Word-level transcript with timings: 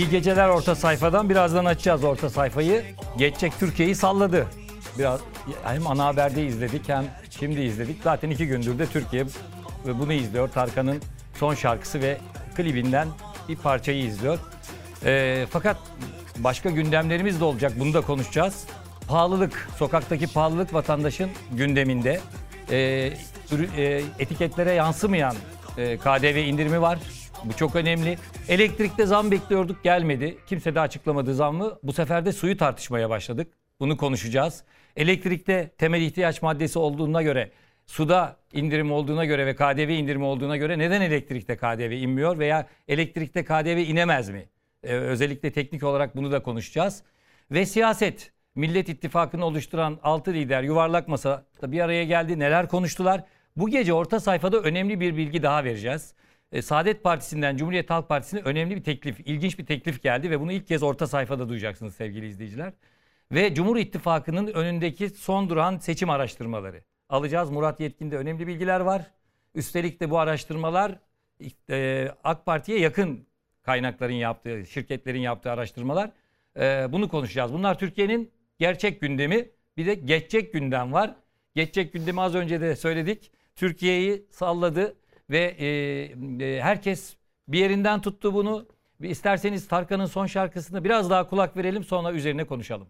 İyi 0.00 0.10
geceler 0.10 0.48
orta 0.48 0.74
sayfadan. 0.74 1.30
Birazdan 1.30 1.64
açacağız 1.64 2.04
orta 2.04 2.30
sayfayı. 2.30 2.84
Geçecek 3.18 3.52
Türkiye'yi 3.58 3.94
salladı. 3.94 4.46
Biraz 4.98 5.20
hem 5.64 5.86
ana 5.86 6.04
haberde 6.06 6.46
izledik 6.46 6.88
hem 6.88 7.04
şimdi 7.30 7.60
izledik. 7.60 8.02
Zaten 8.04 8.30
iki 8.30 8.46
gündür 8.46 8.78
de 8.78 8.86
Türkiye 8.86 9.24
bunu 9.84 10.12
izliyor. 10.12 10.48
Tarkan'ın 10.48 11.02
son 11.34 11.54
şarkısı 11.54 12.00
ve 12.00 12.18
klibinden 12.56 13.08
bir 13.48 13.56
parçayı 13.56 14.04
izliyor. 14.04 14.38
Ee, 15.04 15.46
fakat 15.50 15.76
başka 16.38 16.70
gündemlerimiz 16.70 17.40
de 17.40 17.44
olacak. 17.44 17.72
Bunu 17.78 17.94
da 17.94 18.00
konuşacağız. 18.00 18.64
Pahalılık, 19.08 19.68
sokaktaki 19.76 20.26
pahalılık 20.26 20.74
vatandaşın 20.74 21.30
gündeminde. 21.52 22.20
Ee, 22.70 22.76
e, 23.76 24.02
etiketlere 24.18 24.72
yansımayan 24.72 25.34
e, 25.78 25.96
KDV 25.96 26.36
indirimi 26.36 26.80
var. 26.80 26.98
Bu 27.44 27.56
çok 27.56 27.76
önemli. 27.76 28.18
Elektrikte 28.48 29.06
zam 29.06 29.30
bekliyorduk 29.30 29.84
gelmedi. 29.84 30.38
Kimse 30.46 30.74
de 30.74 30.80
açıklamadı 30.80 31.34
zammı. 31.34 31.78
Bu 31.82 31.92
sefer 31.92 32.24
de 32.24 32.32
suyu 32.32 32.56
tartışmaya 32.56 33.10
başladık. 33.10 33.52
Bunu 33.80 33.96
konuşacağız. 33.96 34.64
Elektrikte 34.96 35.70
temel 35.78 36.02
ihtiyaç 36.02 36.42
maddesi 36.42 36.78
olduğuna 36.78 37.22
göre, 37.22 37.50
suda 37.86 38.36
indirim 38.52 38.92
olduğuna 38.92 39.24
göre 39.24 39.46
ve 39.46 39.54
KDV 39.54 39.88
indirimi 39.88 40.24
olduğuna 40.24 40.56
göre 40.56 40.78
neden 40.78 41.00
elektrikte 41.00 41.56
KDV 41.56 41.90
inmiyor 41.90 42.38
veya 42.38 42.66
elektrikte 42.88 43.44
KDV 43.44 43.78
inemez 43.88 44.28
mi? 44.28 44.48
Ee, 44.84 44.92
özellikle 44.94 45.52
teknik 45.52 45.82
olarak 45.82 46.16
bunu 46.16 46.32
da 46.32 46.42
konuşacağız. 46.42 47.02
Ve 47.50 47.66
siyaset. 47.66 48.32
Millet 48.54 48.88
İttifakı'nı 48.88 49.44
oluşturan 49.44 49.98
6 50.02 50.32
lider 50.32 50.62
yuvarlak 50.62 51.08
masada 51.08 51.44
bir 51.62 51.80
araya 51.80 52.04
geldi. 52.04 52.38
Neler 52.38 52.68
konuştular? 52.68 53.24
Bu 53.56 53.68
gece 53.68 53.92
orta 53.92 54.20
sayfada 54.20 54.58
önemli 54.60 55.00
bir 55.00 55.16
bilgi 55.16 55.42
daha 55.42 55.64
vereceğiz. 55.64 56.14
E, 56.52 56.62
Saadet 56.62 57.04
Partisi'nden 57.04 57.56
Cumhuriyet 57.56 57.90
Halk 57.90 58.08
Partisi'ne 58.08 58.40
önemli 58.40 58.76
bir 58.76 58.84
teklif, 58.84 59.20
ilginç 59.20 59.58
bir 59.58 59.66
teklif 59.66 60.02
geldi 60.02 60.30
ve 60.30 60.40
bunu 60.40 60.52
ilk 60.52 60.66
kez 60.66 60.82
orta 60.82 61.06
sayfada 61.06 61.48
duyacaksınız 61.48 61.94
sevgili 61.94 62.26
izleyiciler. 62.26 62.72
Ve 63.32 63.54
Cumhur 63.54 63.76
İttifakı'nın 63.76 64.46
önündeki 64.46 65.10
son 65.10 65.50
duran 65.50 65.78
seçim 65.78 66.10
araştırmaları. 66.10 66.84
Alacağız 67.08 67.50
Murat 67.50 67.80
Yetkin'de 67.80 68.16
önemli 68.16 68.46
bilgiler 68.46 68.80
var. 68.80 69.10
Üstelik 69.54 70.00
de 70.00 70.10
bu 70.10 70.18
araştırmalar 70.18 70.98
e, 71.70 72.08
AK 72.24 72.46
Parti'ye 72.46 72.78
yakın 72.80 73.26
kaynakların 73.62 74.12
yaptığı, 74.12 74.66
şirketlerin 74.66 75.20
yaptığı 75.20 75.50
araştırmalar. 75.50 76.10
E, 76.56 76.92
bunu 76.92 77.08
konuşacağız. 77.08 77.52
Bunlar 77.52 77.78
Türkiye'nin 77.78 78.30
gerçek 78.58 79.00
gündemi. 79.00 79.50
Bir 79.76 79.86
de 79.86 79.94
geçecek 79.94 80.52
gündem 80.52 80.92
var. 80.92 81.14
Geçecek 81.54 81.92
gündemi 81.92 82.20
az 82.20 82.34
önce 82.34 82.60
de 82.60 82.76
söyledik. 82.76 83.32
Türkiye'yi 83.56 84.26
salladı 84.30 84.96
ve 85.30 85.38
e, 85.58 85.66
e, 86.56 86.60
herkes 86.62 87.16
bir 87.48 87.58
yerinden 87.58 88.00
tuttu 88.00 88.34
bunu. 88.34 88.68
İsterseniz 89.00 89.68
Tarkan'ın 89.68 90.06
son 90.06 90.26
şarkısını 90.26 90.84
biraz 90.84 91.10
daha 91.10 91.28
kulak 91.28 91.56
verelim 91.56 91.84
sonra 91.84 92.12
üzerine 92.12 92.44
konuşalım. 92.44 92.88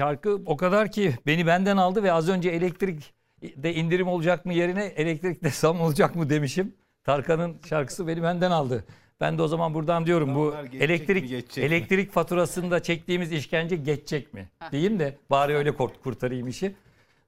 Şarkı. 0.00 0.40
O 0.46 0.56
kadar 0.56 0.92
ki 0.92 1.14
beni 1.26 1.46
benden 1.46 1.76
aldı 1.76 2.02
ve 2.02 2.12
az 2.12 2.28
önce 2.28 2.50
elektrik 2.50 3.14
de 3.42 3.74
indirim 3.74 4.08
olacak 4.08 4.46
mı 4.46 4.52
yerine 4.54 4.84
elektrik 4.84 5.44
de 5.44 5.50
zam 5.52 5.80
olacak 5.80 6.14
mı 6.16 6.30
demişim. 6.30 6.74
Tarkan'ın 7.04 7.56
şarkısı 7.68 8.06
beni 8.06 8.22
benden 8.22 8.50
aldı. 8.50 8.84
Ben 9.20 9.38
de 9.38 9.42
o 9.42 9.48
zaman 9.48 9.74
buradan 9.74 10.06
diyorum 10.06 10.34
bu 10.34 10.54
geçecek 10.62 10.80
mi, 10.80 10.84
elektrik 10.84 11.30
mi? 11.56 11.62
elektrik 11.64 12.12
faturasında 12.12 12.82
çektiğimiz 12.82 13.32
işkence 13.32 13.76
geçecek 13.76 14.34
mi? 14.34 14.48
Diyeyim 14.72 14.98
de 14.98 15.16
bari 15.30 15.54
öyle 15.56 15.70
kurt- 15.70 16.02
kurtarayım 16.02 16.48
işi. 16.48 16.74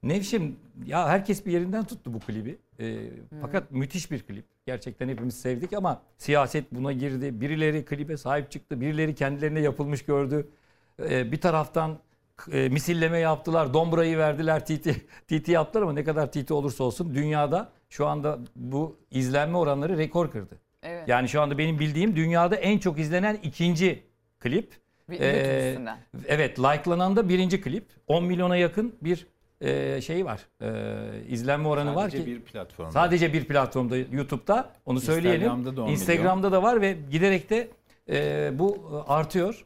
Nevşim 0.03 0.57
ya 0.87 1.09
herkes 1.09 1.47
bir 1.47 1.53
yerinden 1.53 1.85
tuttu 1.85 2.15
bu 2.15 2.21
klibi. 2.21 2.59
Ee, 2.81 2.97
Fakat 3.41 3.71
müthiş 3.71 4.11
bir 4.11 4.23
klip. 4.23 4.45
Gerçekten 4.67 5.09
hepimiz 5.09 5.41
sevdik 5.41 5.73
ama 5.73 6.03
siyaset 6.19 6.73
buna 6.73 6.93
girdi. 6.93 7.41
Birileri 7.41 7.85
klibe 7.85 8.17
sahip 8.17 8.51
çıktı. 8.51 8.81
Birileri 8.81 9.15
kendilerine 9.15 9.61
yapılmış 9.61 10.05
gördü. 10.05 10.49
Ee, 11.03 11.33
bir 11.33 11.41
taraftan 11.41 11.99
e, 12.53 12.69
misilleme 12.69 13.19
yaptılar. 13.19 13.75
Dombrayı 13.75 14.19
verdiler. 14.19 14.67
TT, 14.67 14.89
TT 15.29 15.49
yaptılar 15.49 15.83
ama 15.83 15.93
ne 15.93 16.05
kadar 16.05 16.33
TT 16.33 16.51
olursa 16.51 16.85
olsun 16.85 17.15
dünyada 17.15 17.73
şu 17.89 18.07
anda 18.07 18.39
bu 18.57 18.97
izlenme 19.11 19.57
oranları 19.57 19.99
rekor 19.99 20.31
kırdı. 20.31 20.55
Evet. 20.83 21.09
Yani 21.09 21.29
şu 21.29 21.41
anda 21.41 21.59
benim 21.59 21.79
bildiğim 21.79 22.17
dünyada 22.17 22.57
en 22.57 22.79
çok 22.79 22.99
izlenen 22.99 23.39
ikinci 23.43 24.03
klip. 24.41 24.83
Bir 25.11 25.21
Ee. 25.21 25.79
Evet 26.29 26.59
likelanan 26.59 27.17
da 27.17 27.29
birinci 27.29 27.61
klip. 27.61 27.85
10 28.07 28.25
milyona 28.25 28.57
yakın 28.57 28.95
bir 29.03 29.27
e, 29.61 30.01
şey 30.01 30.25
var. 30.25 30.41
E, 30.63 30.69
izlenme 31.29 31.69
oranı 31.69 31.95
var 31.95 32.03
Sadece 32.11 32.25
ki. 32.25 32.27
bir 32.27 32.41
platform. 32.41 32.91
Sadece 32.91 33.33
bir 33.33 33.45
platformda 33.45 33.97
YouTube'da 33.97 34.71
onu 34.87 35.01
söyleyelim. 35.01 35.41
Instagram'da 35.41 35.77
da 35.77 35.81
10 35.81 35.87
milyon. 35.87 36.01
Instagram'da 36.01 36.53
da 36.53 36.63
var 36.63 36.81
ve 36.81 36.97
giderek 37.11 37.51
de 37.51 37.69
e, 38.11 38.51
bu 38.59 39.05
artıyor. 39.09 39.65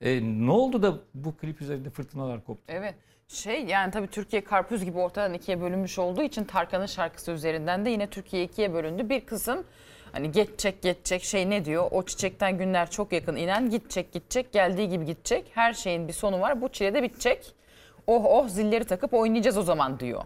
E, 0.00 0.20
ne 0.22 0.50
oldu 0.50 0.82
da 0.82 0.94
bu 1.14 1.36
klip 1.36 1.62
üzerinde 1.62 1.90
fırtınalar 1.90 2.44
koptu? 2.44 2.64
Evet. 2.68 2.94
Şey 3.28 3.64
yani 3.64 3.90
tabii 3.90 4.06
Türkiye 4.06 4.44
karpuz 4.44 4.84
gibi 4.84 4.98
ortadan 4.98 5.34
ikiye 5.34 5.60
bölünmüş 5.60 5.98
olduğu 5.98 6.22
için 6.22 6.44
Tarkan'ın 6.44 6.86
şarkısı 6.86 7.30
üzerinden 7.30 7.84
de 7.84 7.90
yine 7.90 8.06
Türkiye 8.06 8.44
ikiye 8.44 8.72
bölündü. 8.72 9.08
Bir 9.08 9.20
kısım 9.20 9.64
hani 10.12 10.32
geçecek 10.32 10.82
geçecek 10.82 11.24
şey 11.24 11.50
ne 11.50 11.64
diyor? 11.64 11.88
O 11.90 12.02
çiçekten 12.02 12.58
günler 12.58 12.90
çok 12.90 13.12
yakın 13.12 13.36
inen 13.36 13.70
gidecek 13.70 14.12
gidecek 14.12 14.52
geldiği 14.52 14.88
gibi 14.88 15.04
gidecek. 15.04 15.50
Her 15.54 15.72
şeyin 15.72 16.08
bir 16.08 16.12
sonu 16.12 16.40
var. 16.40 16.62
Bu 16.62 16.68
çile 16.68 16.94
de 16.94 17.02
bitecek. 17.02 17.54
Oh 18.06 18.24
oh 18.24 18.48
zilleri 18.48 18.84
takıp 18.84 19.14
oynayacağız 19.14 19.58
o 19.58 19.62
zaman 19.62 20.00
diyor. 20.00 20.22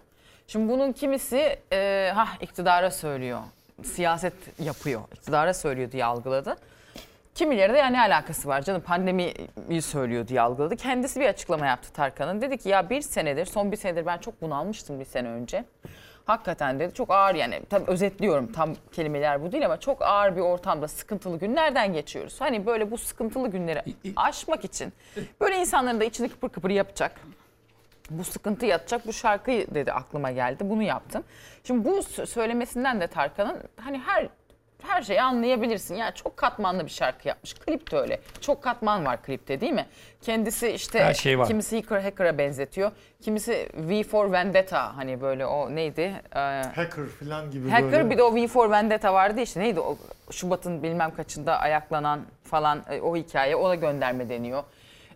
Şimdi 0.46 0.72
bunun 0.72 0.92
kimisi 0.92 1.58
e, 1.72 2.10
ha 2.14 2.28
iktidara 2.40 2.90
söylüyor. 2.90 3.40
Siyaset 3.82 4.34
yapıyor. 4.58 5.00
İktidara 5.14 5.54
söylüyor 5.54 5.92
diye 5.92 6.04
algıladı. 6.04 6.56
Kimileri 7.40 7.72
de 7.72 7.78
yani 7.78 7.92
ne 7.92 8.00
alakası 8.00 8.48
var 8.48 8.62
canım 8.62 8.80
pandemiyi 8.80 9.82
söylüyor 9.82 10.28
diye 10.28 10.40
algıladı. 10.40 10.76
Kendisi 10.76 11.20
bir 11.20 11.26
açıklama 11.26 11.66
yaptı 11.66 11.92
Tarkan'ın. 11.92 12.40
Dedi 12.40 12.58
ki 12.58 12.68
ya 12.68 12.90
bir 12.90 13.00
senedir 13.00 13.46
son 13.46 13.72
bir 13.72 13.76
senedir 13.76 14.06
ben 14.06 14.18
çok 14.18 14.42
bunalmıştım 14.42 15.00
bir 15.00 15.04
sene 15.04 15.28
önce. 15.28 15.64
Hakikaten 16.24 16.80
dedi 16.80 16.94
çok 16.94 17.10
ağır 17.10 17.34
yani 17.34 17.60
tabii 17.70 17.90
özetliyorum 17.90 18.52
tam 18.52 18.74
kelimeler 18.92 19.42
bu 19.42 19.52
değil 19.52 19.66
ama 19.66 19.80
çok 19.80 20.02
ağır 20.02 20.36
bir 20.36 20.40
ortamda 20.40 20.88
sıkıntılı 20.88 21.38
günlerden 21.38 21.92
geçiyoruz. 21.92 22.40
Hani 22.40 22.66
böyle 22.66 22.90
bu 22.90 22.98
sıkıntılı 22.98 23.48
günleri 23.48 23.82
aşmak 24.16 24.64
için 24.64 24.92
böyle 25.40 25.56
insanların 25.56 26.00
da 26.00 26.04
içini 26.04 26.28
kıpır 26.28 26.48
kıpır 26.48 26.70
yapacak 26.70 27.20
bu 28.10 28.24
sıkıntı 28.24 28.66
yatacak 28.66 29.06
bu 29.06 29.12
şarkıyı 29.12 29.74
dedi 29.74 29.92
aklıma 29.92 30.30
geldi 30.30 30.70
bunu 30.70 30.82
yaptım. 30.82 31.24
Şimdi 31.64 31.84
bu 31.84 31.98
sö- 31.98 32.26
söylemesinden 32.26 33.00
de 33.00 33.06
Tarkan'ın 33.06 33.62
hani 33.76 33.98
her 33.98 34.28
her 34.88 35.02
şeyi 35.02 35.22
anlayabilirsin. 35.22 35.94
Yani 35.94 36.14
çok 36.14 36.36
katmanlı 36.36 36.84
bir 36.84 36.90
şarkı 36.90 37.28
yapmış. 37.28 37.54
Klip 37.54 37.90
de 37.92 37.96
öyle. 37.96 38.20
Çok 38.40 38.62
katman 38.62 39.06
var 39.06 39.22
klipte 39.22 39.60
değil 39.60 39.72
mi? 39.72 39.86
Kendisi 40.22 40.68
işte 40.68 41.04
Her 41.04 41.14
şey 41.14 41.38
var. 41.38 41.46
kimisi 41.48 41.76
Hacker 41.82 42.00
Hacker'a 42.00 42.38
benzetiyor. 42.38 42.90
Kimisi 43.22 43.68
V 43.74 44.02
for 44.02 44.32
Vendetta 44.32 44.96
hani 44.96 45.20
böyle 45.20 45.46
o 45.46 45.74
neydi? 45.74 46.00
Ee, 46.00 46.38
Hacker 46.74 47.06
falan 47.20 47.50
gibi 47.50 47.70
Hacker 47.70 47.92
böyle. 47.92 48.10
bir 48.10 48.18
de 48.18 48.22
o 48.22 48.34
V 48.34 48.46
for 48.48 48.70
Vendetta 48.70 49.14
vardı 49.14 49.40
işte 49.40 49.60
neydi 49.60 49.80
o 49.80 49.96
Şubat'ın 50.30 50.82
bilmem 50.82 51.14
kaçında 51.14 51.58
ayaklanan 51.58 52.20
falan 52.44 52.82
e, 52.90 53.00
o 53.00 53.16
hikaye 53.16 53.56
ona 53.56 53.74
gönderme 53.74 54.28
deniyor. 54.28 54.62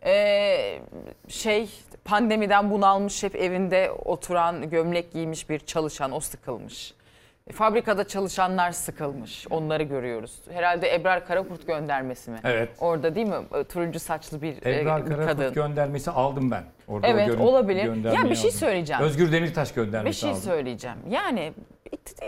Ee, 0.06 0.78
şey 1.28 1.70
pandemiden 2.04 2.70
bunalmış 2.70 3.22
hep 3.22 3.36
evinde 3.36 3.90
oturan 4.04 4.70
gömlek 4.70 5.12
giymiş 5.12 5.50
bir 5.50 5.58
çalışan 5.58 6.12
o 6.12 6.20
sıkılmış. 6.20 6.94
Fabrikada 7.52 8.04
çalışanlar 8.08 8.72
sıkılmış. 8.72 9.46
Onları 9.50 9.82
görüyoruz. 9.82 10.40
Herhalde 10.52 10.94
Ebrar 10.94 11.26
Karakurt 11.26 11.66
göndermesi 11.66 12.30
mi? 12.30 12.38
Evet. 12.44 12.68
Orada 12.80 13.14
değil 13.14 13.26
mi? 13.26 13.34
E, 13.54 13.64
Turuncu 13.64 13.98
saçlı 14.00 14.42
bir, 14.42 14.66
e, 14.66 14.80
Ebrar 14.80 15.06
bir 15.06 15.10
Karakurt 15.10 15.36
kadın. 15.36 15.54
göndermesi 15.54 16.10
aldım 16.10 16.50
ben. 16.50 16.64
Orada 16.88 17.06
Evet, 17.06 17.26
görün- 17.26 17.40
olabilir. 17.40 17.84
Ya 18.12 18.24
bir 18.30 18.34
şey 18.34 18.48
aldım. 18.50 18.58
söyleyeceğim. 18.58 19.02
Özgür 19.02 19.32
Demirtaş 19.32 19.72
göndermesi 19.74 20.10
Bir 20.16 20.20
şey 20.20 20.30
aldım. 20.30 20.42
söyleyeceğim. 20.42 20.96
Yani 21.10 21.52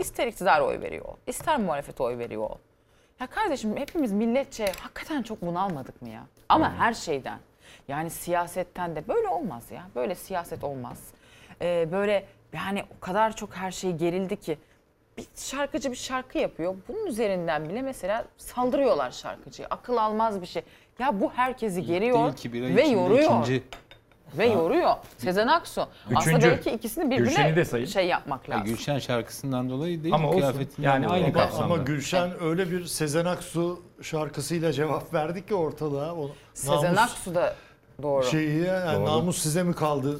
ister 0.00 0.26
iktidar 0.26 0.60
oy 0.60 0.80
veriyor 0.80 1.04
ol, 1.04 1.16
ister 1.26 1.58
muhalefet 1.60 2.00
oy 2.00 2.18
veriyor 2.18 2.42
ol. 2.50 2.58
Ya 3.20 3.26
kardeşim 3.26 3.76
hepimiz 3.76 4.12
milletçe 4.12 4.66
hakikaten 4.80 5.22
çok 5.22 5.42
bunalmadık 5.42 6.02
mı 6.02 6.08
ya? 6.08 6.22
Ama 6.48 6.74
her 6.74 6.94
şeyden. 6.94 7.38
Yani 7.88 8.10
siyasetten 8.10 8.96
de 8.96 9.08
böyle 9.08 9.28
olmaz 9.28 9.70
ya. 9.70 9.82
Böyle 9.94 10.14
siyaset 10.14 10.64
olmaz. 10.64 10.98
Ee, 11.62 11.88
böyle 11.92 12.24
yani 12.52 12.84
o 12.96 13.00
kadar 13.00 13.36
çok 13.36 13.56
her 13.56 13.70
şey 13.70 13.92
gerildi 13.92 14.36
ki 14.36 14.58
bir 15.18 15.26
şarkıcı 15.36 15.90
bir 15.90 15.96
şarkı 15.96 16.38
yapıyor. 16.38 16.74
Bunun 16.88 17.06
üzerinden 17.06 17.68
bile 17.68 17.82
mesela 17.82 18.24
saldırıyorlar 18.38 19.10
şarkıcıya. 19.10 19.68
Akıl 19.70 19.96
almaz 19.96 20.40
bir 20.42 20.46
şey. 20.46 20.62
Ya 20.98 21.20
bu 21.20 21.32
herkesi 21.36 21.82
geriyor 21.86 22.24
Değil 22.24 22.34
ki 22.36 22.52
bir 22.52 22.62
ay 22.62 22.76
ve 22.76 22.86
yoruyor. 22.86 23.22
ikinci. 23.30 23.62
Ve 24.38 24.46
yoruyor. 24.46 24.94
Sezen 25.18 25.46
Aksu. 25.46 25.88
Aslında 26.14 26.20
Üçüncü. 26.38 26.50
belki 26.50 26.70
ikisini 26.70 27.06
de 27.10 27.10
birbirine 27.10 27.64
sayın. 27.64 27.86
şey 27.86 28.06
yapmak 28.06 28.48
Ya 28.48 28.54
lazım. 28.56 28.66
Gülşen 28.74 28.98
şarkısından 28.98 29.70
dolayı 29.70 30.02
değil, 30.02 30.14
Ama 30.14 30.28
olsun. 30.28 30.38
kıyafetinden 30.38 30.88
Yani 30.88 31.04
dolayı. 31.06 31.24
aynı 31.24 31.34
Ama, 31.34 31.42
kapsamda. 31.44 31.64
ama 31.64 31.76
Gülşen 31.76 32.42
öyle 32.42 32.70
bir 32.70 32.84
Sezen 32.84 33.24
Aksu 33.24 33.80
şarkısıyla 34.02 34.72
cevap 34.72 35.14
verdi 35.14 35.46
ki 35.46 35.54
ortalığa. 35.54 36.14
O 36.14 36.30
Sezen 36.54 36.94
namus 36.94 37.12
Aksu 37.12 37.34
da 37.34 37.54
doğru. 38.02 38.24
şeyi 38.24 38.58
yani 38.64 38.96
Doğru. 38.96 39.04
namus 39.06 39.38
size 39.38 39.62
mi 39.62 39.74
kaldı 39.74 40.18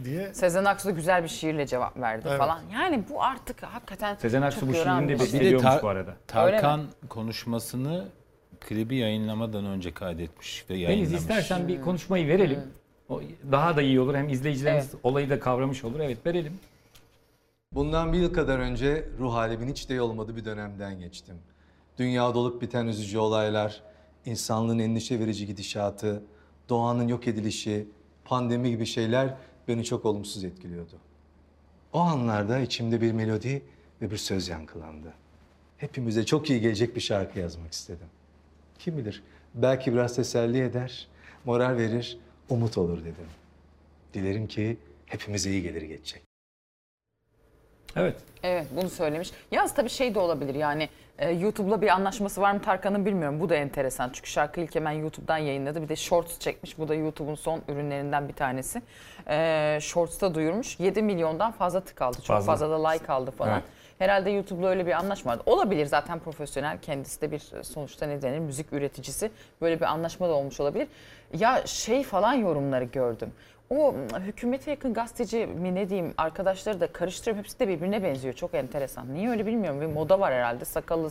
e, 0.00 0.04
diye. 0.04 0.34
Sezen 0.34 0.64
Aksu 0.64 0.88
da 0.88 0.92
güzel 0.92 1.22
bir 1.22 1.28
şiirle 1.28 1.66
cevap 1.66 1.96
verdi 2.00 2.26
Evet. 2.28 2.38
falan. 2.38 2.60
Yani 2.72 3.04
bu 3.10 3.22
artık 3.22 3.62
hakikaten 3.62 4.16
Sezen 4.16 4.42
Aksu 4.42 4.60
çok 4.60 4.68
bu 4.68 4.76
yoran 4.76 4.98
şiirinde 5.00 5.12
bir 5.22 5.26
şey. 5.26 5.26
Bir 5.26 5.32
de 5.32 5.40
bekliyormuş 5.40 5.66
tar- 5.70 5.82
bu 5.82 5.88
arada. 5.88 6.14
Tarkan 6.26 6.80
konuşmasını 7.08 8.04
klibi 8.60 8.96
yayınlamadan 8.96 9.66
önce 9.66 9.94
kaydetmiş 9.94 10.64
ve 10.70 10.74
Deniz 10.74 10.82
yayınlamış. 10.82 11.20
istersen 11.20 11.68
bir 11.68 11.80
konuşmayı 11.80 12.28
verelim. 12.28 12.60
O 13.08 13.20
daha 13.52 13.76
da 13.76 13.82
iyi 13.82 14.00
olur. 14.00 14.14
Hem 14.14 14.28
izleyicilerimiz 14.28 14.90
olayı 15.02 15.30
da 15.30 15.40
kavramış 15.40 15.84
olur. 15.84 16.00
Evet 16.00 16.26
verelim. 16.26 16.52
Bundan 17.72 18.12
bir 18.12 18.18
yıl 18.18 18.34
kadar 18.34 18.58
önce 18.58 19.08
ruh 19.18 19.34
halimin 19.34 19.68
hiç 19.68 19.88
de 19.88 19.94
iyi 19.94 20.00
olmadığı 20.00 20.36
bir 20.36 20.44
dönemden 20.44 21.00
geçtim. 21.00 21.34
Dünyada 21.98 22.38
olup 22.38 22.62
biten 22.62 22.86
üzücü 22.86 23.18
olaylar, 23.18 23.80
insanlığın 24.26 24.78
endişe 24.78 25.18
verici 25.20 25.46
gidişatı, 25.46 26.22
doğanın 26.72 27.08
yok 27.08 27.28
edilişi, 27.28 27.86
pandemi 28.24 28.70
gibi 28.70 28.86
şeyler 28.86 29.34
beni 29.68 29.84
çok 29.84 30.04
olumsuz 30.04 30.44
etkiliyordu. 30.44 30.96
O 31.92 31.98
anlarda 31.98 32.58
içimde 32.58 33.00
bir 33.00 33.12
melodi 33.12 33.62
ve 34.02 34.10
bir 34.10 34.16
söz 34.16 34.48
yankılandı. 34.48 35.12
Hepimize 35.78 36.26
çok 36.26 36.50
iyi 36.50 36.60
gelecek 36.60 36.96
bir 36.96 37.00
şarkı 37.00 37.38
yazmak 37.38 37.72
istedim. 37.72 38.06
Kim 38.78 38.98
bilir 38.98 39.22
belki 39.54 39.92
biraz 39.92 40.16
teselli 40.16 40.60
eder, 40.60 41.08
moral 41.44 41.76
verir, 41.76 42.18
umut 42.48 42.78
olur 42.78 43.00
dedim. 43.00 43.28
Dilerim 44.14 44.46
ki 44.46 44.76
hepimize 45.06 45.50
iyi 45.50 45.62
gelir 45.62 45.82
geçecek. 45.82 46.22
Evet. 47.96 48.16
Evet 48.42 48.66
bunu 48.76 48.90
söylemiş. 48.90 49.30
Yalnız 49.50 49.74
tabii 49.74 49.90
şey 49.90 50.14
de 50.14 50.18
olabilir 50.18 50.54
yani 50.54 50.88
e, 51.18 51.30
YouTube'la 51.30 51.82
bir 51.82 51.88
anlaşması 51.88 52.40
var 52.40 52.52
mı 52.52 52.62
Tarkan'ın 52.62 53.06
bilmiyorum. 53.06 53.40
Bu 53.40 53.48
da 53.48 53.54
enteresan. 53.54 54.10
Çünkü 54.12 54.30
şarkı 54.30 54.60
ilk 54.60 54.74
hemen 54.74 54.92
YouTube'dan 54.92 55.38
yayınladı. 55.38 55.82
Bir 55.82 55.88
de 55.88 55.96
Shorts 55.96 56.38
çekmiş. 56.38 56.78
Bu 56.78 56.88
da 56.88 56.94
YouTube'un 56.94 57.34
son 57.34 57.62
ürünlerinden 57.68 58.28
bir 58.28 58.34
tanesi. 58.34 58.82
E, 59.28 59.78
Shorts'ta 59.80 60.34
duyurmuş. 60.34 60.80
7 60.80 61.02
milyondan 61.02 61.52
fazla 61.52 61.80
tık 61.80 62.02
aldı. 62.02 62.16
Çok 62.16 62.26
Fazla. 62.26 62.52
fazla, 62.52 62.70
da 62.70 62.88
like 62.88 63.12
aldı 63.12 63.30
falan. 63.30 63.52
Evet. 63.52 63.64
Herhalde 63.98 64.30
YouTube'la 64.30 64.68
öyle 64.68 64.86
bir 64.86 64.92
anlaşma 64.92 65.32
vardı. 65.32 65.42
Olabilir 65.46 65.86
zaten 65.86 66.18
profesyonel. 66.18 66.78
Kendisi 66.82 67.20
de 67.20 67.30
bir 67.30 67.38
sonuçta 67.62 68.06
ne 68.06 68.22
denir 68.22 68.38
müzik 68.38 68.72
üreticisi. 68.72 69.30
Böyle 69.60 69.76
bir 69.76 69.84
anlaşma 69.84 70.28
da 70.28 70.32
olmuş 70.32 70.60
olabilir. 70.60 70.88
Ya 71.38 71.62
şey 71.66 72.02
falan 72.02 72.34
yorumları 72.34 72.84
gördüm. 72.84 73.32
O 73.72 73.92
m, 73.92 74.20
hükümete 74.20 74.70
yakın 74.70 74.94
gazeteci 74.94 75.46
mi 75.46 75.74
ne 75.74 75.88
diyeyim 75.88 76.14
arkadaşları 76.18 76.80
da 76.80 76.86
karıştırıyorum. 76.86 77.44
Hepsi 77.44 77.58
de 77.58 77.68
birbirine 77.68 78.02
benziyor. 78.02 78.34
Çok 78.34 78.54
enteresan. 78.54 79.14
Niye 79.14 79.30
öyle 79.30 79.46
bilmiyorum. 79.46 79.80
Bir 79.80 79.86
moda 79.86 80.20
var 80.20 80.32
herhalde. 80.32 80.64
Sakalı, 80.64 81.10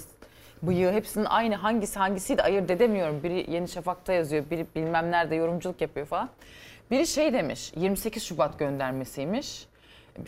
bıyığı 0.64 0.92
hepsinin 0.92 1.26
aynı 1.26 1.56
hangisi 1.56 2.00
hangisiydi 2.00 2.42
ayırt 2.44 2.72
edemiyorum. 2.72 3.24
Biri 3.24 3.52
Yeni 3.52 3.68
Şafak'ta 3.68 4.14
yazıyor. 4.14 4.44
Biri 4.52 4.66
bilmem 4.76 5.12
nerede 5.12 5.36
yorumculuk 5.36 5.82
yapıyor 5.82 6.06
falan. 6.06 6.30
Biri 6.92 7.08
şey 7.08 7.34
demiş 7.34 7.74
28 7.76 8.24
Şubat 8.24 8.60
göndermesiymiş. 8.60 9.68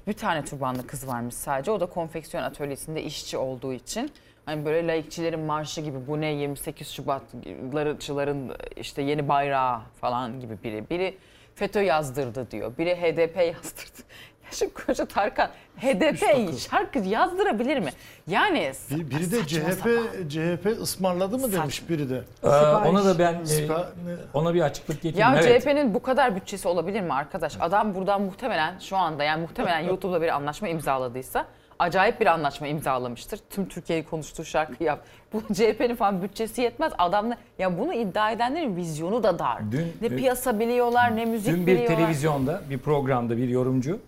Bir 0.07 0.13
tane 0.13 0.45
turbanlı 0.45 0.87
kız 0.87 1.07
varmış 1.07 1.35
sadece. 1.35 1.71
O 1.71 1.79
da 1.79 1.85
konfeksiyon 1.85 2.43
atölyesinde 2.43 3.03
işçi 3.03 3.37
olduğu 3.37 3.73
için. 3.73 4.11
Hani 4.45 4.65
böyle 4.65 4.87
laikçilerin 4.87 5.39
marşı 5.39 5.81
gibi 5.81 6.07
bu 6.07 6.21
ne 6.21 6.33
28 6.33 6.89
Şubatçıların 6.89 8.55
işte 8.75 9.01
yeni 9.01 9.27
bayrağı 9.27 9.81
falan 10.01 10.39
gibi 10.39 10.57
biri. 10.63 10.89
Biri 10.89 11.17
FETÖ 11.55 11.81
yazdırdı 11.81 12.51
diyor. 12.51 12.71
Biri 12.77 12.95
HDP 12.95 13.37
yazdırdı. 13.37 14.03
Ya 14.43 14.49
şimdi 14.51 14.73
koca 14.73 15.05
Tarkan 15.05 15.49
HDP 15.77 16.23
şarkı 16.71 16.99
yazdırabilir 16.99 17.79
mi? 17.79 17.89
Yani 18.27 18.71
Bir- 18.91 19.09
Biri 19.09 19.31
de 19.31 19.35
saçma 19.39 19.59
CHP 19.59 19.73
sapan. 19.73 20.27
CHP 20.29 20.81
ısmarladı 20.81 21.37
mı 21.37 21.51
demiş 21.51 21.89
biri 21.89 22.09
de. 22.09 22.21
Ee, 22.43 22.47
ona 22.87 23.05
da 23.05 23.19
ben 23.19 23.33
e, 23.33 23.37
Sipa- 23.45 23.87
ona 24.33 24.53
bir 24.53 24.61
açıklık 24.61 25.01
getireyim. 25.01 25.33
Ya 25.35 25.41
evet. 25.41 25.61
CHP'nin 25.63 25.93
bu 25.93 26.01
kadar 26.01 26.35
bütçesi 26.35 26.67
olabilir 26.67 27.01
mi 27.01 27.13
arkadaş? 27.13 27.53
Adam 27.59 27.95
buradan 27.95 28.21
muhtemelen 28.21 28.79
şu 28.79 28.97
anda 28.97 29.23
yani 29.23 29.41
muhtemelen 29.41 29.79
YouTube'da 29.89 30.21
bir 30.21 30.35
anlaşma 30.35 30.67
imzaladıysa 30.67 31.45
acayip 31.79 32.21
bir 32.21 32.25
anlaşma 32.25 32.67
imzalamıştır. 32.67 33.39
Tüm 33.49 33.67
Türkiye'yi 33.69 34.05
konuştuğu 34.05 34.45
şarkı 34.45 34.83
yap. 34.83 35.05
Bu 35.33 35.41
CHP'nin 35.53 35.95
falan 35.95 36.21
bütçesi 36.21 36.61
yetmez. 36.61 36.93
Adamlar 36.97 37.37
ya 37.59 37.77
bunu 37.79 37.93
iddia 37.93 38.31
edenlerin 38.31 38.75
vizyonu 38.75 39.23
da 39.23 39.39
dar. 39.39 39.71
Dün- 39.71 39.87
ne 40.01 40.09
dün- 40.09 40.17
piyasa 40.17 40.59
biliyorlar 40.59 41.15
ne 41.15 41.25
müzik 41.25 41.53
Dün 41.53 41.67
bir 41.67 41.71
biliyorlar. 41.71 41.97
televizyonda 41.97 42.61
bir 42.69 42.77
programda 42.77 43.37
bir 43.37 43.49
yorumcu 43.49 43.99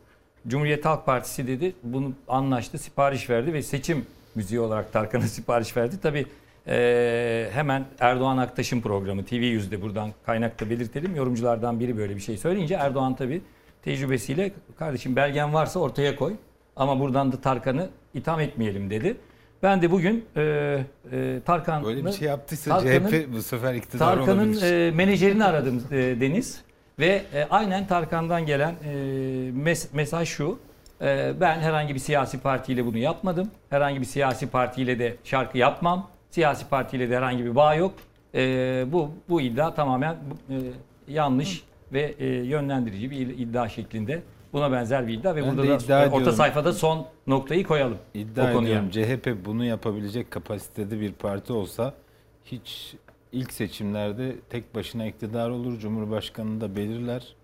Cumhuriyet 0.48 0.86
Halk 0.86 1.06
Partisi 1.06 1.48
dedi 1.48 1.74
bunu 1.84 2.12
anlaştı 2.28 2.78
sipariş 2.78 3.30
verdi 3.30 3.54
ve 3.54 3.62
seçim 3.62 4.06
müziği 4.36 4.60
olarak 4.60 4.94
Tarkan'a 4.94 5.22
sipariş 5.28 5.78
verdi. 5.78 6.00
Tabi 6.02 6.26
hemen 7.54 7.86
Erdoğan 8.00 8.38
Aktaş'ın 8.38 8.82
programı 8.82 9.22
TV100'de 9.22 9.82
buradan 9.82 10.10
kaynakta 10.26 10.70
belirtelim. 10.70 11.16
Yorumculardan 11.16 11.80
biri 11.80 11.98
böyle 11.98 12.16
bir 12.16 12.22
şey 12.22 12.38
söyleyince 12.38 12.76
Erdoğan 12.76 13.16
tabi 13.16 13.42
tecrübesiyle 13.84 14.52
kardeşim 14.80 15.16
belgen 15.16 15.54
varsa 15.54 15.80
ortaya 15.80 16.16
koy 16.16 16.34
ama 16.76 17.00
buradan 17.00 17.32
da 17.32 17.42
Tarkan'ı 17.42 17.90
itham 18.14 18.40
etmeyelim 18.40 18.90
dedi. 18.90 19.18
Ben 19.64 19.82
de 19.82 19.92
bugün 19.92 20.26
e, 20.36 20.42
e, 21.12 21.40
Tarkan'ı 21.46 21.86
Böyle 21.86 22.06
bir 22.06 22.12
şey 22.12 22.28
yaptıysa 22.28 22.80
CHP 22.80 23.34
bu 23.34 23.42
sefer 23.42 23.74
iktidar 23.74 24.16
Tarkan'ın 24.16 24.58
e, 24.62 24.92
menajerini 24.92 25.44
aradım 25.46 25.84
e, 25.92 25.96
Deniz 25.96 26.62
ve 27.00 27.22
e, 27.34 27.48
aynen 27.50 27.88
Tarkan'dan 27.88 28.46
gelen 28.46 28.76
e, 28.84 28.94
mes- 29.50 29.88
mesaj 29.94 30.30
şu. 30.30 30.60
E, 31.02 31.34
ben 31.42 31.60
herhangi 31.60 31.94
bir 31.94 32.00
siyasi 32.00 32.40
partiyle 32.40 32.86
bunu 32.86 32.98
yapmadım. 32.98 33.52
Herhangi 33.70 34.02
bir 34.02 34.06
siyasi 34.06 34.48
partiyle 34.48 35.00
de 35.00 35.16
şarkı 35.24 35.58
yapmam. 35.58 36.10
Siyasi 36.30 36.70
partiyle 36.70 37.10
de 37.10 37.18
herhangi 37.18 37.46
bir 37.46 37.56
bağ 37.56 37.76
yok. 37.76 37.94
E, 38.36 38.86
bu 38.92 39.12
bu 39.30 39.42
iddia 39.42 39.74
tamamen 39.76 40.14
e, 40.14 40.56
yanlış 41.08 41.64
ve 41.94 42.16
e, 42.20 42.26
yönlendirici 42.28 43.12
bir 43.12 43.18
iddia 43.38 43.70
şeklinde. 43.70 44.22
Buna 44.56 44.72
benzer 44.72 45.08
bir 45.08 45.14
iddia 45.14 45.36
ve 45.36 45.42
Ben 45.42 45.50
burada 45.50 45.62
da 45.62 45.76
iddia 45.76 46.00
orta 46.06 46.18
ediyorum. 46.18 46.34
sayfada 46.34 46.74
son 46.74 47.08
noktayı 47.28 47.64
koyalım. 47.64 47.98
İddia 48.14 48.50
o 48.50 48.54
konuya. 48.54 48.70
ediyorum 48.70 48.90
CHP 48.90 49.46
bunu 49.46 49.66
yapabilecek 49.66 50.32
kapasitede 50.32 51.00
bir 51.00 51.12
parti 51.12 51.54
olsa 51.54 51.94
hiç 52.46 52.96
ilk 53.32 53.54
seçimlerde 53.54 54.36
tek 54.50 54.76
başına 54.76 55.06
iktidar 55.06 55.50
olur. 55.50 55.80
Cumhurbaşkanını 55.80 56.62
da 56.62 56.76
belirler. 56.76 57.36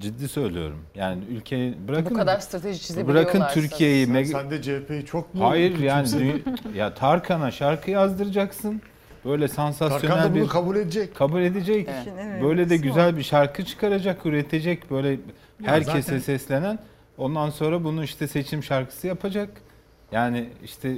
Ciddi 0.00 0.28
söylüyorum. 0.28 0.78
Yani 0.94 1.24
ülke 1.30 1.74
bırakın 1.88 2.10
Bu 2.10 2.18
kadar 2.18 2.38
strateji 2.38 2.80
çizebiliyorlarsa. 2.80 3.38
bırakın 3.38 3.60
Türkiye'yi 3.60 4.06
Sen, 4.06 4.24
sen 4.24 4.50
de 4.50 4.62
CHP'yi 4.62 5.04
çok 5.04 5.34
mu 5.34 5.48
Hayır 5.48 5.78
yani 5.78 6.42
ya 6.74 6.94
Tarkan'a 6.94 7.50
şarkı 7.50 7.90
yazdıracaksın. 7.90 8.82
Böyle 9.24 9.48
Tarkan 9.48 9.70
sansasyonel 9.72 10.24
da 10.24 10.34
bunu 10.34 10.42
bir 10.42 10.48
kabul 10.48 10.76
edecek. 10.76 11.14
kabul 11.14 11.40
edecek. 11.42 11.88
Evet. 11.88 12.42
Böyle 12.42 12.70
de 12.70 12.76
güzel 12.76 13.16
bir 13.16 13.22
şarkı 13.22 13.64
çıkaracak, 13.64 14.26
üretecek 14.26 14.90
böyle 14.90 15.18
herkese 15.70 16.00
zaten- 16.02 16.18
seslenen. 16.18 16.78
Ondan 17.18 17.50
sonra 17.50 17.84
bunu 17.84 18.04
işte 18.04 18.28
seçim 18.28 18.62
şarkısı 18.62 19.06
yapacak. 19.06 19.48
Yani 20.12 20.48
işte 20.64 20.94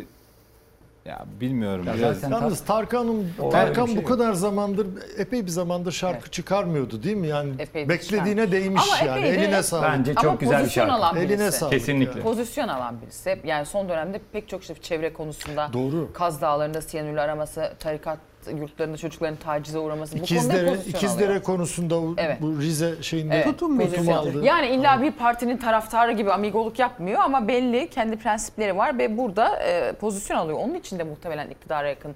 ya 1.04 1.24
bilmiyorum 1.40 1.84
Ya 1.86 1.94
biraz. 1.94 2.22
Yalnız 2.22 2.64
Tarkan'ın 2.64 3.28
Tarkan 3.52 3.86
şey 3.86 3.96
bu 3.96 4.04
kadar 4.04 4.32
zamandır 4.32 4.86
epey 5.18 5.42
bir 5.44 5.50
zamandır 5.50 5.92
şarkı 5.92 6.18
Evet. 6.22 6.32
çıkarmıyordu 6.32 7.02
değil 7.02 7.16
mi? 7.16 7.26
Yani 7.28 7.52
Epey 7.58 7.88
beklediğine 7.88 8.52
değmiş 8.52 8.82
Ama 9.02 9.10
yani. 9.10 9.18
epey 9.26 9.32
de- 9.40 9.44
Eline 9.44 9.62
sağlık. 9.62 9.84
Bence 9.84 10.12
Ama 10.16 10.22
çok 10.22 10.40
güzel 10.40 10.64
bir 10.64 10.70
şarkı. 10.70 10.92
alan 10.92 11.16
birisi. 11.16 11.32
Eline 11.34 11.50
sağlık. 11.50 11.72
Kesinlikle. 11.72 12.18
ya. 12.18 12.22
Pozisyon 12.22 12.68
alan 12.68 13.00
birisi. 13.02 13.30
Hep 13.30 13.44
Yani 13.44 13.66
son 13.66 13.88
dönemde 13.88 14.20
pek 14.32 14.48
çok 14.48 14.60
işte 14.62 14.74
çevre 14.82 15.12
konusunda 15.12 15.70
Doğru. 15.72 16.10
Kaz 16.12 16.40
Dağları'nda 16.40 16.80
siyanürlü 16.82 17.20
araması, 17.20 17.72
tarikat 17.78 18.18
yurtlarında 18.50 18.96
çocukların 18.96 19.36
tacize 19.36 19.78
uğraması 19.78 20.12
bu 20.12 20.18
konuda 20.18 20.34
İkizdere, 20.34 20.76
İkizdere 20.86 21.26
alıyor. 21.28 21.42
konusunda 21.42 21.94
Evet. 22.16 22.42
bu 22.42 22.60
Rize 22.60 23.02
şeyinde 23.02 23.34
Evet, 23.34 23.44
tutum, 23.46 23.80
aldı. 24.10 24.44
Yani 24.44 24.66
illa 24.68 25.02
bir 25.02 25.12
partinin 25.12 25.56
taraftarı 25.56 26.12
gibi 26.12 26.32
amigoluk 26.32 26.78
yapmıyor 26.78 27.20
ama 27.20 27.48
belli 27.48 27.90
kendi 27.90 28.16
prensipleri 28.16 28.76
var 28.76 28.98
ve 28.98 29.18
burada 29.18 29.56
e, 29.62 29.92
pozisyon 29.92 30.36
alıyor. 30.38 30.58
Onun 30.58 30.74
için 30.74 30.98
de 30.98 31.04
muhtemelen 31.04 31.50
iktidara 31.50 31.88
yakın 31.88 32.14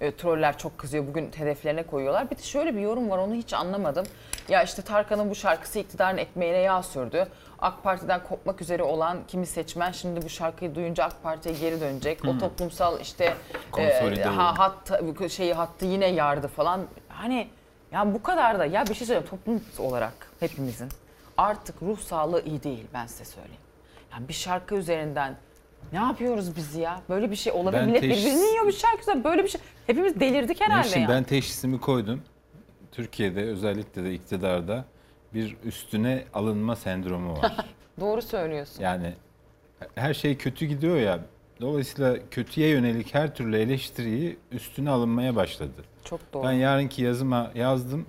e, 0.00 0.16
troller 0.16 0.58
çok 0.58 0.78
kızıyor. 0.78 1.06
Bugün 1.06 1.30
hedeflerine 1.36 1.82
koyuyorlar. 1.82 2.30
Bir 2.30 2.38
de 2.38 2.42
şöyle 2.42 2.76
bir 2.76 2.80
yorum 2.80 3.10
var 3.10 3.18
onu 3.18 3.34
hiç 3.34 3.54
anlamadım. 3.54 4.06
Ya 4.48 4.62
işte 4.62 4.82
Tarkan'ın 4.82 5.30
bu 5.30 5.34
şarkısı 5.34 5.78
iktidarın 5.78 6.16
ekmeğine 6.16 6.58
yağ 6.58 6.82
sürdü. 6.82 7.26
AK 7.58 7.82
Parti'den 7.82 8.22
kopmak 8.22 8.60
üzere 8.60 8.82
olan 8.82 9.18
kimi 9.28 9.46
seçmen 9.46 9.92
şimdi 9.92 10.22
bu 10.22 10.28
şarkıyı 10.28 10.74
duyunca 10.74 11.04
AK 11.04 11.22
Parti'ye 11.22 11.54
geri 11.54 11.80
dönecek. 11.80 12.24
O 12.24 12.38
toplumsal 12.38 13.00
işte 13.00 13.34
Konsolide 13.72 14.20
e, 14.20 14.24
ha, 14.24 14.58
hat 14.58 15.00
şeyi 15.30 15.54
hattı 15.54 15.86
yine 15.86 16.06
yardı 16.06 16.48
falan. 16.48 16.80
Hani 17.08 17.48
ya 17.92 18.14
bu 18.14 18.22
kadar 18.22 18.58
da 18.58 18.66
ya 18.66 18.86
bir 18.86 18.94
şey 18.94 19.06
söyleyeyim 19.06 19.28
toplum 19.30 19.64
olarak 19.78 20.14
hepimizin 20.40 20.88
artık 21.36 21.82
ruh 21.82 21.98
sağlığı 21.98 22.44
iyi 22.44 22.62
değil 22.62 22.86
ben 22.94 23.06
size 23.06 23.24
söyleyeyim. 23.24 23.60
Yani 24.12 24.28
bir 24.28 24.34
şarkı 24.34 24.74
üzerinden 24.74 25.36
ne 25.94 25.98
yapıyoruz 25.98 26.56
biz 26.56 26.74
ya? 26.74 27.00
Böyle 27.08 27.30
bir 27.30 27.36
şey 27.36 27.52
olabilir. 27.52 27.80
Ben 27.80 27.88
Millet 27.88 28.02
teşhis- 28.02 28.24
birbirini 28.24 28.50
yiyor 28.50 28.66
bir 28.66 28.72
şarkı. 28.72 29.24
Böyle 29.24 29.44
bir 29.44 29.48
şey. 29.48 29.60
Hepimiz 29.86 30.20
delirdik 30.20 30.60
herhalde 30.60 30.86
Nevşin, 30.86 31.00
ya. 31.00 31.08
ben 31.08 31.24
teşhisimi 31.24 31.80
koydum. 31.80 32.22
Türkiye'de 32.92 33.42
özellikle 33.42 34.04
de 34.04 34.14
iktidarda 34.14 34.84
bir 35.34 35.56
üstüne 35.64 36.24
alınma 36.34 36.76
sendromu 36.76 37.32
var. 37.38 37.56
Doğru 38.00 38.22
söylüyorsun. 38.22 38.82
Yani 38.82 39.12
her 39.94 40.14
şey 40.14 40.36
kötü 40.36 40.66
gidiyor 40.66 40.96
ya. 40.96 41.18
Dolayısıyla 41.60 42.16
kötüye 42.30 42.68
yönelik 42.68 43.14
her 43.14 43.34
türlü 43.34 43.56
eleştiriyi 43.56 44.36
üstüne 44.52 44.90
alınmaya 44.90 45.36
başladı. 45.36 45.84
Çok 46.04 46.20
doğru. 46.32 46.44
Ben 46.44 46.52
yarınki 46.52 47.02
yazıma 47.02 47.50
yazdım. 47.54 48.06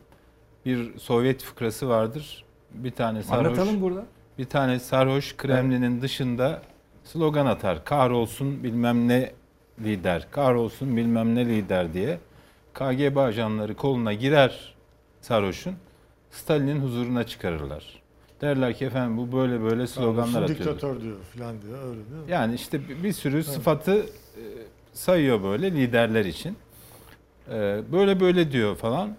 Bir 0.66 0.98
Sovyet 1.00 1.44
fıkrası 1.44 1.90
vardır. 1.90 2.46
Bir 2.72 2.92
tane 2.92 3.24
sarhoş, 3.24 3.46
Anlatalım 3.48 3.82
burada. 3.82 4.06
bir 4.38 4.46
tane 4.46 4.80
sarhoş 4.80 5.38
Kremlin'in 5.38 6.02
dışında 6.02 6.62
slogan 7.06 7.46
atar. 7.46 7.86
Kahrolsun 7.86 8.64
bilmem 8.64 9.08
ne 9.08 9.32
lider, 9.84 10.28
kahrolsun 10.32 10.98
bilmem 10.98 11.36
ne 11.36 11.46
lider 11.46 11.94
diye. 11.94 12.20
KGB 12.74 13.18
ajanları 13.18 13.76
koluna 13.76 14.14
girer 14.14 14.74
sarhoşun. 15.22 15.76
Stalin'in 16.32 16.80
huzuruna 16.80 17.24
çıkarırlar. 17.24 18.02
Derler 18.42 18.74
ki 18.74 18.86
efendim 18.86 19.18
bu 19.18 19.32
böyle 19.38 19.62
böyle 19.62 19.88
sloganlar 19.88 20.42
atıyordu. 20.44 20.50
diktatör 20.64 21.02
diyor 21.02 21.16
falan 21.38 21.62
diyor 21.62 21.78
öyle 21.84 21.96
değil 22.12 22.24
mi? 22.26 22.32
Yani 22.32 22.56
işte 22.56 22.80
bir- 23.04 23.14
sürü 23.14 23.44
sıfatı 23.44 23.96
e, 23.96 24.06
sayıyor 24.94 25.44
böyle 25.44 25.72
liderler 25.72 26.26
için. 26.26 26.58
E, 27.52 27.82
Böyle 27.92 28.20
böyle 28.20 28.52
diyor 28.52 28.76
falan. 28.76 29.10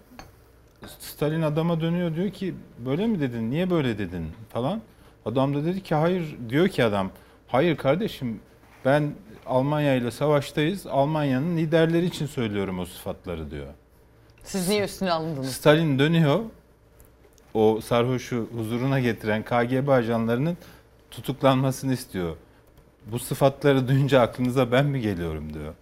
Stalin 0.99 1.41
adama 1.41 1.81
dönüyor 1.81 2.15
diyor 2.15 2.29
ki 2.29 2.53
böyle 2.85 3.07
mi 3.07 3.19
dedin? 3.19 3.51
Niye 3.51 3.69
böyle 3.69 3.97
dedin 3.97 4.25
falan. 4.49 4.81
Adam 5.25 5.55
da 5.55 5.65
dedi 5.65 5.83
ki 5.83 5.95
hayır 5.95 6.35
diyor 6.49 6.67
ki 6.67 6.83
adam 6.83 7.11
hayır 7.47 7.77
kardeşim 7.77 8.39
ben 8.85 9.13
Almanya 9.47 9.95
ile 9.95 10.11
savaştayız. 10.11 10.87
Almanya'nın 10.87 11.57
liderleri 11.57 12.05
için 12.05 12.25
söylüyorum 12.25 12.79
o 12.79 12.85
sıfatları 12.85 13.51
diyor. 13.51 13.67
Siz 14.43 14.69
niye 14.69 14.83
üstüne 14.83 15.11
alındınız? 15.11 15.51
Stalin 15.51 15.99
dönüyor. 15.99 16.39
O 17.53 17.81
sarhoşu 17.81 18.49
huzuruna 18.57 18.99
getiren 18.99 19.43
KGB 19.43 19.89
ajanlarının 19.89 20.57
tutuklanmasını 21.11 21.93
istiyor. 21.93 22.35
Bu 23.05 23.19
sıfatları 23.19 23.87
duyunca 23.87 24.21
aklınıza 24.21 24.71
ben 24.71 24.85
mi 24.85 25.01
geliyorum 25.01 25.53
diyor. 25.53 25.73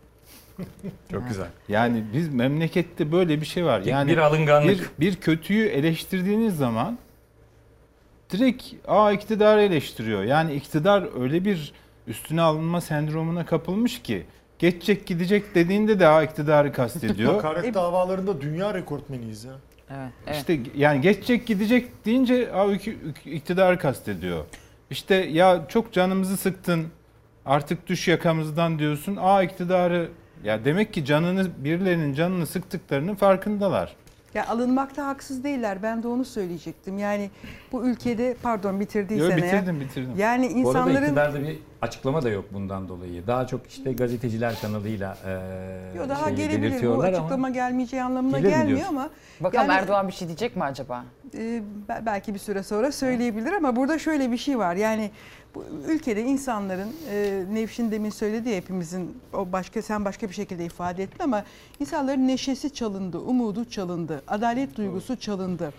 Çok 1.11 1.27
güzel. 1.27 1.47
Yani 1.67 2.03
biz 2.13 2.33
memlekette 2.33 3.11
böyle 3.11 3.41
bir 3.41 3.45
şey 3.45 3.65
var. 3.65 3.81
Yani 3.81 4.11
bir 4.11 4.17
alınganlık. 4.17 4.99
bir, 4.99 5.07
bir 5.07 5.15
kötüyü 5.15 5.67
eleştirdiğiniz 5.67 6.57
zaman 6.57 6.97
direkt 8.39 8.63
aa 8.87 9.11
iktidarı 9.11 9.61
eleştiriyor. 9.61 10.23
Yani 10.23 10.53
iktidar 10.53 11.21
öyle 11.21 11.45
bir 11.45 11.73
üstüne 12.07 12.41
alınma 12.41 12.81
sendromuna 12.81 13.45
kapılmış 13.45 14.01
ki 14.01 14.25
geçecek 14.59 15.05
gidecek 15.05 15.55
dediğinde 15.55 15.99
de 15.99 16.07
aa 16.07 16.23
iktidarı 16.23 16.73
kastediyor. 16.73 17.33
Hakaret 17.43 17.73
davalarında 17.73 18.41
dünya 18.41 18.73
rekortmeniyiz 18.73 19.43
ya. 19.43 19.53
Evet, 19.89 20.11
evet. 20.27 20.37
İşte 20.37 20.59
yani 20.77 21.01
geçecek 21.01 21.47
gidecek 21.47 22.05
deyince 22.05 22.33
ük- 22.43 23.25
iktidarı 23.25 23.79
kastediyor. 23.79 24.45
İşte 24.89 25.15
ya 25.15 25.65
çok 25.69 25.93
canımızı 25.93 26.37
sıktın 26.37 26.87
artık 27.45 27.87
düş 27.87 28.07
yakamızdan 28.07 28.79
diyorsun. 28.79 29.17
Aa 29.21 29.43
iktidarı 29.43 30.09
ya 30.43 30.65
demek 30.65 30.93
ki 30.93 31.05
canını 31.05 31.47
birilerinin 31.57 32.13
canını 32.13 32.45
sıktıklarının 32.47 33.15
farkındalar. 33.15 33.95
Ya 34.35 34.47
alınmakta 34.47 35.07
haksız 35.07 35.43
değiller. 35.43 35.83
Ben 35.83 36.03
de 36.03 36.07
onu 36.07 36.25
söyleyecektim. 36.25 36.97
Yani 36.97 37.29
bu 37.71 37.85
ülkede 37.87 38.35
pardon 38.43 38.79
bitirdiysen 38.79 39.25
Yo, 39.25 39.31
eğer. 39.31 39.37
bitirdim 39.37 39.79
bitirdim. 39.79 40.11
Yani 40.17 40.43
Bu 40.63 40.69
arada 40.69 40.79
insanların 40.79 41.03
iktidarda 41.03 41.41
bir 41.41 41.59
açıklama 41.81 42.21
da 42.21 42.29
yok 42.29 42.45
bundan 42.53 42.89
dolayı. 42.89 43.27
Daha 43.27 43.47
çok 43.47 43.67
işte 43.67 43.93
gazeteciler 43.93 44.55
kanalıyla 44.61 45.17
e, 45.25 45.31
Yo, 45.97 46.09
daha 46.09 46.25
şeyi 46.25 46.35
gelebilir. 46.37 46.59
Bu 46.59 46.63
belirtiyorlar 46.63 47.07
ama 47.13 47.17
açıklama 47.17 47.49
gelmeyeceği 47.49 48.03
anlamına 48.03 48.39
gelmiyor 48.39 48.67
diyorsun? 48.67 48.87
ama 48.95 49.09
Bakalım 49.39 49.69
Yani- 49.69 49.79
Erdoğan 49.81 50.07
bir 50.07 50.13
şey 50.13 50.27
diyecek 50.27 50.55
mi 50.55 50.63
acaba? 50.63 51.03
e, 51.37 51.61
be- 51.89 52.01
belki 52.05 52.33
bir 52.33 52.39
süre 52.39 52.63
sonra 52.63 52.91
söyleyebilir 52.91 53.51
ama 53.53 53.75
burada 53.75 53.99
şöyle 53.99 54.31
bir 54.31 54.37
şey 54.37 54.57
var. 54.57 54.75
Yani 54.75 55.11
bu 55.55 55.65
ülkede 55.87 56.21
insanların 56.21 56.89
e, 57.11 57.43
Nevşin 57.51 57.91
demin 57.91 58.09
söyledi 58.09 58.49
ya 58.49 58.55
hepimizin 58.55 59.17
o 59.33 59.51
başka 59.51 59.81
sen 59.81 60.05
başka 60.05 60.29
bir 60.29 60.33
şekilde 60.33 60.65
ifade 60.65 61.03
ettin 61.03 61.23
ama 61.23 61.43
insanların 61.79 62.27
neşesi 62.27 62.73
çalındı, 62.73 63.19
umudu 63.19 63.65
çalındı, 63.65 64.23
adalet 64.27 64.75
duygusu 64.75 65.15
çalındı. 65.15 65.73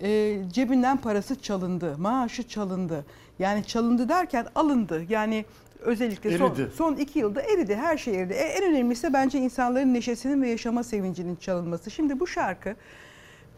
E, 0.00 0.38
cebinden 0.52 0.96
parası 0.96 1.42
çalındı, 1.42 1.98
maaşı 1.98 2.48
çalındı. 2.48 3.04
Yani 3.38 3.64
çalındı 3.64 4.08
derken 4.08 4.46
alındı. 4.54 5.04
Yani 5.08 5.44
özellikle 5.80 6.38
son, 6.38 6.50
Eridi. 6.50 6.70
son 6.74 6.94
iki 6.96 7.18
yılda 7.18 7.42
eridi, 7.42 7.76
her 7.76 7.98
şey 7.98 8.20
eridi. 8.20 8.32
E, 8.32 8.36
en 8.36 8.64
önemlisi 8.64 9.12
bence 9.12 9.38
insanların 9.38 9.94
neşesinin 9.94 10.42
ve 10.42 10.48
yaşama 10.48 10.82
sevincinin 10.82 11.36
çalınması. 11.36 11.90
Şimdi 11.90 12.20
bu 12.20 12.26
şarkı 12.26 12.76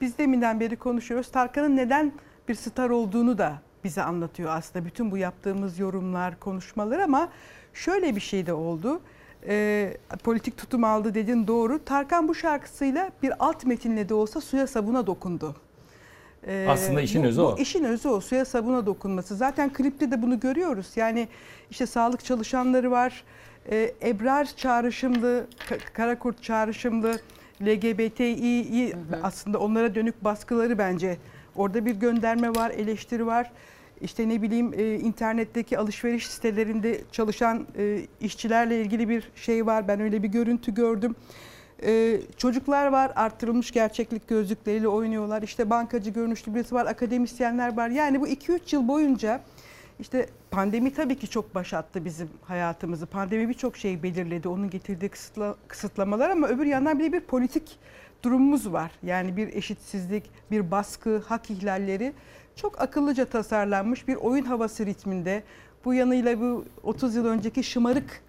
biz 0.00 0.18
deminden 0.18 0.60
beri 0.60 0.76
konuşuyoruz. 0.76 1.30
Tarkan'ın 1.30 1.76
neden 1.76 2.12
bir 2.48 2.54
star 2.54 2.90
olduğunu 2.90 3.38
da 3.38 3.67
bize 3.84 4.02
anlatıyor 4.02 4.50
aslında. 4.52 4.84
Bütün 4.84 5.10
bu 5.10 5.16
yaptığımız 5.16 5.78
yorumlar, 5.78 6.40
konuşmalar 6.40 6.98
ama 6.98 7.28
şöyle 7.74 8.16
bir 8.16 8.20
şey 8.20 8.46
de 8.46 8.52
oldu. 8.52 9.00
Ee, 9.48 9.96
politik 10.24 10.56
tutum 10.56 10.84
aldı 10.84 11.14
dedin 11.14 11.46
doğru. 11.46 11.84
Tarkan 11.84 12.28
bu 12.28 12.34
şarkısıyla 12.34 13.10
bir 13.22 13.32
alt 13.38 13.64
metinle 13.66 14.08
de 14.08 14.14
olsa 14.14 14.40
suya 14.40 14.66
sabuna 14.66 15.06
dokundu. 15.06 15.56
Ee, 16.46 16.66
Aslında 16.68 17.00
işin 17.00 17.22
bu- 17.22 17.26
özü 17.26 17.40
bu 17.40 17.44
o. 17.46 17.56
işin 17.56 17.84
özü 17.84 18.08
o. 18.08 18.20
Suya 18.20 18.44
sabuna 18.44 18.86
dokunması. 18.86 19.36
Zaten 19.36 19.72
klipte 19.72 20.10
de 20.10 20.22
bunu 20.22 20.40
görüyoruz. 20.40 20.86
Yani 20.96 21.28
işte 21.70 21.86
sağlık 21.86 22.24
çalışanları 22.24 22.90
var. 22.90 23.24
Ee, 23.70 23.94
Ebrar 24.02 24.44
çağrışımlı, 24.56 25.46
Ka- 25.70 25.92
Karakurt 25.92 26.42
çağrışımlı, 26.42 27.18
LGBTİ 27.62 28.96
aslında 29.22 29.58
onlara 29.58 29.94
dönük 29.94 30.24
baskıları 30.24 30.78
bence. 30.78 31.16
Orada 31.58 31.86
bir 31.86 31.94
gönderme 31.94 32.54
var, 32.54 32.70
eleştiri 32.70 33.26
var. 33.26 33.52
İşte 34.00 34.28
ne 34.28 34.42
bileyim 34.42 34.74
e, 34.76 34.94
internetteki 34.94 35.78
alışveriş 35.78 36.26
sitelerinde 36.26 37.00
çalışan 37.12 37.66
e, 37.78 38.00
işçilerle 38.20 38.80
ilgili 38.80 39.08
bir 39.08 39.30
şey 39.36 39.66
var. 39.66 39.88
Ben 39.88 40.00
öyle 40.00 40.22
bir 40.22 40.28
görüntü 40.28 40.74
gördüm. 40.74 41.16
Ee, 41.82 42.20
çocuklar 42.36 42.86
var 42.86 43.12
arttırılmış 43.16 43.70
gerçeklik 43.70 44.28
gözlükleriyle 44.28 44.88
oynuyorlar. 44.88 45.42
İşte 45.42 45.70
bankacı 45.70 46.10
görünüşlü 46.10 46.54
birisi 46.54 46.74
var, 46.74 46.86
akademisyenler 46.86 47.76
var. 47.76 47.88
Yani 47.88 48.20
bu 48.20 48.28
2-3 48.28 48.74
yıl 48.74 48.88
boyunca 48.88 49.40
işte 50.00 50.26
pandemi 50.50 50.92
tabii 50.92 51.16
ki 51.16 51.28
çok 51.28 51.54
başattı 51.54 52.04
bizim 52.04 52.28
hayatımızı. 52.42 53.06
Pandemi 53.06 53.48
birçok 53.48 53.76
şeyi 53.76 54.02
belirledi. 54.02 54.48
Onun 54.48 54.70
getirdiği 54.70 55.08
kısıtla, 55.08 55.56
kısıtlamalar 55.68 56.30
ama 56.30 56.48
öbür 56.48 56.66
yandan 56.66 56.98
bir 56.98 57.04
de 57.04 57.12
bir 57.12 57.20
politik 57.20 57.78
durumumuz 58.22 58.72
var. 58.72 58.90
Yani 59.02 59.36
bir 59.36 59.54
eşitsizlik, 59.54 60.30
bir 60.50 60.70
baskı, 60.70 61.18
hak 61.28 61.50
ihlalleri 61.50 62.12
çok 62.56 62.80
akıllıca 62.80 63.24
tasarlanmış 63.24 64.08
bir 64.08 64.14
oyun 64.16 64.44
havası 64.44 64.86
ritminde. 64.86 65.42
Bu 65.84 65.94
yanıyla 65.94 66.40
bu 66.40 66.64
30 66.82 67.14
yıl 67.14 67.26
önceki 67.26 67.62
şımarık 67.64 68.20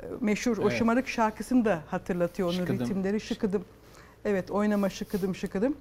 e, 0.00 0.06
meşhur 0.20 0.58
o 0.58 0.62
Evet. 0.62 0.72
şımarık 0.78 1.08
şarkısını 1.08 1.64
da 1.64 1.82
hatırlatıyor 1.86 2.48
onun 2.48 2.56
Şıkıdım. 2.58 2.80
ritimleri. 2.86 3.20
Şıkıdım. 3.20 3.64
Evet 4.24 4.50
oynama 4.50 4.88
şıkıdım 4.90 5.34
şıkıdım. 5.34 5.76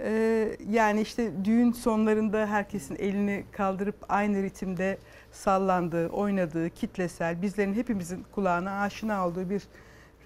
Ee, 0.00 0.56
yani 0.70 1.00
işte 1.00 1.32
düğün 1.44 1.72
sonlarında 1.72 2.46
herkesin 2.46 2.96
elini 2.96 3.44
kaldırıp 3.52 3.94
aynı 4.08 4.42
ritimde 4.42 4.98
sallandığı, 5.32 6.08
oynadığı, 6.08 6.70
kitlesel, 6.70 7.42
bizlerin 7.42 7.74
hepimizin 7.74 8.24
kulağına 8.34 8.80
aşina 8.80 9.26
olduğu 9.28 9.50
bir 9.50 9.62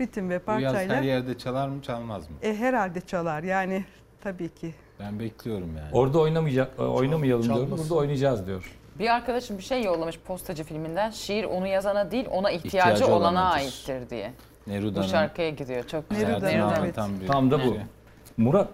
ritim 0.00 0.30
ve 0.30 0.46
Bu 0.46 0.50
yaz 0.61 0.72
parçayla 0.72 0.96
her 0.96 1.02
yerde 1.02 1.38
çalar 1.38 1.68
mı 1.68 1.82
çalmaz 1.82 2.30
mı? 2.30 2.37
e, 2.42 2.56
herhalde 2.56 3.00
çalar. 3.00 3.42
Yani 3.42 3.85
tabii 4.20 4.48
ki. 4.48 4.74
Ben 5.00 5.18
bekliyorum 5.18 5.76
yani. 5.78 5.88
orada 5.92 6.18
oynamayacak 6.18 6.78
oynamayalım 6.80 7.42
diyor. 7.44 7.54
çalmasın. 7.54 7.78
Burada 7.78 7.94
oynayacağız 7.94 8.46
diyor. 8.46 8.72
Bir 8.98 9.14
arkadaşım 9.14 9.59
bir 9.59 9.62
şey 9.62 9.82
yollamış 9.82 10.18
postacı 10.18 10.64
filminden. 10.64 11.11
Şiir 11.11 11.44
onu 11.44 11.66
yazana 11.66 12.11
değil 12.11 12.26
ona 12.30 12.50
ihtiyacı, 12.50 12.90
İhtiyacı 12.92 13.14
olana 13.14 13.38
olanadır. 13.40 13.56
aittir 13.56 14.11
diye. 14.11 14.32
Bu 14.66 14.70
Neruda'nın 14.70 15.06
şarkıya 15.06 15.50
gidiyor. 15.50 15.87
Çok 15.87 16.11
güzel. 16.11 16.28
Neruda'nın, 16.28 16.50
evet. 16.52 16.78
anlatan 16.78 17.20
bir 17.20 17.26
Tam 17.26 17.50
da 17.50 17.59
bu. 17.59 17.62
şey. 17.62 17.80
Murat 18.37 18.68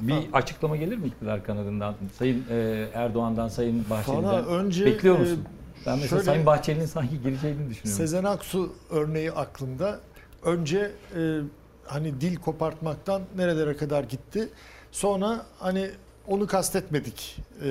bir 0.00 0.26
açıklama 0.32 0.76
gelir 0.76 0.96
mi 0.96 1.06
iktidar 1.06 1.44
kanadından? 1.44 1.94
Sayın 2.18 2.44
e, 2.50 2.86
Erdoğan'dan, 2.94 3.48
Sayın 3.48 3.84
Bahçeli'den. 3.90 4.24
Valla 4.24 4.42
önce 4.46 4.86
Bekliyor 4.86 5.16
e, 5.16 5.18
musun? 5.18 5.44
Ben 5.86 5.94
mesela 5.98 6.08
şöyle- 6.08 6.24
Sayın 6.24 6.46
Bahçeli'nin 6.46 6.86
sanki 6.86 7.22
gireceğini 7.22 7.58
düşünüyorum. 7.70 7.96
Sezen 7.96 8.24
Aksu 8.24 8.72
örneği 8.90 9.32
aklımda. 9.32 10.00
Önce 10.44 10.90
e, 11.16 11.40
hani 11.86 12.20
dil 12.20 12.36
kopartmaktan 12.36 13.22
nerelere 13.36 13.76
kadar 13.76 14.04
gitti. 14.04 14.48
Sonra 14.92 15.46
hani 15.58 15.90
onu 16.26 16.46
kastetmedik 16.46 17.36
e, 17.64 17.68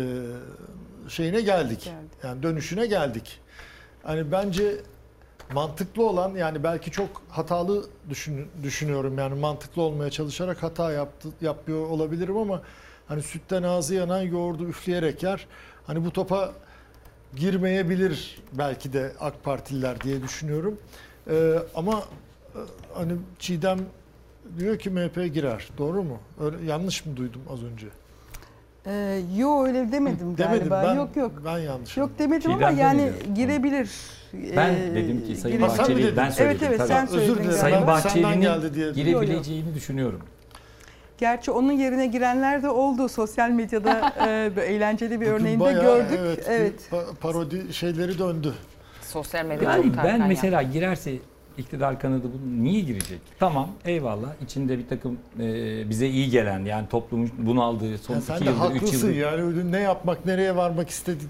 şeyine 1.09 1.41
geldik. 1.41 1.83
Geldi. 1.83 1.95
Yani 2.23 2.43
dönüşüne 2.43 2.85
geldik. 2.85 3.39
Hani 4.03 4.31
bence 4.31 4.75
mantıklı 5.53 6.09
olan 6.09 6.35
yani 6.35 6.63
belki 6.63 6.91
çok 6.91 7.21
hatalı 7.29 7.85
düşün, 8.09 8.47
düşünüyorum 8.63 9.17
yani 9.17 9.39
mantıklı 9.39 9.81
olmaya 9.81 10.09
çalışarak 10.09 10.63
hata 10.63 10.91
yaptı 10.91 11.29
yapıyor 11.41 11.87
olabilirim 11.89 12.37
ama 12.37 12.61
hani 13.07 13.21
sütten 13.23 13.63
ağzı 13.63 13.95
yanan 13.95 14.21
yoğurdu 14.21 14.67
üfleyerek 14.67 15.23
yer. 15.23 15.47
Hani 15.87 16.05
bu 16.05 16.11
topa 16.11 16.53
girmeyebilir 17.35 18.39
belki 18.53 18.93
de 18.93 19.11
AK 19.19 19.43
Partililer 19.43 20.01
diye 20.01 20.23
düşünüyorum. 20.23 20.77
Ee, 21.29 21.53
ama 21.75 21.93
e, 22.55 22.59
hani 22.93 23.13
Çiğdem 23.39 23.79
diyor 24.59 24.79
ki 24.79 24.89
MHP 24.89 25.33
girer. 25.33 25.69
Doğru 25.77 26.03
mu? 26.03 26.17
Öyle, 26.41 26.65
yanlış 26.65 27.05
mı 27.05 27.17
duydum 27.17 27.41
az 27.53 27.63
önce? 27.63 27.87
Ee, 28.85 29.21
yo 29.37 29.65
öyle 29.65 29.91
demedim 29.91 30.37
Demedim 30.37 30.69
galiba. 30.69 30.83
ben. 30.87 30.95
yok 30.95 31.15
yok. 31.15 31.31
Ben 31.45 31.57
yanlış. 31.57 31.97
Yok 31.97 32.09
demedim 32.19 32.41
Çiğdem 32.51 32.67
ama 32.67 32.81
yani 32.81 32.99
demedi. 32.99 33.33
girebilir. 33.35 33.89
Ben 34.33 34.73
Ee, 34.73 34.95
dedim 34.95 35.25
ki 35.27 35.35
Sayın 35.35 35.61
Bahçeli, 35.61 36.17
ben 36.17 36.29
söyledim 36.29 36.57
Evet 36.61 36.63
evet 36.63 36.77
tabii. 36.77 36.87
sen 36.87 37.07
Özür 37.19 37.35
dilerim. 37.37 37.51
Sayın 37.51 37.87
Bahçeli'nin 37.87 38.93
girebileceğini 38.93 39.75
düşünüyorum. 39.75 40.19
Gerçi 41.19 41.51
onun 41.51 41.71
yerine 41.71 42.07
girenler 42.07 42.63
de 42.63 42.69
oldu. 42.69 43.09
Sosyal 43.09 43.49
medyada 43.49 44.13
e, 44.57 44.61
eğlenceli 44.61 45.21
bir 45.21 45.25
Bugün 45.25 45.35
örneğini 45.39 45.59
de 45.59 45.63
bayağı, 45.63 45.83
gördük. 45.83 46.19
Evet, 46.19 46.45
Evet. 46.47 46.89
parodi 47.21 47.73
şeyleri 47.73 48.19
döndü. 48.19 48.53
Sosyal 49.01 49.45
medyada 49.45 49.77
Yani 49.77 49.91
ben 50.03 50.27
mesela 50.27 50.61
girerse 50.63 51.13
iktidar 51.57 51.99
kanadı 51.99 52.23
bu 52.23 52.63
niye 52.63 52.81
girecek? 52.81 53.19
Tamam 53.39 53.69
eyvallah 53.85 54.29
içinde 54.43 54.77
bir 54.77 54.87
takım 54.87 55.17
e, 55.39 55.89
bize 55.89 56.07
iyi 56.07 56.29
gelen 56.29 56.65
yani 56.65 56.87
toplumun 56.87 57.31
bunu 57.37 57.63
aldığı 57.63 57.97
son 57.97 58.13
Ya 58.13 58.19
iki 58.19 58.27
sen 58.27 58.39
de 58.39 58.45
yıldır, 58.45 58.71
üç 58.75 58.81
haklısın 58.81 59.07
yıldır. 59.07 59.19
yani 59.19 59.71
ne 59.71 59.79
yapmak, 59.79 60.25
nereye 60.25 60.55
varmak 60.55 60.89
istedi 60.89 61.23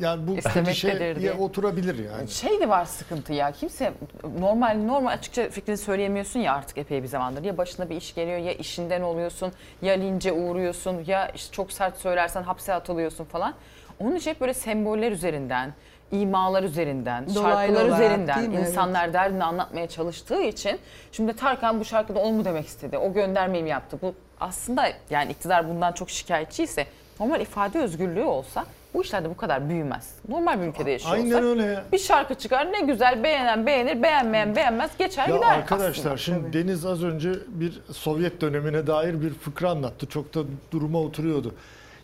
yani 0.00 0.26
bu 0.26 0.36
klişeye 0.36 1.32
oturabilir 1.32 2.04
yani. 2.04 2.28
Şey 2.28 2.60
de 2.60 2.68
var 2.68 2.84
sıkıntı 2.84 3.32
ya. 3.32 3.52
Kimse 3.52 3.92
normal 4.38 4.78
normal 4.86 5.12
açıkça 5.12 5.50
fikrini 5.50 5.76
söyleyemiyorsun 5.76 6.40
ya 6.40 6.54
artık 6.54 6.78
epey 6.78 7.02
bir 7.02 7.08
zamandır. 7.08 7.44
Ya 7.44 7.58
başına 7.58 7.90
bir 7.90 7.96
iş 7.96 8.14
geliyor 8.14 8.38
ya 8.38 8.52
işinden 8.52 9.02
oluyorsun 9.02 9.52
ya 9.82 9.94
lince 9.94 10.32
uğruyorsun 10.32 11.04
ya 11.06 11.28
işte 11.28 11.52
çok 11.52 11.72
sert 11.72 11.96
söylersen 11.96 12.42
hapse 12.42 12.74
atılıyorsun 12.74 13.24
falan. 13.24 13.54
Onun 14.00 14.16
için 14.16 14.30
hep 14.30 14.40
böyle 14.40 14.54
semboller 14.54 15.12
üzerinden 15.12 15.74
imalar 16.12 16.62
üzerinden, 16.62 17.34
Dolaylı 17.34 17.56
şarkılar 17.56 17.84
olarak, 17.84 18.00
üzerinden 18.00 18.50
mi? 18.50 18.56
Evet. 18.56 18.68
insanlar 18.68 19.12
derdini 19.12 19.44
anlatmaya 19.44 19.88
çalıştığı 19.88 20.42
için 20.42 20.78
şimdi 21.12 21.36
Tarkan 21.36 21.80
bu 21.80 21.84
şarkıda 21.84 22.18
onu 22.18 22.32
mu 22.32 22.44
demek 22.44 22.66
istedi? 22.66 22.98
O 22.98 23.12
göndermeyi 23.12 23.62
mi 23.62 23.70
yaptı? 23.70 23.98
Bu 24.02 24.14
aslında 24.40 24.88
yani 25.10 25.32
iktidar 25.32 25.68
bundan 25.68 25.92
çok 25.92 26.10
şikayetçiyse 26.10 26.86
normal 27.20 27.40
ifade 27.40 27.78
özgürlüğü 27.78 28.22
olsa 28.24 28.64
bu 28.94 29.02
işler 29.02 29.24
de 29.24 29.30
bu 29.30 29.36
kadar 29.36 29.68
büyümez. 29.68 30.14
Normal 30.28 30.60
bir 30.62 30.66
ülkede 30.66 30.90
yaşıyor 30.90 31.14
Aynen 31.14 31.44
öyle 31.44 31.62
ya. 31.62 31.84
bir 31.92 31.98
şarkı 31.98 32.34
çıkar 32.34 32.72
ne 32.72 32.80
güzel 32.80 33.22
beğenen 33.24 33.66
beğenir 33.66 34.02
beğenmeyen 34.02 34.56
beğenmez 34.56 34.90
geçer 34.98 35.28
Ya 35.28 35.36
gider 35.36 35.48
arkadaşlar 35.48 35.90
aslında. 36.12 36.16
şimdi 36.16 36.52
Deniz 36.52 36.86
az 36.86 37.04
önce 37.04 37.32
bir 37.48 37.80
Sovyet 37.92 38.40
dönemine 38.40 38.86
dair 38.86 39.22
bir 39.22 39.34
fıkra 39.34 39.70
anlattı. 39.70 40.06
Çok 40.06 40.34
da 40.34 40.40
duruma 40.72 40.98
oturuyordu. 41.00 41.54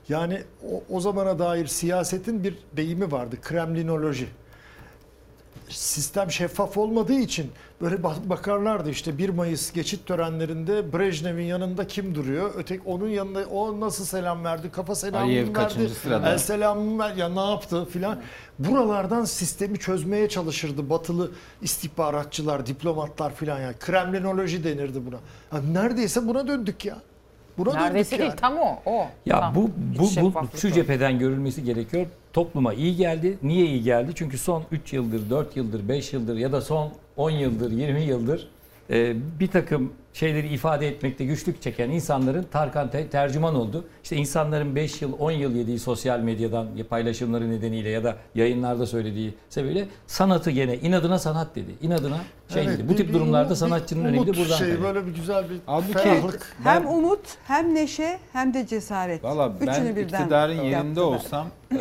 Yani 0.08 0.42
o, 0.72 0.82
o 0.96 1.00
zamana 1.00 1.38
dair 1.38 1.66
siyasetin 1.66 2.44
bir 2.44 2.58
deyimi 2.76 3.12
vardı. 3.12 3.36
Kremlinoloji. 3.42 4.26
Sistem 5.70 6.30
şeffaf 6.30 6.76
olmadığı 6.78 7.14
için 7.14 7.50
böyle 7.80 8.02
bak- 8.02 8.28
bakarlardı 8.30 8.90
işte 8.90 9.18
1 9.18 9.28
Mayıs 9.28 9.72
geçit 9.72 10.06
törenlerinde 10.06 10.92
Brejnev'in 10.92 11.42
yanında 11.44 11.86
kim 11.86 12.14
duruyor? 12.14 12.50
Öteki 12.56 12.82
onun 12.86 13.08
yanında 13.08 13.44
o 13.46 13.80
nasıl 13.80 14.04
selam 14.04 14.44
verdi? 14.44 14.70
Kafa 14.70 14.94
selamını 14.94 15.22
Aliyev 15.22 15.56
verdi. 15.56 15.88
sırada? 16.02 16.32
El 16.32 16.38
selamını 16.38 16.98
ver. 16.98 17.14
Ya 17.16 17.28
ne 17.28 17.40
yaptı 17.50 17.84
filan. 17.84 18.18
Buralardan 18.58 19.24
sistemi 19.24 19.78
çözmeye 19.78 20.28
çalışırdı 20.28 20.90
batılı 20.90 21.30
istihbaratçılar, 21.62 22.66
diplomatlar 22.66 23.34
filan 23.34 23.60
yani. 23.60 23.74
Kremlinoloji 23.80 24.64
denirdi 24.64 24.98
buna. 25.06 25.16
Ya 25.52 25.62
neredeyse 25.72 26.28
buna 26.28 26.46
döndük 26.48 26.84
ya. 26.84 26.96
Buna 27.58 27.72
Neredeyse 27.74 28.10
döndük 28.10 28.20
değil 28.20 28.30
yani. 28.30 28.40
tam 28.40 28.58
o. 28.58 28.78
o. 28.86 29.06
Ya 29.26 29.40
Tam. 29.40 29.54
bu 29.54 29.70
bu 29.98 30.02
bu 30.52 30.58
şu 30.58 30.70
cepheden 30.72 31.18
görülmesi 31.18 31.64
gerekiyor. 31.64 32.06
Topluma 32.32 32.74
iyi 32.74 32.96
geldi. 32.96 33.38
Niye 33.42 33.66
iyi 33.66 33.82
geldi? 33.82 34.12
Çünkü 34.14 34.38
son 34.38 34.64
3 34.72 34.92
yıldır, 34.92 35.30
4 35.30 35.56
yıldır, 35.56 35.88
5 35.88 36.12
yıldır 36.12 36.36
ya 36.36 36.52
da 36.52 36.60
son 36.60 36.92
10 37.16 37.30
yıldır, 37.30 37.70
20 37.70 38.02
yıldır 38.02 38.48
e, 38.90 39.16
bir 39.40 39.46
takım 39.46 39.92
şeyleri 40.12 40.48
ifade 40.48 40.88
etmekte 40.88 41.24
güçlük 41.24 41.62
çeken 41.62 41.90
insanların 41.90 42.46
Tarkan 42.52 42.90
te- 42.90 43.08
tercüman 43.08 43.54
oldu. 43.54 43.84
İşte 44.02 44.16
insanların 44.16 44.76
5 44.76 45.02
yıl, 45.02 45.12
10 45.18 45.30
yıl 45.30 45.54
yediği 45.54 45.78
sosyal 45.78 46.20
medyadan 46.20 46.68
paylaşımları 46.90 47.50
nedeniyle 47.50 47.88
ya 47.88 48.04
da 48.04 48.16
yayınlarda 48.34 48.86
söylediği 48.86 49.34
sebebiyle 49.48 49.88
sanatı 50.06 50.50
gene 50.50 50.76
inadına 50.76 51.18
sanat 51.18 51.56
dedi. 51.56 51.70
İnadına 51.82 52.18
şey 52.48 52.64
Evet, 52.64 52.78
dedi. 52.78 52.88
Bu 52.88 52.92
bir- 52.92 52.96
tip 52.96 53.08
bir 53.08 53.14
durumlarda 53.14 53.48
umut- 53.52 53.56
sanatçının 53.58 54.04
bir 54.04 54.08
önemi 54.08 54.26
de 54.26 54.30
buradan 54.36 54.56
şey, 54.56 54.66
kaynaklı. 54.68 54.84
böyle 54.84 55.06
bir 55.06 55.14
güzel 55.14 55.50
bir 55.50 55.56
Halbuki- 55.66 55.92
ferahlık. 55.92 56.56
Hem 56.62 56.88
umut, 56.88 57.20
hem 57.46 57.74
neşe, 57.74 58.18
hem 58.32 58.54
de 58.54 58.66
cesaret. 58.66 59.24
Valla 59.24 59.52
ben 59.66 59.96
iktidarın 59.96 60.62
yerinde 60.62 61.00
olsam 61.00 61.46
e, 61.72 61.76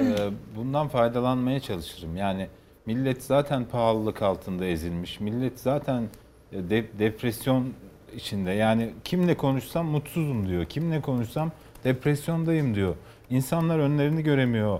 bundan 0.55 0.87
faydalanmaya 0.87 1.59
çalışırım. 1.59 2.15
Yani 2.17 2.47
millet 2.85 3.23
zaten 3.23 3.65
pahalılık 3.65 4.21
altında 4.21 4.65
ezilmiş. 4.65 5.19
Millet 5.19 5.59
zaten 5.59 6.03
de- 6.51 6.99
depresyon 6.99 7.73
içinde. 8.15 8.51
Yani 8.51 8.89
kimle 9.03 9.37
konuşsam 9.37 9.85
mutsuzum 9.85 10.47
diyor. 10.47 10.65
Kimle 10.65 11.01
konuşsam 11.01 11.51
depresyondayım 11.83 12.75
diyor. 12.75 12.95
İnsanlar 13.29 13.79
önlerini 13.79 14.23
göremiyor. 14.23 14.79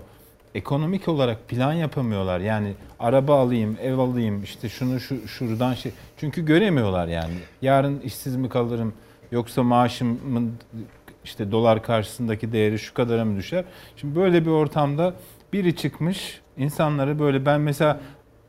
Ekonomik 0.54 1.08
olarak 1.08 1.48
plan 1.48 1.72
yapamıyorlar. 1.72 2.40
Yani 2.40 2.72
araba 3.00 3.40
alayım, 3.40 3.76
ev 3.82 3.98
alayım, 3.98 4.42
işte 4.42 4.68
şunu 4.68 5.00
şu 5.00 5.28
şuradan 5.28 5.74
şey. 5.74 5.92
Çünkü 6.16 6.44
göremiyorlar 6.44 7.08
yani. 7.08 7.34
Yarın 7.62 8.00
işsiz 8.00 8.36
mi 8.36 8.48
kalırım 8.48 8.92
yoksa 9.32 9.62
maaşımın 9.62 10.52
işte 11.24 11.52
dolar 11.52 11.82
karşısındaki 11.82 12.52
değeri 12.52 12.78
şu 12.78 12.94
kadara 12.94 13.24
mı 13.24 13.36
düşer? 13.36 13.64
Şimdi 13.96 14.16
böyle 14.16 14.44
bir 14.44 14.50
ortamda 14.50 15.14
biri 15.52 15.76
çıkmış 15.76 16.40
insanları 16.56 17.18
böyle 17.18 17.46
ben 17.46 17.60
mesela 17.60 18.00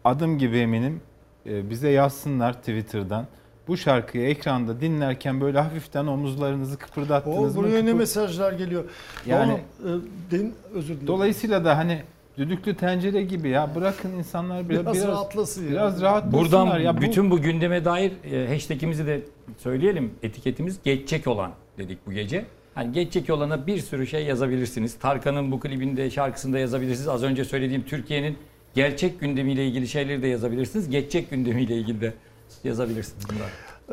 adım 0.04 0.38
gibi 0.38 0.58
eminim 0.58 0.94
e, 0.94 1.11
bize 1.46 1.90
yazsınlar 1.90 2.54
Twitter'dan. 2.54 3.26
Bu 3.68 3.78
şarkıyı 3.78 4.28
ekranda 4.30 4.82
dinlerken 4.82 5.42
böyle 5.42 5.60
hafiften 5.60 6.08
omuzlarınızı 6.08 6.76
O 6.76 6.78
kıpırdattınız 6.78 7.56
mı? 7.56 7.64
buraya 7.64 7.86
ne 7.86 7.94
mesajlar 7.94 8.54
geliyor. 8.54 8.84
Yani- 9.26 9.54
Oğlum, 9.84 10.02
e, 10.32 10.32
den, 10.38 10.52
özür 10.74 10.94
dilerim. 10.94 11.08
Dolayısıyla 11.08 11.66
da 11.66 11.78
hani 11.78 12.02
düdüklü 12.38 12.76
tencere 12.76 13.22
gibi 13.22 13.50
ya 13.50 13.76
bırakın 13.76 14.10
insanlar 14.12 14.70
biraz 14.70 14.82
Biraz 14.86 14.96
biraz, 14.96 15.08
rahatlasın 15.08 15.64
ya. 15.66 15.72
biraz 15.72 16.02
rahat 16.02 16.32
Buradan 16.34 16.80
ya 16.80 16.98
bu- 16.98 17.02
bütün 17.02 17.32
bu 17.32 17.42
gündeme 17.42 17.86
dair 17.86 18.12
e, 18.32 18.54
hashtagimizi 18.54 19.06
de 19.08 19.22
söyleyelim. 19.58 20.12
Etiketimiz 20.24 20.80
geçecek 20.84 21.28
olan 21.28 21.52
dedik 21.78 22.08
bu 22.08 22.12
gece. 22.12 22.46
Hani 22.76 22.92
geçecek 22.94 23.30
olana 23.30 23.68
bir 23.68 23.78
sürü 23.78 24.08
şey 24.08 24.26
yazabilirsiniz. 24.26 25.00
Tarkan'ın 25.00 25.52
bu 25.52 25.60
klibinde, 25.60 26.10
şarkısında 26.10 26.60
yazabilirsiniz. 26.60 27.08
Az 27.08 27.24
önce 27.24 27.46
söylediğim 27.46 27.84
Türkiye'nin 27.86 28.38
gerçek 28.76 29.20
gündemiyle 29.20 29.68
ilgili 29.68 29.88
şeyleri 29.88 30.22
de 30.22 30.28
yazabilirsiniz. 30.28 30.90
Geçecek 30.90 31.30
gündemiyle 31.30 31.78
ilgili 31.78 32.02
de 32.02 32.14
yazabilirsiniz 32.64 33.26
bunlar. 33.30 33.50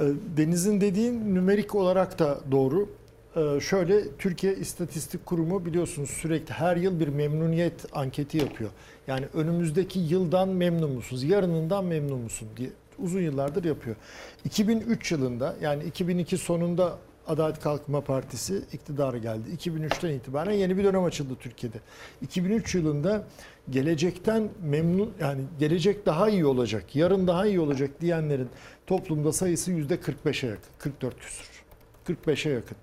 E, 0.09 0.15
Deniz'in 0.37 0.81
dediğin 0.81 1.35
nümerik 1.35 1.75
olarak 1.75 2.19
da 2.19 2.41
doğru. 2.51 2.89
E, 3.37 3.61
Şöyle 3.61 4.17
Türkiye 4.19 4.55
İstatistik 4.57 5.27
Kurumu 5.27 5.67
biliyorsunuz 5.67 6.11
sürekli 6.11 6.53
her 6.55 6.77
yıl 6.77 7.01
bir 7.01 7.09
memnuniyet 7.09 7.85
anketi 7.93 8.39
yapıyor. 8.39 8.71
Yani 9.07 9.27
önümüzdeki 9.35 9.99
yıldan 9.99 10.49
memnun 10.49 10.91
musunuz, 10.91 11.25
yarınından 11.25 11.85
memnun 11.85 12.19
musun 12.21 12.49
diye 12.57 12.71
uzun 12.99 13.21
yıllardır 13.21 13.65
yapıyor. 13.65 13.97
2003 14.45 15.13
yılında 15.13 15.57
yani 15.63 15.85
2002 15.85 16.39
sonunda 16.39 16.99
Adalet 17.27 17.61
Kalkınma 17.61 18.01
Partisi 18.01 18.63
iktidara 18.73 19.19
geldi. 19.19 19.49
2003'ten 19.59 20.11
itibaren 20.11 20.53
yeni 20.53 20.79
bir 20.79 20.85
dönem 20.85 21.05
açıldı 21.05 21.37
Türkiye'de. 21.41 21.77
2003 22.23 22.75
yılında 22.75 23.25
gelecekten 23.71 24.49
memnun 24.63 25.13
yani 25.21 25.41
gelecek 25.59 26.07
daha 26.07 26.29
iyi 26.29 26.47
olacak, 26.47 26.97
yarın 26.97 27.27
daha 27.27 27.47
iyi 27.47 27.61
olacak 27.61 27.91
diyenlerin 28.01 28.49
toplumda 28.87 29.33
sayısı 29.33 29.73
%45'e 29.73 30.49
yakın, 30.49 30.71
44 30.79 31.21
küsur. 31.21 31.65
45'e 32.07 32.53
yakın. 32.53 32.77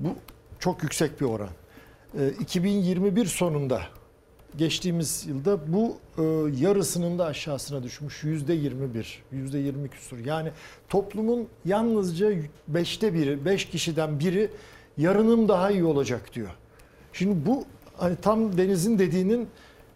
Bu 0.00 0.14
çok 0.58 0.82
yüksek 0.82 1.20
bir 1.20 1.26
oran. 1.26 1.48
Ee, 2.18 2.28
2021 2.40 3.26
sonunda 3.26 3.82
geçtiğimiz 4.56 5.26
yılda 5.26 5.72
bu 5.72 5.96
e, 6.18 6.22
yarısının 6.64 7.18
da 7.18 7.24
aşağısına 7.24 7.82
düşmüş 7.82 8.24
yüzde 8.24 8.54
21, 8.54 9.22
yüzde 9.32 9.58
20 9.58 9.88
küsur. 9.88 10.18
Yani 10.18 10.50
toplumun 10.88 11.48
yalnızca 11.64 12.32
beşte 12.68 13.14
biri, 13.14 13.44
beş 13.44 13.64
kişiden 13.64 14.20
biri 14.20 14.50
yarınım 14.98 15.48
daha 15.48 15.70
iyi 15.70 15.84
olacak 15.84 16.34
diyor. 16.34 16.50
Şimdi 17.12 17.46
bu 17.46 17.64
hani 17.96 18.16
tam 18.16 18.58
Deniz'in 18.58 18.98
dediğinin 18.98 19.48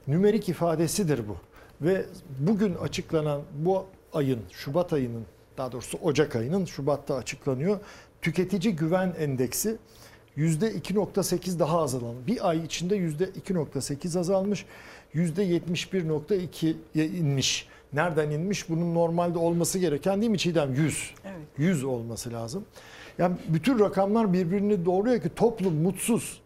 nümerik 0.06 0.48
ifadesidir 0.48 1.20
bu. 1.28 1.36
Ve 1.80 2.04
bugün 2.38 2.74
açıklanan 2.74 3.42
bu 3.54 3.86
ayın, 4.12 4.40
Şubat 4.50 4.92
ayının, 4.92 5.24
daha 5.58 5.72
doğrusu 5.72 5.98
Ocak 5.98 6.36
ayının 6.36 6.64
Şubat'ta 6.64 7.14
açıklanıyor. 7.14 7.78
Tüketici 8.22 8.76
güven 8.76 9.14
endeksi 9.18 9.76
%2.8 10.36 11.58
daha 11.58 11.82
azalan. 11.82 12.14
Bir 12.26 12.48
ay 12.48 12.64
içinde 12.64 12.96
%2.8 12.96 14.18
azalmış. 14.18 14.66
%71.2'ye 15.14 17.06
inmiş. 17.06 17.68
Nereden 17.92 18.30
inmiş? 18.30 18.68
Bunun 18.68 18.94
normalde 18.94 19.38
olması 19.38 19.78
gereken 19.78 20.20
değil 20.20 20.30
mi 20.30 20.38
Çiğdem? 20.38 20.74
100. 20.74 21.10
Evet. 21.24 21.36
100 21.58 21.84
olması 21.84 22.32
lazım. 22.32 22.64
Yani 23.18 23.36
bütün 23.48 23.78
rakamlar 23.78 24.32
birbirini 24.32 24.84
doğruyor 24.84 25.20
ki 25.20 25.28
toplum 25.36 25.74
mutsuz. 25.74 26.41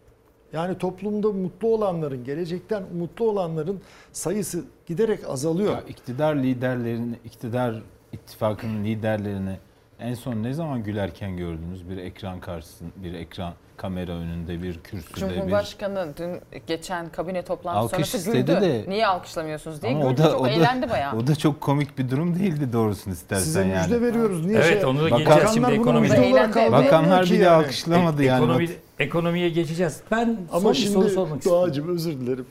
Yani 0.53 0.77
toplumda 0.77 1.31
mutlu 1.31 1.67
olanların, 1.67 2.23
gelecekten 2.23 2.83
umutlu 2.95 3.29
olanların 3.29 3.81
sayısı 4.11 4.63
giderek 4.85 5.29
azalıyor. 5.29 5.73
Ya 5.73 5.81
iktidar 5.81 6.35
liderlerini, 6.35 7.15
iktidar 7.25 7.75
ittifakının 8.13 8.85
liderlerini 8.85 9.57
en 9.99 10.13
son 10.13 10.43
ne 10.43 10.53
zaman 10.53 10.83
gülerken 10.83 11.37
gördünüz? 11.37 11.89
Bir 11.89 11.97
ekran 11.97 12.39
karşısında, 12.39 12.89
bir 12.95 13.13
ekran 13.13 13.53
kamera 13.77 14.11
önünde, 14.11 14.63
bir 14.63 14.79
kürsüde, 14.79 15.29
bir... 15.29 15.35
Cumhurbaşkanı 15.35 16.07
dün 16.17 16.39
geçen 16.67 17.09
kabine 17.09 17.41
toplantısı 17.41 17.95
Alkış 17.95 18.09
sonrası 18.09 18.31
güldü. 18.31 18.47
de- 18.61 18.85
Niye 18.87 19.07
alkışlamıyorsunuz 19.07 19.81
diye 19.81 19.95
Ama 19.95 20.11
güldü. 20.11 20.21
Çok 20.23 20.49
eğlendi 20.49 20.89
bayağı. 20.89 21.15
o 21.17 21.27
da 21.27 21.35
çok 21.35 21.61
komik 21.61 21.97
bir 21.97 22.09
durum 22.09 22.39
değildi 22.39 22.73
doğrusunu 22.73 23.13
istersen 23.13 23.43
Size 23.43 23.59
yani. 23.65 23.73
müjde 23.81 24.01
veriyoruz. 24.01 24.45
Niye 24.45 24.57
Evet 24.57 24.73
şey- 24.73 24.85
onu 24.85 24.99
da 24.99 25.03
Bakan- 25.11 25.17
geleceğiz 25.17 25.53
şimdi 25.53 25.67
Bakanlar 25.67 25.85
bunu 25.95 26.05
ekonomide. 26.05 26.71
Bakanlar 26.71 27.25
bile 27.25 27.43
yani. 27.43 27.55
alkışlamadı 27.63 28.23
yani. 28.23 28.43
Ekonomi, 28.43 28.69
ekonomiye 28.99 29.49
geçeceğiz. 29.49 30.01
Ben 30.11 30.37
Ama 30.51 30.59
son 30.61 30.71
bir 30.71 30.77
soru 30.77 30.93
şimdi 30.93 31.09
sormak 31.09 31.37
istiyorum. 31.37 31.61
Doğacığım 31.63 31.89
özür 31.95 32.13
dilerim. 32.19 32.45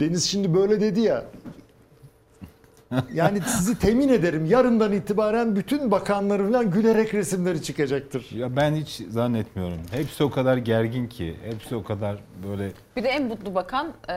Deniz 0.00 0.24
şimdi 0.24 0.54
böyle 0.54 0.80
dedi 0.80 1.00
ya. 1.00 1.24
Yani 3.14 3.40
sizi 3.46 3.78
temin 3.78 4.08
ederim 4.08 4.46
yarından 4.46 4.92
itibaren 4.92 5.56
bütün 5.56 5.90
bakanları 5.90 6.52
falan 6.52 6.70
gülerek 6.70 7.14
resimleri 7.14 7.62
çıkacaktır. 7.62 8.26
Ya 8.36 8.56
ben 8.56 8.74
hiç 8.74 9.02
zannetmiyorum. 9.10 9.78
Hepsi 9.90 10.24
o 10.24 10.30
kadar 10.30 10.56
gergin 10.56 11.06
ki. 11.06 11.36
Hepsi 11.44 11.76
o 11.76 11.82
kadar 11.84 12.16
böyle 12.48 12.70
Bir 12.96 13.02
de 13.04 13.08
en 13.08 13.26
mutlu 13.26 13.54
bakan 13.54 13.92
e, 14.08 14.14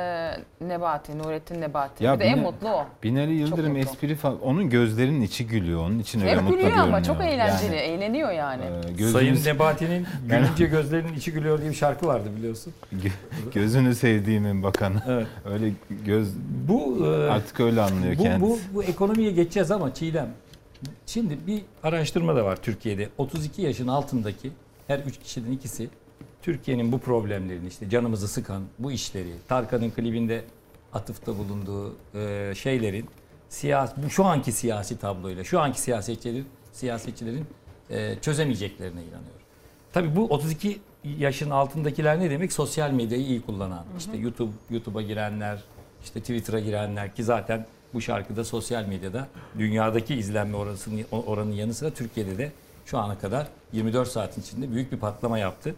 Nebati, 0.62 1.18
Nurettin 1.18 1.62
Nebati. 1.62 2.04
Ya 2.04 2.16
bir 2.16 2.20
de 2.20 2.24
en 2.24 2.40
mutlu 2.40 2.70
o. 2.70 2.86
Binali 3.04 3.34
Yıldırım 3.34 3.78
espri 3.78 4.16
falan. 4.16 4.42
Onun 4.42 4.70
gözlerinin 4.70 5.22
içi 5.22 5.48
gülüyor. 5.48 5.80
Onun 5.80 6.00
için 6.00 6.20
öyle 6.22 6.32
Hep 6.36 6.42
mutlu 6.42 6.58
gülüyor 6.58 6.78
ama 6.78 7.04
çok 7.04 7.18
görünüyor. 7.18 7.36
eğlenceli, 7.36 7.76
Yani, 7.76 7.86
eğleniyor 7.86 8.32
yani. 8.32 8.64
e, 8.64 8.92
gözünü, 8.92 9.12
Sayın 9.12 9.46
Nebati'nin 9.46 10.06
gülünce 10.30 10.66
gözlerinin 10.76 11.14
içi 11.14 11.32
gülüyor 11.32 11.60
diye 11.62 11.70
bir 11.70 11.76
şarkı 11.76 12.08
vardı 12.08 12.30
biliyorsun. 12.38 12.74
gö- 12.96 13.54
gözünü 13.54 13.96
sevdiğimin 13.96 14.64
bakanı. 14.64 15.02
Evet. 15.08 15.28
Öyle 15.54 15.72
göz 16.06 16.28
Bu 16.68 17.06
e, 17.06 17.30
artık 17.30 17.60
öyle 17.60 17.82
anlıyor 17.82 18.16
bu, 18.20 18.24
kendisi. 18.24 18.42
bu, 18.42 18.60
bu 18.74 18.84
ekonomiye 18.84 19.32
geçeceğiz 19.32 19.72
ama 19.72 19.94
Çiğdem. 19.94 20.34
Şimdi 21.06 21.38
bir 21.48 21.62
araştırma 21.84 22.36
da 22.36 22.46
var 22.46 22.56
Türkiye'de. 22.62 23.10
32 23.18 23.62
yaşın 23.62 23.88
altındaki 23.88 24.52
her 24.88 25.00
3 25.00 25.20
kişiden 25.20 25.52
ikisi 25.52 25.90
Türkiye'nin 26.42 26.92
bu 26.92 27.00
problemlerini 27.00 27.68
işte 27.68 27.90
canımızı 27.90 28.28
sıkan 28.28 28.64
bu 28.80 28.92
işleri, 28.92 29.34
Tarkan'ın 29.48 29.92
klibinde 29.92 30.44
atıfta 30.94 31.38
bulunduğu 31.38 31.96
e, 32.16 32.54
şeylerin 32.56 33.06
siyasi 33.50 34.04
bu 34.04 34.10
şu 34.10 34.26
anki 34.26 34.52
siyasi 34.52 35.00
tabloyla 35.00 35.44
şu 35.44 35.60
anki 35.60 35.82
siyasetçilerin 35.82 36.46
siyasetçilerin 36.72 37.46
e, 37.90 38.16
çözemeyeceklerine 38.22 39.02
inanıyor. 39.02 39.36
Tabii 39.94 40.16
bu 40.16 40.26
32 40.26 40.80
yaşın 41.04 41.50
altındakiler 41.50 42.20
ne 42.20 42.30
demek? 42.30 42.54
Sosyal 42.54 42.92
medyayı 42.92 43.26
iyi 43.26 43.42
kullanan. 43.42 43.86
İşte 43.98 44.18
YouTube 44.18 44.52
YouTube'a 44.70 45.02
girenler, 45.02 45.64
işte 46.04 46.20
Twitter'a 46.20 46.60
girenler 46.60 47.16
ki 47.16 47.24
zaten 47.24 47.66
bu 47.96 48.02
şarkıda 48.02 48.44
sosyal 48.44 48.86
medyada 48.86 49.28
dünyadaki 49.60 50.16
izlenme 50.16 50.58
orasının 50.58 51.06
oranın 51.12 51.52
yanı 51.52 51.74
sıra 51.74 51.90
Türkiye'de 51.90 52.38
de 52.38 52.52
şu 52.86 52.98
ana 52.98 53.18
kadar 53.20 53.48
24 53.74 54.08
saatin 54.08 54.42
içinde 54.42 54.72
büyük 54.72 54.92
bir 54.92 54.98
patlama 54.98 55.38
yaptı. 55.38 55.76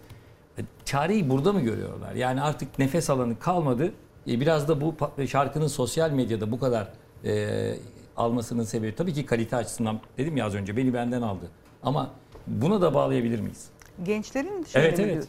E, 0.57 0.61
Çareyi 0.85 1.29
burada 1.29 1.53
mı 1.53 1.61
görüyorlar? 1.61 2.13
Yani 2.15 2.41
artık 2.41 2.79
nefes 2.79 3.09
alanı 3.09 3.39
kalmadı. 3.39 3.91
E, 4.27 4.39
Biraz 4.39 4.67
da 4.67 4.81
bu 4.81 4.89
pa- 4.99 5.27
şarkının 5.27 5.67
sosyal 5.67 6.11
medyada 6.11 6.51
bu 6.51 6.59
kadar 6.59 6.87
e, 7.25 7.73
almasının 8.17 8.63
sebebi 8.63 8.95
tabii 8.95 9.13
ki 9.13 9.25
kalite 9.25 9.55
açısından 9.55 9.99
dedim 10.17 10.37
ya 10.37 10.45
az 10.45 10.55
önce 10.55 10.77
beni 10.77 10.93
benden 10.93 11.21
aldı. 11.21 11.45
Ama 11.83 12.09
buna 12.47 12.81
da 12.81 12.93
bağlayabilir 12.93 13.39
miyiz? 13.39 13.65
Gençlerin 14.05 14.63
şeyleri 14.63 14.87
Evet, 14.89 14.99
evet. 14.99 15.13
diyor? 15.13 15.25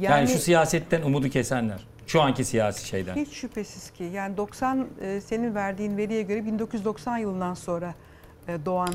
Yani, 0.00 0.28
şu 0.28 0.38
siyasetten 0.38 1.02
umudu 1.02 1.28
kesenler. 1.28 1.86
Şu 2.12 2.22
anki 2.22 2.44
siyasi 2.44 2.86
şeyden. 2.86 3.16
Hiç 3.16 3.32
şüphesiz 3.32 3.90
ki. 3.90 4.04
Yani 4.04 4.36
90 4.36 4.86
e, 5.00 5.20
senin 5.20 5.54
verdiğin 5.54 5.96
veriye 5.96 6.22
göre 6.22 6.46
1990 6.46 7.18
yılından 7.18 7.54
sonra 7.54 7.94
e, 8.48 8.64
doğan 8.64 8.94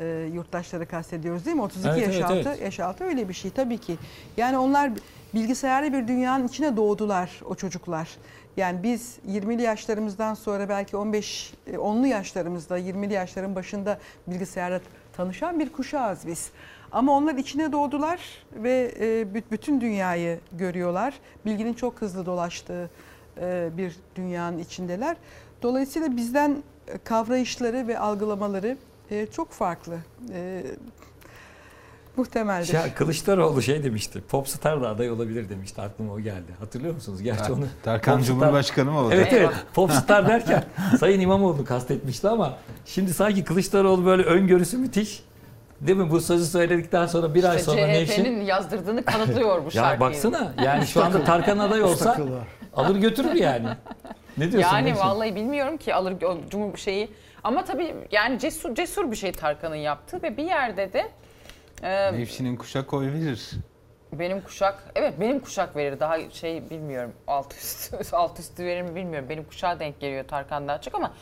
e, 0.00 0.30
yurttaşları 0.34 0.86
kastediyoruz 0.86 1.44
değil 1.44 1.56
mi? 1.56 1.62
32 1.62 1.88
Evet, 1.88 2.02
yaş 2.02 2.14
evet, 2.14 2.24
altı, 2.24 2.48
evet. 2.48 2.60
yaş 2.60 2.80
altı 2.80 3.04
öyle 3.04 3.28
bir 3.28 3.34
şey 3.34 3.50
tabii 3.50 3.78
ki. 3.78 3.96
Yani 4.36 4.58
onlar 4.58 4.90
bilgisayarlı 5.34 5.92
bir 5.92 6.08
dünyanın 6.08 6.48
içine 6.48 6.76
doğdular 6.76 7.30
o 7.44 7.54
çocuklar. 7.54 8.08
Yani 8.56 8.82
biz 8.82 9.18
20'li 9.28 9.62
yaşlarımızdan 9.62 10.34
sonra 10.34 10.68
belki 10.68 10.96
15 10.96 11.54
e, 11.66 11.70
10'lu 11.72 12.06
yaşlarımızda 12.06 12.78
20'li 12.78 13.12
yaşların 13.12 13.54
başında 13.54 13.98
bilgisayarla 14.26 14.80
tanışan 15.16 15.60
bir 15.60 15.72
kuşağız 15.72 16.26
biz. 16.26 16.50
Ama 16.92 17.12
onlar 17.12 17.34
içine 17.34 17.72
doğdular 17.72 18.20
ve 18.54 18.94
e, 19.00 19.04
bü- 19.22 19.42
bütün 19.50 19.80
dünyayı 19.80 20.40
görüyorlar. 20.52 21.14
Bilginin 21.44 21.74
çok 21.74 22.00
hızlı 22.00 22.26
dolaştığı 22.26 22.90
e, 23.40 23.68
bir 23.76 23.96
dünyanın 24.16 24.58
içindeler. 24.58 25.16
Dolayısıyla 25.62 26.16
bizden 26.16 26.62
e, 26.88 26.98
kavrayışları 26.98 27.88
ve 27.88 27.98
algılamaları 27.98 28.76
e, 29.10 29.26
çok 29.26 29.50
farklı. 29.52 29.98
E, 30.32 30.62
muhtemeldir. 32.16 32.74
Ya 32.74 32.94
Kılıçdaroğlu 32.94 33.62
şey 33.62 33.84
demişti. 33.84 34.20
Popstar 34.28 34.82
da 34.82 34.88
aday 34.88 35.10
olabilir 35.10 35.48
demişti. 35.48 35.80
Aklıma 35.82 36.12
o 36.12 36.20
geldi. 36.20 36.52
Hatırlıyor 36.60 36.94
musunuz? 36.94 37.22
Gerçi 37.22 37.52
onu 37.52 37.64
Tarkan 37.82 38.18
Popstar- 38.20 38.26
Cumhurbaşkanı 38.26 38.90
mı 38.90 38.98
olacak? 38.98 39.18
Evet 39.20 39.32
evet. 39.32 39.50
Popstar 39.74 40.28
derken 40.28 40.64
Sayın 41.00 41.20
İmamoğlu 41.20 41.64
kastetmişti 41.64 42.28
ama 42.28 42.56
şimdi 42.84 43.14
sanki 43.14 43.44
Kılıçdaroğlu 43.44 44.04
böyle 44.06 44.22
öngörüsü 44.22 44.78
müthiş. 44.78 45.22
Değil 45.80 45.98
mi? 45.98 46.10
Bu 46.10 46.20
sözü 46.20 46.46
söyledikten 46.46 47.06
sonra 47.06 47.34
bir 47.34 47.44
ay 47.44 47.56
İşte 47.56 47.64
sonra 47.70 47.86
Nevşin. 47.86 48.24
CHP'nin 48.24 48.40
yazdırdığını 48.40 49.04
kanıtlıyor 49.04 49.58
bu 49.60 49.64
Ya 49.64 49.70
şarkıyı. 49.70 50.00
baksana 50.00 50.52
yani 50.64 50.86
şu 50.86 51.04
anda 51.04 51.24
Tarkan 51.24 51.58
aday 51.58 51.82
olsa 51.82 52.16
alır 52.76 52.96
götürür 52.96 53.34
yani. 53.34 53.68
Ne 54.38 54.52
diyorsun 54.52 54.70
Yani 54.74 54.88
Nevşin? 54.88 55.00
vallahi 55.00 55.34
bilmiyorum 55.34 55.76
ki 55.76 55.94
alır 55.94 56.22
o 56.22 56.36
cumhur 56.50 56.76
şeyi. 56.78 57.10
Ama 57.44 57.64
tabii 57.64 57.94
yani 58.10 58.38
cesur 58.38 58.74
cesur 58.74 59.10
bir 59.10 59.16
şey 59.16 59.32
Tarkan'ın 59.32 59.74
yaptığı 59.76 60.22
ve 60.22 60.36
bir 60.36 60.44
yerde 60.44 60.92
de 60.92 61.08
e, 61.82 62.12
Nevşin'in 62.12 62.56
kuşak 62.56 62.94
oy 62.94 63.06
verir. 63.12 63.50
benim 64.12 64.40
kuşak 64.40 64.82
evet 64.94 65.14
benim 65.20 65.40
kuşak 65.40 65.76
verir 65.76 66.00
daha 66.00 66.30
şey 66.30 66.70
bilmiyorum 66.70 67.12
alt 67.26 67.54
üstü 67.54 67.96
alt 68.16 68.38
üstü 68.40 68.64
verir 68.64 68.82
mi 68.82 68.94
bilmiyorum 68.94 69.28
benim 69.28 69.44
kuşağa 69.44 69.80
denk 69.80 70.00
geliyor 70.00 70.24
Tarkan 70.28 70.68
daha 70.68 70.80
çok 70.80 70.94
ama 70.94 71.12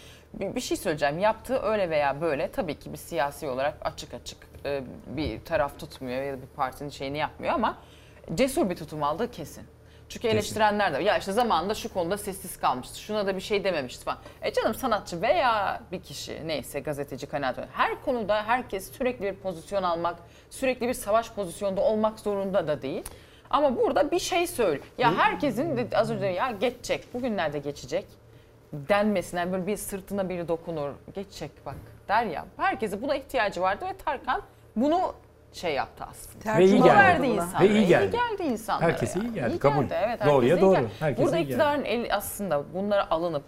bir, 0.40 0.54
bir 0.54 0.60
şey 0.60 0.76
söyleyeceğim 0.76 1.18
yaptığı 1.18 1.58
öyle 1.62 1.90
veya 1.90 2.20
böyle 2.20 2.50
tabii 2.50 2.78
ki 2.78 2.92
bir 2.92 2.98
siyasi 2.98 3.48
olarak 3.48 3.74
açık 3.80 4.14
açık 4.14 4.38
e, 4.64 4.82
bir 5.06 5.44
taraf 5.44 5.78
tutmuyor 5.78 6.22
ya 6.22 6.32
da 6.32 6.42
bir 6.42 6.46
partinin 6.46 6.90
şeyini 6.90 7.18
yapmıyor 7.18 7.54
ama 7.54 7.78
cesur 8.34 8.70
bir 8.70 8.76
tutum 8.76 9.02
aldığı 9.02 9.30
kesin. 9.30 9.64
Çünkü 10.08 10.28
eleştirenler 10.28 10.94
de 10.94 11.02
ya 11.02 11.18
işte 11.18 11.32
zamanında 11.32 11.74
şu 11.74 11.92
konuda 11.92 12.18
sessiz 12.18 12.56
kalmıştı. 12.56 13.00
Şuna 13.00 13.26
da 13.26 13.36
bir 13.36 13.40
şey 13.40 13.64
dememişti 13.64 14.04
falan. 14.04 14.18
E 14.42 14.52
canım 14.52 14.74
sanatçı 14.74 15.22
veya 15.22 15.80
bir 15.92 16.02
kişi 16.02 16.48
neyse 16.48 16.80
gazeteci 16.80 17.26
kanaat. 17.26 17.58
Her 17.72 18.02
konuda 18.02 18.44
herkes 18.44 18.92
sürekli 18.92 19.24
bir 19.24 19.34
pozisyon 19.34 19.82
almak, 19.82 20.16
sürekli 20.50 20.88
bir 20.88 20.94
savaş 20.94 21.30
pozisyonda 21.30 21.80
olmak 21.80 22.20
zorunda 22.20 22.66
da 22.66 22.82
değil. 22.82 23.02
Ama 23.50 23.76
burada 23.76 24.10
bir 24.10 24.18
şey 24.18 24.46
söyle. 24.46 24.80
Ya 24.98 25.16
herkesin 25.16 25.76
de 25.76 25.88
az 25.94 26.10
önce 26.10 26.26
ya 26.26 26.50
geçecek, 26.50 27.14
bugünlerde 27.14 27.58
geçecek 27.58 28.06
denmesinden 28.88 29.52
böyle 29.52 29.66
bir 29.66 29.76
sırtına 29.76 30.28
biri 30.28 30.48
dokunur, 30.48 30.90
geçecek 31.14 31.50
bak 31.66 31.74
der 32.08 32.24
ya. 32.24 32.46
Herkese 32.56 33.02
buna 33.02 33.14
ihtiyacı 33.16 33.60
vardı 33.60 33.84
ve 33.88 33.96
Tarkan 33.96 34.42
bunu 34.76 35.14
şey 35.52 35.74
yaptı 35.74 36.04
aslında. 36.10 36.58
Ve 36.58 36.64
iyi 36.64 36.76
geldi. 36.82 36.88
verdi 36.88 37.26
insanlara. 37.26 37.60
Ve 37.64 37.68
iyi 37.68 37.86
geldi. 37.86 38.16
insanlara. 38.42 38.88
Herkese 38.92 39.20
iyi 39.20 39.32
geldi, 39.34 39.54
İyi 39.54 39.58
kabul. 39.58 39.82
geldi, 39.82 39.94
evet, 40.04 40.20
Doğruya 40.26 40.56
iyi 40.56 40.60
doğru. 40.60 40.74
geldi. 40.74 40.88
Herkese 41.00 41.24
Burada 41.24 41.36
iyi 41.36 41.40
geldi. 41.40 41.50
iktidarın 41.52 41.84
el 41.84 42.14
aslında 42.16 42.74
bunlara 42.74 43.10
alınıp 43.10 43.44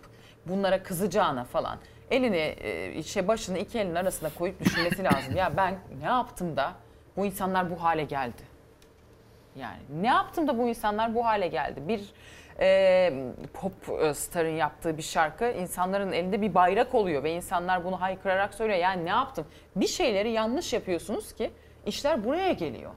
bunlara 0.46 0.82
kızacağına 0.82 1.44
falan 1.44 1.78
elini 2.10 2.54
e, 2.60 3.02
şey 3.02 3.28
başını 3.28 3.58
iki 3.58 3.78
elinin 3.78 3.94
arasına 3.94 4.28
koyup 4.38 4.60
düşünmesi 4.64 5.04
lazım. 5.04 5.36
Ya 5.36 5.52
ben 5.56 5.74
ne 6.00 6.06
yaptım 6.06 6.56
da 6.56 6.72
bu 7.16 7.26
insanlar 7.26 7.70
bu 7.70 7.82
hale 7.82 8.04
geldi? 8.04 8.42
Yani 9.56 9.78
ne 10.00 10.06
yaptım 10.06 10.48
da 10.48 10.58
bu 10.58 10.68
insanlar 10.68 11.14
bu 11.14 11.24
hale 11.26 11.48
geldi? 11.48 11.80
Bir 11.88 12.00
e, 12.60 13.12
pop 13.54 13.72
starın 14.16 14.56
yaptığı 14.56 14.96
bir 14.96 15.02
şarkı 15.02 15.50
insanların 15.50 16.12
elinde 16.12 16.42
bir 16.42 16.54
bayrak 16.54 16.94
oluyor 16.94 17.22
ve 17.22 17.32
insanlar 17.32 17.84
bunu 17.84 18.00
haykırarak 18.00 18.54
söylüyor. 18.54 18.78
Yani 18.78 19.04
ne 19.04 19.10
yaptım? 19.10 19.46
Bir 19.76 19.86
şeyleri 19.86 20.30
yanlış 20.30 20.72
yapıyorsunuz 20.72 21.32
ki 21.32 21.50
işler 21.86 22.24
buraya 22.24 22.52
geliyor. 22.52 22.90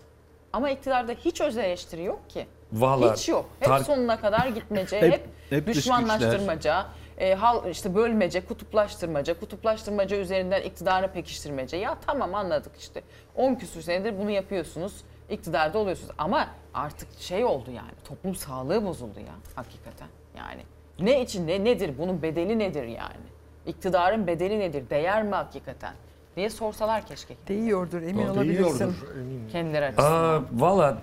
Ama 0.54 0.70
iktidarda 0.70 1.12
hiç 1.12 1.42
öz 1.42 1.58
eleştiri 1.58 2.04
yok 2.04 2.30
ki. 2.30 2.48
Vallahi 2.74 3.14
hiç 3.14 3.30
yok. 3.30 3.50
Hep 3.60 3.68
Tar- 3.70 3.84
sonuna 3.84 4.20
kadar 4.20 4.48
gitmece, 4.48 5.02
Hep- 5.02 5.28
hep, 5.50 5.68
düşmanlaştırmaca, 5.68 6.86
e, 7.18 7.34
hal 7.36 7.70
işte 7.70 7.96
bölmece, 7.96 8.46
kutuplaştırmaca, 8.46 9.40
kutuplaştırmaca 9.40 10.18
üzerinden 10.18 10.62
iktidarı 10.62 11.08
pekiştirmece. 11.08 11.78
Ya 11.78 11.98
tamam 12.06 12.36
anladık 12.36 12.72
işte. 12.80 13.02
10 13.36 13.56
küsur 13.56 13.82
senedir 13.82 14.20
bunu 14.20 14.30
yapıyorsunuz. 14.32 14.94
iktidarda 15.30 15.78
oluyorsunuz. 15.80 16.12
Ama 16.18 16.48
artık 16.74 17.08
şey 17.20 17.46
oldu 17.46 17.72
yani. 17.72 17.92
Toplum 18.06 18.36
sağlığı 18.36 18.86
bozuldu 18.86 19.20
ya 19.20 19.34
hakikaten. 19.56 20.08
Yani 20.38 20.62
ne 21.00 21.22
için 21.22 21.48
ne 21.48 21.64
nedir? 21.64 21.94
Bunun 21.98 22.22
bedeli 22.22 22.60
nedir 22.60 22.84
yani? 22.84 23.30
İktidarın 23.66 24.28
bedeli 24.28 24.60
nedir? 24.60 24.90
Değer 24.90 25.24
mi 25.24 25.36
hakikaten? 25.36 25.94
diye 26.36 26.50
sorsalar 26.50 27.06
keşke 27.06 27.36
Değiyordur 27.48 28.02
emin 28.02 28.28
Doğru. 28.28 28.32
olabilirsin. 28.32 28.80
Değiyordur 28.80 29.16
eminim. 29.16 29.48
kendileri 29.52 29.86
açısından. 29.86 30.34
Aa, 30.34 30.42
Valla 30.54 30.98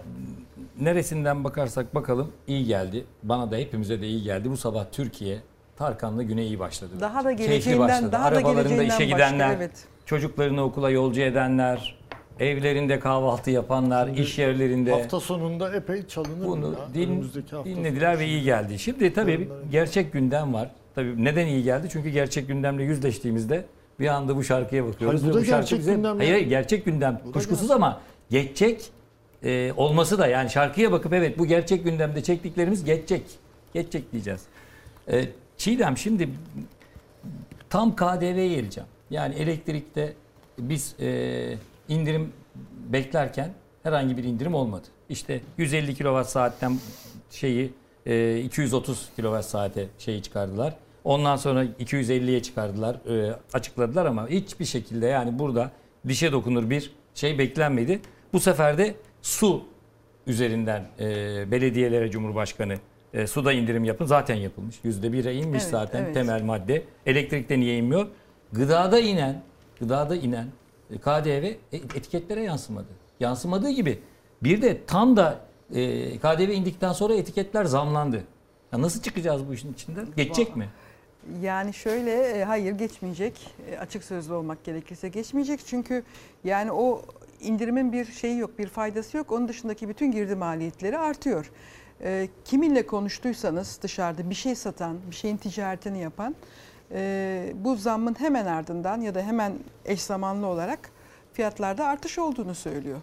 neresinden 0.81 1.44
bakarsak 1.44 1.94
bakalım 1.94 2.33
iyi 2.46 2.64
geldi. 2.64 3.05
Bana 3.22 3.50
da 3.50 3.57
hepimize 3.57 4.00
de 4.00 4.07
iyi 4.07 4.22
geldi. 4.22 4.50
Bu 4.50 4.57
sabah 4.57 4.85
Türkiye 4.92 5.38
Tarkan'la 5.76 6.22
güne 6.22 6.44
iyi 6.44 6.59
başladı. 6.59 6.90
Daha 7.00 7.24
da 7.24 7.33
geleceğinden, 7.33 7.88
başladı. 7.88 8.12
daha 8.12 8.24
da 8.24 8.26
Arabalarında 8.26 8.62
geleceğinden 8.62 8.85
işe 8.85 8.92
başka, 8.92 9.05
gidenler, 9.05 9.57
evet. 9.57 9.85
çocuklarını 10.07 10.62
okula 10.64 10.90
yolcu 10.90 11.20
edenler, 11.20 11.95
evlerinde 12.40 12.99
kahvaltı 13.01 13.51
yapanlar, 13.51 14.07
Şimdi 14.07 14.20
iş 14.20 14.38
yerlerinde 14.38 14.90
Hafta 14.90 15.20
sonunda 15.20 15.75
epey 15.77 16.07
çalınır 16.07 16.46
bunu 16.46 16.72
ya. 16.72 16.94
din, 16.94 17.25
dinlediler 17.64 18.12
sonu. 18.12 18.20
ve 18.20 18.27
iyi 18.27 18.42
geldi. 18.42 18.79
Şimdi 18.79 19.12
tabii 19.12 19.49
gerçek 19.70 20.12
gündem 20.12 20.55
var. 20.55 20.70
Tabii 20.94 21.25
neden 21.25 21.46
iyi 21.46 21.62
geldi? 21.62 21.88
Çünkü 21.92 22.09
gerçek 22.09 22.49
gündemle 22.49 22.83
yüzleştiğimizde 22.85 23.64
bir 24.01 24.07
anda 24.07 24.37
bu 24.37 24.44
şarkıya 24.44 24.87
bakıyoruz. 24.87 25.22
Hayır, 25.22 25.35
bu 25.35 25.38
da 25.38 25.44
şarkı 25.44 25.61
gerçek 25.61 25.79
bize- 25.79 25.94
gündem. 25.94 26.16
Hayır, 26.16 26.33
hayır, 26.33 26.46
gerçek 26.46 26.85
gündem. 26.85 27.20
Bu 27.27 27.33
Kuşkusuz 27.33 27.61
gerçek. 27.68 27.77
ama 27.77 28.01
geçecek 28.31 28.85
e, 29.44 29.72
olması 29.77 30.18
da 30.18 30.27
yani 30.27 30.51
şarkıya 30.51 30.92
bakıp 30.92 31.12
evet 31.12 31.38
bu 31.38 31.46
gerçek 31.46 31.85
gündemde 31.85 32.22
çektiklerimiz 32.22 32.85
geçecek. 32.85 33.22
Geçecek 33.75 34.12
diyeceğiz. 34.12 34.40
E, 35.09 35.25
Çiğdem 35.57 35.96
şimdi 35.96 36.29
tam 37.70 37.96
KDV'ye 37.96 38.49
geleceğim. 38.49 38.88
Yani 39.11 39.35
elektrikte 39.35 40.12
biz 40.59 40.94
e, 41.01 41.55
indirim 41.88 42.33
beklerken 42.88 43.51
herhangi 43.83 44.16
bir 44.16 44.25
indirim 44.25 44.55
olmadı. 44.55 44.87
İşte 45.09 45.40
150 45.59 45.94
kilowatt 45.94 46.31
saatten 46.31 46.79
şeyi 47.31 47.72
e, 48.07 48.40
230 48.40 49.09
kilowatt 49.16 49.44
saate 49.44 49.87
şeyi 49.99 50.22
çıkardılar. 50.22 50.75
Ondan 51.05 51.37
sonra 51.37 51.64
250'ye 51.64 52.42
çıkardılar, 52.42 52.94
e, 52.94 53.37
açıkladılar 53.53 54.07
ama 54.07 54.29
hiçbir 54.29 54.64
şekilde 54.64 55.07
yani 55.07 55.38
burada 55.38 55.70
dişe 56.09 56.33
dokunur 56.33 56.70
bir 56.70 56.92
şey 57.14 57.38
beklenmedi. 57.38 58.01
Bu 58.33 58.40
sefer 58.40 58.79
de 58.79 58.94
su 59.22 59.64
üzerinden 60.27 60.85
e, 61.01 61.05
belediyelere 61.51 62.11
Cumhurbaşkanı 62.11 62.75
e, 63.14 63.27
suda 63.27 63.53
indirim 63.53 63.85
yapın. 63.85 64.07
Zaten 64.07 64.35
yapılmış. 64.35 64.77
%1'e 64.85 65.35
inmiş 65.35 65.62
Evet, 65.62 65.70
zaten 65.70 66.05
evet. 66.05 66.14
temel 66.14 66.42
madde. 66.42 66.83
Elektrikte 67.07 67.61
niye 67.61 67.79
inmiyor? 67.79 68.07
Gıdada 68.53 68.99
inen, 68.99 69.42
gıdada 69.81 70.16
inen 70.16 70.44
e, 70.44 70.49
KDV 71.01 71.44
e- 71.44 71.57
etiketlere 71.72 72.42
yansımadı. 72.42 72.87
Yansımadığı 73.20 73.70
gibi 73.70 73.99
bir 74.42 74.62
de 74.62 74.85
tam 74.87 75.16
da 75.16 75.40
e, 75.75 76.18
KDV 76.18 76.51
indikten 76.51 76.92
sonra 76.92 77.14
etiketler 77.14 77.64
zamlandı. 77.64 78.25
Ya 78.72 78.83
nasıl 78.83 79.03
çıkacağız 79.03 79.49
bu 79.49 79.55
işin 79.55 79.72
içinden? 79.72 80.07
Geçecek 80.16 80.57
mi? 80.57 80.68
Yani 81.42 81.75
şöyle 81.75 82.12
e, 82.20 82.44
hayır 82.44 82.72
geçmeyecek. 82.72 83.55
E, 83.70 83.79
Açık 83.79 84.05
sözlü 84.05 84.35
olmak 84.35 84.64
gerekirse 84.64 85.09
geçmeyecek. 85.09 85.61
Çünkü 85.66 86.03
yani 86.44 86.72
o 86.72 87.03
indirimin 87.40 87.92
bir 87.92 88.05
şeyi 88.05 88.38
yok, 88.38 88.59
bir 88.59 88.66
faydası 88.66 89.16
yok. 89.16 89.33
Onun 89.33 89.49
dışındaki 89.49 89.88
bütün 89.88 90.12
girdi 90.12 90.35
maliyetleri 90.35 90.99
artıyor. 90.99 91.51
E, 92.03 92.29
Kiminle 92.44 92.87
konuştuysanız 92.87 93.79
dışarıda 93.83 94.31
bir 94.31 94.35
şey 94.35 94.55
satan, 94.55 94.96
bir 95.11 95.16
şeyin 95.16 95.37
ticaretini 95.37 95.99
yapan 96.03 96.35
e, 96.92 97.53
bu 97.64 97.77
zammın 97.77 98.14
hemen 98.20 98.46
ardından 98.46 99.01
ya 99.01 99.14
da 99.14 99.22
hemen 99.22 99.53
eş 99.85 100.03
zamanlı 100.03 100.46
olarak 100.46 100.79
fiyatlarda 101.33 101.85
artış 101.87 102.18
olduğunu 102.18 102.55
söylüyor. 102.55 102.99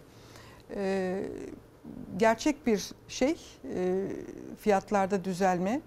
E, 0.75 1.23
Gerçek 2.17 2.67
bir 2.67 2.91
şey 3.07 3.35
e, 3.75 4.05
fiyatlarda 4.61 5.23
düzelme 5.23 5.81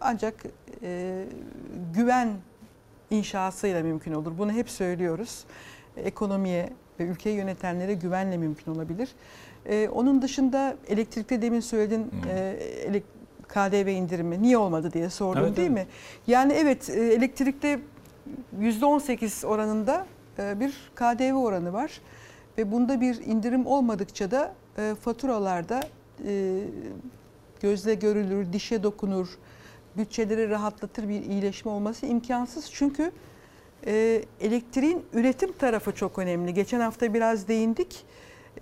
ancak 0.00 0.34
e, 0.82 1.24
güven 1.94 2.28
inşasıyla 3.10 3.82
mümkün 3.82 4.12
olur. 4.12 4.32
Bunu 4.38 4.52
hep 4.52 4.70
söylüyoruz. 4.70 5.44
Ekonomiye 5.96 6.70
ve 7.00 7.04
ülkeyi 7.04 7.36
yönetenlere 7.36 7.94
güvenle 7.94 8.36
mümkün 8.36 8.72
olabilir. 8.74 9.08
E, 9.66 9.88
onun 9.88 10.22
dışında 10.22 10.76
elektrikte 10.88 11.42
demin 11.42 11.60
söyledin 11.60 12.10
e, 12.28 12.56
elek- 12.86 13.19
KDV 13.50 13.88
indirimi 13.88 14.42
niye 14.42 14.58
olmadı 14.58 14.92
diye 14.92 15.10
sordun 15.10 15.40
Evet, 15.40 15.56
değil 15.56 15.70
evet. 15.70 15.86
mi? 15.86 15.92
Yani 16.26 16.52
evet 16.52 16.90
e, 16.90 16.92
elektrikte 16.92 17.80
%18 18.60 19.46
oranında 19.46 20.06
e, 20.38 20.60
bir 20.60 20.90
KDV 20.94 21.34
oranı 21.34 21.72
var 21.72 22.00
ve 22.58 22.72
bunda 22.72 23.00
bir 23.00 23.26
indirim 23.26 23.66
olmadıkça 23.66 24.30
da 24.30 24.54
e, 24.78 24.94
faturalarda 25.00 25.80
gözle 27.60 27.94
görülür, 27.94 28.52
dişe 28.52 28.82
dokunur, 28.82 29.28
bütçeleri 29.96 30.50
rahatlatır 30.50 31.08
bir 31.08 31.22
iyileşme 31.22 31.70
olması 31.70 32.06
imkansız. 32.06 32.70
Çünkü 32.72 33.12
elektriğin 34.40 35.02
üretim 35.12 35.52
tarafı 35.52 35.94
çok 35.94 36.18
önemli. 36.18 36.54
Geçen 36.54 36.80
hafta 36.80 37.14
biraz 37.14 37.48
değindik. 37.48 38.04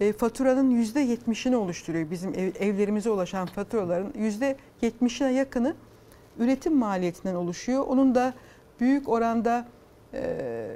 E, 0.01 0.13
faturanın 0.13 0.71
%70'ini 0.85 1.57
oluşturuyor. 1.57 2.11
Bizim 2.11 2.35
ev- 2.35 2.53
evlerimize 2.61 3.11
ulaşan 3.11 3.47
faturaların 3.47 4.13
%70'ine 4.91 5.33
yakını 5.33 5.75
üretim 6.39 6.77
maliyetinden 6.77 7.35
oluşuyor. 7.35 7.85
Onun 7.89 8.15
da 8.15 8.35
büyük 8.81 9.09
oranda 9.09 9.67
e, 10.15 10.69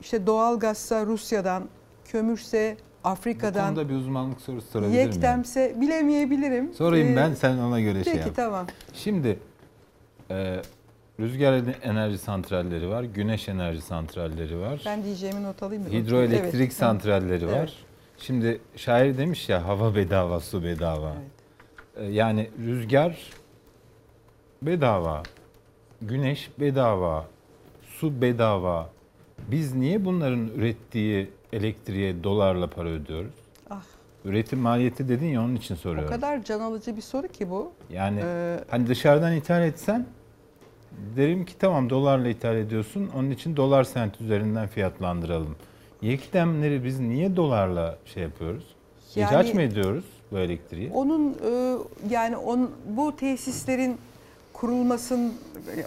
işte 0.00 0.26
doğalgazsa 0.26 1.06
Rusya'dan, 1.06 1.64
kömürse 2.04 2.76
Bu 3.04 3.08
Afrika'dan, 3.08 3.66
konuda 3.74 3.88
bir 3.88 3.94
uzmanlık 3.94 4.40
sorusu 4.40 4.68
sorabilir 4.70 4.92
miyim? 4.92 5.06
yektemse 5.06 5.74
bilemeyebilirim. 5.80 6.74
Sorayım 6.74 7.08
E, 7.12 7.16
ben 7.16 7.34
sen 7.34 7.58
ona 7.58 7.80
göre 7.80 8.04
şey 8.04 8.12
Peki 8.12 8.26
yap. 8.26 8.36
tamam. 8.36 8.66
Şimdi 8.94 9.38
e, 10.30 10.56
rüzgar 11.20 11.62
enerji 11.82 12.18
santralleri 12.18 12.88
var, 12.88 13.02
güneş 13.02 13.48
enerji 13.48 13.80
santralleri 13.80 14.58
var, 14.58 14.82
Ben 14.86 15.04
diyeceğimi 15.04 15.42
not 15.42 15.62
alayım 15.62 15.82
mı? 15.82 15.88
hidroelektrik 15.88 16.60
Evet. 16.60 16.72
santralleri 16.72 17.46
var. 17.46 17.72
Şimdi 18.18 18.60
şair 18.76 19.18
demiş 19.18 19.48
ya 19.48 19.64
hava 19.68 19.94
bedava, 19.94 20.40
su 20.40 20.64
bedava. 20.64 21.12
Evet. 21.96 22.08
E, 22.08 22.12
yani 22.12 22.50
rüzgar 22.66 23.18
bedava, 24.62 25.22
güneş 26.02 26.50
bedava, 26.60 27.26
su 27.86 28.20
bedava. 28.22 28.90
Biz 29.50 29.74
niye 29.74 30.04
bunların 30.04 30.48
ürettiği 30.48 31.30
elektriğe 31.52 32.24
dolarla 32.24 32.66
para 32.70 32.88
ödüyoruz? 32.88 33.34
Ah. 33.70 33.82
Üretim 34.24 34.58
maliyeti 34.58 35.08
dedin 35.08 35.26
ya 35.26 35.40
onun 35.42 35.56
için 35.56 35.74
O 35.74 35.78
soruyorum. 35.78 36.10
kadar 36.10 36.44
can 36.44 36.60
alıcı 36.60 36.96
bir 36.96 37.02
soru 37.02 37.28
ki 37.28 37.50
bu. 37.50 37.72
Yani 37.92 38.20
Ee, 38.24 38.58
hani 38.70 38.86
dışarıdan 38.86 39.36
ithal 39.36 39.62
etsen 39.62 40.06
derim 41.16 41.44
ki 41.44 41.58
tamam 41.58 41.90
dolarla 41.90 42.28
ithal 42.28 42.56
ediyorsun. 42.56 43.10
Onun 43.16 43.30
için 43.30 43.56
dolar 43.56 43.84
sent 43.84 44.20
üzerinden 44.20 44.66
fiyatlandıralım. 44.68 45.56
Yekdemleri 46.02 46.84
biz 46.84 47.00
niye 47.00 47.36
dolarla 47.36 47.98
şey 48.04 48.22
yapıyoruz? 48.22 48.64
Yani- 49.14 49.30
İhraç 49.30 49.54
mı 49.54 49.62
ediyoruz 49.62 50.04
bu 50.32 50.38
elektriği? 50.38 50.90
onun 50.94 51.30
e, 51.32 51.76
yani 52.10 52.36
on, 52.36 52.70
bu 52.88 53.16
tesislerin 53.16 53.96
kurulmasın 54.52 55.26
e, 55.76 55.84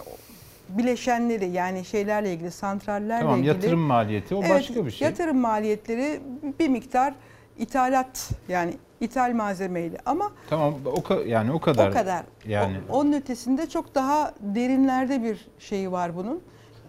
bileşenleri 0.68 1.48
yani 1.50 1.84
şeylerle 1.84 2.32
ilgili 2.34 2.50
santrallerle 2.50 3.20
Tamam 3.22 3.38
ilgili 3.38 3.48
yatırım 3.54 3.80
maliyeti 3.80 4.34
o 4.34 4.38
Evet, 4.40 4.50
başka 4.50 4.86
bir 4.86 4.90
şey. 4.90 5.08
Yatırım 5.08 5.38
maliyetleri 5.38 6.20
bir 6.58 6.68
miktar 6.68 7.14
ithalat 7.58 8.30
yani 8.48 8.74
ithal 9.00 9.32
malzemeyle 9.32 9.96
ama 10.06 10.32
Tamam 10.50 10.74
o 10.86 11.14
yani 11.26 11.52
o 11.52 11.60
kadar. 11.60 11.90
o 11.90 11.92
kadar. 11.92 12.24
Yani 12.48 12.76
O- 12.90 12.98
onun 12.98 13.12
ötesinde 13.12 13.68
çok 13.68 13.94
daha 13.94 14.34
derinlerde 14.40 15.22
bir 15.22 15.46
şeyi 15.58 15.92
var 15.92 16.16
bunun. 16.16 16.40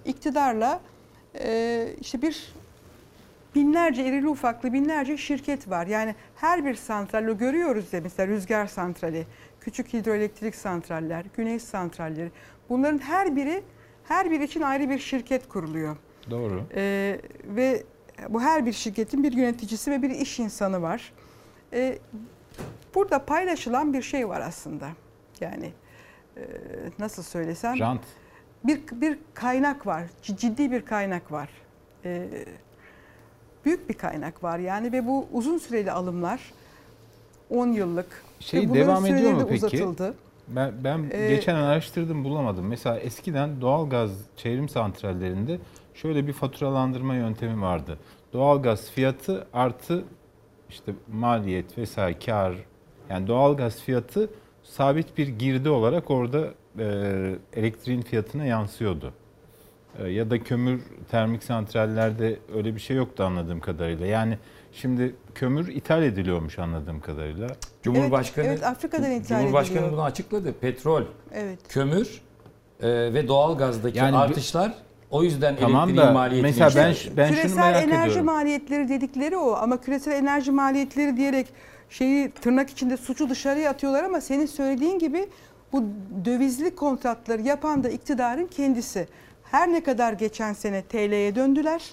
İktidarla 0.06 0.80
e, 1.40 1.88
işte 2.02 2.22
bir 2.22 2.54
binlerce 3.56 4.06
irili 4.06 4.28
ufaklı 4.30 4.74
binlerce 4.74 5.18
şirket 5.18 5.70
var. 5.70 5.88
Yani 5.88 6.16
her 6.36 6.66
bir 6.66 6.74
santral 6.76 7.28
o 7.28 7.38
görüyoruz 7.38 7.94
ya 7.94 8.02
mesela 8.04 8.28
rüzgar 8.28 8.68
santrali, 8.68 9.26
küçük 9.62 9.94
hidroelektrik 9.94 10.56
santraller, 10.56 11.26
güneş 11.38 11.62
santralleri. 11.64 12.32
Bunların 12.70 12.98
her 12.98 13.36
biri 13.36 13.64
her 14.04 14.32
biri 14.32 14.44
için 14.44 14.62
ayrı 14.62 14.90
bir 14.90 15.00
şirket 15.00 15.50
kuruluyor. 15.50 15.98
doğru. 16.30 16.64
Ee, 16.76 17.20
ve 17.46 17.84
bu 18.30 18.42
her 18.42 18.66
bir 18.66 18.74
şirketin 18.74 19.24
bir 19.24 19.32
yöneticisi 19.34 19.92
ve 19.92 20.02
bir 20.02 20.10
iş 20.10 20.40
insanı 20.40 20.82
var. 20.82 21.14
Ee, 21.74 21.98
burada 22.96 23.26
paylaşılan 23.26 23.94
bir 23.94 24.02
şey 24.02 24.30
var 24.30 24.42
aslında. 24.42 24.90
Yani 25.42 25.72
e, 26.38 26.42
nasıl 27.00 27.24
söylesem 27.24 27.80
Rant. 27.80 28.02
bir 28.64 28.82
bir 28.92 29.18
kaynak 29.34 29.88
var, 29.88 30.04
ciddi 30.22 30.72
bir 30.72 30.86
kaynak 30.86 31.32
var. 31.32 31.50
Ee, 32.06 32.28
büyük 33.66 33.90
bir 33.90 33.94
kaynak 33.94 34.44
var 34.44 34.60
yani 34.60 34.92
ve 34.92 35.08
bu 35.08 35.28
uzun 35.34 35.58
süreli 35.58 35.92
alımlar 35.92 36.40
10 37.50 37.68
yıllık 37.68 38.24
Şey 38.40 38.70
ve 38.70 38.74
devam 38.74 39.06
ediyor 39.06 39.32
mu 39.34 39.46
peki? 39.50 39.66
uzatıldı. 39.66 40.14
Ben, 40.48 40.74
ben 40.84 41.06
Ee, 41.12 41.28
geçen 41.28 41.56
araştırdım 41.56 42.24
bulamadım. 42.24 42.68
Mesela 42.68 43.00
eskiden 43.00 43.62
doğalgaz 43.62 44.12
çevrim 44.36 44.70
santrallerinde 44.70 45.60
şöyle 45.94 46.28
bir 46.28 46.34
faturalandırma 46.34 47.16
yöntemi 47.16 47.62
vardı. 47.62 47.98
Doğalgaz 48.34 48.90
fiyatı 48.92 49.48
artı 49.54 50.04
işte 50.70 50.94
maliyet 51.14 51.78
vesaire 51.78 52.20
kar 52.20 52.56
yani 53.10 53.28
doğalgaz 53.28 53.82
fiyatı 53.82 54.30
sabit 54.64 55.18
bir 55.18 55.28
girdi 55.28 55.70
olarak 55.70 56.12
orada 56.12 56.48
e, 56.80 56.86
elektriğin 57.54 58.02
fiyatına 58.02 58.46
yansıyordu. 58.46 59.14
E, 60.00 60.10
ya 60.10 60.30
da 60.30 60.44
kömür 60.44 60.82
termik 61.12 61.44
santrallerde 61.44 62.40
öyle 62.56 62.76
bir 62.76 62.80
şey 62.80 62.98
yoktu 62.98 63.24
anladığım 63.24 63.60
kadarıyla. 63.60 64.06
Yani 64.06 64.38
şimdi 64.72 65.16
kömür 65.36 65.68
ithal 65.68 66.04
ediliyormuş 66.04 66.60
anladığım 66.60 67.00
kadarıyla. 67.02 67.48
Cumhurbaşkanı 67.84 68.46
evet, 68.46 68.64
Afrika'dan 68.64 69.12
ithal 69.12 69.40
Cumhurbaşkanı 69.40 69.78
ediliyor. 69.78 69.94
bunu 69.94 70.04
açıkladı. 70.04 70.54
Petrol, 70.62 71.02
Evet. 71.34 71.60
kömür 71.70 72.22
e, 72.82 72.90
ve 72.90 73.28
doğalgazdaki 73.28 73.98
Yani 73.98 74.18
artışlar 74.18 74.74
o 75.12 75.24
yüzden 75.24 75.56
Tamam 75.56 75.90
elektriğin 75.90 76.08
da 76.08 76.14
maliyetini 76.14 76.50
mesela 76.50 76.84
ben 76.84 76.90
yükseltti. 76.90 77.18
ben 77.18 77.28
şunu 77.28 77.36
küresel 77.42 77.58
merak 77.58 77.84
enerji 77.84 78.04
ediyorum. 78.06 78.26
maliyetleri 78.26 78.90
dedikleri 78.90 79.38
o 79.38 79.54
ama 79.54 79.82
küresel 79.82 80.12
enerji 80.12 80.52
maliyetleri 80.52 81.18
diyerek 81.18 81.48
şeyi 81.90 82.32
tırnak 82.32 82.70
içinde 82.70 82.98
suçu 82.98 83.30
dışarıya 83.30 83.70
atıyorlar 83.70 84.04
ama 84.04 84.22
senin 84.22 84.46
söylediğin 84.46 85.00
gibi 85.00 85.28
bu 85.74 85.84
dövizli 86.26 86.76
kontratları 86.76 87.42
yapan 87.42 87.84
da 87.84 87.90
iktidarın 87.90 88.48
kendisi. 88.48 89.08
Her 89.54 89.72
ne 89.72 89.84
kadar 89.84 90.14
geçen 90.14 90.54
sene 90.54 90.82
TL'ye 90.82 91.36
döndüler. 91.36 91.90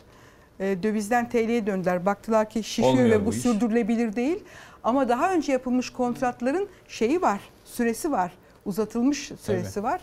e, 0.61 0.82
Dövizden 0.82 1.28
TL'ye 1.28 1.66
döndüler. 1.66 2.06
Baktılar 2.06 2.50
ki 2.50 2.62
şişiyor 2.62 2.88
Olmuyor 2.88 3.11
ve 3.11 3.20
bu 3.22 3.26
bu 3.26 3.30
iş. 3.30 3.36
sürdürülebilir 3.40 4.16
değil. 4.16 4.44
Ama 4.84 5.08
daha 5.08 5.32
önce 5.32 5.52
yapılmış 5.52 5.90
kontratların 5.90 6.68
şeyi 6.88 7.22
var, 7.22 7.40
süresi 7.64 8.11
var. 8.12 8.32
Uzatılmış 8.64 9.32
süresi 9.40 9.82
var. 9.82 10.00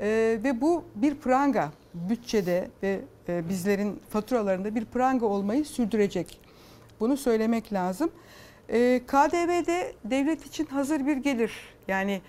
E, 0.00 0.06
ve 0.44 0.60
bu 0.60 0.84
bir 0.94 1.14
pranga. 1.14 1.72
bütçede 1.94 2.68
ve 2.82 3.00
e, 3.28 3.48
bizlerin 3.48 4.00
faturalarında 4.10 4.74
bir 4.74 4.84
pranga 4.84 5.26
olmayı 5.26 5.64
sürdürecek. 5.64 6.40
Bunu 7.00 7.16
söylemek 7.16 7.72
lazım. 7.72 8.10
E, 8.68 9.00
KDV'de 9.06 9.92
devlet 10.04 10.46
için 10.46 10.66
hazır 10.66 11.06
bir 11.06 11.16
gelir. 11.16 11.52
Yani 11.88 12.20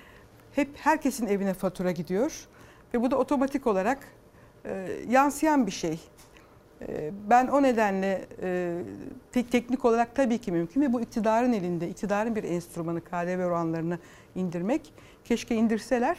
hep 0.56 0.70
herkesin 0.78 1.28
evine 1.28 1.54
fatura 1.54 1.92
gidiyor 1.92 2.48
ve 2.94 3.02
bu 3.02 3.12
da 3.12 3.18
otomatik 3.18 3.68
olarak 3.68 3.98
e, 4.66 4.88
yansıyan 5.10 5.66
bir 5.68 5.72
şey. 5.72 6.00
E, 6.88 7.12
ben 7.30 7.48
o 7.48 7.64
nedenle 7.64 8.26
e, 8.42 8.78
tek 9.32 9.52
teknik 9.52 9.86
olarak 9.86 10.16
tabii 10.16 10.38
ki 10.38 10.52
mümkün 10.52 10.82
ve 10.82 10.94
bu 10.94 11.02
iktidarın 11.02 11.54
elinde, 11.54 11.90
iktidarın 11.90 12.36
bir 12.36 12.44
enstrümanı 12.44 13.02
KDV 13.02 13.46
oranlarını 13.46 14.00
indirmek. 14.36 14.94
Keşke 15.26 15.56
indirseler, 15.56 16.18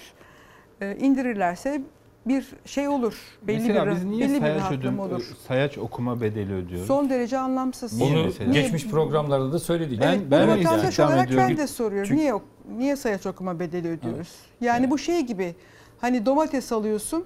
e, 0.81 0.97
indirirlerse 0.97 1.83
bir 2.27 2.47
şey 2.65 2.89
olur. 2.89 3.15
Belli 3.43 3.61
Mesela 3.69 3.87
bir, 3.87 3.91
biz 3.91 4.05
niye 4.05 4.29
belli 4.29 4.35
bir 4.35 4.41
sayaç, 4.41 4.61
rahatlama 4.61 5.07
ödüm, 5.07 5.15
olur. 5.17 5.25
sayaç 5.49 5.79
okuma 5.79 6.21
bedeli 6.21 6.55
ödüyoruz? 6.55 6.87
Son 6.87 7.11
derece 7.11 7.39
anlamsız. 7.39 7.93
Niye 7.93 8.15
Bunu 8.15 8.25
mesela? 8.25 8.53
geçmiş 8.53 8.87
programlarda 8.87 9.53
da 9.53 9.59
söyledik. 9.59 10.01
Ben- 10.01 10.13
Evet, 10.13 10.23
ben 10.31 10.49
vatandaş 10.49 11.01
olarak 11.01 11.27
ediyorum? 11.27 11.49
ben 11.51 11.57
de 11.57 11.67
soruyorum. 11.67 12.09
Çünkü- 12.09 12.21
Niye 12.23 12.35
niye 12.79 12.97
sayaç 12.97 13.27
okuma 13.27 13.61
bedeli 13.61 13.89
ödüyoruz? 13.89 14.35
Yani 14.61 14.91
bu 14.91 14.99
şey 14.99 15.21
gibi. 15.21 15.55
Hani 16.01 16.27
domates 16.27 16.73
alıyorsun. 16.73 17.25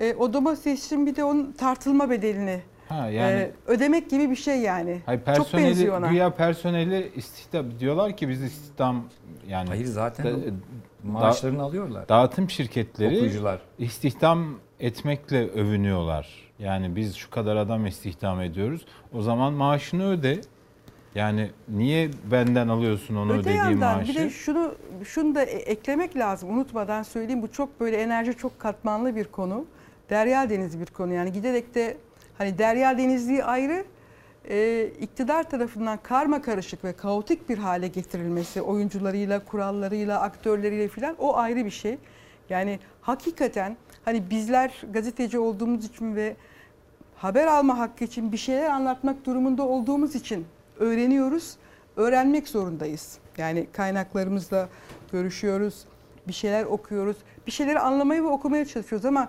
E, 0.00 0.14
o 0.14 0.32
domatesin 0.32 1.06
bir 1.06 1.16
de 1.16 1.24
onun 1.24 1.52
tartılma 1.52 2.10
bedelini 2.10 2.60
Ha 2.88 3.08
yani 3.10 3.40
e, 3.40 3.52
ödemek 3.66 4.10
gibi 4.10 4.30
bir 4.30 4.36
şey 4.36 4.58
yani. 4.58 5.00
hayır, 5.06 5.18
Çok 5.18 5.26
personeli, 5.26 5.66
benziyor 5.66 5.98
ona. 5.98 6.06
güya 6.08 6.34
personeli 6.34 7.12
istihdam 7.16 7.66
diyorlar 7.80 8.16
ki 8.16 8.28
biz 8.28 8.42
istihdam 8.42 9.04
yani 9.48 9.68
Hayır 9.68 9.84
zaten 9.84 10.26
da- 10.26 10.30
maaşlarını 11.04 11.62
alıyorlar. 11.62 12.08
dağıtım 12.08 12.50
şirketleri 12.50 13.16
Okuyucular. 13.16 13.58
istihdam 13.78 14.54
etmekle 14.80 15.48
övünüyorlar. 15.50 16.28
Yani 16.58 16.96
biz 16.96 17.14
şu 17.16 17.30
kadar 17.30 17.56
adam 17.56 17.86
istihdam 17.86 18.40
ediyoruz. 18.40 18.86
O 19.14 19.22
zaman 19.22 19.52
maaşını 19.52 20.10
öde. 20.10 20.40
Yani 21.14 21.50
niye 21.68 22.10
benden 22.30 22.68
alıyorsun 22.68 23.16
onu 23.16 23.32
Öte 23.32 23.40
ödediği 23.40 23.56
yandan 23.56 23.96
maaşı? 23.96 24.08
bir 24.12 24.14
de 24.16 24.30
şunu 24.30 24.74
şunu 25.04 25.34
da 25.34 25.42
e- 25.42 25.58
eklemek 25.58 26.16
lazım. 26.16 26.50
Unutmadan 26.50 27.02
söyleyeyim 27.02 27.42
bu 27.42 27.52
çok 27.52 27.80
böyle 27.80 27.96
enerji 27.96 28.34
çok 28.34 28.58
katmanlı 28.60 29.16
bir 29.16 29.24
konu. 29.24 29.64
Derya 30.10 30.50
denizi 30.50 30.80
bir 30.80 30.86
konu. 30.86 31.14
Yani 31.14 31.32
giderek 31.32 31.74
de 31.74 31.96
hani 32.38 32.58
derya 32.58 32.98
denizliği 32.98 33.44
ayrı 33.44 33.84
e, 34.50 34.86
iktidar 35.00 35.50
tarafından 35.50 35.98
karma 36.02 36.42
karışık 36.42 36.84
ve 36.84 36.92
kaotik 36.92 37.48
bir 37.48 37.58
hale 37.58 37.88
getirilmesi 37.88 38.62
oyuncularıyla, 38.62 39.44
kurallarıyla, 39.44 40.20
aktörleriyle 40.20 40.88
filan 40.88 41.16
o 41.18 41.36
ayrı 41.36 41.64
bir 41.64 41.70
şey. 41.70 41.98
Yani 42.50 42.78
hakikaten 43.00 43.76
hani 44.04 44.30
bizler 44.30 44.82
gazeteci 44.92 45.38
olduğumuz 45.38 45.84
için 45.84 46.16
ve 46.16 46.36
haber 47.16 47.46
alma 47.46 47.78
hakkı 47.78 48.04
için 48.04 48.32
bir 48.32 48.36
şeyler 48.36 48.70
anlatmak 48.70 49.26
durumunda 49.26 49.62
olduğumuz 49.62 50.14
için 50.14 50.46
öğreniyoruz. 50.78 51.56
Öğrenmek 51.96 52.48
zorundayız. 52.48 53.18
Yani 53.38 53.66
kaynaklarımızla 53.72 54.68
görüşüyoruz, 55.12 55.84
bir 56.28 56.32
şeyler 56.32 56.64
okuyoruz, 56.64 57.16
bir 57.46 57.52
şeyleri 57.52 57.78
anlamaya 57.78 58.22
ve 58.22 58.26
okumaya 58.26 58.64
çalışıyoruz 58.64 59.04
ama 59.04 59.28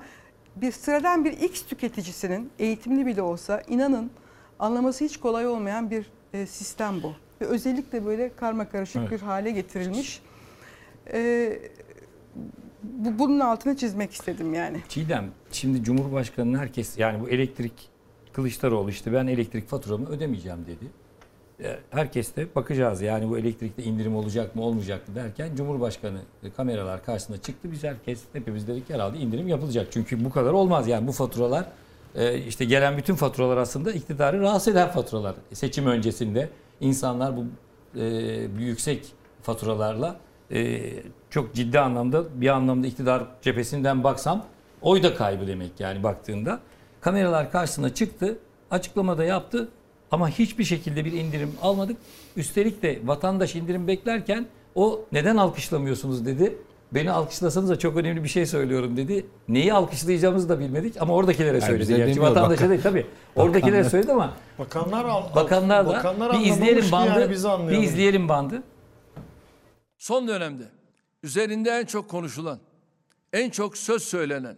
bir 0.56 0.72
sıradan 0.72 1.26
bir 1.26 1.32
X 1.32 1.66
tüketicisinin 1.66 2.50
eğitimli 2.60 3.06
bile 3.06 3.22
olsa 3.22 3.62
inanın 3.68 4.12
anlaması 4.60 5.06
hiç 5.06 5.18
kolay 5.18 5.48
olmayan 5.48 5.92
bir 5.92 6.06
e, 6.34 6.46
sistem 6.46 7.04
bu. 7.04 7.14
Ve 7.42 7.46
özellikle 7.46 8.06
böyle 8.06 8.36
karma 8.36 8.70
karışık 8.70 8.98
Evet. 9.02 9.12
bir 9.12 9.20
hale 9.20 9.52
getirilmiş. 9.52 10.22
E, 11.14 11.60
bu, 12.84 13.20
bunun 13.20 13.40
altını 13.40 13.78
çizmek 13.78 14.12
istedim 14.12 14.54
yani. 14.54 14.78
Çiğdem, 14.90 15.32
şimdi 15.52 15.84
Cumhurbaşkanı'nın 15.84 16.58
herkes 16.58 16.98
yani 16.98 17.22
bu 17.22 17.30
elektrik 17.30 17.90
Kılıçdaroğlu 18.34 18.90
işte 18.90 19.14
ben 19.14 19.28
elektrik 19.28 19.68
faturamı 19.68 20.10
ödemeyeceğim 20.10 20.66
dedi. 20.66 20.86
E, 21.64 21.80
Herkes 21.90 22.36
de 22.36 22.48
bakacağız 22.56 23.02
yani 23.02 23.30
bu 23.30 23.38
elektrikte 23.38 23.84
indirim 23.84 24.16
olacak 24.16 24.56
mı 24.56 24.64
olmayacak 24.64 25.08
mı 25.08 25.16
derken 25.16 25.56
Cumhurbaşkanı 25.56 26.20
kameralar 26.58 27.06
karşısına 27.06 27.38
çıktı. 27.38 27.72
Biz 27.72 27.84
herkes 27.84 28.22
hepimiz 28.34 28.68
dedik 28.68 28.90
herhalde 28.90 29.18
indirim 29.18 29.48
yapılacak. 29.48 29.88
Çünkü 29.92 30.26
bu 30.26 30.30
kadar 30.30 30.52
olmaz 30.52 30.88
yani 30.88 31.08
bu 31.08 31.12
faturalar 31.12 31.66
e, 32.16 32.38
işte 32.38 32.66
gelen 32.66 32.98
bütün 32.98 33.16
faturalar 33.16 33.58
aslında 33.58 33.92
iktidarı 33.92 34.42
rahatsız 34.42 34.74
eden 34.74 34.90
faturalar. 34.90 35.36
Seçim 35.54 35.88
öncesinde 35.88 36.50
insanlar 36.82 37.38
bu 37.38 37.46
e, 38.00 38.06
yüksek 38.60 39.06
faturalarla 39.42 40.20
çok 41.30 41.54
ciddi 41.56 41.80
anlamda 41.80 42.42
bir 42.42 42.48
anlamda 42.48 42.88
iktidar 42.88 43.24
cephesinden 43.42 44.04
baksam 44.04 44.46
oy 44.82 45.04
da 45.04 45.16
kaybı 45.16 45.48
demek 45.48 45.80
yani 45.80 46.04
baktığında. 46.04 46.60
Kameralar 47.02 47.52
karşısına 47.52 47.94
çıktı, 47.94 48.40
açıklamada 48.72 49.24
yaptı 49.24 49.70
ama 50.12 50.30
hiçbir 50.30 50.64
şekilde 50.64 51.06
bir 51.06 51.12
indirim 51.12 51.52
almadık. 51.62 51.98
Üstelik 52.38 52.84
de 52.84 53.00
vatandaş 53.04 53.56
indirim 53.56 53.88
beklerken 53.88 54.46
o 54.76 55.02
neden 55.12 55.38
alkışlamıyorsunuz 55.38 56.26
dedi. 56.26 56.58
Beni 56.92 57.12
alkışlasanız 57.12 57.70
da 57.70 57.80
çok 57.80 57.98
önemli 57.98 58.24
bir 58.24 58.30
şey 58.30 58.46
söylüyorum 58.46 58.98
dedi. 58.98 59.26
Neyi 59.48 59.74
alkışlayacağımızı 59.74 60.50
da 60.50 60.60
bilmedik 60.60 61.02
ama 61.02 61.14
oradakilere 61.14 61.62
söyledi. 61.62 61.82
bize 61.82 61.98
Gerçi 61.98 62.22
vatandaşa 62.22 62.62
bakan- 62.62 62.70
değil 62.70 62.82
tabii. 62.84 63.06
Oradakilere 63.36 63.84
söyledi 63.90 64.12
ama 64.12 64.34
Bakanlar 64.60 65.06
al, 65.06 65.36
bakanlar 65.36 65.86
da 65.86 65.90
bakanlar 65.90 66.40
bir 66.40 66.46
izleyelim 66.46 66.92
bandı. 66.92 67.20
yani 67.20 67.70
bir 67.72 67.78
izleyelim 67.84 68.30
bandı. 68.30 68.64
Son 69.98 70.28
dönemde 70.28 70.64
üzerinde 71.24 71.70
en 71.72 71.86
çok 71.86 72.10
konuşulan, 72.10 72.60
en 73.34 73.50
çok 73.50 73.78
söz 73.78 74.04
söylenen, 74.04 74.58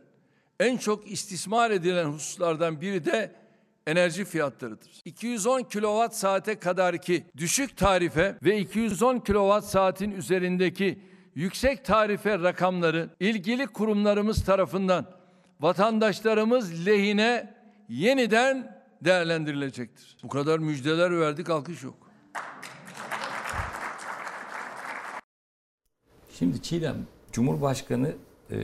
en 0.60 0.78
çok 0.78 1.12
istismar 1.12 1.72
edilen 1.72 2.06
hususlardan 2.06 2.82
biri 2.82 3.06
de 3.06 3.32
enerji 3.88 4.26
fiyatlarıdır. 4.26 5.02
210 5.06 5.64
kilowatt 5.64 6.16
saate 6.16 6.60
kadarki 6.60 7.26
düşük 7.38 7.78
tarife 7.78 8.38
ve 8.44 8.60
210 8.60 9.20
kilowatt 9.20 9.66
saatin 9.66 10.12
üzerindeki 10.12 11.00
yüksek 11.36 11.86
tarife 11.86 12.40
rakamları 12.40 13.10
ilgili 13.20 13.68
kurumlarımız 13.68 14.46
tarafından 14.46 15.06
vatandaşlarımız 15.60 16.86
lehine 16.86 17.54
yeniden 17.90 18.82
değerlendirilecektir. 19.02 20.18
Bu 20.24 20.28
kadar 20.28 20.60
müjdeler 20.60 21.20
verdik 21.20 21.50
alkış 21.50 21.84
yok. 21.84 21.96
Şimdi 26.40 26.62
Çiğdem, 26.62 26.96
Cumhurbaşkanı 27.32 28.16
e, 28.52 28.56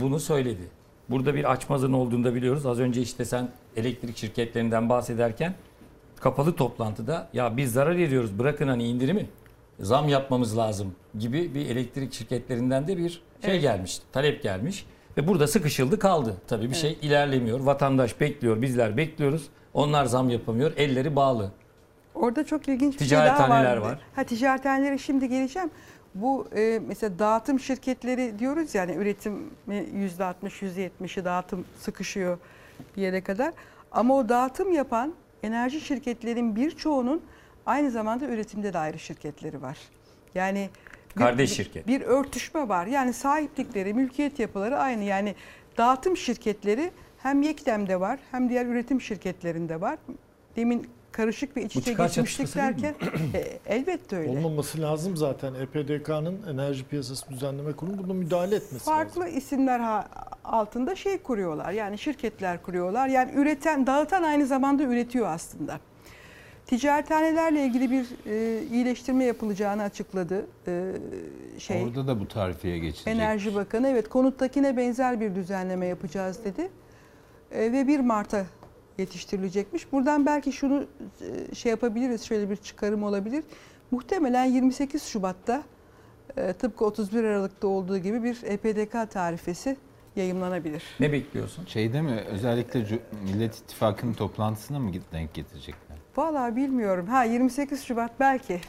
bunu 0.00 0.20
söyledi. 0.20 0.75
Burada 1.10 1.34
bir 1.34 1.52
açmazın 1.52 1.92
olduğunu 1.92 2.24
da 2.24 2.34
biliyoruz. 2.34 2.66
Az 2.66 2.80
önce 2.80 3.00
işte 3.00 3.24
sen 3.24 3.48
elektrik 3.76 4.16
şirketlerinden 4.16 4.88
bahsederken 4.88 5.54
kapalı 6.20 6.56
toplantıda 6.56 7.28
ya 7.32 7.56
biz 7.56 7.72
zarar 7.72 7.96
ediyoruz 7.96 8.38
bırakın 8.38 8.68
hani 8.68 8.84
indirimi 8.84 9.26
zam 9.80 10.08
yapmamız 10.08 10.58
lazım 10.58 10.94
gibi 11.18 11.54
bir 11.54 11.70
elektrik 11.70 12.12
şirketlerinden 12.12 12.88
de 12.88 12.96
bir 12.96 13.10
şey 13.10 13.20
Evet. 13.42 13.62
gelmiş, 13.62 13.98
talep 14.12 14.42
gelmiş. 14.42 14.86
Ve 15.16 15.28
burada 15.28 15.46
sıkışıldı 15.46 15.98
kaldı. 15.98 16.36
Tabii 16.48 16.70
bir 16.70 16.74
şey 16.74 16.98
ilerlemiyor. 17.02 17.60
Vatandaş 17.60 18.20
bekliyor, 18.20 18.62
bizler 18.62 18.96
bekliyoruz. 18.96 19.48
Onlar 19.74 20.04
zam 20.04 20.30
yapamıyor, 20.30 20.72
elleri 20.76 21.16
bağlı. 21.16 21.50
Orada 22.14 22.46
çok 22.46 22.68
ilginç 22.68 23.00
bir 23.00 23.04
şey 23.04 23.18
daha 23.18 23.50
var. 23.50 23.76
var. 23.76 23.98
Ha 24.14 24.24
ticarethanelere 24.24 24.98
şimdi 24.98 25.28
geleceğim. 25.28 25.70
Bu 26.22 26.48
e, 26.56 26.80
mesela 26.88 27.18
dağıtım 27.18 27.60
şirketleri 27.60 28.38
diyoruz 28.38 28.74
yani 28.74 28.92
üretimi 28.94 29.38
%60 29.68 30.90
%70'i 31.00 31.24
dağıtım 31.24 31.64
sıkışıyor 31.80 32.38
bir 32.96 33.02
yere 33.02 33.20
kadar. 33.20 33.52
Ama 33.92 34.14
o 34.16 34.28
dağıtım 34.28 34.72
yapan 34.72 35.12
enerji 35.42 35.80
şirketlerin 35.80 36.56
birçoğunun 36.56 37.22
aynı 37.66 37.90
zamanda 37.90 38.24
üretimde 38.26 38.72
de 38.72 38.78
ayrı 38.78 38.98
şirketleri 38.98 39.62
var. 39.62 39.78
Yani 40.34 40.68
bir- 41.16 41.20
Kardeş 41.20 41.50
bir- 41.50 41.54
şirket. 41.64 41.86
Bir 41.86 42.00
örtüşme 42.00 42.68
var. 42.68 42.86
Yani 42.86 43.12
sahiplikleri, 43.12 43.94
mülkiyet 43.94 44.38
yapıları 44.38 44.78
aynı. 44.78 45.04
Yani 45.04 45.34
dağıtım 45.78 46.16
şirketleri 46.16 46.90
hem 47.18 47.42
Yekdem'de 47.42 48.00
var 48.00 48.18
hem 48.30 48.48
diğer 48.48 48.66
üretim 48.66 49.00
şirketlerinde 49.00 49.80
var. 49.80 49.98
Demin 50.56 50.86
karışık 51.16 51.56
ve 51.56 51.64
iç 51.64 51.76
içe 51.76 51.92
geçmişlik 51.92 52.56
derken 52.56 52.94
e, 53.34 53.58
elbette 53.66 54.16
öyle. 54.16 54.30
Olmaması 54.30 54.80
lazım 54.82 55.16
zaten. 55.16 55.54
EPDK'nın 55.54 56.42
Enerji 56.52 56.84
Piyasası 56.84 57.30
Düzenleme 57.30 57.72
Kurulu 57.72 57.98
buna 57.98 58.12
müdahale 58.14 58.56
etmesi 58.56 58.84
Farklı 58.84 59.20
lazım. 59.20 59.38
isimler 59.38 59.80
ha- 59.80 60.08
altında 60.44 60.96
şey 60.96 61.18
kuruyorlar. 61.18 61.72
Yani 61.72 61.98
şirketler 61.98 62.62
kuruyorlar. 62.62 63.08
Yani 63.08 63.32
üreten, 63.34 63.86
dağıtan 63.86 64.22
aynı 64.22 64.46
zamanda 64.46 64.82
üretiyor 64.82 65.26
aslında. 65.26 65.80
Ticarethanelerle 66.66 67.64
ilgili 67.66 67.90
bir 67.90 68.06
e, 68.26 68.62
iyileştirme 68.62 69.24
yapılacağını 69.24 69.82
açıkladı. 69.82 70.46
E, 70.68 70.92
şey 71.58 71.82
Orada 71.84 72.06
da 72.06 72.20
bu 72.20 72.28
tarifeye 72.28 72.78
geçilecek. 72.78 73.14
Enerji 73.14 73.54
Bakanı 73.54 73.88
evet 73.88 74.08
konuttakine 74.08 74.76
benzer 74.76 75.20
bir 75.20 75.34
düzenleme 75.34 75.86
yapacağız 75.86 76.44
dedi. 76.44 76.70
E, 77.52 77.72
ve 77.72 77.86
1 77.88 78.00
Mart'a 78.00 78.46
yetiştirilecekmiş. 78.98 79.92
Buradan 79.92 80.26
belki 80.26 80.52
şunu 80.52 80.86
e, 81.50 81.54
şey 81.54 81.70
yapabiliriz, 81.70 82.22
şöyle 82.22 82.50
bir 82.50 82.56
çıkarım 82.56 83.02
olabilir. 83.02 83.44
Muhtemelen 83.90 84.44
28 84.44 85.02
Şubat'ta 85.02 85.62
e, 86.36 86.52
tıpkı 86.52 86.84
31 86.84 87.24
Aralık'ta 87.24 87.68
olduğu 87.68 87.98
gibi 87.98 88.22
bir 88.24 88.38
EPDK 88.42 89.10
tarifesi 89.10 89.76
yayımlanabilir. 90.16 90.82
Ne 91.00 91.12
bekliyorsun? 91.12 91.66
Şeyde 91.66 92.02
mi 92.02 92.20
özellikle 92.30 93.00
Millet 93.24 93.54
İttifakı'nın 93.54 94.12
toplantısına 94.12 94.78
mı 94.78 94.92
denk 95.12 95.34
getirecekler? 95.34 95.96
Vallahi 96.16 96.56
bilmiyorum. 96.56 97.06
Ha 97.06 97.24
28 97.24 97.82
Şubat 97.84 98.10
belki. 98.20 98.60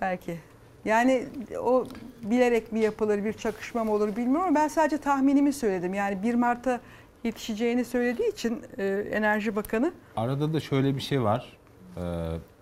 Belki. 0.00 0.38
Yani 0.84 1.24
o 1.60 1.86
bilerek 2.22 2.72
mi 2.72 2.80
yapılır, 2.80 3.24
bir 3.24 3.32
çakışma 3.32 3.84
mı 3.84 3.92
olur 3.92 4.16
bilmiyorum 4.16 4.46
ama 4.46 4.54
ben 4.54 4.68
sadece 4.68 4.98
tahminimi 4.98 5.52
söyledim. 5.52 5.94
Yani 5.94 6.22
1 6.22 6.34
Mart'a 6.34 6.80
yetişeceğini 7.24 7.84
söylediği 7.84 8.32
için 8.32 8.62
e, 8.78 8.84
Enerji 9.12 9.56
Bakanı 9.56 9.92
Arada 10.16 10.52
da 10.52 10.60
şöyle 10.60 10.96
bir 10.96 11.00
şey 11.00 11.22
var. 11.22 11.58
Ee, 11.96 12.00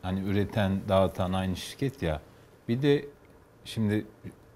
hani 0.03 0.21
üreten, 0.21 0.81
dağıtan 0.89 1.33
aynı 1.33 1.57
şirket 1.57 2.03
ya. 2.03 2.21
Bir 2.69 2.83
de 2.83 3.07
şimdi 3.65 4.07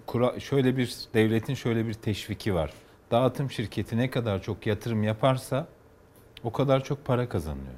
kura, 0.07 0.41
şöyle 0.41 0.77
bir 0.77 0.97
devletin 1.15 1.55
şöyle 1.55 1.87
bir 1.87 1.95
teşviki 1.95 2.55
var. 2.55 2.73
Dağıtım 3.11 3.51
şirketi 3.51 3.97
ne 3.97 4.11
kadar 4.11 4.43
çok 4.43 4.67
yatırım 4.67 5.03
yaparsa 5.03 5.67
o 6.45 6.53
kadar 6.53 6.85
çok 6.85 7.05
para 7.05 7.29
kazanıyor. 7.29 7.75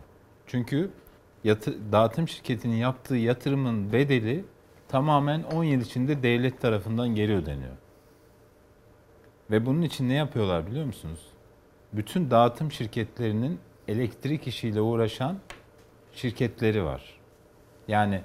Çünkü 0.46 0.90
yatı, 1.44 1.92
dağıtım 1.92 2.28
şirketinin 2.28 2.76
yaptığı 2.76 3.16
yatırımın 3.16 3.92
bedeli 3.92 4.44
tamamen 4.88 5.42
10 5.42 5.64
yıl 5.64 5.80
içinde 5.80 6.22
devlet 6.22 6.60
tarafından 6.60 7.08
geri 7.08 7.34
ödeniyor. 7.34 7.76
Ve 9.50 9.66
bunun 9.66 9.82
için 9.82 10.08
ne 10.08 10.14
yapıyorlar 10.14 10.66
biliyor 10.66 10.86
musunuz? 10.86 11.20
Bütün 11.96 12.30
dağıtım 12.30 12.72
şirketlerinin 12.72 13.60
elektrik 13.88 14.46
işiyle 14.46 14.80
uğraşan 14.80 15.36
şirketleri 16.12 16.84
var. 16.84 17.18
Yani 17.88 18.20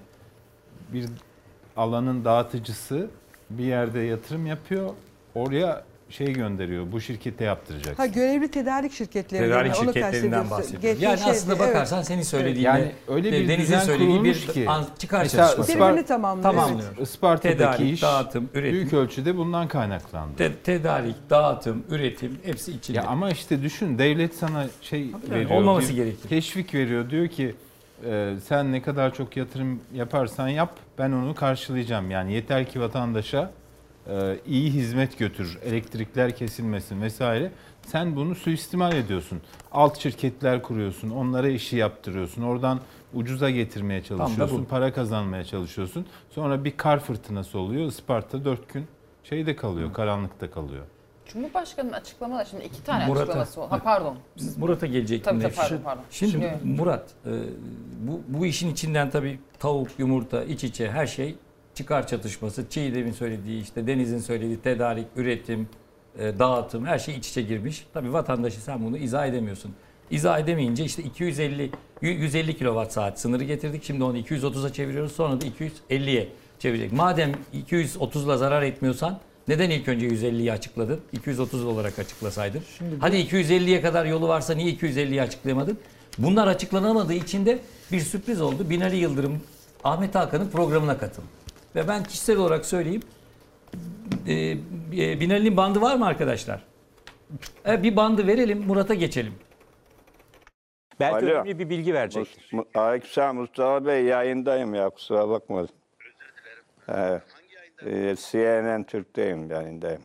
bir 0.94 1.06
alanın 1.78 2.26
dağıtıcısı 2.26 3.10
bir 3.50 3.64
yerde 3.64 4.00
yatırım 4.00 4.46
yapıyor, 4.46 4.90
oraya 5.36 5.84
şey 6.12 6.34
gönderiyor, 6.34 6.92
bu 6.92 7.02
şirkete 7.02 7.44
yaptıracak. 7.44 8.00
ha 8.00 8.06
görevli 8.06 8.52
tedarik 8.52 8.94
şirketleri. 8.94 9.44
Tedarik 9.44 9.76
şirketlerinden. 9.76 10.46
Geçmiş 10.82 11.04
Yani 11.04 11.18
şeydi, 11.18 11.32
aslında 11.32 11.56
evet. 11.56 11.68
bakarsan 11.70 12.02
senin 12.02 12.22
söylediğinle 12.22 12.68
Yani 12.70 12.92
öyle 13.08 13.32
bir 13.32 13.48
Deniz'in 13.48 13.80
söylediği 13.80 14.24
bir 14.24 14.34
ki. 14.48 14.70
an- 14.70 14.86
çıkar 15.00 15.22
Mesela. 15.24 15.48
Ispar- 15.54 15.92
Birbirini 15.92 16.06
tamamlıyor. 16.06 16.54
Tamamlıyor. 16.54 16.98
Isparta'daki 16.98 17.58
Tedarik, 17.58 17.94
iş 17.94 18.02
dağıtım, 18.02 18.50
üretim. 18.54 18.74
büyük 18.74 18.94
ölçüde 18.94 19.38
bundan 19.38 19.68
kaynaklandı. 19.68 20.36
Te- 20.38 20.56
tedarik, 20.56 21.16
dağıtım, 21.30 21.84
üretim 21.90 22.38
hepsi 22.44 22.72
içinde. 22.72 22.98
Ya 22.98 23.04
ama 23.04 23.30
işte 23.30 23.62
düşün 23.62 23.98
devlet 23.98 24.36
sana 24.36 24.66
şey 24.82 25.12
Tabii, 25.12 25.32
veriyor. 25.32 25.50
olmaması 25.52 25.90
bir 25.90 25.96
gerekir. 25.96 26.30
Teşvik 26.30 26.74
veriyor. 26.74 27.10
Diyor 27.10 27.28
ki 27.28 27.56
e, 28.06 28.34
sen 28.48 28.72
ne 28.72 28.82
kadar 28.82 29.14
çok 29.14 29.38
yatırım 29.38 29.80
yaparsan 29.94 30.48
yap 30.48 30.76
ben 30.98 31.12
onu 31.12 31.36
karşılayacağım. 31.36 32.12
Yani 32.12 32.34
yeter 32.34 32.66
ki 32.70 32.82
vatandaşa 32.82 33.52
iyi 34.48 34.72
hizmet 34.72 35.18
götür. 35.20 35.60
Elektrikler 35.64 36.36
kesilmesin 36.36 37.02
vesaire. 37.02 37.52
Sen 37.82 38.16
bunu 38.16 38.36
suistimal 38.36 38.94
ediyorsun. 38.94 39.42
Alt 39.72 39.98
şirketler 40.00 40.62
kuruyorsun. 40.62 41.10
Onlara 41.10 41.48
işi 41.50 41.76
yaptırıyorsun. 41.76 42.42
Oradan 42.44 42.80
ucuza 43.14 43.50
getirmeye 43.50 44.04
çalışıyorsun. 44.04 44.66
Para 44.66 44.94
kazanmaya 44.94 45.44
çalışıyorsun. 45.44 46.06
Sonra 46.30 46.64
bir 46.64 46.78
kar 46.78 47.00
fırtınası 47.00 47.60
oluyor. 47.60 47.88
Isparta 47.88 48.46
dört 48.46 48.74
gün 48.74 48.88
şeyde 49.24 49.56
kalıyor. 49.56 49.94
Karanlıkta 49.94 50.52
kalıyor. 50.52 50.84
Cumhurbaşkanı'nın 51.26 51.94
açıklamaları 51.94 52.46
şimdi 52.50 52.64
iki 52.64 52.84
tane 52.84 53.06
Murat'a- 53.06 53.22
açıklaması 53.24 53.62
oldu. 53.62 53.72
Ha 53.72 53.80
pardon. 53.84 54.16
Biz 54.38 54.58
Murat'a 54.58 54.86
gelecektim. 54.88 55.34
Tabii 55.40 55.44
tabii 55.44 55.56
pardon 55.56 55.82
pardon. 55.84 56.04
Şimdi 56.12 56.32
Şimdi- 56.32 56.60
Murat, 56.64 57.10
e, 57.26 57.30
bu, 58.08 58.22
bu 58.28 58.46
işin 58.46 58.72
içinden 58.72 59.10
tabii 59.10 59.40
tavuk, 59.60 59.88
yumurta, 59.98 60.44
iç 60.44 60.64
içe 60.64 60.92
her 60.92 61.08
şey 61.08 61.36
çıkar 61.82 62.08
çatışması. 62.08 62.66
Çiğdem'in 62.70 63.12
söylediği, 63.12 63.62
işte 63.62 63.88
Deniz'in 63.88 64.20
söylediği 64.20 64.58
tedarik, 64.62 65.06
üretim, 65.16 65.68
e, 66.20 66.40
dağıtım 66.40 66.86
her 66.86 67.00
şey 67.00 67.16
iç 67.16 67.30
içe 67.30 67.42
girmiş. 67.42 67.86
Tabii 67.94 68.14
vatandaşı 68.14 68.62
sen 68.62 68.86
bunu 68.86 68.98
izah 68.98 69.28
edemiyorsun. 69.28 69.72
İzah 70.12 70.40
edemeyince 70.40 70.84
işte 70.86 71.04
250, 71.04 71.72
y- 72.02 72.12
150 72.12 72.58
kilowatt 72.58 72.94
saat 72.94 73.20
sınırı 73.20 73.44
getirdik. 73.44 73.84
Şimdi 73.84 74.04
onu 74.04 74.18
230'a 74.18 74.74
çeviriyoruz. 74.74 75.12
Sonra 75.12 75.42
da 75.42 75.46
250'ye 75.46 76.28
çevirecek. 76.60 76.92
Madem 76.94 77.32
230'la 77.54 78.38
zarar 78.38 78.62
etmiyorsan 78.62 79.20
neden 79.48 79.70
ilk 79.70 79.88
önce 79.88 80.08
150'yi 80.08 80.52
açıkladın? 80.52 81.00
230 81.14 81.66
olarak 81.66 82.00
açıklasaydın. 82.00 82.62
Hadi 83.00 83.18
250'ye 83.18 83.82
kadar 83.82 84.06
yolu 84.06 84.28
varsa 84.28 84.54
niye 84.54 84.74
250'yi 84.74 85.22
açıklayamadın? 85.22 85.78
Bunlar 86.18 86.48
açıklanamadığı 86.48 87.14
için 87.14 87.46
de 87.46 87.60
bir 87.92 88.00
sürpriz 88.00 88.42
oldu. 88.42 88.70
Binali 88.70 88.96
Yıldırım 88.96 89.40
Ahmet 89.84 90.16
Hakan'ın 90.16 90.50
programına 90.50 90.98
katıldı. 90.98 91.28
Ve 91.76 91.88
ben 91.88 92.04
kişisel 92.04 92.38
olarak 92.38 92.66
söyleyeyim. 92.66 93.02
E, 94.28 94.34
e, 94.34 95.20
Binali'nin 95.20 95.58
bandı 95.58 95.82
var 95.82 95.96
mı 95.96 96.06
arkadaşlar? 96.06 96.64
E, 97.68 97.84
bir 97.84 97.96
bandı 97.96 98.28
verelim 98.28 98.64
Murat'a 98.68 98.94
geçelim. 98.94 99.34
Belki 101.00 101.26
Alo. 101.26 101.26
önemli 101.34 101.60
bir 101.60 101.70
bilgi 101.70 101.94
verecek. 101.94 102.40
Mu- 102.52 102.66
Aleykümselam 102.76 103.36
Mustafa 103.36 103.86
Bey 103.86 104.04
yayındayım 104.06 104.74
ya 104.76 104.90
kusura 104.90 105.30
bakma. 105.30 105.68
Evet. 106.88 107.22
Ee, 107.86 108.16
CNN 108.32 108.84
Türk'teyim 108.84 109.52
yayındayım. 109.52 110.02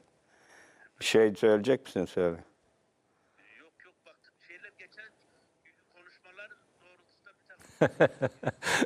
Bir 1.00 1.04
şey 1.04 1.34
söyleyecek 1.34 1.84
misin 1.86 2.04
söyle. 2.04 2.36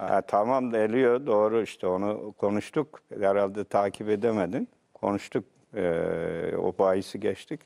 Ha, 0.00 0.22
tamam 0.22 0.70
geliyor 0.70 1.26
doğru 1.26 1.62
işte 1.62 1.86
onu 1.86 2.32
konuştuk. 2.38 3.00
Herhalde 3.20 3.64
takip 3.64 4.08
edemedin. 4.08 4.68
Konuştuk. 4.94 5.44
Ee, 5.74 6.56
o 6.56 6.74
bahisi 6.78 7.20
geçtik. 7.20 7.60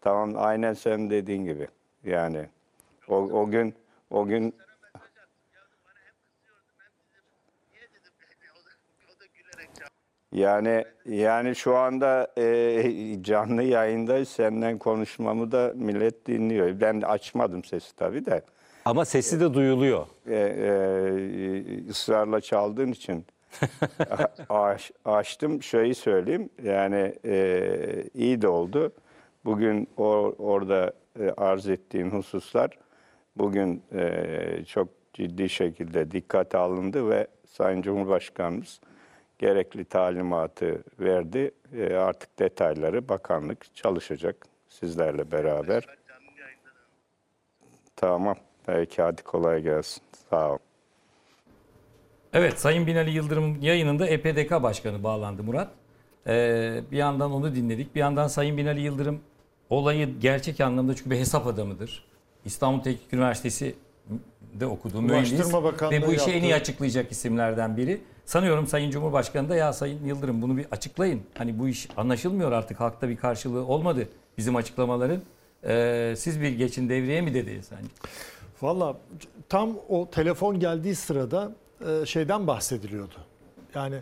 Tamam 0.00 0.32
aynen 0.36 0.74
sen 0.74 1.10
dediğin 1.10 1.44
gibi. 1.44 1.68
Yani 2.04 2.46
o, 3.08 3.16
o 3.16 3.50
gün 3.50 3.74
o 4.10 4.26
gün 4.26 4.54
Yani 10.32 10.84
yani 11.04 11.56
şu 11.56 11.76
anda 11.76 12.32
e, 12.38 13.22
canlı 13.22 13.62
yayındayız. 13.62 14.28
Senden 14.28 14.78
konuşmamı 14.78 15.52
da 15.52 15.72
millet 15.76 16.26
dinliyor. 16.26 16.80
Ben 16.80 17.00
açmadım 17.00 17.64
sesi 17.64 17.96
tabii 17.96 18.26
de. 18.26 18.42
Ama 18.88 19.04
sesi 19.04 19.40
de 19.40 19.54
duyuluyor. 19.54 20.06
E, 20.26 20.34
e, 20.34 21.88
ısrarla 21.90 22.40
çaldığın 22.40 22.92
için 22.92 23.26
aç, 24.48 24.90
açtım. 25.04 25.62
Şeyi 25.62 25.94
söyleyeyim. 25.94 26.50
Yani 26.62 27.14
e, 27.24 28.04
iyi 28.14 28.42
de 28.42 28.48
oldu. 28.48 28.92
Bugün 29.44 29.88
o, 29.96 30.04
orada 30.38 30.92
e, 31.20 31.30
arz 31.30 31.68
ettiğim 31.68 32.10
hususlar 32.10 32.78
bugün 33.36 33.82
e, 33.92 34.64
çok 34.66 34.88
ciddi 35.12 35.48
şekilde 35.48 36.10
dikkate 36.10 36.58
alındı 36.58 37.10
ve 37.10 37.26
Sayın 37.46 37.82
Cumhurbaşkanımız 37.82 38.80
gerekli 39.38 39.84
talimatı 39.84 40.82
verdi. 41.00 41.50
E, 41.76 41.94
artık 41.94 42.38
detayları 42.38 43.08
bakanlık 43.08 43.74
çalışacak 43.74 44.46
sizlerle 44.68 45.30
beraber. 45.30 45.84
Tamam. 47.96 48.36
Peki 48.68 49.02
hadi 49.02 49.22
kolay 49.22 49.62
gelsin. 49.62 50.02
Sağ 50.30 50.52
ol. 50.52 50.58
Evet 52.32 52.60
Sayın 52.60 52.86
Binali 52.86 53.10
Yıldırım'ın 53.10 53.60
yayınında 53.60 54.06
EPDK 54.06 54.62
Başkanı 54.62 55.02
bağlandı 55.04 55.42
Murat. 55.42 55.70
Ee, 56.26 56.80
bir 56.90 56.96
yandan 56.96 57.32
onu 57.32 57.54
dinledik. 57.54 57.94
Bir 57.94 58.00
yandan 58.00 58.28
Sayın 58.28 58.56
Binali 58.56 58.80
Yıldırım 58.80 59.20
olayı 59.70 60.20
gerçek 60.20 60.60
anlamda 60.60 60.94
çünkü 60.96 61.10
bir 61.10 61.16
hesap 61.16 61.46
adamıdır. 61.46 62.04
İstanbul 62.44 62.82
Teknik 62.82 63.12
Üniversitesi 63.12 63.74
de 64.54 64.66
okudu. 64.66 65.02
Mühendis 65.02 65.54
ve 65.90 66.06
bu 66.06 66.12
işi 66.12 66.30
en 66.30 66.42
iyi 66.42 66.54
açıklayacak 66.54 67.12
isimlerden 67.12 67.76
biri. 67.76 68.00
Sanıyorum 68.24 68.66
Sayın 68.66 68.90
Cumhurbaşkanı 68.90 69.48
da 69.48 69.56
ya 69.56 69.72
Sayın 69.72 70.06
Yıldırım 70.06 70.42
bunu 70.42 70.56
bir 70.56 70.66
açıklayın. 70.70 71.22
Hani 71.38 71.58
bu 71.58 71.68
iş 71.68 71.88
anlaşılmıyor 71.96 72.52
artık 72.52 72.80
halkta 72.80 73.08
bir 73.08 73.16
karşılığı 73.16 73.66
olmadı 73.66 74.08
bizim 74.38 74.56
açıklamaların. 74.56 75.20
Ee, 75.64 76.14
siz 76.16 76.40
bir 76.40 76.50
geçin 76.50 76.88
devreye 76.88 77.20
mi 77.20 77.34
dedi 77.34 77.60
sence? 77.62 77.88
Valla 78.62 78.96
tam 79.48 79.78
o 79.88 80.10
telefon 80.10 80.60
geldiği 80.60 80.94
sırada 80.94 81.52
e, 81.86 82.06
şeyden 82.06 82.46
bahsediliyordu. 82.46 83.14
Yani 83.74 83.98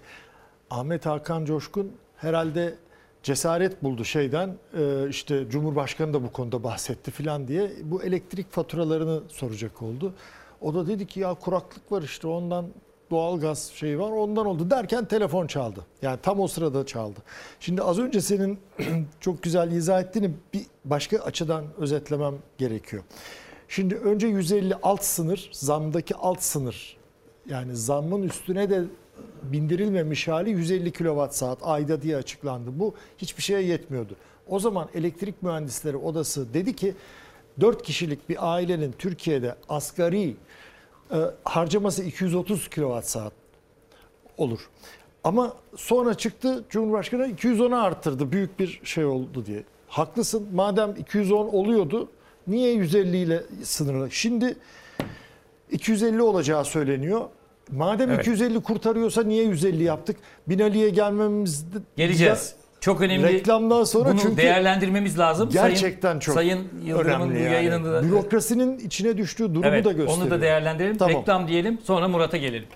Ahmet 0.71 1.07
Hakan 1.07 1.45
Coşkun 1.45 1.93
herhalde 2.17 2.75
cesaret 3.23 3.83
buldu 3.83 4.05
şeyden 4.05 4.57
e, 4.79 5.09
işte 5.09 5.51
Cumhurbaşkanı 5.51 6.15
da 6.15 6.23
bu 6.23 6.33
konuda 6.33 6.63
bahsetti 6.65 7.11
filan 7.11 7.49
diye 7.49 7.71
bu 7.83 8.03
elektrik 8.03 8.53
faturalarını 8.53 9.23
soracak 9.29 9.83
oldu. 9.83 10.15
O 10.61 10.75
da 10.75 10.87
dedi 10.87 11.07
ki 11.07 11.21
ya 11.21 11.35
kuraklık 11.35 11.93
var 11.93 12.03
işte 12.03 12.29
ondan 12.29 12.67
doğalgaz 13.11 13.71
şeyi 13.75 13.99
var 13.99 14.11
ondan 14.11 14.47
oldu 14.47 14.71
derken 14.71 15.05
telefon 15.05 15.47
çaldı. 15.47 15.81
Yani 16.03 16.19
tam 16.23 16.41
o 16.41 16.49
sırada 16.49 16.87
çaldı. 16.87 17.21
Şimdi 17.61 17.83
az 17.83 17.99
önce 17.99 18.21
senin 18.21 18.59
çok 19.21 19.43
güzel 19.43 19.73
izah 19.73 20.01
ettiğini 20.01 20.31
bir 20.55 20.67
başka 20.85 21.19
açıdan 21.19 21.65
özetlemem 21.79 22.35
gerekiyor. 22.59 23.03
Şimdi 23.69 23.95
önce 23.95 24.27
150 24.27 24.75
alt 24.83 25.05
sınır, 25.05 25.49
zamdaki 25.53 26.15
alt 26.15 26.43
sınır. 26.43 26.97
Yani 27.49 27.77
zammın 27.77 28.23
üstüne 28.23 28.71
de 28.71 28.85
bindirilmemiş 29.43 30.29
hali 30.29 30.51
150 30.51 30.93
kilowatt 30.93 31.35
saat 31.35 31.59
ayda 31.63 32.03
diye 32.03 32.17
açıklandı. 32.17 32.71
Bu 32.73 32.95
hiçbir 33.19 33.43
şeye 33.43 33.63
yetmiyordu. 33.63 34.17
O 34.49 34.59
zaman 34.59 34.89
elektrik 34.95 35.43
mühendisleri 35.43 35.97
odası 35.97 36.55
dedi 36.55 36.77
ki 36.77 36.95
4 37.61 37.83
kişilik 37.83 38.29
bir 38.29 38.55
ailenin 38.55 38.93
Türkiye'de 38.99 39.55
asgari 39.69 40.37
e, 41.11 41.17
harcaması 41.45 42.03
230 42.03 42.69
kilowatt 42.69 43.07
saat 43.07 43.33
olur. 44.39 44.69
Ama 45.25 45.57
sonra 45.77 46.15
çıktı 46.15 46.65
Cumhurbaşkanı 46.71 47.27
210'a 47.27 47.83
arttırdı. 47.83 48.33
Büyük 48.33 48.59
bir 48.59 48.81
şey 48.85 49.05
oldu 49.05 49.47
diye. 49.47 49.65
Haklısın. 49.89 50.49
Madem 50.55 50.95
210 50.99 51.49
oluyordu 51.49 52.09
niye 52.47 52.73
150 52.73 53.17
ile 53.17 53.43
sınırlı? 53.63 54.11
Şimdi 54.11 54.57
250 55.71 56.23
olacağı 56.23 56.65
söyleniyor. 56.65 57.21
Madem 57.71 58.11
Evet. 58.11 58.21
250 58.27 58.61
kurtarıyorsa 58.63 59.23
niye 59.23 59.45
150 59.45 59.85
yaptık? 59.85 60.17
Binali'ye 60.49 60.91
gelmemiz 60.91 61.65
Geleceğiz. 61.97 62.55
Çok 62.81 63.01
önemli. 63.01 63.29
Reklamdan 63.29 63.85
sonra 63.85 64.11
Bunu 64.11 64.21
çünkü 64.21 64.37
değerlendirmemiz 64.37 65.19
lazım. 65.19 65.51
gerçekten 65.53 66.09
Sayın, 66.09 66.21
çok 66.21 66.35
Sayın 66.35 66.69
Yıldırım'ın 66.85 67.31
bu 67.31 67.39
yani. 67.39 67.53
yayınında 67.53 68.03
Bürokrasinin 68.03 68.79
içine 68.79 69.17
düştüğü 69.19 69.55
durumu 69.55 69.67
evet, 69.67 69.85
da 69.85 69.93
gösteriyor. 69.93 70.23
onu 70.23 70.31
da 70.31 70.41
değerlendirelim. 70.41 70.97
Tamam. 70.97 71.21
Reklam 71.21 71.49
diyelim 71.49 71.79
sonra 71.85 72.09
Murat'a 72.09 72.37
gelelim. 72.37 72.69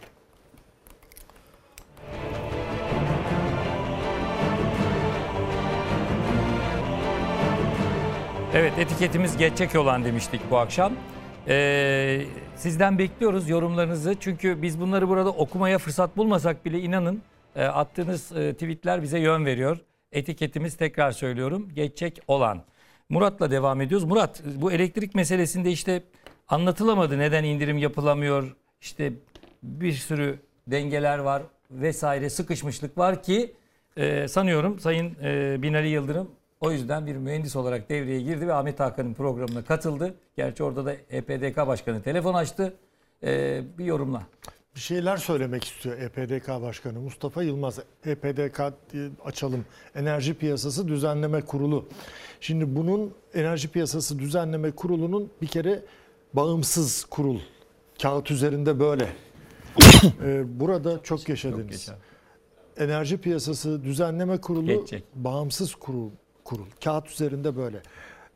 Evet 8.55 8.79
etiketimiz 8.79 9.37
geçecek 9.37 9.77
olan 9.77 10.05
demiştik 10.05 10.41
bu 10.51 10.59
akşam. 10.59 10.93
Ee, 11.49 12.23
sizden 12.57 12.99
bekliyoruz 12.99 13.49
yorumlarınızı. 13.49 14.17
Çünkü 14.21 14.63
biz 14.63 14.81
bunları 14.81 15.09
burada 15.09 15.31
okumaya 15.31 15.79
fırsat 15.79 16.17
bulmasak 16.17 16.65
bile 16.65 16.81
inanın 16.81 17.23
e, 17.57 17.65
attığınız 17.65 18.33
e, 18.33 18.53
tweetler 18.53 19.03
bize 19.03 19.19
yön 19.19 19.47
veriyor. 19.47 19.79
Etiketimiz 20.13 20.77
tekrar 20.77 21.13
söylüyorum 21.13 21.69
geçecek 21.75 22.19
olan. 22.29 22.63
Murat'la 23.09 23.51
devam 23.51 23.81
ediyoruz. 23.81 24.05
Murat 24.05 24.43
bu 24.45 24.73
elektrik 24.73 25.15
meselesinde 25.15 25.71
işte 25.71 26.03
anlatılamadı 26.49 27.19
neden 27.19 27.45
indirim 27.45 27.79
yapılamıyor. 27.79 28.57
İşte 28.81 29.13
bir 29.63 29.93
sürü 29.93 30.39
dengeler 30.67 31.19
var 31.19 31.43
vesaire 31.71 32.31
sıkışmışlık 32.31 32.99
var 32.99 33.23
ki 33.23 33.55
e, 33.97 34.29
sanıyorum 34.29 34.79
Sayın 34.79 35.17
e, 35.23 35.63
Binali 35.63 35.89
Yıldırım 35.89 36.40
o 36.61 36.73
yüzden 36.73 37.07
bir 37.07 37.17
mühendis 37.17 37.57
olarak 37.57 37.89
devreye 37.91 38.21
girdi 38.21 38.47
ve 38.49 38.55
Ahmet 38.55 38.81
Hakan'ın 38.81 39.15
programına 39.15 39.65
katıldı. 39.65 40.15
Gerçi 40.37 40.65
orada 40.65 40.85
da 40.85 40.93
E 40.93 40.99
EPDK 41.11 41.57
Başkanı 41.57 42.03
telefon 42.03 42.35
açtı. 42.35 42.75
E, 43.23 43.63
bir 43.79 43.85
yorumla. 43.85 44.23
bir 44.75 44.81
şeyler 44.81 45.17
söylemek 45.17 45.65
istiyor 45.65 45.99
E 45.99 46.05
EPDK 46.05 46.49
Başkanı 46.49 47.01
Mustafa 47.01 47.43
Yılmaz. 47.43 47.79
EPDK 48.07 48.61
diye 48.93 49.09
açalım. 49.25 49.65
Enerji 49.95 50.35
Piyasası 50.35 50.89
Düzenleme 50.89 51.41
Kurulu. 51.41 51.89
Şimdi 52.41 52.77
bunun 52.77 53.15
Enerji 53.35 53.69
Piyasası 53.69 54.19
Düzenleme 54.19 54.71
Kurulu'nun 54.71 55.31
bir 55.43 55.47
kere 55.47 55.83
bağımsız 56.35 57.05
kurul. 57.05 57.39
Kağıt 58.03 58.31
üzerinde 58.31 58.81
böyle. 58.81 59.09
Ee, 60.25 60.61
burada 60.61 61.03
çok 61.03 61.29
yaşadınız. 61.29 61.73
yaşa. 61.73 61.99
Enerji 62.79 63.19
Piyasası 63.19 63.85
Düzenleme 63.85 64.41
Kurulu 64.41 64.67
Geçecek. 64.67 65.05
bağımsız 65.15 65.75
kurul. 65.75 66.11
Kurul. 66.51 66.67
Kağıt 66.85 67.11
üzerinde 67.11 67.57
böyle. 67.57 67.83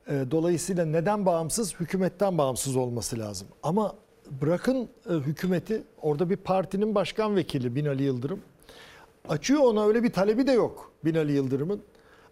Ee, 0.09 0.25
Dolayısıyla 0.31 0.85
neden 0.85 1.27
bağımsız? 1.27 1.75
Hükümetten 1.81 2.39
bağımsız 2.39 2.77
olması 2.77 3.19
lazım. 3.19 3.49
Ama 3.63 3.95
bırakın 4.31 4.89
e, 5.11 5.13
hükümeti, 5.13 5.83
orada 6.03 6.31
bir 6.31 6.37
partinin 6.37 6.95
başkan 6.95 7.37
vekili 7.37 7.75
Binali 7.75 8.03
Yıldırım. 8.03 8.41
Açıyor 9.29 9.61
ona 9.61 9.87
öyle 9.87 10.03
bir 10.03 10.13
talebi 10.13 10.47
de 10.47 10.53
yok 10.53 10.93
Binali 11.05 11.33
Yıldırım'ın. 11.33 11.81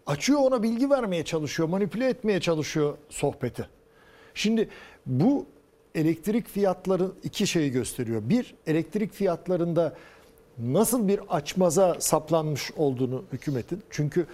Açıyor 0.05 0.39
ona 0.39 0.63
bilgi 0.63 0.89
vermeye 0.89 1.25
çalışıyor, 1.25 1.69
manipüle 1.69 2.09
etmeye 2.09 2.39
çalışıyor 2.39 2.97
sohbeti. 3.09 3.67
Şimdi 4.33 4.69
bu 5.05 5.45
elektrik 5.95 6.47
fiyatları 6.47 7.07
iki 7.23 7.47
şeyi 7.47 7.71
gösteriyor. 7.71 8.21
Bir, 8.29 8.55
elektrik 8.67 9.13
fiyatlarında 9.13 9.95
nasıl 10.57 11.07
bir 11.07 11.19
açmaza 11.29 11.95
saplanmış 11.99 12.71
olduğunu 12.71 13.23
hükümetin. 13.33 13.83
Çünkü 13.89 14.27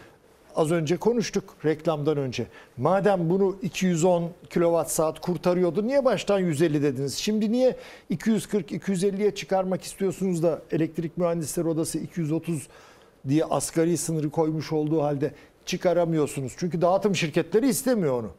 az 0.55 0.71
önce 0.71 0.97
konuştuk 0.97 1.55
reklamdan 1.65 2.17
önce. 2.17 2.47
Madem 2.77 3.29
bunu 3.29 3.55
210 3.61 4.31
kilowatt 4.49 4.91
saat 4.91 5.19
kurtarıyordu 5.19 5.87
niye 5.87 6.05
baştan 6.05 6.39
150 6.39 6.83
dediniz? 6.83 7.15
Şimdi 7.15 7.51
niye 7.51 7.75
240-250'ye 8.11 9.35
çıkarmak 9.35 9.83
istiyorsunuz 9.83 10.43
da 10.43 10.61
elektrik 10.71 11.17
mühendisleri 11.17 11.67
odası 11.67 11.99
230 11.99 12.67
diye 13.27 13.45
asgari 13.45 13.97
sınırı 13.97 14.29
koymuş 14.29 14.71
olduğu 14.71 15.03
halde 15.03 15.33
çıkaramıyorsunuz? 15.65 16.53
Çünkü 16.57 16.81
dağıtım 16.81 17.15
şirketleri 17.15 17.69
istemiyor 17.69 18.13
onu. 18.13 18.29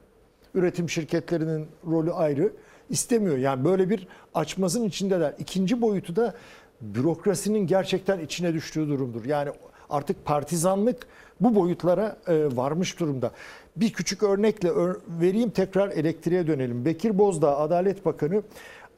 Üretim 0.54 0.90
şirketlerinin 0.90 1.66
rolü 1.90 2.12
ayrı. 2.12 2.52
istemiyor. 2.90 3.38
Yani 3.38 3.64
böyle 3.64 3.90
bir 3.90 4.08
açmazın 4.34 4.84
içindeler. 4.84 5.34
İkinci 5.38 5.80
boyutu 5.82 6.16
da 6.16 6.34
bürokrasinin 6.80 7.66
gerçekten 7.66 8.20
içine 8.20 8.54
düştüğü 8.54 8.88
durumdur. 8.88 9.24
Yani 9.24 9.50
artık 9.90 10.24
partizanlık 10.24 11.06
bu 11.40 11.54
boyutlara 11.54 12.16
e, 12.28 12.56
varmış 12.56 13.00
durumda. 13.00 13.30
Bir 13.76 13.92
küçük 13.92 14.22
örnekle 14.22 14.68
ör- 14.68 15.00
vereyim 15.08 15.50
tekrar 15.50 15.88
elektriğe 15.88 16.46
dönelim. 16.46 16.84
Bekir 16.84 17.18
Bozdağ 17.18 17.58
Adalet 17.58 18.04
Bakanı 18.06 18.42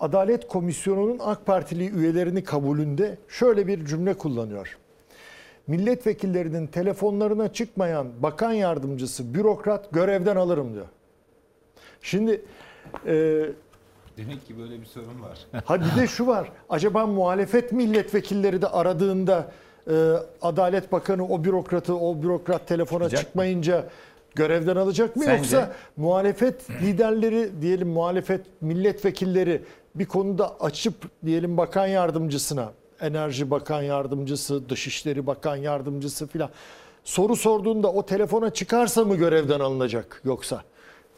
Adalet 0.01 0.49
Komisyonu'nun 0.49 1.19
AK 1.23 1.47
Partili 1.47 1.89
üyelerini 1.91 2.45
kabulünde 2.45 3.19
şöyle 3.29 3.67
bir 3.67 3.85
cümle 3.87 4.15
kullanıyor. 4.15 4.79
Milletvekillerinin 5.67 6.67
telefonlarına 6.67 7.53
çıkmayan 7.53 8.07
bakan 8.23 8.53
yardımcısı, 8.53 9.35
bürokrat 9.35 9.91
görevden 9.93 10.37
alırım 10.37 10.75
diyor. 10.75 10.87
Şimdi 12.03 12.43
e, 13.07 13.45
Demek 14.17 14.47
ki 14.47 14.59
böyle 14.59 14.81
bir 14.81 14.87
sorun 14.87 15.23
var. 15.23 15.47
Ha 15.65 15.79
bir 15.81 16.01
de 16.03 16.07
şu 16.07 16.27
var. 16.27 16.53
Acaba 16.69 17.07
muhalefet 17.07 17.73
milletvekilleri 17.73 18.63
de 18.63 18.69
aradığında 18.69 19.53
e, 19.91 19.93
Adalet 20.43 20.93
Bakanı 20.93 21.29
o 21.29 21.45
bürokratı 21.45 21.97
o 21.97 22.23
bürokrat 22.23 22.69
telefona 22.69 23.05
Çıkacak 23.05 23.21
mı? 23.23 23.27
çıkmayınca 23.29 23.85
görevden 24.35 24.77
alacak 24.77 25.17
mı 25.17 25.23
Sence? 25.25 25.37
yoksa 25.37 25.73
muhalefet 25.97 26.71
liderleri 26.71 27.51
diyelim 27.63 27.89
muhalefet 27.89 28.41
milletvekilleri 28.61 29.63
bir 29.95 30.07
konuda 30.07 30.61
açıp 30.61 30.95
diyelim 31.27 31.57
bakan 31.57 31.87
yardımcısına 31.87 32.73
Enerji 33.01 33.51
Bakan 33.51 33.83
Yardımcısı, 33.83 34.69
Dışişleri 34.69 35.27
Bakan 35.27 35.57
Yardımcısı 35.57 36.27
filan 36.27 36.51
soru 37.05 37.37
sorduğunda 37.37 37.93
o 37.93 38.07
telefona 38.07 38.51
çıkarsa 38.51 39.05
mı 39.05 39.17
görevden 39.17 39.61
alınacak 39.61 40.21
yoksa? 40.25 40.63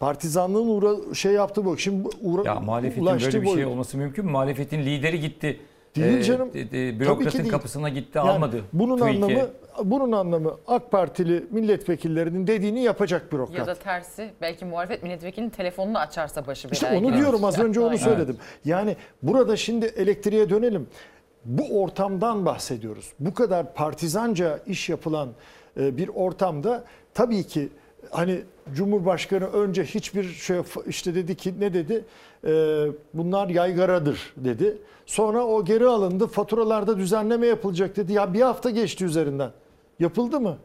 Partizanlığın 0.00 0.68
uğra 0.68 1.14
şey 1.14 1.32
yaptı 1.32 1.64
bu. 1.64 1.78
Şimdi 1.78 2.08
uğra- 2.22 2.46
Ya 2.48 2.54
muhalefetin 2.54 3.06
böyle 3.06 3.26
bir 3.26 3.30
şey 3.32 3.44
boyut. 3.44 3.66
olması 3.68 3.96
mümkün 3.98 4.24
mü? 4.24 4.30
Muhalefetin 4.30 4.78
lideri 4.82 5.20
gitti. 5.20 5.60
Değil 5.96 6.18
Ee, 6.18 6.22
canım. 6.22 6.48
Tabii 6.48 6.68
ki 6.68 6.96
bürokratın 7.00 7.38
değil. 7.38 7.50
kapısına 7.50 7.88
gitti 7.88 8.18
Yani 8.18 8.30
almadı. 8.30 8.60
Bunun 8.72 8.98
TÜİK'e. 8.98 9.24
anlamı 9.24 9.48
bunun 9.84 10.12
anlamı 10.12 10.54
AK 10.66 10.90
Partili 10.90 11.44
milletvekillerinin 11.50 12.46
dediğini 12.46 12.82
yapacak 12.82 13.32
bürokrat. 13.32 13.58
Ya 13.58 13.66
da 13.66 13.74
tersi 13.74 14.30
belki 14.40 14.64
muhalefet 14.64 15.02
milletvekilinin 15.02 15.50
telefonunu 15.50 15.98
açarsa 15.98 16.46
başı 16.46 16.68
belaya 16.70 16.74
İşte 16.94 17.06
onu 17.06 17.16
diyorum 17.16 17.44
az 17.44 17.58
önce 17.58 17.80
onu 17.80 17.98
söyledim. 17.98 18.36
Yani 18.64 18.96
burada 19.22 19.56
şimdi 19.56 19.86
elektriğe 19.86 20.50
dönelim. 20.50 20.86
Bu 21.44 21.82
ortamdan 21.82 22.46
bahsediyoruz. 22.46 23.12
Bu 23.20 23.34
kadar 23.34 23.74
partizanca 23.74 24.58
iş 24.66 24.88
yapılan 24.88 25.28
e, 25.80 25.96
bir 25.96 26.08
ortamda 26.08 26.84
tabii 27.14 27.42
ki 27.46 27.68
hani 28.10 28.40
Cumhurbaşkanı 28.74 29.46
önce 29.46 29.84
hiçbir 29.84 30.24
şey 30.24 30.56
işte 30.86 31.14
dedi 31.14 31.34
ki 31.34 31.54
ne 31.60 31.74
dedi? 31.74 32.04
E, 32.46 32.50
bunlar 33.14 33.48
yaygaradır 33.48 34.32
dedi. 34.36 34.78
Sonra 35.06 35.46
o 35.46 35.64
geri 35.64 35.86
alındı. 35.86 36.26
Faturalarda 36.26 36.98
düzenleme 36.98 37.46
yapılacak 37.46 37.96
dedi. 37.96 38.12
Ya 38.12 38.34
bir 38.34 38.40
hafta 38.40 38.70
geçti 38.70 39.04
üzerinden. 39.04 39.50
Yapıldı 40.00 40.40
mı? 40.40 40.58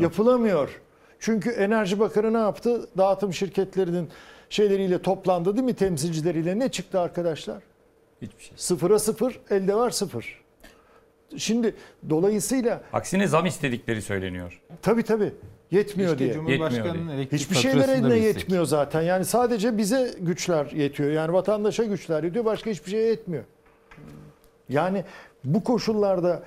Yapılamıyor. 0.00 0.80
Çünkü 1.18 1.50
Enerji 1.50 2.00
Bakanı 2.00 2.32
ne 2.32 2.38
yaptı? 2.38 2.88
Dağıtım 2.98 3.32
şirketlerinin 3.32 4.08
şeyleriyle 4.50 5.02
toplandı 5.02 5.54
değil 5.56 5.64
mi 5.64 5.74
temsilcileriyle? 5.74 6.58
Ne 6.58 6.68
çıktı 6.68 7.00
arkadaşlar? 7.00 7.62
Hiçbir 8.22 8.42
şey. 8.42 8.52
Sıfıra 8.56 8.98
sıfır, 8.98 9.40
elde 9.50 9.74
var 9.74 9.90
sıfır. 9.90 10.40
Şimdi 11.36 11.74
dolayısıyla 12.10 12.82
Aksine 12.92 13.26
zam 13.26 13.46
istedikleri 13.46 14.02
söyleniyor. 14.02 14.60
tabii 14.82 15.02
tabii 15.02 15.32
yetmiyor 15.70 16.10
Keşke 16.10 16.24
diye. 16.24 16.34
Cumhurbaşkanı'nın 16.34 17.08
elektrik 17.08 17.40
Hiçbir 17.40 17.56
şeyler 17.56 17.88
eline 17.88 18.06
bilsek. 18.14 18.22
yetmiyor 18.22 18.64
zaten. 18.64 19.02
Yani 19.02 19.24
sadece 19.24 19.78
bize 19.78 20.14
güçler 20.20 20.66
yetiyor. 20.66 21.10
Yani 21.10 21.32
vatandaşa 21.32 21.84
güçler 21.84 22.24
yetiyor. 22.24 22.44
Başka 22.44 22.70
hiçbir 22.70 22.90
şeye 22.90 23.06
yetmiyor. 23.06 23.44
Yani 24.68 25.04
bu 25.44 25.64
koşullarda 25.64 26.42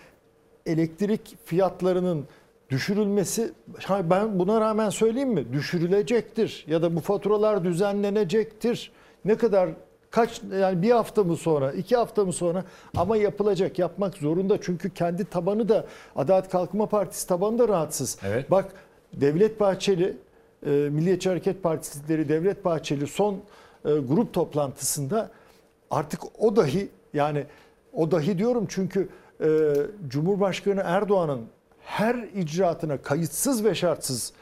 elektrik 0.65 1.37
fiyatlarının 1.45 2.27
düşürülmesi 2.69 3.51
ben 3.89 4.39
buna 4.39 4.61
rağmen 4.61 4.89
söyleyeyim 4.89 5.29
mi? 5.29 5.53
Düşürülecektir 5.53 6.65
ya 6.67 6.81
da 6.81 6.95
bu 6.95 6.99
faturalar 6.99 7.63
düzenlenecektir. 7.63 8.91
Ne 9.25 9.37
kadar 9.37 9.69
Kaç 10.11 10.41
yani 10.59 10.81
bir 10.81 10.91
hafta 10.91 11.23
mı 11.23 11.37
sonra, 11.37 11.71
iki 11.71 11.95
hafta 11.95 12.25
mı 12.25 12.33
sonra 12.33 12.63
ama 12.97 13.17
yapılacak, 13.17 13.79
yapmak 13.79 14.17
zorunda. 14.17 14.61
Çünkü 14.61 14.89
kendi 14.89 15.25
tabanı 15.25 15.69
da 15.69 15.85
Adalet 16.15 16.49
Kalkınma 16.49 16.85
Partisi 16.85 17.27
tabanı 17.27 17.59
da 17.59 17.67
rahatsız. 17.67 18.17
Evet. 18.23 18.51
Bak 18.51 18.71
Devlet 19.13 19.59
Bahçeli, 19.59 20.17
e, 20.65 20.69
Milliyetçi 20.69 21.29
Hareket 21.29 21.63
Partisi 21.63 22.03
lideri 22.03 22.29
Devlet 22.29 22.65
Bahçeli 22.65 23.07
son 23.07 23.33
e, 23.33 23.37
grup 23.93 24.33
toplantısında 24.33 25.31
artık 25.91 26.21
o 26.39 26.55
dahi 26.55 26.89
yani 27.13 27.45
o 27.93 28.11
dahi 28.11 28.37
diyorum 28.37 28.65
çünkü 28.69 29.09
e, 29.41 29.47
Cumhurbaşkanı 30.07 30.81
Erdoğan'ın 30.85 31.41
her 31.83 32.15
icraatına 32.15 32.97
kayıtsız 32.97 33.65
ve 33.65 33.75
şartsız 33.75 34.33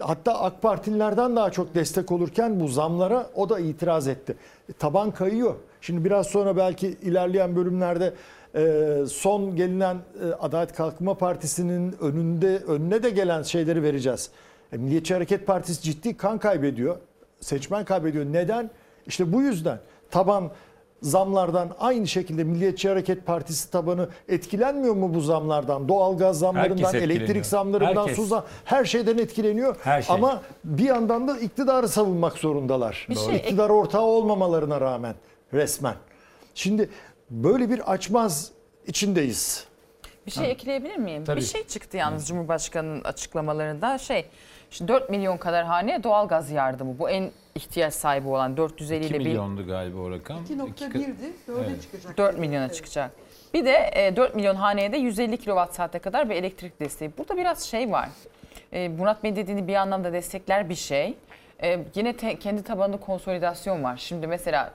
hatta 0.00 0.40
AK 0.40 0.62
Partililerden 0.62 1.36
daha 1.36 1.50
çok 1.50 1.74
destek 1.74 2.12
olurken 2.12 2.60
bu 2.60 2.68
zamlara 2.68 3.30
o 3.34 3.48
da 3.48 3.58
itiraz 3.58 4.08
etti. 4.08 4.36
E, 4.68 4.72
taban 4.72 5.10
kayıyor. 5.10 5.54
Şimdi 5.80 6.04
biraz 6.04 6.26
sonra 6.26 6.56
belki 6.56 6.88
ilerleyen 6.88 7.56
bölümlerde 7.56 8.14
e, 8.54 8.94
son 9.08 9.56
gelinen 9.56 9.96
e, 9.96 10.32
Adalet 10.40 10.72
Kalkınma 10.72 11.14
Partisi'nin 11.14 11.96
önünde 12.00 12.58
önüne 12.58 13.02
de 13.02 13.10
gelen 13.10 13.42
şeyleri 13.42 13.82
vereceğiz. 13.82 14.30
E, 14.72 14.76
Milliyetçi 14.76 15.14
Hareket 15.14 15.46
Partisi 15.46 15.82
ciddi 15.82 16.16
kan 16.16 16.38
kaybediyor. 16.38 16.96
Seçmen 17.40 17.84
kaybediyor. 17.84 18.24
Neden? 18.24 18.70
İşte 19.06 19.32
bu 19.32 19.42
yüzden. 19.42 19.78
Taban 20.10 20.50
zamlardan 21.02 21.74
aynı 21.80 22.08
şekilde 22.08 22.44
Milliyetçi 22.44 22.88
Hareket 22.88 23.26
Partisi 23.26 23.70
tabanı 23.70 24.08
etkilenmiyor 24.28 24.94
mu 24.94 25.14
bu 25.14 25.20
zamlardan? 25.20 25.88
Doğalgaz 25.88 26.38
zamlarından, 26.38 26.94
elektrik 26.94 27.46
zamlarından, 27.46 28.00
Herkes. 28.00 28.16
su 28.16 28.24
zam 28.24 28.44
her 28.64 28.84
şeyden 28.84 29.18
etkileniyor. 29.18 29.76
Her 29.82 30.02
şey. 30.02 30.16
Ama 30.16 30.42
bir 30.64 30.84
yandan 30.84 31.28
da 31.28 31.38
iktidarı 31.38 31.88
savunmak 31.88 32.38
zorundalar. 32.38 33.06
Bir 33.10 33.16
şey 33.16 33.36
İktidar 33.36 33.70
ortağı 33.70 34.02
olmamalarına 34.02 34.80
rağmen 34.80 35.14
resmen. 35.52 35.94
Şimdi 36.54 36.90
böyle 37.30 37.70
bir 37.70 37.92
açmaz 37.92 38.50
içindeyiz. 38.86 39.64
Bir 40.26 40.32
şey 40.32 40.50
ekleyebilir 40.50 40.96
miyim? 40.96 41.24
Tabii. 41.24 41.40
Bir 41.40 41.44
şey 41.44 41.66
çıktı 41.66 41.96
yalnız 41.96 42.28
Cumhurbaşkanı'nın 42.28 43.04
açıklamalarında 43.04 43.98
şey. 43.98 44.26
Şimdi 44.70 44.92
4 44.92 45.10
milyon 45.10 45.36
kadar 45.36 45.64
haneye 45.64 46.02
doğalgaz 46.02 46.50
yardımı. 46.50 46.98
Bu 46.98 47.10
en 47.10 47.30
ihtiyaç 47.58 47.94
sahibi 47.94 48.28
olan 48.28 48.56
450 48.56 49.04
2 49.04 49.08
ile 49.14 49.18
bir 49.20 49.24
milyondu 49.24 49.66
galiba 49.66 49.98
o 49.98 50.10
rakam. 50.10 50.38
2.1'di, 50.44 51.52
4'e 51.52 51.64
Evet. 51.70 51.82
çıkacak. 51.82 52.18
4 52.18 52.38
milyona 52.38 52.68
çıkacak. 52.72 53.10
Bir 53.54 53.64
de 53.64 53.90
e, 53.92 54.16
4 54.16 54.34
milyon 54.34 54.54
haneye 54.54 54.92
de 54.92 54.96
150 54.96 55.36
kilowatt 55.36 55.74
saate 55.74 55.98
kadar 55.98 56.30
bir 56.30 56.34
elektrik 56.34 56.80
desteği. 56.80 57.10
Burada 57.18 57.36
biraz 57.36 57.62
şey 57.62 57.92
var. 57.92 58.08
E, 58.72 58.88
Murat 58.88 59.24
Bey 59.24 59.36
dediğini 59.36 59.68
bir 59.68 59.74
anlamda 59.74 60.12
destekler 60.12 60.68
bir 60.68 60.74
şey. 60.74 61.14
E, 61.62 61.78
yine 61.94 62.16
te- 62.16 62.38
kendi 62.38 62.62
tabanında 62.62 62.96
konsolidasyon 62.96 63.84
var. 63.84 63.96
Şimdi 63.96 64.26
mesela 64.26 64.72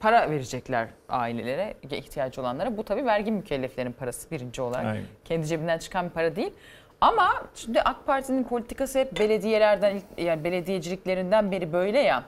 para 0.00 0.30
verecekler 0.30 0.88
ailelere, 1.08 1.74
ihtiyacı 1.90 2.40
olanlara. 2.40 2.76
Bu 2.76 2.82
tabii 2.84 3.04
vergi 3.06 3.32
mükelleflerin 3.32 3.92
parası 3.92 4.30
birinci 4.30 4.62
olarak. 4.62 4.86
Aynen. 4.86 5.04
Kendi 5.24 5.46
cebinden 5.46 5.78
çıkan 5.78 6.04
bir 6.06 6.10
para 6.10 6.36
değil. 6.36 6.52
Ama 7.02 7.42
şimdi 7.54 7.82
AK 7.82 8.06
Parti'nin 8.06 8.44
politikası 8.44 8.98
hep 8.98 9.18
belediyelerden, 9.18 10.00
yani 10.18 10.44
belediyeciliklerinden 10.44 11.52
beri 11.52 11.72
böyle 11.72 12.00
ya. 12.00 12.24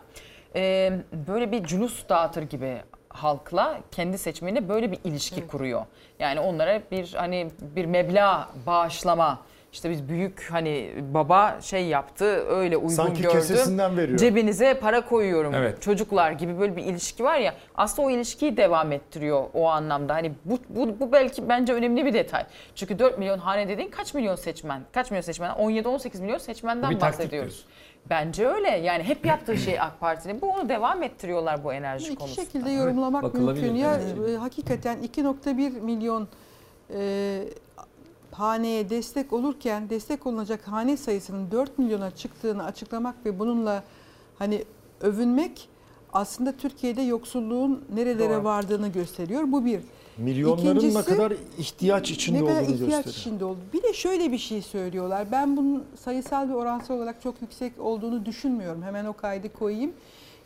E, 0.55 0.93
böyle 1.29 1.53
bir 1.53 1.65
cülus 1.65 2.09
dağıtır 2.09 2.43
gibi 2.43 2.77
halkla 3.09 3.81
kendi 3.91 4.19
seçmenine 4.19 4.69
böyle 4.69 4.93
bir 4.93 4.99
ilişki 5.05 5.47
kuruyor. 5.47 5.87
Yani 6.19 6.41
onlara 6.41 6.83
bir 6.91 7.15
hani 7.15 7.51
bir 7.61 7.85
meblağ 7.85 8.49
bağışlama 8.67 9.39
işte 9.75 9.91
biz 9.91 10.09
büyük 10.09 10.47
hani 10.51 10.91
baba 11.15 11.59
şey 11.61 11.87
yaptı 11.87 12.25
öyle 12.49 12.77
uygun 12.77 12.89
Sanki 12.89 13.23
gördü. 13.23 13.33
kesesinden 13.35 13.97
veriyor. 13.97 14.19
Cebinize 14.19 14.75
para 14.75 15.01
koyuyorum 15.09 15.55
Evet. 15.55 15.83
çocuklar 15.83 16.31
gibi 16.33 16.59
böyle 16.61 16.77
bir 16.77 16.83
ilişki 16.85 17.25
var 17.25 17.37
ya 17.39 17.55
aslında 17.75 18.09
o 18.09 18.11
ilişkiyi 18.11 18.57
devam 18.57 18.93
ettiriyor 18.93 19.45
o 19.55 19.69
anlamda. 19.69 20.15
Hani 20.15 20.33
bu, 20.45 20.59
bu, 20.69 21.01
bu 21.01 21.13
belki 21.13 21.49
bence 21.49 21.73
önemli 21.75 22.07
bir 22.07 22.15
detay. 22.15 22.45
Çünkü 22.75 22.99
4 22.99 23.19
milyon 23.19 23.39
hane 23.39 23.69
dediğin 23.69 23.91
kaç 23.91 24.15
milyon 24.15 24.37
seçmen? 24.37 24.83
Kaç 24.93 25.11
milyon 25.11 25.23
seçmen? 25.23 25.51
17-18 25.51 26.21
milyon 26.23 26.39
seçmenden 26.39 26.91
Bir 26.91 27.01
bahsediyoruz. 27.01 27.67
Bence 28.11 28.49
öyle. 28.49 28.69
Yani 28.71 29.03
hep 29.03 29.27
yaptığı 29.27 29.57
şey 29.57 29.81
AK 29.81 30.01
Parti'nin. 30.01 30.41
Bu 30.41 30.51
onu 30.51 30.69
devam 30.69 31.03
ettiriyorlar 31.03 31.65
bu 31.65 31.73
enerji 31.73 32.07
İki 32.07 32.17
konusunda. 32.17 32.45
şekilde 32.45 32.71
yorumlamak 32.71 33.23
bakılabilir. 33.23 33.63
mümkün. 33.63 33.79
Ya 33.81 33.99
Evet. 34.19 34.31
e, 34.31 34.37
hakikaten 34.37 34.99
2.1 35.03 35.81
milyon 35.81 36.29
e, 36.95 37.41
haneye 38.35 38.91
destek 38.91 39.33
olurken 39.33 39.91
destek 39.91 40.27
olunacak 40.27 40.69
hane 40.69 40.97
sayısının 40.97 41.51
4 41.51 41.79
milyona 41.79 42.11
çıktığını 42.11 42.65
açıklamak 42.65 43.27
ve 43.27 43.39
bununla 43.39 43.85
hani 44.39 44.65
övünmek 45.01 45.69
aslında 46.13 46.53
Türkiye'de 46.53 47.03
yoksulluğun 47.03 47.85
nerelere 47.95 48.35
Doğru. 48.35 48.45
vardığını 48.45 48.89
gösteriyor. 48.89 49.45
Bu 49.47 49.65
bir. 49.65 49.81
Milyonların 50.19 50.75
ne 50.75 50.79
İkincisi, 50.79 51.05
kadar 51.05 51.33
ihtiyaç 51.59 52.11
içinde 52.11 52.39
ne 52.39 52.47
kadar 52.47 52.63
olduğunu 52.63 52.75
ihtiyaç 52.75 53.05
gösteriyor. 53.05 53.15
içinde 53.21 53.45
oldu. 53.45 53.59
Bir 53.73 53.83
de 53.83 53.93
şöyle 53.93 54.33
bir 54.33 54.39
şey 54.39 54.63
söylüyorlar. 54.63 55.33
Ben 55.33 55.57
bunun 55.57 55.85
sayısal 56.01 56.49
ve 56.49 56.55
oransal 56.55 56.95
olarak 56.95 57.23
çok 57.23 57.43
yüksek 57.43 57.73
olduğunu 57.81 58.27
düşünmüyorum. 58.27 58.83
Hemen 58.83 59.05
o 59.05 59.13
kaydı 59.13 59.53
koyayım. 59.53 59.93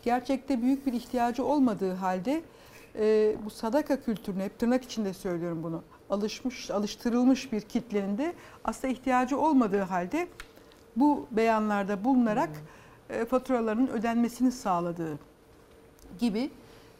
Gerçekte 0.03 0.61
büyük 0.61 0.85
bir 0.85 0.93
ihtiyacı 0.93 1.45
olmadığı 1.45 1.93
halde 1.93 2.41
e, 2.99 3.35
bu 3.45 3.49
sadaka 3.49 4.01
kültürüne, 4.01 4.43
hep 4.43 4.59
tırnak 4.59 4.83
içinde 4.83 5.13
söylüyorum 5.13 5.63
bunu, 5.63 5.81
alışmış, 6.09 6.71
alıştırılmış 6.71 7.51
bir 7.51 7.61
kitlenin 7.61 8.17
de 8.17 8.33
aslında 8.63 8.93
ihtiyacı 8.93 9.39
olmadığı 9.39 9.81
halde 9.81 10.27
bu 10.95 11.27
beyanlarda 11.31 12.03
bulunarak 12.03 12.49
e, 13.09 13.25
faturalarının 13.25 13.87
ödenmesini 13.87 14.51
sağladığı 14.51 15.19
gibi 16.19 16.49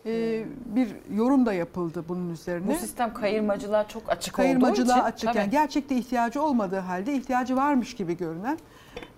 e, 0.06 0.46
bir 0.66 0.90
yorum 1.16 1.46
da 1.46 1.54
yapıldı 1.54 2.04
bunun 2.08 2.30
üzerine. 2.34 2.68
Bu 2.68 2.76
sistem 2.76 3.14
kayırmacılığa 3.14 3.88
çok 3.88 4.10
açık 4.10 4.34
olduğu 4.34 4.44
Kayırmacılığa 4.46 4.98
için. 4.98 5.28
açık. 5.28 5.36
Yani 5.36 5.50
gerçekte 5.50 5.96
ihtiyacı 5.96 6.42
olmadığı 6.44 6.80
halde 6.80 7.14
ihtiyacı 7.16 7.56
varmış 7.56 7.96
gibi 7.96 8.18
görünen 8.18 8.58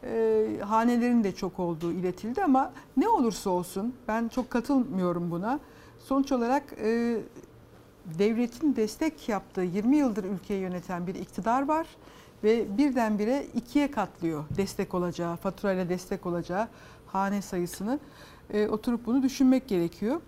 e, 0.04 0.46
hanelerin 0.62 1.24
de 1.24 1.36
çok 1.36 1.60
olduğu 1.60 1.92
iletildi 1.92 2.44
ama 2.44 2.72
ne 2.98 3.10
olursa 3.10 3.50
olsun 3.50 3.96
ben 4.08 4.28
çok 4.28 4.50
katılmıyorum 4.50 5.32
buna. 5.32 5.60
Sonuç 6.00 6.32
olarak 6.32 6.64
e, 6.84 7.18
devletin 8.06 8.76
destek 8.76 9.30
yaptığı 9.30 9.62
20 9.62 9.98
yıldır 9.98 10.24
ülkeyi 10.24 10.62
yöneten 10.62 11.08
bir 11.08 11.16
iktidar 11.16 11.68
var 11.68 11.88
ve 12.44 12.78
birdenbire 12.78 13.46
ikiye 13.56 13.92
katlıyor 13.92 14.44
destek 14.58 14.94
olacağı, 14.94 15.36
faturayla 15.36 15.90
destek 15.90 16.26
olacağı 16.26 16.68
hane 17.08 17.42
sayısını. 17.42 18.00
E, 18.54 18.68
oturup 18.68 19.06
bunu 19.06 19.24
düşünmek 19.24 19.68
gerekiyor. 19.68 20.22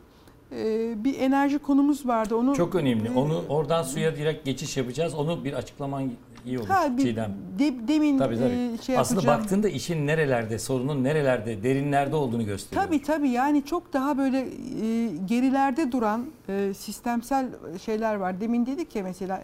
E, 0.51 0.93
bir 1.03 1.19
enerji 1.19 1.59
konumuz 1.59 2.07
vardı. 2.07 2.35
Onu 2.35 2.55
Çok 2.55 2.75
önemli. 2.75 3.11
Onu 3.11 3.43
oradan 3.49 3.83
suya 3.83 4.15
direkt 4.15 4.45
geçiş 4.45 4.77
yapacağız. 4.77 5.15
Onu 5.15 5.43
bir 5.43 5.53
açıklaman 5.53 6.11
iyi 6.45 6.59
olur 6.59 6.67
Ha, 6.67 6.97
bir 6.97 7.01
Çiğdem. 7.03 7.33
de- 7.59 7.87
demin 7.87 8.17
Tabii 8.17 8.37
tabii. 8.37 8.53
e, 8.53 8.77
şey 8.81 8.97
Aslında 8.97 9.19
yapacağım. 9.21 9.41
baktığında 9.41 9.69
işin 9.69 10.07
nerelerde, 10.07 10.59
sorunun 10.59 11.03
nerelerde, 11.03 11.63
derinlerde 11.63 12.15
olduğunu 12.15 12.45
gösteriyor. 12.45 12.85
Tabii 12.85 13.01
tabii 13.01 13.29
yani 13.29 13.65
çok 13.65 13.93
daha 13.93 14.17
böyle 14.17 14.39
e, 14.39 15.07
gerilerde 15.25 15.91
duran 15.91 16.25
e, 16.49 16.73
sistemsel 16.77 17.45
şeyler 17.85 18.15
var. 18.15 18.41
Demin 18.41 18.65
dedik 18.65 18.95
ya 18.95 19.03
mesela 19.03 19.43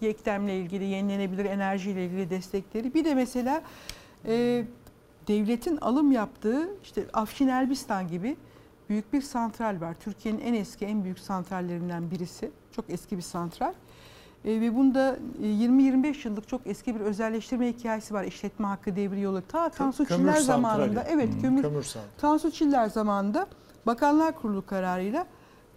yeklemle 0.00 0.58
ilgili 0.60 0.84
yenilenebilir 0.84 1.44
enerjiyle 1.44 2.06
ilgili 2.06 2.30
destekleri. 2.30 2.94
Bir 2.94 3.04
de 3.04 3.14
mesela 3.14 3.62
e, 4.26 4.64
devletin 5.28 5.76
alım 5.76 6.12
yaptığı 6.12 6.68
işte 6.82 7.04
Afşin 7.12 7.48
Elbistan 7.48 8.08
gibi 8.08 8.36
büyük 8.88 9.12
bir 9.12 9.20
santral 9.22 9.80
var. 9.80 9.94
Türkiye'nin 10.00 10.40
en 10.40 10.54
eski 10.54 10.84
en 10.86 11.04
büyük 11.04 11.18
santrallerinden 11.18 12.10
birisi. 12.10 12.50
Çok 12.72 12.84
eski 12.88 13.16
bir 13.16 13.22
santral. 13.22 13.72
E, 14.46 14.60
ve 14.60 14.76
bunda 14.76 15.16
e, 15.42 15.46
20-25 15.46 16.28
yıllık 16.28 16.48
çok 16.48 16.66
eski 16.66 16.94
bir 16.94 17.00
özelleştirme 17.00 17.68
hikayesi 17.68 18.14
var. 18.14 18.24
İşletme 18.24 18.66
hakkı 18.66 18.96
devri 18.96 19.20
yolu. 19.20 19.42
Ta 19.42 19.68
Tansu 19.68 20.04
Kömür 20.04 20.20
Çiller 20.20 20.40
zamanında. 20.40 21.04
Evet 21.08 21.28
kömür 21.42 21.62
Kömür 21.62 21.82
santrali. 21.82 22.16
Tansu 22.18 22.50
Çiller 22.50 22.88
zamanında 22.88 23.46
Bakanlar 23.86 24.34
Kurulu 24.40 24.66
kararıyla 24.66 25.26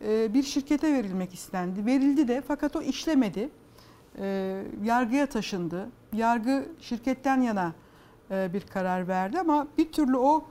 e, 0.06 0.34
bir 0.34 0.44
şirkete 0.44 0.94
verilmek 0.94 1.34
istendi. 1.34 1.86
Verildi 1.86 2.28
de 2.28 2.42
fakat 2.48 2.76
o 2.76 2.82
işlemedi. 2.82 3.50
E, 4.20 4.64
Yargıya 4.84 5.26
taşındı. 5.26 5.90
Yargı 6.14 6.66
şirketten 6.80 7.42
yana 7.42 7.74
e, 8.32 8.54
bir 8.54 8.62
karar 8.62 9.08
verdi 9.08 9.40
ama 9.40 9.68
bir 9.78 9.92
türlü 9.92 10.18
o 10.18 10.46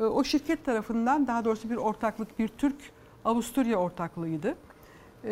e, 0.00 0.04
o 0.04 0.24
şirket 0.24 0.64
tarafından 0.64 1.26
daha 1.26 1.44
doğrusu 1.44 1.70
bir 1.70 1.76
ortaklık 1.76 2.38
bir 2.38 2.48
Türk 2.48 2.76
Avusturya 3.24 3.76
ortaklığıydı. 3.76 4.54
E, 5.24 5.30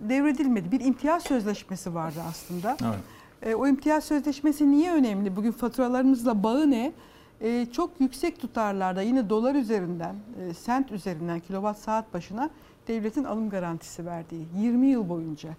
Devredilmedi. 0.00 0.72
Bir 0.72 0.80
imtiyaz 0.80 1.22
sözleşmesi 1.22 1.94
vardı 1.94 2.18
aslında. 2.28 2.76
Evet. 2.82 2.98
E, 3.42 3.54
o 3.54 3.66
imtiyaz 3.66 4.04
sözleşmesi 4.04 4.70
niye 4.70 4.92
önemli? 4.92 5.36
Bugün 5.36 5.52
faturalarımızla 5.52 6.42
bağı 6.42 6.70
ne? 6.70 6.92
E, 7.40 7.66
çok 7.72 8.00
yüksek 8.00 8.40
tutarlarda 8.40 9.02
yine 9.02 9.30
dolar 9.30 9.54
üzerinden, 9.54 10.14
e, 10.40 10.54
sent 10.54 10.92
üzerinden 10.92 11.40
kilowatt 11.40 11.78
saat 11.78 12.14
başına 12.14 12.50
devletin 12.88 13.24
alım 13.24 13.50
garantisi 13.50 14.06
verdiği 14.06 14.46
20 14.58 14.86
yıl 14.86 15.08
boyunca. 15.08 15.50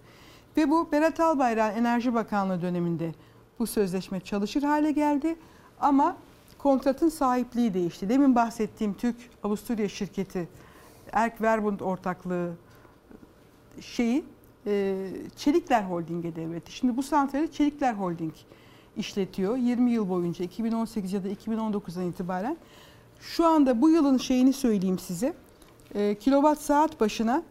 Ve 0.56 0.70
bu 0.70 0.92
Berat 0.92 1.20
Albayrak'ın 1.20 1.78
Enerji 1.78 2.14
Bakanlığı 2.14 2.62
döneminde 2.62 3.14
bu 3.58 3.66
sözleşme 3.66 4.20
çalışır 4.20 4.62
hale 4.62 4.92
geldi. 4.92 5.36
Ama 5.80 6.16
kontratın 6.58 7.08
sahipliği 7.08 7.74
değişti. 7.74 8.08
Demin 8.08 8.34
bahsettiğim 8.34 8.94
Türk 8.94 9.16
Avusturya 9.42 9.88
şirketi 9.88 10.48
Erk 11.12 11.42
Verbund 11.42 11.80
ortaklığı 11.80 12.52
şeyi 13.80 14.24
e, 14.66 14.96
Çelikler 15.36 15.82
Holding'e 15.82 16.36
devretti. 16.36 16.72
Şimdi 16.72 16.96
bu 16.96 17.02
santrali 17.02 17.52
Çelikler 17.52 17.94
Holding 17.94 18.34
işletiyor 18.96 19.56
20 19.56 19.90
yıl 19.90 20.08
boyunca 20.08 20.44
2018 20.44 21.12
ya 21.12 21.24
da 21.24 21.28
2019'dan 21.28 22.08
itibaren. 22.08 22.56
Şu 23.20 23.46
anda 23.46 23.82
bu 23.82 23.90
yılın 23.90 24.18
şeyini 24.18 24.52
söyleyeyim 24.52 24.98
size. 24.98 25.34
E, 25.94 26.14
kilowatt 26.14 26.60
saat 26.60 27.00
başına 27.00 27.42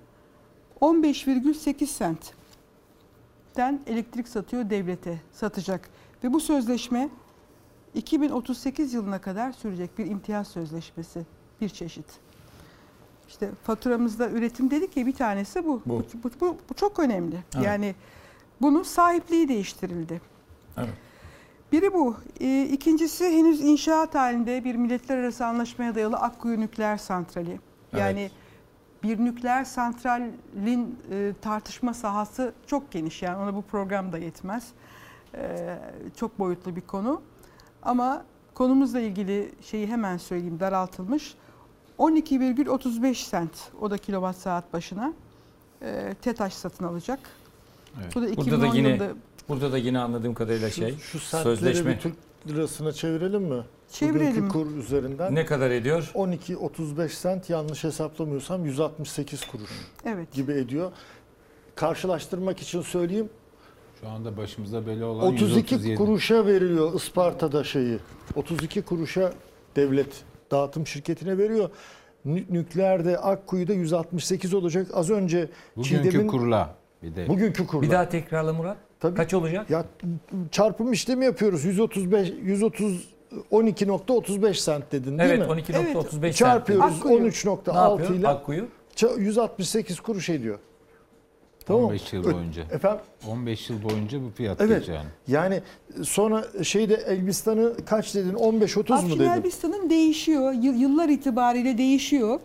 15,8 0.81 1.97
centten 1.97 3.79
elektrik 3.87 4.27
satıyor 4.27 4.69
devlete 4.69 5.21
satacak. 5.31 5.89
Ve 6.23 6.33
bu 6.33 6.39
sözleşme 6.39 7.09
2038 7.93 8.93
yılına 8.93 9.21
kadar 9.21 9.51
sürecek 9.51 9.97
bir 9.97 10.05
imtiyaz 10.05 10.47
sözleşmesi 10.47 11.25
bir 11.61 11.69
çeşit. 11.69 12.05
İşte 13.35 13.49
faturamızda 13.63 14.29
üretim 14.29 14.71
dedik 14.71 14.97
ya 14.97 15.05
bir 15.05 15.13
tanesi 15.13 15.65
bu. 15.65 15.81
Bu. 15.85 16.03
Bu, 16.23 16.29
bu, 16.41 16.57
bu 16.69 16.73
çok 16.73 16.99
önemli. 16.99 17.35
Evet. 17.55 17.65
Yani 17.65 17.95
bunun 18.61 18.83
sahipliği 18.83 19.47
değiştirildi. 19.47 20.21
Evet. 20.77 20.89
Biri 21.71 21.93
bu. 21.93 22.15
Ee, 22.39 22.63
İkincisi 22.63 23.25
henüz 23.25 23.61
inşaat 23.61 24.15
halinde 24.15 24.63
bir 24.63 24.75
milletler 24.75 25.17
arası 25.17 25.45
anlaşmaya 25.45 25.95
dayalı 25.95 26.15
Akkuyu 26.15 26.59
Nükleer 26.59 26.97
Santrali. 26.97 27.59
Yani 27.97 28.19
Evet. 28.19 28.31
bir 29.03 29.25
nükleer 29.25 29.63
santralin 29.63 30.99
e, 31.11 31.33
tartışma 31.41 31.93
sahası 31.93 32.53
çok 32.67 32.91
geniş. 32.91 33.21
Yani 33.21 33.37
ona 33.43 33.55
bu 33.55 33.61
program 33.61 34.11
da 34.11 34.17
yetmez. 34.17 34.67
Ee, 35.35 35.77
çok 36.15 36.39
boyutlu 36.39 36.75
bir 36.75 36.81
konu. 36.81 37.21
Ama 37.83 38.23
konumuzla 38.53 38.99
ilgili 38.99 39.51
şeyi 39.61 39.87
hemen 39.87 40.17
söyleyeyim 40.17 40.59
daraltılmış. 40.59 41.35
12,35 41.99 43.15
sent 43.15 43.51
o 43.81 43.91
da 43.91 43.97
kilowatt 43.97 44.37
saat 44.37 44.73
başına 44.73 45.13
e, 45.81 46.15
TETAŞ 46.21 46.53
satın 46.53 46.85
alacak. 46.85 47.19
Evet. 48.01 48.15
Bu 48.15 48.21
da 48.21 48.27
Burada 48.27 48.41
2010 48.41 48.61
da 48.61 48.75
yine 48.77 48.89
yılında 48.89 49.13
burada 49.49 49.71
da 49.71 49.77
yine 49.77 49.99
anladığım 49.99 50.33
kadarıyla 50.33 50.69
şey 50.69 50.91
Şu, 50.91 50.99
şu 50.99 51.19
sentleri 51.19 51.57
sözleşme 51.57 51.91
bir 51.95 51.99
Türk 51.99 52.15
lirasına 52.47 52.91
çevirelim 52.91 53.43
mi? 53.43 53.63
Çevirelim. 53.91 54.31
Bugünkü 54.31 54.49
kur 54.49 54.77
üzerinden. 54.77 55.35
ne 55.35 55.45
kadar 55.45 55.71
ediyor? 55.71 56.11
12.35 56.15 57.09
sent 57.09 57.49
yanlış 57.49 57.83
hesaplamıyorsam 57.83 58.65
168 58.65 59.45
kuruş 59.45 59.69
evet. 60.05 60.33
gibi 60.33 60.51
ediyor. 60.51 60.91
Karşılaştırmak 61.75 62.61
için 62.61 62.81
söyleyeyim. 62.81 63.29
Şu 64.01 64.09
anda 64.09 64.37
başımıza 64.37 64.87
bela 64.87 65.05
olan 65.05 65.27
32 65.27 65.73
137. 65.73 65.95
kuruşa 65.95 66.45
veriliyor 66.45 66.93
Isparta'da 66.93 67.63
şeyi. 67.63 67.99
32 68.35 68.81
kuruşa 68.81 69.33
devlet 69.75 70.23
dağıtım 70.51 70.87
şirketine 70.87 71.37
veriyor. 71.37 71.69
Nü- 72.25 72.43
Nükleerde 72.49 73.17
Akkuyu'da 73.17 73.73
168 73.73 74.53
olacak. 74.53 74.87
Az 74.93 75.09
önce 75.09 75.49
Bugünkü 75.75 76.03
Çiğdem'in 76.09 76.27
kurla 76.27 76.75
bir 77.03 77.15
de. 77.15 77.27
bugünkü 77.27 77.67
kurla. 77.67 77.81
Bir 77.81 77.91
daha 77.91 78.09
tekrarla 78.09 78.53
Murat. 78.53 78.77
Tabii. 78.99 79.15
Kaç 79.15 79.33
olacak? 79.33 79.69
Ya 79.69 79.85
çarpım 80.51 80.91
işlemi 80.93 81.25
yapıyoruz. 81.25 81.65
135 81.65 82.33
130 82.43 83.15
12.35 83.51 84.53
sent 84.53 84.91
dedin 84.91 85.17
değil 85.19 85.29
evet 85.29 85.39
mi? 85.49 85.53
12.35 85.53 86.11
sent. 86.21 86.35
Çarpıyoruz 86.35 86.95
Akkuyu. 86.95 87.17
13.6 87.29 88.11
Ne 88.11 88.15
ile? 88.15 88.27
Akkuyu. 88.27 88.67
ça- 88.95 89.19
168 89.21 89.99
kuruş 89.99 90.29
ediyor. 90.29 90.59
Tamam 91.65 91.81
mı? 91.81 91.87
15 91.87 92.13
yıl 92.13 92.23
boyunca. 92.23 92.63
Efendim 92.71 92.99
15 93.27 93.69
yıl 93.69 93.83
boyunca 93.83 94.21
bu 94.23 94.29
fiyat 94.29 94.61
Evet. 94.61 94.87
yani. 94.87 95.07
yani 95.27 95.61
sonra 96.03 96.63
şeyde 96.63 96.93
Elbistan'ı 96.95 97.73
kaç 97.85 98.15
dedin? 98.15 98.33
15-30 98.33 98.89
mu 98.89 98.95
Afşin 98.95 99.19
dedin? 99.19 99.29
Elbistan'ın 99.29 99.89
değişiyor. 99.89 100.53
Yıl- 100.53 100.75
Yıllar 100.75 101.09
itibariyle 101.09 101.77
değişiyor. 101.77 102.39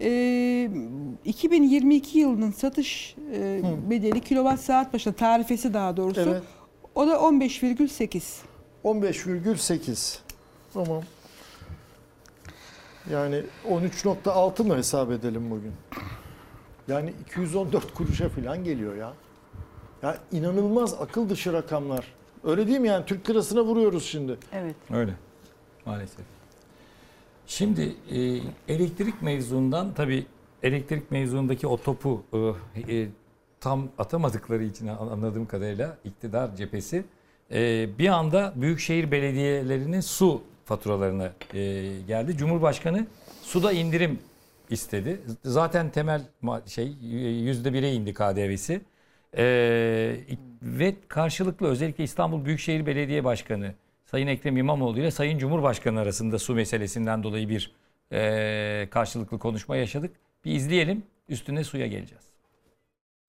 Ee, 0.00 0.70
2022 1.24 2.18
yılının 2.18 2.50
satış 2.50 3.16
e, 3.34 3.60
bedeli 3.90 4.20
kilowatt 4.20 4.60
saat 4.60 4.94
başına 4.94 5.12
tarifesi 5.12 5.74
daha 5.74 5.96
doğrusu. 5.96 6.20
Evet. 6.20 6.42
O 6.94 7.06
da 7.06 7.12
15,8. 7.14 8.22
15,8. 8.84 10.18
Tamam. 10.74 11.02
Yani 13.10 13.42
13.6 13.68 14.62
mı 14.64 14.76
hesap 14.76 15.10
edelim 15.10 15.50
bugün? 15.50 15.72
Yani 16.88 17.12
214 17.26 17.94
kuruşa 17.94 18.28
falan 18.28 18.64
geliyor 18.64 18.96
ya. 18.96 19.12
Ya 20.02 20.18
inanılmaz 20.32 20.94
akıl 21.00 21.28
dışı 21.28 21.52
rakamlar. 21.52 22.04
Öyle 22.44 22.66
değil 22.66 22.78
mi 22.78 22.88
yani 22.88 23.06
Türk 23.06 23.30
lirasına 23.30 23.64
vuruyoruz 23.64 24.04
şimdi. 24.04 24.36
Evet. 24.52 24.76
Öyle. 24.90 25.12
Maalesef. 25.86 26.24
Şimdi 27.46 27.94
e, 28.10 28.38
elektrik 28.74 29.22
mevzundan 29.22 29.94
tabii 29.94 30.26
elektrik 30.62 31.10
mevzundaki 31.10 31.66
o 31.66 31.76
topu 31.76 32.22
e, 32.74 32.96
e, 32.96 33.08
tam 33.60 33.88
atamadıkları 33.98 34.64
için 34.64 34.86
anladığım 34.86 35.46
kadarıyla 35.46 35.98
iktidar 36.04 36.56
cephesi 36.56 37.04
e, 37.52 37.88
bir 37.98 38.08
anda 38.08 38.52
büyükşehir 38.56 39.10
belediyelerinin 39.10 40.00
su 40.00 40.42
faturalarına 40.64 41.32
e, 41.54 41.60
geldi. 42.06 42.36
Cumhurbaşkanı 42.36 43.06
suda 43.42 43.72
indirim 43.72 44.18
istedi. 44.74 45.20
Zaten 45.44 45.90
temel 45.90 46.22
şey 46.66 46.92
yüzde 47.44 47.72
bire 47.72 47.92
indi 47.92 48.14
KDV'si. 48.14 48.80
E, 49.36 49.44
ve 50.62 50.94
karşılıklı 51.08 51.66
özellikle 51.66 52.04
İstanbul 52.04 52.44
Büyükşehir 52.44 52.86
Belediye 52.86 53.24
Başkanı 53.24 53.74
Sayın 54.04 54.26
Ekrem 54.26 54.56
İmamoğlu 54.56 55.00
ile 55.00 55.10
Sayın 55.10 55.38
Cumhurbaşkanı 55.38 56.00
arasında 56.00 56.38
su 56.38 56.54
meselesinden 56.54 57.22
dolayı 57.22 57.48
bir 57.48 57.72
e, 58.12 58.88
karşılıklı 58.90 59.38
konuşma 59.38 59.76
yaşadık. 59.76 60.16
Bir 60.44 60.52
izleyelim 60.52 61.02
üstüne 61.28 61.64
suya 61.64 61.86
geleceğiz. 61.86 62.33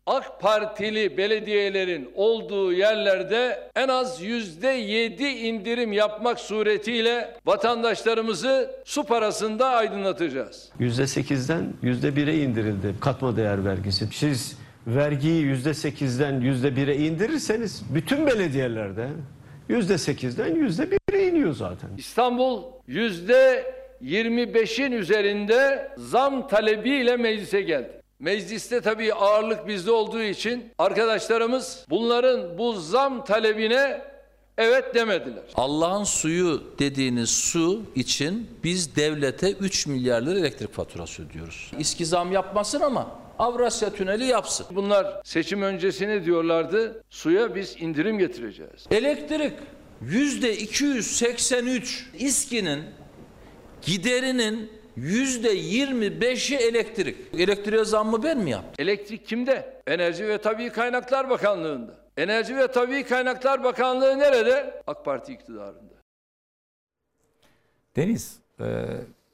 AK 0.08 0.42
Partili 0.42 1.18
belediyelerin 1.18 2.12
olduğu 2.16 2.74
yerlerde 2.74 3.70
en 3.76 3.88
az 3.88 4.22
yüzde 4.22 4.68
yedi 4.68 5.24
indirim 5.24 5.94
yapmak 5.94 6.40
suretiyle 6.40 7.38
vatandaşlarımızı 7.46 8.72
su 8.86 9.04
parasında 9.04 9.68
aydınlatacağız. 9.68 10.70
%8'den 10.80 11.74
%1'e 11.84 12.44
indirildi 12.44 12.96
katma 13.02 13.38
değer 13.38 13.66
vergisi. 13.66 14.08
Siz 14.14 14.58
vergiyi 14.88 15.46
%8'den 15.46 16.42
%1'e 16.42 16.96
indirirseniz 16.96 17.84
bütün 17.94 18.28
belediyelerde 18.28 19.08
%8'den 19.70 20.56
%1'e 20.56 21.28
iniyor 21.28 21.54
zaten. 21.54 21.90
İstanbul 21.98 22.64
yüzde 22.88 23.74
25'in 24.02 24.92
üzerinde 24.92 25.92
zam 25.98 26.48
talebiyle 26.48 27.18
meclise 27.18 27.62
geldi. 27.62 28.05
Mecliste 28.20 28.82
tabii 28.82 29.14
ağırlık 29.14 29.68
bizde 29.68 29.92
olduğu 29.92 30.22
için 30.22 30.72
arkadaşlarımız 30.78 31.86
bunların 31.90 32.58
bu 32.58 32.74
zam 32.74 33.26
talebine 33.26 34.02
evet 34.58 34.96
demediler. 34.96 35.44
Allah'ın 35.56 36.04
suyu 36.04 36.64
dediğiniz 36.80 37.30
su 37.30 37.82
için 37.96 38.50
biz 38.64 38.96
devlete 38.96 39.52
3 39.52 39.88
milyar 39.88 40.22
lira 40.22 40.40
elektrik 40.40 40.74
faturası 40.74 41.24
ödüyoruz. 41.24 41.72
İSKİ 41.80 42.06
zam 42.06 42.32
yapmasın 42.32 42.82
ama 42.82 43.12
Avrasya 43.40 43.94
Tüneli 43.94 44.26
yapsın. 44.26 44.66
Bunlar 44.72 45.22
seçim 45.24 45.62
öncesi 45.62 46.08
ne 46.08 46.26
diyorlardı? 46.26 47.04
Suya 47.10 47.56
biz 47.56 47.76
indirim 47.80 48.20
getireceğiz. 48.20 48.86
Elektrik 48.92 49.54
yüzde 50.02 50.58
283 50.58 52.06
İSKİ'nin 52.20 52.84
giderinin 53.82 54.72
yüzde 54.96 55.56
25'i 55.56 56.56
elektrik. 56.56 57.18
Elektriğe 57.38 57.86
zam 57.86 58.10
mı 58.10 58.24
ben 58.24 58.38
mi 58.38 58.50
yaptım? 58.50 58.74
Elektrik 58.80 59.28
kimde? 59.28 59.82
Enerji 59.88 60.28
ve 60.28 60.38
Tabii 60.38 60.70
Kaynaklar 60.70 61.30
Bakanlığı'nda. 61.30 61.96
Enerji 62.18 62.58
ve 62.58 62.68
Tabii 62.68 63.04
Kaynaklar 63.04 63.64
Bakanlığı 63.64 64.20
nerede? 64.20 64.82
AK 64.88 65.06
Parti 65.06 65.34
iktidarında. 65.34 65.96
Deniz, 67.96 68.40
e, 68.60 68.86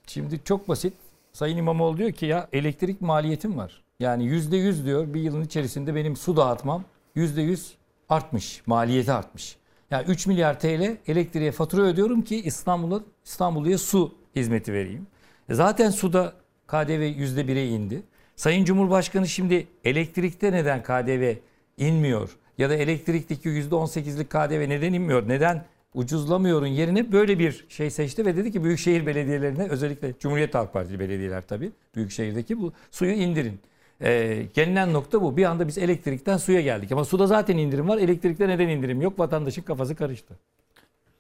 şimdi 0.08 0.44
çok 0.44 0.68
basit. 0.68 0.94
Sayın 1.34 1.58
İmamoğlu 1.58 1.98
diyor 1.98 2.12
ki 2.12 2.26
ya 2.26 2.48
elektrik 2.54 3.02
maliyetim 3.02 3.58
var. 3.58 3.82
Yani 4.00 4.26
yüzde 4.26 4.58
yüz 4.58 4.86
diyor 4.86 5.14
bir 5.14 5.22
yılın 5.22 5.44
içerisinde 5.44 5.96
benim 5.96 6.16
su 6.16 6.38
dağıtmam 6.38 6.84
yüzde 7.16 7.42
yüz 7.42 7.76
artmış. 8.10 8.62
Maliyeti 8.66 9.12
artmış. 9.12 9.58
Yani 9.92 10.06
3 10.08 10.28
milyar 10.28 10.60
TL 10.60 10.98
elektriğe 11.08 11.52
fatura 11.52 11.82
ödüyorum 11.82 12.22
ki 12.22 12.42
İstanbul'a 12.42 13.02
İstanbul'a 13.26 13.78
su 13.78 14.16
hizmeti 14.36 14.74
vereyim. 14.74 15.08
E 15.52 15.54
zaten 15.54 15.90
suda 15.90 16.34
KDV 16.68 17.14
yüzde 17.18 17.48
bire 17.48 17.68
indi. 17.68 18.04
Sayın 18.36 18.66
Cumhurbaşkanı 18.66 19.28
şimdi 19.28 19.68
elektrikte 19.84 20.52
neden 20.52 20.84
KDV 20.84 21.36
inmiyor? 21.78 22.38
Ya 22.58 22.70
da 22.70 22.76
elektrikteki 22.76 23.50
yüzde 23.50 23.76
on 23.76 23.86
sekizlik 23.86 24.30
KDV 24.30 24.70
neden 24.70 24.94
inmiyor? 24.94 25.28
Neden 25.28 25.66
ucuzlamıyorun 25.94 26.68
yerine 26.68 27.12
böyle 27.12 27.40
bir 27.40 27.66
şey 27.70 27.90
seçti 27.90 28.26
ve 28.26 28.38
dedi 28.38 28.52
ki 28.52 28.64
büyükşehir 28.64 29.06
belediyelerine 29.06 29.68
özellikle 29.68 30.14
Cumhuriyet 30.20 30.56
Halk 30.56 30.74
Partili 30.74 31.00
belediyeler 31.00 31.48
tabii 31.48 31.72
büyükşehirdeki 31.96 32.62
bu 32.62 32.74
suyu 32.92 33.12
indirin. 33.12 33.60
Ee, 34.02 34.46
gelinen 34.54 34.94
nokta 34.94 35.22
bu. 35.22 35.38
Bir 35.38 35.46
anda 35.46 35.68
biz 35.68 35.78
elektrikten 35.78 36.38
suya 36.38 36.62
geldik. 36.62 36.92
Ama 36.92 37.06
suda 37.06 37.28
zaten 37.28 37.58
indirim 37.58 37.88
var. 37.88 37.98
Elektrikte 37.98 38.48
neden 38.48 38.68
indirim 38.68 39.02
yok? 39.02 39.20
Vatandaşın 39.20 39.62
kafası 39.62 39.96
karıştı. 39.96 40.34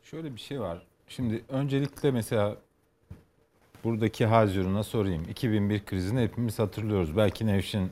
Şöyle 0.03 0.35
bir 0.35 0.39
şey 0.39 0.59
var. 0.59 0.81
Şimdi 1.07 1.43
öncelikle 1.49 2.11
mesela 2.11 2.57
buradaki 3.83 4.25
Hazirun'a 4.25 4.83
sorayım. 4.83 5.23
2001 5.29 5.85
krizini 5.85 6.21
hepimiz 6.21 6.59
hatırlıyoruz. 6.59 7.17
Belki 7.17 7.47
Nevşin 7.47 7.91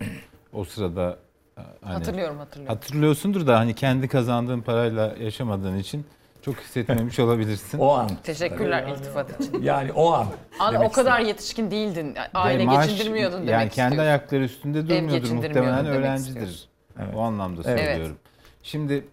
o 0.54 0.64
sırada 0.64 1.18
e, 1.58 1.62
hani 1.82 1.94
Hatırlıyorum, 1.94 2.38
hatırlıyorum. 2.38 2.76
Hatırlıyorsundur 2.76 3.48
da 3.48 3.60
hani 3.60 3.74
kendi 3.76 4.08
kazandığın 4.08 4.62
parayla 4.62 5.16
yaşamadığın 5.20 5.78
için 5.78 6.06
çok 6.42 6.56
hissetmemiş 6.58 7.20
olabilirsin. 7.26 7.80
O 7.80 7.90
an. 7.90 8.10
Teşekkürler 8.24 8.88
iltifat 8.88 9.42
için. 9.42 9.62
Yani 9.64 9.92
o 9.92 10.12
an. 10.14 10.28
An, 10.60 10.76
o 10.76 10.92
kadar 10.92 11.20
yetişkin 11.20 11.72
değildin. 11.72 12.16
Aile 12.34 12.66
Maaş- 12.66 12.88
geçindirmiyordun 12.88 13.38
demek 13.38 13.52
Yani 13.52 13.70
kendi 13.70 13.94
istiyorum. 13.94 14.10
ayakları 14.10 14.44
üstünde 14.44 14.90
durmuyordur 14.90 15.32
muhtemelen 15.32 15.86
öğrencidir. 15.86 16.30
istiyorsun. 16.48 16.70
O 17.16 17.20
anlamda 17.22 17.62
Evet. 17.66 17.86
söylüyorum. 17.88 18.18
Şimdi 18.64 19.06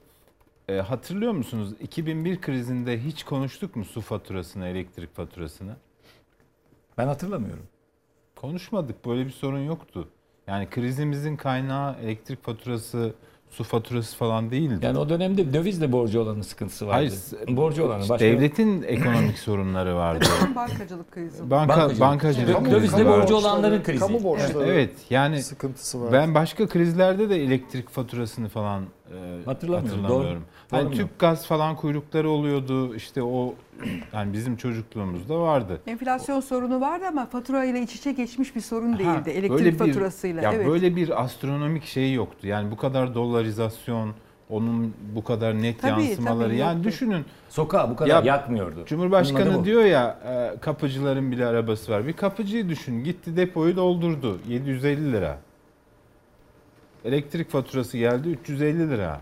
e, 0.69 0.75
hatırlıyor 0.77 1.33
musunuz 1.33 1.71
2001 1.81 2.41
krizinde 2.41 2.99
hiç 3.03 3.25
konuştuk 3.25 3.77
mu 3.77 3.85
su 3.85 4.01
faturasını, 4.01 4.69
elektrik 4.69 5.17
faturasını? 5.17 5.73
Ben 6.99 7.07
hatırlamıyorum. 7.07 7.63
Konuşmadık. 8.37 9.07
Böyle 9.07 9.27
bir 9.27 9.31
sorun 9.31 9.59
yoktu. 9.61 10.09
Yani 10.47 10.71
krizimizin 10.71 11.37
kaynağı 11.37 11.97
elektrik 12.03 12.45
faturası, 12.45 13.13
su 13.51 13.65
faturası 13.65 14.17
falan 14.17 14.51
değildi. 14.51 14.79
Yani 14.87 14.99
o 14.99 15.09
dönemde 15.09 15.53
dövizle 15.53 15.93
borcu 15.93 16.21
olanın 16.21 16.43
sıkıntısı 16.43 16.87
vardı. 16.87 16.95
Hayır, 16.97 17.57
borcu 17.57 17.85
olanı. 17.85 18.01
işte 18.01 18.15
Başka... 18.15 18.25
devletin 18.27 18.83
ekonomik 18.83 19.39
sorunları 19.39 19.97
vardı. 19.97 20.25
Bankacılık 20.57 21.13
krizi. 21.13 21.51
Banka, 21.51 21.69
Bankacılık. 21.73 22.01
bankacılık. 22.01 22.57
Krizi 22.59 22.71
dövizle 22.71 23.07
borcu 23.07 23.37
olanların 23.37 23.83
krizi. 23.83 23.99
Kamu 24.01 24.23
borçları 24.25 24.65
Evet 24.67 24.91
yani 25.11 25.43
sıkıntısı 25.43 26.03
var. 26.03 26.13
ben 26.13 26.35
başka 26.35 26.69
krizlerde 26.69 27.31
de 27.31 27.37
elektrik 27.45 27.91
faturasını 27.91 28.49
falan 28.49 28.83
e, 28.83 29.45
Hatırlamıyorum, 29.45 29.89
hatırlamıyorum. 30.03 30.35
doğru. 30.37 30.43
Hani 30.71 30.89
mu? 30.89 30.95
tüp 30.95 31.19
gaz 31.19 31.47
falan 31.47 31.77
kuyrukları 31.77 32.29
oluyordu 32.31 32.95
işte 32.95 33.23
o 33.23 33.55
yani 34.13 34.33
bizim 34.33 34.57
çocukluğumuzda 34.57 35.41
vardı. 35.41 35.81
Enflasyon 35.87 36.41
sorunu 36.41 36.81
vardı 36.81 37.05
ama 37.09 37.27
fatura 37.27 37.65
ile 37.65 37.83
iç 37.83 37.95
içe 37.95 38.13
geçmiş 38.13 38.57
bir 38.57 38.61
sorun 38.61 38.93
Ha, 38.93 38.99
değildi. 38.99 39.27
böyle 39.27 39.39
Elektrik 39.39 39.73
bir- 39.73 39.79
faturasıyla. 39.79 40.43
Ya 40.43 40.53
evet. 40.53 40.67
böyle 40.69 40.97
bir 40.97 41.23
astronomik 41.23 41.85
şey 41.85 42.13
yoktu. 42.13 42.47
Yani 42.47 42.71
bu 42.71 42.77
kadar 42.77 43.15
dollarizasyon, 43.15 44.11
onun 44.51 44.95
bu 45.15 45.25
kadar 45.25 45.63
net 45.63 45.81
Tabii, 45.83 46.05
yansımaları. 46.05 46.49
tabii, 46.49 46.57
yani 46.59 46.75
yoktu. 46.77 46.89
düşünün. 46.89 47.25
Sokağı 47.49 47.91
bu 47.91 47.97
kadar 47.97 48.25
yakmıyordu. 48.25 48.85
Cumhurbaşkanı 48.87 49.65
diyor 49.65 49.85
ya 49.85 50.19
e, 50.27 50.61
kapıcıların 50.61 51.33
bile 51.33 51.47
arabası 51.47 51.93
var. 51.93 52.07
Bir 52.07 52.13
kapıcıyı 52.13 52.69
düşün. 52.69 53.05
Gitti 53.05 53.37
depoyu 53.37 53.77
doldurdu. 53.77 54.39
750 54.49 55.13
lira. 55.13 55.39
Elektrik 57.05 57.51
faturası 57.51 57.99
geldi 57.99 58.29
350 58.29 58.91
lira. 58.91 59.21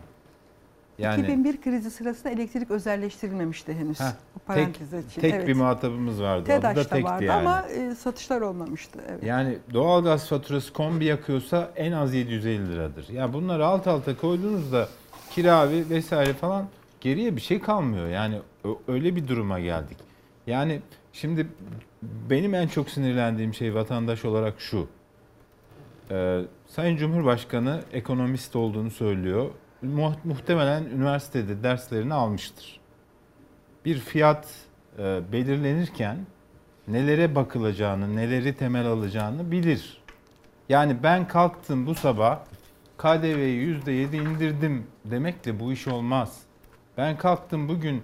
Yani 0.99 1.20
2001 1.20 1.61
krizi 1.61 1.90
sırasında 1.90 2.30
elektrik 2.30 2.70
özelleştirilmemişti 2.70 3.74
henüz. 3.74 4.01
Heh, 4.01 4.05
Bu 4.34 4.38
parantez 4.38 4.92
için. 4.92 5.20
tek 5.20 5.34
evet. 5.34 5.49
bir 5.49 5.55
muhatabımız 5.55 6.22
vardı. 6.22 6.45
TEDAŞ'ta 6.45 6.82
tekti 6.82 7.05
vardı 7.05 7.24
yani. 7.24 7.49
ama 7.49 7.68
e, 7.68 7.95
satışlar 7.95 8.40
olmamıştı. 8.40 8.99
Evet. 9.09 9.22
Yani 9.22 9.59
doğalgaz 9.74 10.28
faturası 10.28 10.72
kombi 10.72 11.05
yakıyorsa 11.05 11.70
en 11.76 11.92
az 11.92 12.14
750 12.14 12.72
liradır. 12.72 13.09
Ya 13.09 13.32
bunları 13.32 13.66
alt 13.66 13.86
alta 13.86 14.16
koyduğunuzda 14.16 14.88
kira 15.30 15.70
ve 15.70 15.90
vesaire 15.90 16.32
falan 16.32 16.68
geriye 17.01 17.36
bir 17.36 17.40
şey 17.40 17.61
kalmıyor. 17.61 18.09
Yani 18.09 18.38
öyle 18.88 19.16
bir 19.16 19.28
duruma 19.28 19.61
geldik. 19.61 19.99
Yani 20.47 20.80
şimdi 21.12 21.47
benim 22.30 22.55
en 22.55 22.68
çok 22.68 22.90
sinirlendiğim 22.90 23.55
şey 23.55 23.74
vatandaş 23.74 24.24
olarak 24.24 24.55
şu. 24.61 24.88
Ee, 26.11 26.40
Sayın 26.66 26.97
Cumhurbaşkanı 26.97 27.80
ekonomist 27.92 28.57
olduğunu 28.57 28.90
söylüyor. 28.90 29.51
Mu- 29.85 30.16
muhtemelen 30.24 30.85
üniversitede 30.85 31.62
derslerini 31.62 32.14
almıştır. 32.14 32.80
Bir 33.85 33.99
fiyat 33.99 34.49
e, 34.99 35.20
belirlenirken 35.32 36.16
nelere 36.89 37.35
bakılacağını, 37.35 38.16
neleri 38.16 38.57
temel 38.57 38.87
alacağını 38.87 39.51
bilir. 39.51 39.99
Yani 40.68 40.97
ben 41.03 41.28
kalktım 41.28 41.87
bu 41.87 41.95
sabah 41.95 42.41
KDV'yi 42.99 43.78
%7 43.87 44.16
indirdim 44.16 44.87
demekle 45.05 45.61
bu 45.61 45.72
iş 45.72 45.89
olmaz. 45.89 46.39
Ben 46.97 47.18
kalktım 47.18 47.68
bugün 47.68 48.03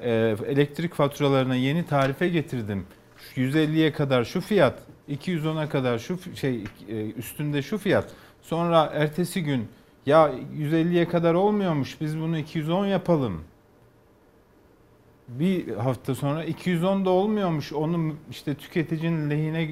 e, 0.00 0.10
elektrik 0.46 0.94
faturalarına 0.94 1.54
yeni 1.54 1.86
tarife 1.86 2.28
getirdim. 2.28 2.86
Şu 3.16 3.40
150'ye 3.40 3.92
kadar 3.92 4.24
şu 4.24 4.40
fiyat, 4.40 4.78
210'a 5.08 5.68
kadar 5.68 5.98
şu 5.98 6.18
şey 6.36 6.64
e, 6.88 7.10
üstünde 7.10 7.62
şu 7.62 7.78
fiyat. 7.78 8.10
Sonra 8.42 8.90
ertesi 8.94 9.42
gün 9.42 9.68
ya 10.06 10.32
150'ye 10.58 11.08
kadar 11.08 11.34
olmuyormuş 11.34 12.00
biz 12.00 12.20
bunu 12.20 12.38
210 12.38 12.86
yapalım 12.86 13.44
bir 15.28 15.76
hafta 15.76 16.14
sonra 16.14 16.44
210 16.44 17.04
da 17.04 17.10
olmuyormuş. 17.10 17.72
Onun 17.72 18.16
işte 18.30 18.54
tüketicinin 18.54 19.30
lehine 19.30 19.70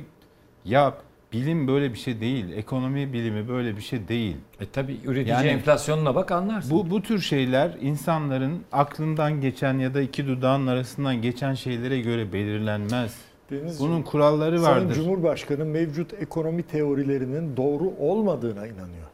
ya 0.64 0.94
bilim 1.32 1.68
böyle 1.68 1.92
bir 1.92 1.98
şey 1.98 2.20
değil. 2.20 2.52
Ekonomi 2.52 3.12
bilimi 3.12 3.48
böyle 3.48 3.76
bir 3.76 3.82
şey 3.82 4.08
değil. 4.08 4.36
E 4.60 4.66
tabi 4.66 4.98
üretici 5.04 5.28
Yani 5.28 5.48
enflasyonuna 5.48 6.14
bak 6.14 6.32
anlarsın. 6.32 6.70
Bu 6.70 6.90
bu 6.90 7.02
tür 7.02 7.20
şeyler 7.20 7.76
insanların 7.80 8.62
aklından 8.72 9.40
geçen 9.40 9.78
ya 9.78 9.94
da 9.94 10.00
iki 10.00 10.26
dudağın 10.26 10.66
arasından 10.66 11.22
geçen 11.22 11.54
şeylere 11.54 12.00
göre 12.00 12.32
belirlenmez. 12.32 13.16
Denizciğim, 13.50 13.92
Bunun 13.92 14.02
kuralları 14.02 14.60
Sayın 14.60 14.76
vardır. 14.76 14.94
Cumhurbaşkanı 14.94 15.64
mevcut 15.64 16.14
ekonomi 16.14 16.62
teorilerinin 16.62 17.56
doğru 17.56 17.92
olmadığına 17.98 18.66
inanıyor. 18.66 19.06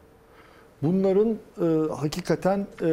Bunların 0.83 1.29
e, 1.29 1.91
hakikaten 1.95 2.67
e, 2.81 2.87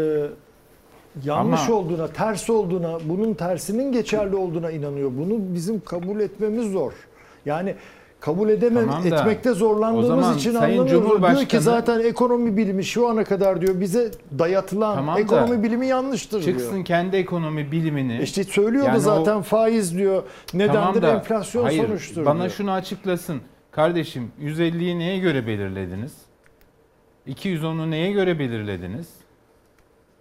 yanlış 1.24 1.61
Ama- 1.68 1.76
olduğuna, 1.78 2.07
ters 2.09 2.51
olduğuna, 2.51 2.99
bunun 3.05 3.34
tersinin 3.34 3.93
geçerli 3.93 4.36
olduğuna 4.36 4.70
inanıyor. 4.70 5.11
Bunu 5.18 5.55
bizim 5.55 5.80
kabul 5.80 6.20
etmemiz 6.20 6.72
zor. 6.72 6.93
Yani 7.47 7.74
kabul 8.20 8.49
edemem 8.49 8.86
Tamam 8.88 9.11
da, 9.11 9.16
etmekte 9.16 9.51
o 9.51 9.55
zorlandığımız 9.55 10.07
zaman 10.09 10.36
için 10.38 10.53
Sayın 10.53 10.78
anlamıyoruz. 10.78 11.22
Diyor 11.36 11.45
ki 11.49 11.61
zaten 11.61 12.01
ekonomi 12.01 12.57
bilimi 12.57 12.84
şu 12.84 13.09
ana 13.09 13.24
kadar 13.24 13.61
diyor 13.61 13.80
bize 13.80 14.11
dayatılan 14.38 14.95
Tamam 14.95 15.16
da, 15.16 15.20
ekonomi 15.20 15.62
bilimi 15.62 15.86
yanlıştır 15.86 16.43
Çıksın 16.43 16.72
diyor. 16.74 16.84
kendi 16.84 17.16
ekonomi 17.16 17.72
bilimini. 17.72 18.22
İşte 18.22 18.45
söylüyordu 18.45 18.86
Yani 18.88 18.97
o- 18.97 19.01
zaten 19.01 19.43
faiz 19.43 19.97
diyor. 19.99 20.22
Nedendir 20.55 20.74
Tamam 20.74 21.03
da, 21.03 21.11
enflasyon 21.11 21.64
hayır, 21.64 21.86
sonuçtur 21.86 22.24
Bana 22.26 22.38
diyor. 22.38 22.51
şunu 22.51 22.70
açıklasın. 22.72 23.41
Kardeşim 23.70 24.32
150'yi 24.41 24.99
neye 24.99 25.18
göre 25.18 25.47
belirlediniz? 25.47 26.12
210'u 27.28 27.90
neye 27.90 28.12
göre 28.12 28.38
belirlediniz? 28.38 29.08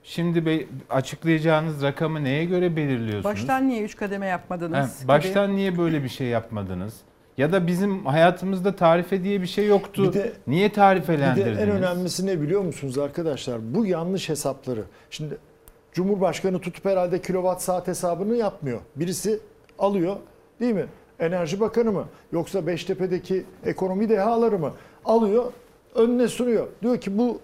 Şimdi 0.03 0.45
be- 0.45 0.65
açıklayacağınız 0.89 1.83
rakamı 1.83 2.23
neye 2.23 2.45
göre 2.45 2.75
belirliyorsunuz? 2.75 3.23
Baştan 3.25 3.67
niye 3.67 3.83
3 3.83 3.95
kademe 3.95 4.25
yapmadınız? 4.27 4.95
He, 4.95 4.99
gibi. 4.99 5.07
baştan 5.07 5.55
niye 5.55 5.77
böyle 5.77 6.03
bir 6.03 6.09
şey 6.09 6.27
yapmadınız? 6.27 6.93
Ya 7.37 7.51
da 7.51 7.67
bizim 7.67 8.05
hayatımızda 8.05 8.75
tarife 8.75 9.23
diye 9.23 9.41
bir 9.41 9.47
şey 9.47 9.67
yoktu. 9.67 10.03
Bir 10.03 10.13
de- 10.13 10.33
niye 10.47 10.69
Bir 10.69 10.73
tarifelendirdiniz? 10.73 11.57
de 11.57 11.61
en 11.61 11.69
önemlisi 11.69 12.25
ne 12.25 12.41
biliyor 12.41 12.61
musunuz 12.61 12.97
arkadaşlar? 12.97 13.75
Bu 13.75 13.85
yanlış 13.85 14.29
hesapları. 14.29 14.83
Şimdi 15.09 15.37
Cumhurbaşkanı 15.93 16.59
tutup 16.59 16.85
herhalde 16.85 17.21
kilowatt 17.21 17.61
saat 17.61 17.87
hesabını 17.87 18.35
yapmıyor. 18.35 18.79
Birisi 18.95 19.39
alıyor 19.79 20.15
değil 20.59 20.73
mi? 20.73 20.85
Enerji 21.19 21.59
Bakanı 21.59 21.91
mı? 21.91 22.05
Yoksa 22.31 22.67
Beştepe'deki 22.67 23.45
ekonomi 23.65 24.09
dehaları 24.09 24.59
mı? 24.59 24.73
Alıyor 25.05 25.51
önüne 25.95 26.27
sunuyor. 26.27 26.67
Diyor 26.81 27.01
ki 27.01 27.17
bu, 27.17 27.39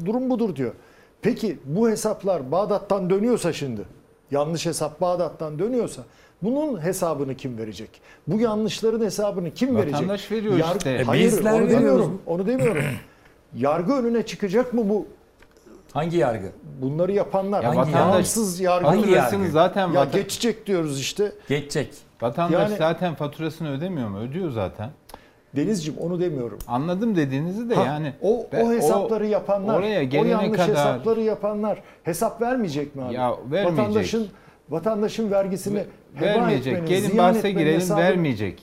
bu 0.00 0.06
durum 0.06 0.30
budur 0.30 0.56
diyor. 0.56 0.72
Peki 1.22 1.58
bu 1.64 1.90
hesaplar 1.90 2.52
Bağdat'tan 2.52 3.10
dönüyorsa 3.10 3.52
şimdi 3.52 3.80
yanlış 4.30 4.66
hesap 4.66 5.00
Bağdat'tan 5.00 5.58
dönüyorsa 5.58 6.02
bunun 6.42 6.82
hesabını 6.82 7.34
kim 7.34 7.58
verecek? 7.58 7.90
Bu 8.26 8.40
yanlışların 8.40 9.04
hesabını 9.04 9.50
kim 9.54 9.76
verecek? 9.76 9.94
Vatandaş 9.94 10.30
veriyor 10.32 10.58
işte. 10.74 10.90
E, 10.90 11.02
Hayır 11.04 11.24
bizler 11.26 11.52
onu 11.52 11.60
veriyoruz. 11.60 11.72
demiyorum. 11.80 12.22
Onu 12.26 12.46
demiyorum. 12.46 12.82
Yargı 13.56 13.92
önüne 13.92 14.26
çıkacak 14.26 14.74
mı 14.74 14.88
bu 14.88 15.06
Hangi 15.92 16.16
yargı? 16.16 16.46
bunları 16.82 17.12
yapanlar? 17.12 17.62
Ya 17.62 17.70
vatandaş- 17.74 18.12
Bağımsız 18.12 18.60
yargı. 18.60 18.86
Hangi 18.88 19.10
yargı? 19.10 19.50
zaten 19.50 19.92
Ya 19.92 20.04
geçecek 20.04 20.66
diyoruz 20.66 21.00
işte. 21.00 21.32
Geçecek. 21.48 21.94
vatandaş 22.20 22.68
Yani- 22.70 22.76
zaten 22.78 23.14
faturasını 23.14 23.70
ödemiyor 23.72 24.08
mu? 24.08 24.18
Ödüyor 24.18 24.50
zaten. 24.50 24.90
Denizciğim 25.56 26.00
onu 26.00 26.20
demiyorum. 26.20 26.58
Anladım 26.68 27.16
dediğinizi 27.16 27.70
de 27.70 27.74
Ha, 27.74 27.84
yani 27.84 28.12
o, 28.22 28.46
ben- 28.52 28.64
o 28.64 28.72
hesapları 28.72 29.26
yapanlar, 29.26 29.78
oraya 29.78 30.00
o 30.00 30.04
gelene 30.04 30.28
yanlış 30.28 30.50
kadar 30.56 30.68
hesapları 30.68 31.20
yapanlar 31.20 31.82
hesap 32.02 32.42
vermeyecek 32.42 32.96
mi 32.96 33.02
abi? 33.02 33.14
Ya 33.14 33.30
vermeyecek. 33.50 33.78
Vatandaşın 33.78 34.28
vatandaşın 34.70 35.30
vergisini 35.30 35.78
heba 36.14 36.26
vermeyecek. 36.26 36.72
etmenin, 36.72 36.88
Gelin 36.88 37.18
bahse 37.18 37.50
girelim 37.50 37.80
hesabını- 37.80 38.04
vermeyecek. 38.04 38.62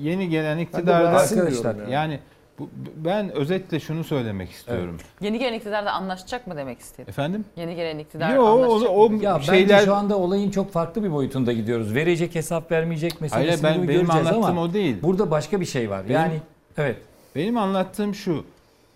Yeni 0.00 0.28
gelen 0.28 0.58
iktidarda 0.58 1.08
Arkadaşlar, 1.08 1.74
diyorum 1.76 1.92
yani 1.92 2.20
bu, 2.62 2.90
ben 2.96 3.30
özetle 3.32 3.80
şunu 3.80 4.04
söylemek 4.04 4.50
istiyorum. 4.50 4.96
Yeni 5.20 5.38
gelen 5.38 5.52
iktidar 5.52 5.86
da 5.86 5.92
anlaşacak 5.92 6.46
mı 6.46 6.56
demek 6.56 6.80
istedim. 6.80 7.08
Efendim? 7.08 7.44
Yeni 7.56 7.76
gelen 7.76 7.98
iktidar 7.98 8.34
Yo, 8.34 8.42
o, 8.42 8.46
anlaşacak 8.46 8.90
o 8.94 9.10
mı? 9.10 9.22
Ya 9.22 9.40
şeyler 9.40 9.68
bence 9.68 9.84
şu 9.84 9.94
anda 9.94 10.18
olayın 10.18 10.50
çok 10.50 10.72
farklı 10.72 11.04
bir 11.04 11.12
boyutunda 11.12 11.52
gidiyoruz. 11.52 11.94
Verecek 11.94 12.34
hesap 12.34 12.72
vermeyecek 12.72 13.20
meselesini 13.20 13.50
Hayır 13.50 13.62
ben 13.62 13.88
benim 13.88 14.00
göreceğiz 14.00 14.26
anlattığım 14.26 14.44
ama 14.44 14.62
o 14.62 14.72
değil. 14.72 14.96
burada 15.02 15.30
başka 15.30 15.60
bir 15.60 15.66
şey 15.66 15.90
var. 15.90 16.02
Benim- 16.04 16.14
yani 16.14 16.40
evet. 16.76 16.96
Benim 17.34 17.58
anlattığım 17.58 18.14
şu. 18.14 18.44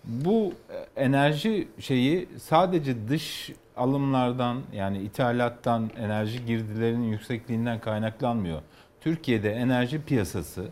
Bu 0.03 0.53
e, 0.69 1.03
enerji 1.03 1.67
şeyi 1.79 2.29
sadece 2.39 3.07
dış 3.09 3.51
alımlardan 3.77 4.57
yani 4.73 4.97
ithalattan 4.97 5.89
enerji 5.99 6.45
girdilerinin 6.45 7.07
yüksekliğinden 7.11 7.79
kaynaklanmıyor. 7.79 8.61
Türkiye'de 9.01 9.51
enerji 9.51 10.01
piyasası 10.01 10.65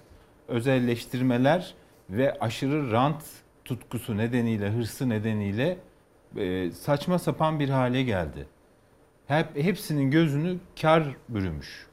özelleştirmeler 0.48 1.74
ve 2.10 2.38
aşırı 2.40 2.92
rant 2.92 3.24
tutkusu 3.66 4.18
nedeniyle, 4.18 4.70
hırsı 4.70 5.10
nedeniyle 5.10 5.78
e, 6.38 6.72
saçma 6.72 7.20
sapan 7.20 7.60
bir 7.60 7.70
hale 7.70 8.04
geldi. 8.04 8.48
Hep 9.28 9.48
hepsinin 9.64 10.12
gözünü 10.12 10.58
kar 10.82 11.04
bürümüş. 11.30 11.86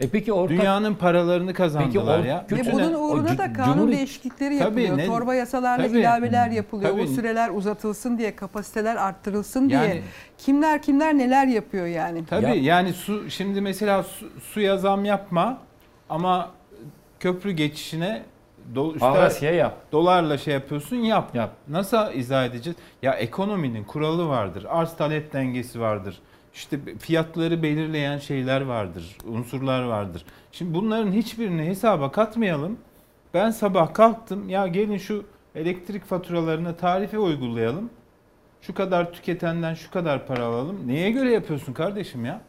E 0.00 0.08
peki 0.08 0.32
ortak 0.32 0.58
Dünyanın 0.58 0.94
paralarını 0.94 1.54
kazandılar 1.54 2.18
or- 2.18 2.26
ya. 2.26 2.46
Ve 2.52 2.56
Bütün- 2.56 2.72
bunun 2.72 2.92
uğruna 2.94 3.38
da 3.38 3.52
kanun 3.52 3.76
Cumhur- 3.88 3.92
değişiklikleri 3.92 4.58
Tabii, 4.58 4.82
yapılıyor. 4.82 4.98
ne- 4.98 5.06
Torba 5.06 5.34
yasalarla 5.34 5.86
Tabii. 5.88 5.98
ilaveler 6.00 6.50
yapılıyor. 6.50 6.90
Tabii. 6.90 7.02
O 7.02 7.06
süreler 7.06 7.50
uzatılsın 7.50 8.18
diye, 8.18 8.36
kapasiteler 8.36 8.96
arttırılsın 8.96 9.68
Yani- 9.68 9.92
diye. 9.92 10.02
Kimler 10.38 10.82
kimler 10.82 11.18
neler 11.18 11.46
yapıyor 11.46 11.86
yani. 11.86 12.24
Tabii 12.26 12.44
Ya- 12.46 12.54
yani 12.54 12.92
su 12.92 13.30
şimdi 13.30 13.60
mesela 13.60 14.02
su, 14.02 14.26
suya 14.40 14.76
zam 14.78 15.04
yapma 15.04 15.58
ama 16.10 16.50
köprü 17.20 17.50
geçişine 17.52 18.22
do, 18.74 18.94
Avrasya 19.00 19.50
yap. 19.54 19.76
dolarla 19.92 20.38
şey 20.38 20.54
yapıyorsun 20.54 20.96
yap. 20.96 21.34
Yap. 21.34 21.50
Nasıl 21.68 22.12
izah 22.14 22.44
edeceğiz? 22.46 22.76
Ya 23.02 23.12
ekonominin 23.12 23.84
kuralı 23.84 24.28
vardır. 24.28 24.66
Arz 24.68 24.96
talep 24.96 25.32
dengesi 25.32 25.80
vardır. 25.80 26.18
İşte 26.54 26.78
fiyatları 26.98 27.62
belirleyen 27.62 28.18
şeyler 28.18 28.60
vardır. 28.60 29.16
Unsurlar 29.26 29.82
vardır. 29.82 30.24
Şimdi 30.52 30.74
bunların 30.74 31.12
hiçbirini 31.12 31.62
hesaba 31.64 32.12
katmayalım. 32.12 32.78
Ben 33.34 33.50
sabah 33.50 33.94
kalktım. 33.94 34.48
Ya 34.48 34.66
gelin 34.66 34.98
şu 34.98 35.24
elektrik 35.54 36.04
faturalarını 36.04 36.76
tarife 36.76 37.18
uygulayalım. 37.18 37.90
Şu 38.60 38.74
kadar 38.74 39.12
tüketenden 39.12 39.74
şu 39.74 39.90
kadar 39.90 40.26
para 40.26 40.44
alalım. 40.44 40.88
Neye 40.88 41.10
göre 41.10 41.32
yapıyorsun 41.32 41.72
kardeşim 41.72 42.24
ya? 42.24 42.40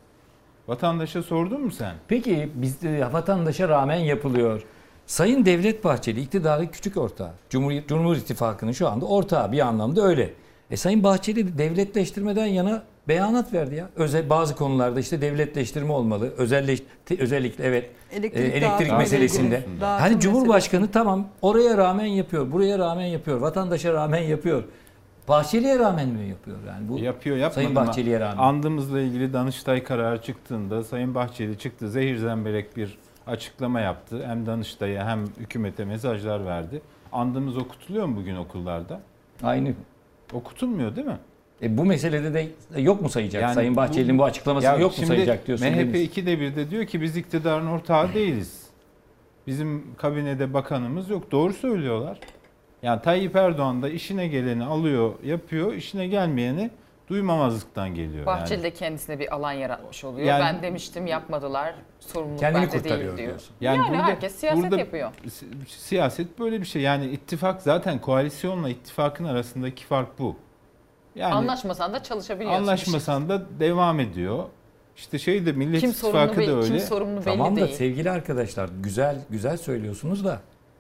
Vatandaşa 0.68 1.24
sordun 1.24 1.62
mu 1.62 1.72
sen? 1.72 1.96
Peki 2.08 2.50
bizde 2.56 3.14
vatandaşa 3.14 3.70
rağmen 3.70 3.96
yapılıyor. 4.00 4.64
Sayın 5.08 5.46
Devlet 5.46 5.84
Bahçeli 5.84 6.22
iktidarın 6.22 6.68
küçük 6.68 6.98
ortağı. 6.98 7.32
Cumhur, 7.50 7.72
Cumhur 7.88 8.16
İttifakı'nın 8.16 8.72
şu 8.72 8.88
anda 8.88 9.06
ortağı 9.06 9.52
bir 9.52 9.60
anlamda 9.60 10.02
öyle. 10.02 10.34
E 10.72 10.78
Sayın 10.78 11.04
Bahçeli 11.04 11.58
devletleştirmeden 11.58 12.46
yana 12.46 12.84
beyanat 13.08 13.54
verdi 13.54 13.76
ya. 13.76 13.90
Özel 13.96 14.30
bazı 14.30 14.56
konularda 14.56 15.00
işte 15.00 15.22
devletleştirme 15.22 15.92
olmalı. 15.94 16.34
Özelleş, 16.38 16.80
te- 17.06 17.20
özellikle 17.20 17.64
evet 17.64 17.90
Elektrik 18.12 18.44
e, 18.54 18.58
elektrik 18.58 18.80
dağıtım 18.80 18.98
meselesinde. 18.98 19.56
dağıtım 19.82 20.04
Hani 20.06 20.20
Cumhurbaşkanı 20.20 20.82
meselesi. 20.82 20.94
tamam 20.94 21.28
oraya 21.42 21.78
rağmen 21.78 22.06
yapıyor, 22.06 22.52
buraya 22.52 22.80
rağmen 22.80 23.06
yapıyor, 23.06 23.38
vatandaşa 23.38 23.94
rağmen 23.94 24.22
yapıyor. 24.22 24.64
Bahçeli'ye 25.28 25.80
rağmen 25.80 26.10
mi 26.10 26.28
yapıyor 26.30 26.58
yani 26.68 26.90
bu? 26.90 27.00
Yapıyor 27.00 27.38
yapmadı 27.38 27.54
Sayın? 27.56 27.76
Bahçeli'ye 27.76 28.20
rağmen. 28.20 28.38
Andımızla 28.44 29.00
ilgili 29.02 29.34
Danıştay 29.34 29.84
kararı 29.84 30.22
çıktığında 30.22 30.84
Sayın 30.84 31.16
Bahçeli 31.16 31.58
çıktı 31.58 31.90
zehir 31.90 32.18
zemberek 32.18 32.78
bir 32.78 32.98
açıklama 33.28 33.80
yaptı. 33.80 34.28
Hem 34.28 34.46
Danıştay'a 34.46 35.08
hem 35.08 35.26
hükümete 35.40 35.86
mesajlar 35.86 36.46
verdi. 36.46 36.82
Andımız 37.12 37.58
okutuluyor 37.58 38.06
mu 38.06 38.16
bugün 38.16 38.36
okullarda? 38.36 39.00
Aynı. 39.44 39.74
Okutulmuyor 40.34 40.96
değil 40.96 41.08
mi? 41.08 41.18
E 41.62 41.78
bu 41.78 41.86
meselede 41.86 42.34
de 42.34 42.48
yok 42.82 43.02
mu 43.02 43.10
sayacak? 43.10 43.42
Yani 43.42 43.54
Sayın 43.54 43.76
Bahçeli'nin 43.76 44.18
bu, 44.18 44.24
açıklamasını 44.24 44.72
Ya 44.72 44.78
yok 44.78 45.00
mu 45.00 45.06
sayacak 45.06 45.48
diyorsun. 45.48 45.68
MHP 45.68 45.78
Deniz. 45.78 46.02
ikide 46.02 46.40
bir 46.40 46.56
de 46.56 46.70
diyor 46.70 46.86
ki 46.86 47.02
biz 47.02 47.18
iktidarın 47.18 47.68
ortağı 47.68 48.14
değiliz. 48.14 48.64
Bizim 49.48 49.96
kabinede 49.98 50.54
bakanımız 50.54 51.10
yok. 51.10 51.32
Doğru 51.32 51.54
söylüyorlar. 51.54 52.20
Yani 52.84 53.02
Tayyip 53.02 53.36
Erdoğan 53.36 53.82
da 53.82 53.90
işine 53.90 54.28
geleni 54.28 54.64
alıyor, 54.64 55.14
yapıyor. 55.26 55.74
işine 55.74 56.08
gelmeyeni 56.08 56.70
duymamazlıktan 57.14 57.96
geliyor. 57.96 58.26
Bahçeli 58.26 58.54
yani. 58.54 58.64
de 58.64 58.72
kendisine 58.74 59.20
bir 59.20 59.36
alan 59.36 59.52
yaratmış 59.52 60.04
oluyor. 60.04 60.28
Yani- 60.28 60.44
ben 60.44 60.62
demiştim 60.64 61.08
yapmadılar. 61.08 61.76
Sorumluluk 62.00 62.40
Kendini 62.40 62.62
bende 62.64 62.84
değil 62.84 63.00
diyor. 63.00 63.18
diyorsun. 63.18 63.56
Yani, 63.62 63.90
burada- 63.90 64.04
herkes 64.04 64.36
siyaset 64.36 64.64
burada 64.64 64.80
yapıyor. 64.80 65.12
si- 65.30 65.48
Siyaset 65.68 66.40
böyle 66.40 66.62
bir 66.62 66.66
şey. 66.66 66.82
Yani 66.82 67.06
ittifak 67.06 67.62
zaten 67.62 68.02
koalisyonla 68.02 68.70
ittifakın 68.70 69.26
arasındaki 69.26 69.86
fark 69.86 70.20
bu. 70.20 70.36
Yani 71.16 71.34
Anlaşmasan 71.34 71.94
da 71.94 72.04
çalışabiliyorsun. 72.04 72.60
anlaşmasan 72.62 73.30
da 73.30 73.60
devam 73.60 74.00
ediyor. 74.00 74.44
İşte 74.96 75.20
şey 75.20 75.46
de 75.46 75.52
Millet 75.52 75.82
Kim 75.82 75.90
İttifakı 75.90 76.36
da 76.36 76.40
belli, 76.40 76.52
öyle. 76.56 76.68
kim 76.68 76.80
sorumlu 76.80 77.16
belli 77.18 77.24
Tamam 77.26 77.56
da 77.58 77.66
değil. 77.66 77.76
sevgili 77.78 78.12
arkadaşlar 78.12 78.70
güzel 78.84 79.16
güzel 79.30 79.58
söylüyorsunuz 79.58 80.26
da 80.26 80.40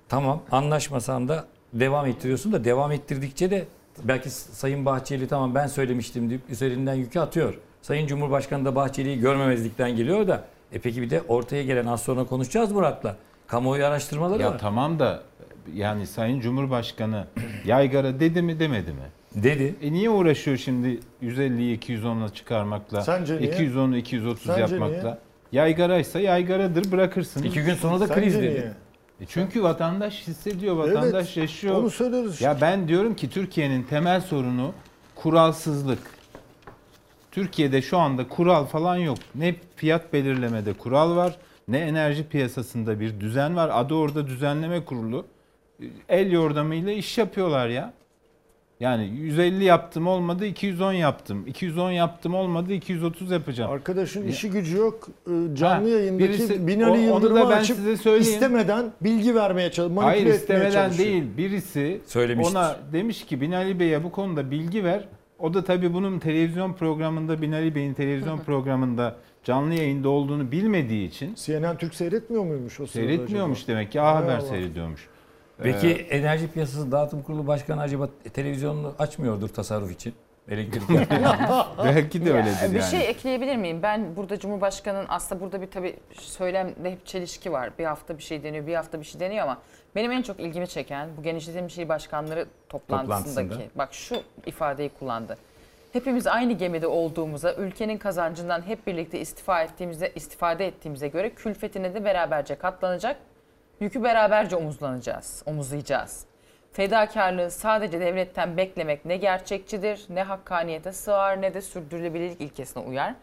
tamam 0.09 0.41
anlaşmasan 0.51 1.27
da 1.27 1.45
devam 1.73 2.05
ettiriyorsun 2.05 2.51
da 2.51 2.63
devam 2.63 2.91
ettirdikçe 2.91 3.51
de 3.51 3.65
belki 4.03 4.29
Sayın 4.29 4.85
Bahçeli 4.85 5.27
tamam 5.27 5.55
ben 5.55 5.67
söylemiştim 5.67 6.29
deyip 6.29 6.41
üzerinden 6.49 6.93
yükü 6.93 7.19
atıyor. 7.19 7.53
Sayın 7.81 8.07
Cumhurbaşkanı 8.07 8.65
da 8.65 8.75
Bahçeli'yi 8.75 9.19
görmemezlikten 9.19 9.95
geliyor 9.95 10.27
da 10.27 10.43
e 10.71 10.79
peki 10.79 11.01
bir 11.01 11.09
de 11.09 11.21
ortaya 11.27 11.63
gelen 11.63 11.85
az 11.85 12.01
sonra 12.01 12.23
konuşacağız 12.23 12.71
Murat'la. 12.71 13.15
Kamuoyu 13.47 13.85
araştırmaları 13.85 14.41
Ya 14.41 14.51
var. 14.51 14.59
tamam 14.59 14.99
da 14.99 15.23
yani 15.75 16.07
Sayın 16.07 16.39
Cumhurbaşkanı 16.39 17.25
yaygara 17.65 18.19
dedi 18.19 18.41
mi 18.41 18.59
demedi 18.59 18.91
mi? 18.91 19.43
Dedi. 19.43 19.75
E 19.81 19.93
niye 19.93 20.09
uğraşıyor 20.09 20.57
şimdi 20.57 20.99
150'yi 21.23 21.79
210'la 21.79 22.29
çıkarmakla? 22.29 23.01
Sence 23.01 23.37
niye? 23.37 23.51
210'u 23.51 23.95
230 23.97 24.45
Sence 24.45 24.61
yapmakla? 24.61 25.03
niye? 25.03 25.17
Yaygaraysa 25.51 26.19
yaygaradır 26.19 26.91
bırakırsınız. 26.91 27.45
İki 27.45 27.61
gün 27.63 27.73
sonra 27.75 27.99
da 27.99 28.07
Sence 28.07 28.21
kriz 28.21 28.35
dedi. 28.37 28.73
E 29.21 29.25
çünkü 29.25 29.63
vatandaş 29.63 30.27
hissediyor, 30.27 30.75
vatandaş 30.75 31.25
Evet, 31.25 31.37
yaşıyor. 31.37 31.75
Onu 31.75 31.89
söylüyoruz. 31.89 32.41
Ya 32.41 32.57
ben 32.61 32.87
diyorum 32.87 33.15
ki 33.15 33.29
Türkiye'nin 33.29 33.83
temel 33.83 34.21
sorunu 34.21 34.73
kuralsızlık. 35.15 35.99
Türkiye'de 37.31 37.81
şu 37.81 37.97
anda 37.97 38.27
kural 38.27 38.65
falan 38.65 38.95
yok. 38.95 39.17
Ne 39.35 39.55
fiyat 39.75 40.13
belirlemede 40.13 40.73
kural 40.73 41.15
var, 41.15 41.37
ne 41.67 41.79
enerji 41.79 42.27
piyasasında 42.27 42.99
bir 42.99 43.19
düzen 43.19 43.55
var. 43.55 43.69
Adı 43.73 43.93
orada 43.93 44.27
düzenleme 44.27 44.85
kurulu. 44.85 45.25
El 46.09 46.31
yordamıyla 46.31 46.91
iş 46.91 47.17
yapıyorlar 47.17 47.67
ya. 47.67 47.93
Yani 48.83 49.05
150 49.07 49.63
yaptım 49.63 50.07
olmadı 50.07 50.45
210 50.45 50.93
yaptım. 50.93 51.47
210 51.47 51.91
yaptım 51.91 52.35
olmadı 52.35 52.73
230 52.73 53.31
yapacağım. 53.31 53.71
Arkadaşın 53.71 54.27
işi 54.27 54.49
gücü 54.49 54.77
yok. 54.77 55.07
Ee, 55.27 55.31
Canlı 55.55 55.89
Ha, 55.89 55.97
yayındaki 55.97 56.23
birisi- 56.29 56.67
Binali 56.67 57.01
Yıldırım'ı 57.01 57.39
ben 57.49 57.57
açıp 57.57 57.75
size 57.77 57.97
söyleyeyim. 57.97 58.33
istemeden 58.33 58.85
bilgi 59.01 59.35
vermeye 59.35 59.71
çalışıyor. 59.71 60.03
Hayır 60.03 60.25
istemeden 60.25 60.97
değil. 60.97 61.23
Birisi 61.37 62.01
Söylemiştir. 62.05 62.55
ona 62.55 62.75
demiş 62.93 63.25
ki 63.25 63.41
Binali 63.41 63.79
Bey'e 63.79 64.03
bu 64.03 64.11
konuda 64.11 64.51
bilgi 64.51 64.83
ver. 64.83 65.07
O 65.39 65.53
da 65.53 65.63
tabii 65.63 65.93
bunun 65.93 66.19
televizyon 66.19 66.73
programında 66.73 67.41
Binali 67.41 67.75
Bey'in 67.75 67.93
televizyon 67.93 68.37
programında 68.39 69.15
canlı 69.43 69.73
yayında 69.73 70.09
olduğunu 70.09 70.51
bilmediği 70.51 71.07
için 71.07 71.35
CNN 71.35 71.77
Türk 71.77 71.95
seyretmiyor 71.95 72.43
muymuş 72.43 72.79
o 72.79 72.87
sırada 72.87 73.07
seyretmiyormuş 73.07 73.57
acaba? 73.59 73.71
demek 73.71 73.91
ki 73.91 74.01
A 74.01 74.15
Hay 74.15 74.21
Haber 74.23 74.37
Allah. 74.37 74.41
seyrediyormuş. 74.45 75.07
Peki 75.63 75.87
Ee, 75.87 76.17
Enerji 76.17 76.51
Piyasası 76.51 76.91
Dağıtım 76.91 77.21
Kurulu 77.23 77.47
Başkanı 77.47 77.81
acaba 77.81 78.09
televizyonunu 78.33 78.93
açmıyordur 78.99 79.49
tasarruf 79.49 79.91
için? 79.91 80.13
Elektrik 80.49 80.89
belki 81.83 82.25
de 82.25 82.33
öyledir 82.33 82.71
bir 82.73 82.79
yani. 82.79 82.91
şey 82.91 83.09
ekleyebilir 83.09 83.55
miyim? 83.55 83.79
Ben 83.83 84.15
burada 84.15 84.39
Cumhurbaşkanı'nın 84.39 85.05
aslında 85.09 85.41
burada 85.41 85.61
bir 85.61 85.67
tabii 85.71 85.95
söylemde 86.13 86.91
hep 86.91 87.05
çelişki 87.05 87.51
var. 87.51 87.69
Bir 87.79 87.85
hafta 87.85 88.17
bir 88.17 88.23
şey 88.23 88.43
deniyor, 88.43 88.67
bir 88.67 88.75
hafta 88.75 88.99
bir 88.99 89.05
şey 89.05 89.19
deniyor 89.19 89.43
ama 89.43 89.57
benim 89.95 90.11
en 90.11 90.21
çok 90.21 90.39
ilgimi 90.39 90.67
çeken 90.67 91.09
bu 91.17 91.23
genişletilmiş 91.23 91.77
il 91.77 91.89
başkanları 91.89 92.45
toplantısındaki 92.69 93.49
Toplantısında. 93.49 93.77
bak 93.77 93.93
şu 93.93 94.15
ifadeyi 94.45 94.89
kullandı. 94.99 95.37
Hepimiz 95.93 96.27
aynı 96.27 96.53
gemide 96.53 96.87
olduğumuza, 96.87 97.53
ülkenin 97.53 97.97
kazancından 97.97 98.61
hep 98.67 98.87
birlikte 98.87 99.19
istifa 99.19 99.61
ettiğimize, 99.63 100.11
istifade 100.15 100.67
ettiğimize 100.67 101.07
göre 101.07 101.29
külfetine 101.29 101.93
de 101.93 102.05
beraberce 102.05 102.55
katlanacak, 102.55 103.17
yükü 103.79 104.03
beraberce 104.03 104.55
omuzlanacağız, 104.55 105.43
omuzlayacağız. 105.45 106.25
Fedakarlığı 106.71 107.51
sadece 107.51 107.99
devletten 107.99 108.57
beklemek 108.57 109.05
ne 109.05 109.17
gerçekçidir, 109.17 110.05
ne 110.09 110.23
hakkaniyete 110.23 110.91
sığar, 110.93 111.41
ne 111.41 111.53
de 111.53 111.61
sürdürülebilirlik 111.61 112.41
ilkesine 112.41 112.83
uyar. 112.83 113.13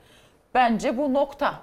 Bence 0.54 0.96
bu 0.96 1.14
nokta. 1.14 1.54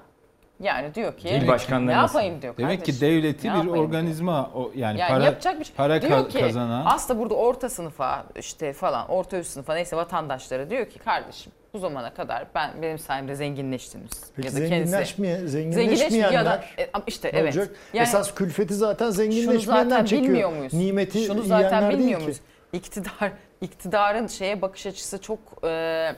Yani 0.60 0.96
diyor 0.96 1.18
ki 1.18 1.30
İl 1.30 1.48
başkanları 1.48 1.88
ne 1.98 2.02
nasıl? 2.02 2.20
yapayım 2.20 2.42
diyor 2.42 2.58
Demek 2.58 2.86
ki 2.86 3.02
devleti 3.02 3.50
ne 3.50 3.54
bir 3.58 3.64
diyor. 3.64 3.76
organizma 3.78 4.50
o 4.56 4.72
yani, 4.76 5.00
Yani 5.00 5.10
para 5.10 5.24
yapacak 5.24 5.60
bir 5.60 5.66
şey. 5.66 5.76
para 5.76 6.02
diyor 6.02 6.20
ka- 6.20 6.28
ki 6.30 6.40
kazanan 6.40 6.84
aslında 6.86 7.20
burada 7.20 7.36
orta 7.36 7.70
sınıfa 7.70 8.26
işte 8.40 8.74
falan 8.74 9.10
orta 9.10 9.38
üst 9.38 9.50
sınıfa 9.52 9.74
neyse 9.74 9.98
vatandaşlara 9.98 10.70
diyor 10.70 10.86
ki 10.90 11.00
kardeşim 11.00 11.52
bu 11.78 11.82
zamana 11.82 12.14
kadar 12.14 12.46
ben 12.56 12.82
benim 12.82 13.00
sayemde 13.00 13.36
zenginleştiniz. 13.36 14.12
Peki 14.36 14.48
ya 14.48 14.54
da 14.54 14.70
kendisi 14.70 14.92
zenginleşmeye, 14.92 15.48
zenginleşmiyor 15.48 15.90
zenginleşmeyenler 15.90 16.32
ya 16.32 16.46
da 16.46 16.64
e, 16.78 16.90
ama 16.94 17.04
işte 17.08 17.30
evet. 17.34 17.44
olacak? 17.44 17.76
Yani 17.94 18.04
Esas 18.04 18.34
külfeti 18.34 18.74
zaten 18.74 19.06
şunu 19.06 19.14
zenginleşmeyenler 19.14 19.84
zaten 19.84 20.06
çekiyor. 20.06 20.24
bilmiyor 20.24 20.50
muyuz? 20.50 20.74
Nimeti 20.74 21.26
şunu 21.26 21.44
zaten 21.44 21.90
bilmiyor 21.90 22.22
muyuz? 22.22 22.38
İktidar 22.74 23.32
iktidarın 23.62 24.28
şeye 24.28 24.62
bakış 24.62 24.86
açısı 24.86 25.22
çok 25.22 25.40
e, 25.64 26.16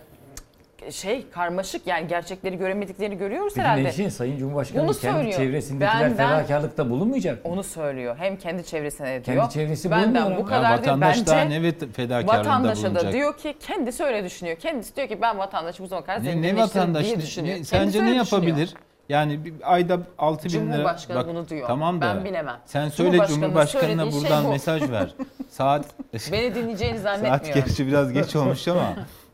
şey 0.92 1.30
karmaşık 1.30 1.88
yani 1.88 2.08
gerçekleri 2.08 2.58
göremediklerini 2.58 3.18
görüyoruz 3.18 3.54
Peki 3.56 3.68
herhalde. 3.68 3.84
ne 3.84 3.90
için 3.90 4.10
Sayın 4.10 4.38
Cumhurbaşkanı 4.38 4.84
Bunu 4.88 4.94
kendi 4.94 5.14
söylüyor. 5.16 5.38
çevresindekiler 5.38 6.02
Ben- 6.02 6.18
ben- 6.18 6.30
fedakarlıkta 6.38 6.90
bulunmayacak 6.90 7.46
mı? 7.46 7.52
Onu 7.52 7.64
söylüyor. 7.64 8.16
Hem 8.20 8.38
kendi 8.38 8.66
çevresine 8.66 9.08
de 9.08 9.22
Kendi 9.22 9.38
diyor. 9.38 9.50
çevresi 9.50 9.92
Benden 9.92 10.08
bulmuyor 10.26 10.32
bu 10.32 10.42
ama. 10.42 10.46
kadar 10.50 10.62
ya 10.62 10.70
diyor. 10.70 10.80
vatandaş 10.80 11.28
daha 11.28 11.38
Bence 11.38 11.62
ne 11.62 11.64
vet- 11.68 11.94
fedakarlığında 11.94 12.40
vatandaşa 12.40 12.84
bulunacak. 12.88 13.04
da 13.10 13.14
diyor 13.14 13.38
ki 13.38 13.56
kendisi 13.60 14.04
öyle 14.04 14.24
düşünüyor. 14.24 14.58
Kendisi 14.58 14.96
diyor 14.96 15.08
ki 15.08 15.22
ben 15.22 15.38
vatandaşı 15.38 15.84
bu 15.84 15.88
zamana 15.88 16.06
kadar 16.06 16.24
Ne, 16.24 16.42
ne 16.42 16.58
vatandaş 16.58 17.06
diye 17.06 17.18
düşünüyor. 17.22 17.58
ne- 17.60 17.64
sence 17.64 17.86
ne 17.86 17.88
düşünüyor. 18.04 18.16
yapabilir? 18.16 18.74
Yani 19.10 19.46
bir 19.46 19.54
ayda 19.64 20.00
6 20.18 20.44
bin 20.46 20.50
lira. 20.54 20.60
Cumhurbaşkanı 20.62 21.28
bunu 21.28 21.50
diyor. 21.50 21.68
Tamam 21.68 22.02
da. 22.02 22.16
Ben 22.16 22.26
bilemem. 22.26 22.58
Sen 22.66 22.90
söyle 22.90 23.18
Cumhurbaşkanına 23.28 24.12
şey 24.12 24.22
buradan 24.22 24.46
bu. 24.46 24.50
mesaj 24.50 24.90
ver. 24.92 25.14
Saat 25.50 25.86
Beni 26.32 26.56
dinleyeceğini 26.56 27.00
Saat 27.00 27.20
zannetmiyorum. 27.20 27.64
gerçi 27.68 27.88
biraz 27.88 28.14
geç 28.14 28.36
olmuş 28.36 28.68
ama 28.68 28.94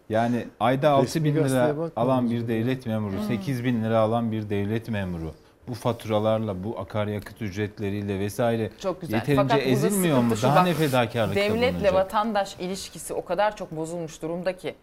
yani 0.10 0.48
ayda 0.60 0.90
6 0.90 1.06
Resmi 1.06 1.23
bin 1.23 1.44
lira 1.44 1.76
alan 1.95 2.30
bir 2.32 2.48
devlet 2.48 2.86
memuru, 2.86 3.15
8 3.27 3.64
bin 3.64 3.84
lira 3.84 3.99
alan 3.99 4.32
bir 4.32 4.49
devlet 4.49 4.90
memuru 4.90 5.32
bu 5.68 5.73
faturalarla, 5.73 6.64
bu 6.64 6.80
akaryakıt 6.80 7.41
ücretleriyle 7.41 8.19
vesaire 8.19 8.69
Çok 8.80 9.02
güzel. 9.02 9.18
yeterince 9.18 9.41
Fakat 9.41 9.68
ezilmiyor 9.68 10.22
mu? 10.22 10.34
Daha 10.44 10.56
bak, 10.56 10.65
ne 10.65 10.73
fedakarlıkta 10.73 11.41
Devletle 11.41 11.72
bulunacak? 11.73 11.94
vatandaş 11.94 12.56
ilişkisi 12.60 13.14
o 13.14 13.26
kadar 13.26 13.56
çok 13.56 13.72
bozulmuş 13.72 14.22
durumda 14.22 14.57
ki 14.57 14.76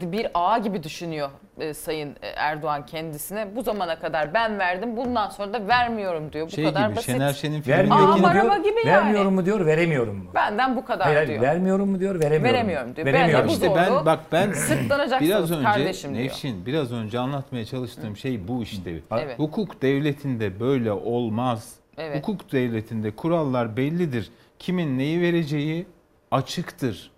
bir 0.00 0.26
ağa 0.34 0.58
gibi 0.58 0.82
düşünüyor 0.82 1.30
e, 1.60 1.74
Sayın 1.74 2.16
Erdoğan 2.36 2.86
kendisine. 2.86 3.56
Bu 3.56 3.62
zamana 3.62 3.98
kadar 3.98 4.34
ben 4.34 4.58
verdim 4.58 4.96
bundan 4.96 5.28
sonra 5.28 5.52
da 5.52 5.68
vermiyorum 5.68 6.32
diyor. 6.32 6.46
Bu 6.46 6.50
Şey 6.50 6.64
kadar 6.64 6.86
gibi 6.88 6.96
basit. 6.96 7.12
Şener 7.12 7.32
Şen'in 7.32 7.62
Vermiyorum 7.66 8.10
Aa, 8.10 8.16
mu 8.16 8.22
maraba 8.22 8.42
diyor, 8.42 8.64
gibi 8.64 8.88
yani. 8.88 9.04
vermiyorum 9.04 9.34
mu 9.34 9.46
diyor, 9.46 9.66
veremiyorum 9.66 10.16
mu? 10.16 10.30
Benden 10.34 10.76
bu 10.76 10.84
kadar 10.84 11.06
Hayır, 11.06 11.16
hayır, 11.16 11.28
diyor. 11.28 11.42
vermiyorum 11.42 11.88
mu 11.90 12.00
diyor, 12.00 12.14
veremiyorum. 12.14 12.44
Veremiyorum 12.44 12.96
diyor. 12.96 13.06
Veremiyorum. 13.06 13.34
Ben 13.34 13.44
de 13.44 13.48
bu 13.48 13.52
İşte 13.52 13.74
ben 13.76 13.88
zorluğu 13.88 14.06
bak 14.06 14.20
ben 14.32 14.52
sırtlanacaksınız 14.52 15.30
biraz 15.30 15.50
önce 15.50 15.62
kardeşim 15.64 16.14
diyor. 16.14 16.24
Nevşin 16.24 16.66
biraz 16.66 16.92
önce 16.92 17.18
anlatmaya 17.18 17.64
çalıştığım 17.64 18.16
şey 18.16 18.48
bu 18.48 18.62
işte. 18.62 18.90
Evet. 19.10 19.38
Hukuk 19.38 19.82
devletinde 19.82 20.60
böyle 20.60 20.92
olmaz. 20.92 21.74
Evet. 21.98 22.18
Hukuk 22.18 22.52
devletinde 22.52 23.10
kurallar 23.10 23.76
bellidir. 23.76 24.30
Kimin 24.58 24.98
neyi 24.98 25.20
vereceği 25.20 25.86
açıktır. 26.30 27.10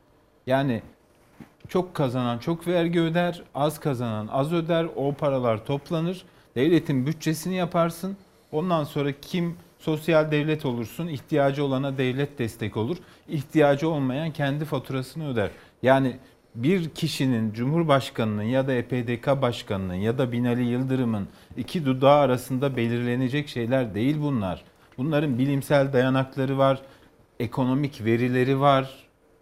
Yani 0.47 0.83
çok 1.73 1.95
kazanan 1.95 2.39
çok 2.39 2.67
vergi 2.67 3.01
öder, 3.01 3.43
az 3.55 3.81
kazanan 3.81 4.29
az 4.29 4.53
öder. 4.53 4.87
O 4.97 5.15
paralar 5.15 5.65
toplanır. 5.67 6.25
Devletin 6.57 7.07
bütçesini 7.07 7.55
yaparsın. 7.55 8.17
Ondan 8.53 8.85
sonra 8.85 9.13
kim 9.23 9.57
sosyal 9.79 10.31
devlet 10.31 10.67
olursun, 10.67 11.07
ihtiyacı 11.07 11.65
olana 11.65 11.99
devlet 11.99 12.39
destek 12.39 12.77
olur. 12.77 12.97
İhtiyacı 13.29 13.89
olmayan 13.89 14.31
kendi 14.31 14.65
faturasını 14.65 15.33
öder. 15.33 15.51
Yani 15.83 16.17
bir 16.55 16.89
kişinin, 16.89 17.53
Cumhurbaşkanının 17.53 18.43
ya 18.43 18.69
da 18.69 18.73
EPDK 18.73 19.43
Başkanının 19.43 19.95
ya 19.95 20.19
da 20.19 20.33
Binali 20.33 20.65
Yıldırım'ın 20.65 21.29
iki 21.57 21.87
dudağı 21.87 22.19
arasında 22.19 22.77
belirlenecek 22.77 23.49
şeyler 23.49 23.95
değil 23.95 24.17
bunlar. 24.21 24.65
Bunların 24.99 25.39
bilimsel 25.39 25.93
dayanakları 25.93 26.59
var, 26.59 26.83
ekonomik 27.41 28.05
verileri 28.05 28.61
var. 28.61 28.91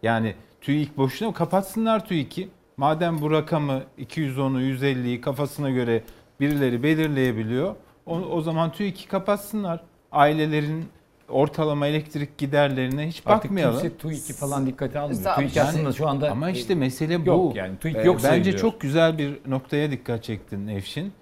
Yani 0.03 0.35
TÜİK 0.61 0.97
boşuna 0.97 1.33
kapatsınlar 1.33 2.07
TÜİK'i. 2.07 2.49
Madem 2.77 3.21
bu 3.21 3.31
rakamı 3.31 3.83
210'u 3.99 4.61
150'yi 4.61 5.21
kafasına 5.21 5.71
göre 5.71 6.03
birileri 6.41 6.83
belirleyebiliyor. 6.83 7.75
O, 8.07 8.17
o 8.19 8.41
zaman 8.41 8.73
TÜİK'i 8.73 9.09
kapatsınlar. 9.09 9.81
Ailelerin 10.13 10.85
ortalama 11.29 11.87
elektrik 11.87 12.39
giderlerine 12.39 13.09
hiç 13.09 13.23
Artık 13.27 13.45
bakmayalım. 13.51 13.81
kimse 13.81 13.97
TÜİK'i 13.97 14.33
falan 14.33 14.67
dikkate 14.67 14.99
almıyor. 14.99 15.23
Yani- 15.25 15.37
TÜİK 15.37 15.57
aslında 15.57 15.93
şu 15.93 16.09
anda 16.09 16.31
Ama 16.31 16.51
işte 16.51 16.75
mesele 16.75 17.27
bu. 17.27 17.29
yok 17.31 17.57
yani 17.57 17.79
TÜİK 17.79 17.97
Ee, 17.97 18.03
yok 18.03 18.17
Bence 18.17 18.29
sayılıyor. 18.29 18.59
çok 18.59 18.81
güzel 18.81 19.19
bir 19.19 19.39
noktaya 19.47 19.91
dikkat 19.91 20.25
çektin 20.25 20.67
Nevşin. 20.67 21.13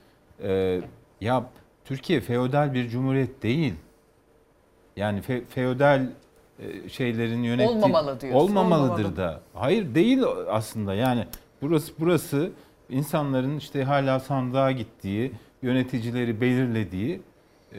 Ee, 0.42 0.80
ya 1.20 1.44
Türkiye 1.84 2.20
feodal 2.20 2.74
bir 2.74 2.88
cumhuriyet 2.88 3.42
değil. 3.42 3.74
Yani 4.96 5.20
fe- 5.20 5.44
feodal 5.48 6.06
şeylerin 6.88 7.42
yönettiği 7.42 7.76
Olmamalı 7.76 8.20
diyorsun. 8.20 8.40
olmamalıdır 8.40 8.92
Olmamalı. 8.92 9.16
da. 9.16 9.40
Hayır 9.54 9.94
değil 9.94 10.22
aslında. 10.50 10.94
Yani 10.94 11.24
burası 11.62 11.92
burası 11.98 12.50
insanların 12.90 13.58
işte 13.58 13.84
hala 13.84 14.20
sandığa 14.20 14.72
gittiği, 14.72 15.32
yöneticileri 15.62 16.40
belirlediği 16.40 17.20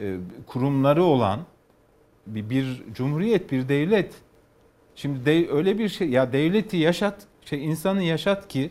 e, 0.00 0.16
kurumları 0.46 1.04
olan 1.04 1.40
bir, 2.26 2.50
bir 2.50 2.82
cumhuriyet, 2.94 3.52
bir 3.52 3.68
devlet. 3.68 4.14
Şimdi 4.96 5.26
de, 5.26 5.48
öyle 5.52 5.78
bir 5.78 5.88
şey 5.88 6.08
ya 6.10 6.32
devleti 6.32 6.76
yaşat, 6.76 7.26
şey 7.44 7.64
insanı 7.64 8.02
yaşat 8.02 8.48
ki 8.48 8.70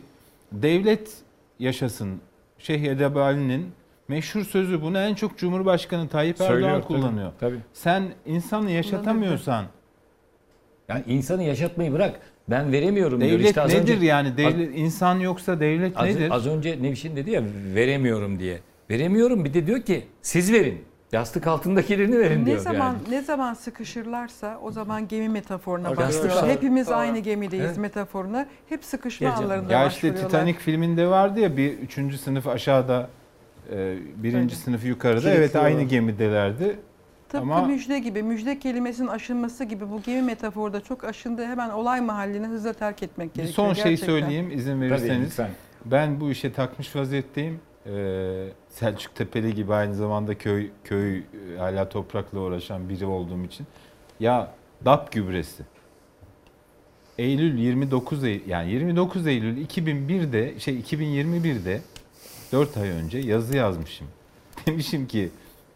devlet 0.52 1.16
yaşasın. 1.58 2.20
Şeyh 2.58 2.82
Edebali'nin 2.82 3.66
meşhur 4.08 4.44
sözü 4.44 4.82
bunu 4.82 4.98
en 4.98 5.14
çok 5.14 5.38
Cumhurbaşkanı 5.38 6.08
Tayyip 6.08 6.40
Erdoğan 6.40 6.48
Söylüyor, 6.48 6.72
tabii, 6.72 6.86
kullanıyor. 6.86 7.32
Tabii. 7.40 7.58
Sen 7.72 8.04
insanı 8.26 8.70
yaşatamıyorsan 8.70 9.64
Yani 10.90 11.02
insanı 11.06 11.42
yaşatmayı 11.42 11.92
bırak. 11.92 12.20
Ben 12.48 12.72
veremiyorum 12.72 13.20
diyor. 13.20 13.30
devlet 13.32 13.46
İşte 13.46 13.60
az 13.60 13.72
nedir 13.74 13.96
önce, 13.96 14.06
yani? 14.06 14.36
Devlet 14.36 14.78
insan 14.78 15.18
yoksa 15.18 15.60
devlet 15.60 15.96
Az, 15.96 16.06
nedir? 16.06 16.30
az 16.30 16.46
önce 16.46 16.82
Nevşin 16.82 17.16
dedi 17.16 17.30
ya 17.30 17.42
veremiyorum 17.74 18.38
diye. 18.38 18.58
Veremiyorum 18.90 19.44
bir 19.44 19.54
de 19.54 19.66
diyor 19.66 19.80
ki 19.82 20.06
siz 20.22 20.52
verin. 20.52 20.78
Yastık 21.12 21.46
altındakilerini 21.46 22.18
verin 22.18 22.42
Ne 22.42 22.46
diyor 22.46 22.58
zaman 22.58 22.86
yani. 22.86 23.10
ne 23.10 23.22
zaman 23.22 23.54
sıkışırlarsa 23.54 24.58
o 24.62 24.70
zaman 24.70 25.08
gemi 25.08 25.28
metaforuna 25.28 25.96
başlıyorlar. 25.96 26.48
Hepimiz 26.48 26.86
Doğru. 26.86 26.94
aynı 26.94 27.18
gemideyiz 27.18 27.66
Evet. 27.66 27.78
metaforuna. 27.78 28.46
Hep 28.68 28.84
sıkışma 28.84 29.28
Geleceğim. 29.28 29.50
anlarında 29.52 29.72
Ya 29.72 29.86
işte. 29.86 30.14
Titanic 30.14 30.58
filminde 30.58 31.06
vardı 31.06 31.40
ya 31.40 31.56
bir 31.56 31.72
üçüncü 31.78 32.18
sınıf 32.18 32.46
aşağıda 32.48 33.08
e, 33.72 33.96
birinci 34.16 34.54
Tabii. 34.54 34.64
sınıf 34.64 34.84
yukarıda. 34.84 35.30
Evet 35.30 35.56
aynı 35.56 35.82
gemidelerdi. 35.82 36.76
Tıpkı 37.30 37.38
Ama- 37.38 37.66
müjde 37.66 37.98
gibi, 37.98 38.22
müjde 38.22 38.58
kelimesinin 38.58 39.08
aşınması 39.08 39.64
gibi 39.64 39.90
bu 39.90 40.02
gemi 40.02 40.22
metaforda 40.22 40.80
çok 40.80 41.04
aşındı. 41.04 41.46
Hemen 41.46 41.70
olay 41.70 42.00
mahallini 42.00 42.46
hızla 42.46 42.72
terk 42.72 43.02
etmek 43.02 43.30
Bir 43.30 43.34
gerekiyor. 43.34 43.54
son 43.68 43.74
şey 43.74 43.96
söyleyeyim 43.96 44.50
izin 44.50 44.72
Tabii, 44.72 44.80
verirseniz. 44.90 45.26
lütfen. 45.26 45.50
Ben 45.84 46.20
bu 46.20 46.30
işe 46.30 46.52
takmış 46.52 46.96
vaziyetteyim. 46.96 47.60
Ee, 47.86 48.48
Selçuk 48.68 49.14
Tepeli 49.14 49.54
gibi 49.54 49.74
aynı 49.74 49.94
zamanda 49.94 50.38
köy 50.38 50.70
köy 50.84 51.18
e, 51.18 51.22
hala 51.58 51.88
toprakla 51.88 52.38
uğraşan 52.40 52.88
biri 52.88 53.06
olduğum 53.06 53.44
için. 53.44 53.66
Ya 54.20 54.52
DAP 54.84 55.12
gübresi. 55.12 55.62
Eylül 57.18 57.58
29 57.58 58.24
Eylül 58.24 58.48
yani 58.48 58.70
29 58.70 59.26
Eylül 59.26 59.66
2001'de 59.66 60.60
şey 60.60 60.80
2021'de 60.80 61.80
4 62.52 62.76
ay 62.76 62.88
önce 62.88 63.18
yazı 63.18 63.56
yazmışım. 63.56 64.06
Demişim 64.66 65.06
ki 65.06 65.30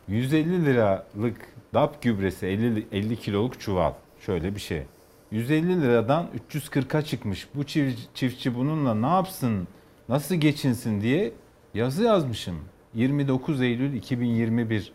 150 0.09 0.65
liralık 0.65 1.37
DAP 1.75 2.03
gübresi 2.03 2.47
50 2.47 2.87
50 2.93 3.17
kiloluk 3.17 3.61
çuval. 3.61 3.93
Şöyle 4.21 4.55
bir 4.55 4.61
şey. 4.61 4.83
150 5.31 5.83
liradan 5.83 6.29
340'a 6.51 7.03
çıkmış. 7.03 7.49
Bu 7.55 7.63
çift- 7.63 8.07
çiftçi 8.15 8.55
bununla 8.55 8.95
ne 8.95 9.07
yapsın, 9.07 9.69
nasıl 10.09 10.35
geçinsin 10.35 11.01
diye 11.01 11.33
yazı 11.75 12.03
yazmışım. 12.03 12.61
29 12.95 13.63
Eylül 13.63 13.93
2021. 13.95 14.93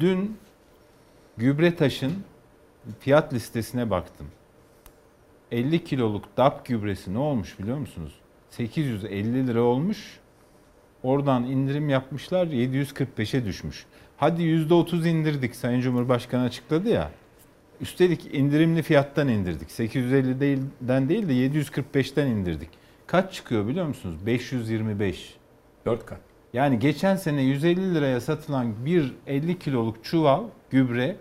Dün 0.00 0.36
Gübretaş'ın 1.36 2.12
fiyat 3.00 3.32
listesine 3.34 3.90
baktım. 3.90 4.26
50 5.52 5.84
kiloluk 5.84 6.36
DAP 6.36 6.66
gübresi 6.66 7.14
ne 7.14 7.18
olmuş 7.18 7.58
biliyor 7.58 7.78
musunuz? 7.78 8.12
850 8.50 9.46
lira 9.46 9.62
olmuş. 9.62 10.20
Oradan 11.02 11.44
indirim 11.44 11.88
yapmışlar 11.88 12.46
745'e 12.46 13.44
düşmüş. 13.44 13.86
Hadi 14.16 14.42
%30 14.42 15.08
indirdik 15.08 15.56
Sayın 15.56 15.80
Cumhurbaşkanı 15.80 16.42
açıkladı 16.42 16.88
ya. 16.88 17.10
Üstelik 17.80 18.34
indirimli 18.34 18.82
fiyattan 18.82 19.28
indirdik. 19.28 19.70
850'den 19.70 21.08
değil 21.08 21.28
de 21.28 21.32
745'ten 21.32 22.26
indirdik. 22.26 22.68
Kaç 23.06 23.32
çıkıyor 23.32 23.68
biliyor 23.68 23.86
musunuz? 23.86 24.26
525. 24.26 25.34
4 25.86 26.06
kat. 26.06 26.18
Yani 26.52 26.78
geçen 26.78 27.16
sene 27.16 27.42
150 27.42 27.94
liraya 27.94 28.20
satılan 28.20 28.86
bir 28.86 29.14
50 29.26 29.58
kiloluk 29.58 30.04
çuval 30.04 30.42
gübre 30.70 31.16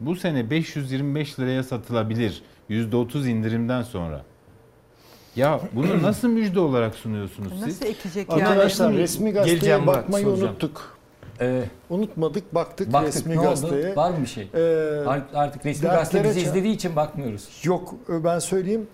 bu 0.00 0.16
sene 0.16 0.50
525 0.50 1.40
liraya 1.40 1.62
satılabilir. 1.62 2.42
%30 2.70 3.28
indirimden 3.28 3.82
sonra. 3.82 4.24
Ya 5.36 5.60
bunu 5.72 5.86
nasıl 6.02 6.28
müjde 6.28 6.60
olarak 6.60 6.94
sunuyorsunuz 6.94 7.52
siz? 7.52 7.62
Nasıl 7.62 7.86
ekecek 7.86 8.30
yani? 8.30 8.46
Arkadaşlar 8.46 8.92
resmi 8.92 9.30
gazeteye 9.32 9.56
geleceğim 9.56 9.86
bakmayı 9.86 10.24
soracağım. 10.24 10.50
unuttuk. 10.50 10.93
Ee, 11.40 11.62
Unutmadık, 11.90 12.54
baktık, 12.54 12.92
baktık 12.92 13.14
resmi 13.14 13.34
ne 13.34 13.40
oldu? 13.40 13.48
gazeteye. 13.48 13.96
Var 13.96 14.10
mı 14.10 14.16
bir 14.22 14.26
şey? 14.26 14.48
Ee, 14.54 14.58
Art- 15.06 15.34
Artık 15.34 15.66
resmi 15.66 15.88
gazete 15.88 16.24
bizi 16.24 16.40
izlediği 16.40 16.74
için 16.74 16.96
bakmıyoruz. 16.96 17.48
Yok 17.64 17.94
ben 18.08 18.38
söyleyeyim. 18.38 18.86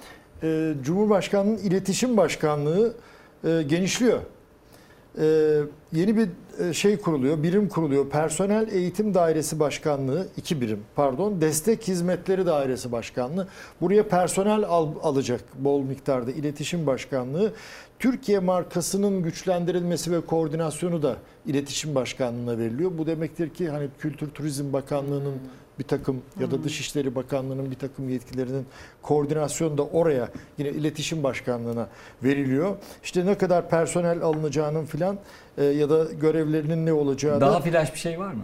Ee, 0.42 0.72
Cumhurbaşkanı'nın 0.82 1.56
iletişim 1.56 2.16
başkanlığı 2.16 2.94
e, 3.44 3.62
genişliyor. 3.62 4.18
Ee, 5.18 5.22
yeni 5.92 6.16
bir 6.16 6.22
e, 6.26 6.28
şey 6.72 6.96
kuruluyor, 6.96 7.42
birim 7.42 7.68
kuruluyor. 7.68 8.10
Personel 8.10 8.68
Eğitim 8.72 9.14
Dairesi 9.14 9.60
Başkanlığı, 9.60 10.26
iki 10.36 10.60
birim 10.60 10.80
pardon, 10.94 11.40
Destek 11.40 11.88
Hizmetleri 11.88 12.46
Dairesi 12.46 12.92
Başkanlığı. 12.92 13.48
Buraya 13.80 14.08
personel 14.08 14.64
al- 14.64 14.94
alacak 15.02 15.40
bol 15.58 15.82
miktarda 15.82 16.30
iletişim 16.30 16.86
başkanlığı. 16.86 17.52
Türkiye 17.98 18.38
markasının 18.38 19.22
güçlendirilmesi 19.22 20.12
ve 20.12 20.20
koordinasyonu 20.20 21.02
da 21.02 21.16
iletişim 21.46 21.94
başkanlığına 21.94 22.58
veriliyor. 22.58 22.90
Bu 22.98 23.06
demektir 23.06 23.48
ki 23.50 23.68
hani 23.68 23.88
Kültür 23.98 24.30
Turizm 24.30 24.72
Bakanlığı'nın 24.72 25.34
bir 25.80 25.84
takım 25.84 26.22
ya 26.40 26.50
da 26.50 26.64
Dışişleri 26.64 27.14
Bakanlığı'nın 27.14 27.70
bir 27.70 27.76
takım 27.76 28.08
yetkilerinin 28.08 28.66
koordinasyonu 29.02 29.78
da 29.78 29.84
oraya 29.84 30.28
yine 30.58 30.68
iletişim 30.68 31.22
başkanlığına 31.22 31.88
veriliyor. 32.22 32.76
İşte 33.02 33.26
ne 33.26 33.38
kadar 33.38 33.70
personel 33.70 34.22
alınacağının 34.22 34.86
filan 34.86 35.18
e, 35.58 35.64
ya 35.64 35.90
da 35.90 36.04
görevlerinin 36.20 36.86
ne 36.86 36.92
olacağı 36.92 37.40
Daha 37.40 37.52
da 37.52 37.60
flash 37.60 37.94
bir 37.94 37.98
şey 37.98 38.18
var 38.18 38.32
mı? 38.32 38.42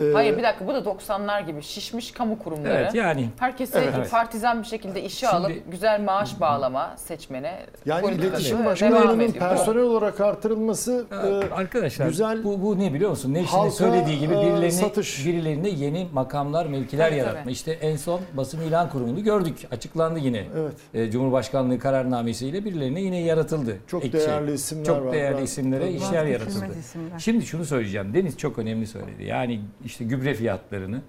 E, 0.00 0.12
Hayır 0.12 0.38
bir 0.38 0.42
dakika 0.42 0.66
bu 0.66 0.74
da 0.74 0.78
90'lar 0.78 1.46
gibi 1.46 1.62
şişmiş 1.62 2.10
kamu 2.10 2.38
kurumları. 2.38 2.72
Evet, 2.74 2.94
yani. 2.94 3.28
Herkesi 3.38 3.78
Evet. 3.78 4.10
partizan 4.10 4.62
bir 4.62 4.66
şekilde 4.66 5.02
işe 5.02 5.26
Şimdi- 5.26 5.32
alıp 5.32 5.52
güzel 5.70 6.00
maaş 6.00 6.40
bağlama 6.40 6.94
seçmene. 6.96 7.58
yani 7.86 8.10
iletişim 8.14 8.64
başkanlarının 8.64 9.32
personel 9.32 9.82
olarak 9.82 10.20
artırılması 10.20 11.06
e, 11.12 11.54
Arkadaşlar 11.54 12.06
güzel 12.08 12.44
bu, 12.44 12.62
bu 12.62 12.78
ne 12.78 12.94
biliyor 12.94 13.10
musun? 13.10 13.34
Nevşin'in 13.34 13.58
halka, 13.58 13.70
söylediği 13.70 14.18
gibi 14.18 14.34
e, 14.34 14.36
birilerini, 14.36 14.72
satış. 14.72 15.26
birilerine 15.26 15.68
yeni 15.68 16.08
makamlar, 16.12 16.66
mevkiler 16.66 17.08
Tabii, 17.08 17.18
yaratma. 17.18 17.42
tabii. 17.42 17.52
İşte 17.52 17.72
en 17.72 17.96
son 17.96 18.20
basın 18.36 18.60
ilan 18.60 18.90
kurumunu 18.90 19.22
gördük. 19.24 19.56
Açıklandı 19.70 20.18
yine. 20.18 20.44
Evet. 20.58 20.72
E, 20.94 21.10
Cumhurbaşkanlığı 21.10 21.78
kararnamesiyle 21.78 22.64
birilerine 22.64 23.00
yine 23.00 23.20
yaratıldı. 23.20 23.76
Çok 23.86 24.04
Ek 24.04 24.18
şey. 24.18 24.28
değerli 24.28 24.52
isimler 24.52 24.84
Çok 24.84 25.06
var. 25.06 25.12
değerli 25.12 25.36
Ben- 25.38 25.42
isimlere 25.42 25.84
Ben- 25.84 25.92
işler 25.92 26.26
yaratıldı. 26.26 26.66
isimler. 26.80 27.18
Şimdi 27.18 27.46
şunu 27.46 27.64
söyleyeceğim. 27.64 28.14
Deniz 28.14 28.38
çok 28.38 28.58
önemli 28.58 28.86
söyledi. 28.86 29.24
Yani 29.24 29.60
işte 29.88 30.04
gübre 30.04 30.34
fiyatlarını 30.34 31.00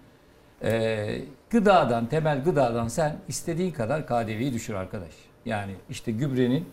e, 0.64 1.22
gıdadan, 1.50 2.06
temel 2.06 2.44
gıdadan 2.44 2.88
sen 2.88 3.18
istediğin 3.28 3.72
kadar 3.72 4.08
KDV'yi 4.08 4.54
düşür 4.54 4.74
arkadaş. 4.74 5.12
Yani 5.46 5.72
işte 5.90 6.12
gübrenin 6.12 6.66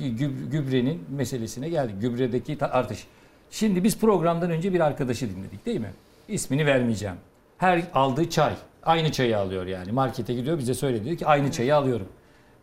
gü- 0.00 0.50
gübrenin 0.50 1.04
meselesine 1.10 1.68
geldik. 1.68 1.94
Gübredeki 2.00 2.64
artış. 2.64 3.06
Şimdi 3.50 3.84
biz 3.84 3.98
programdan 3.98 4.50
önce 4.50 4.72
bir 4.72 4.80
arkadaşı 4.80 5.36
dinledik 5.36 5.66
değil 5.66 5.80
mi? 5.80 5.90
İsmini 6.28 6.66
vermeyeceğim. 6.66 7.16
Her 7.58 7.82
aldığı 7.94 8.30
çay. 8.30 8.54
Aynı 8.82 9.12
çayı 9.12 9.38
alıyor 9.38 9.66
yani. 9.66 9.92
Markete 9.92 10.34
gidiyor 10.34 10.58
bize 10.58 10.74
söyledi 10.74 11.04
diyor 11.04 11.16
ki 11.16 11.26
aynı 11.26 11.50
çayı 11.50 11.76
alıyorum. 11.76 12.08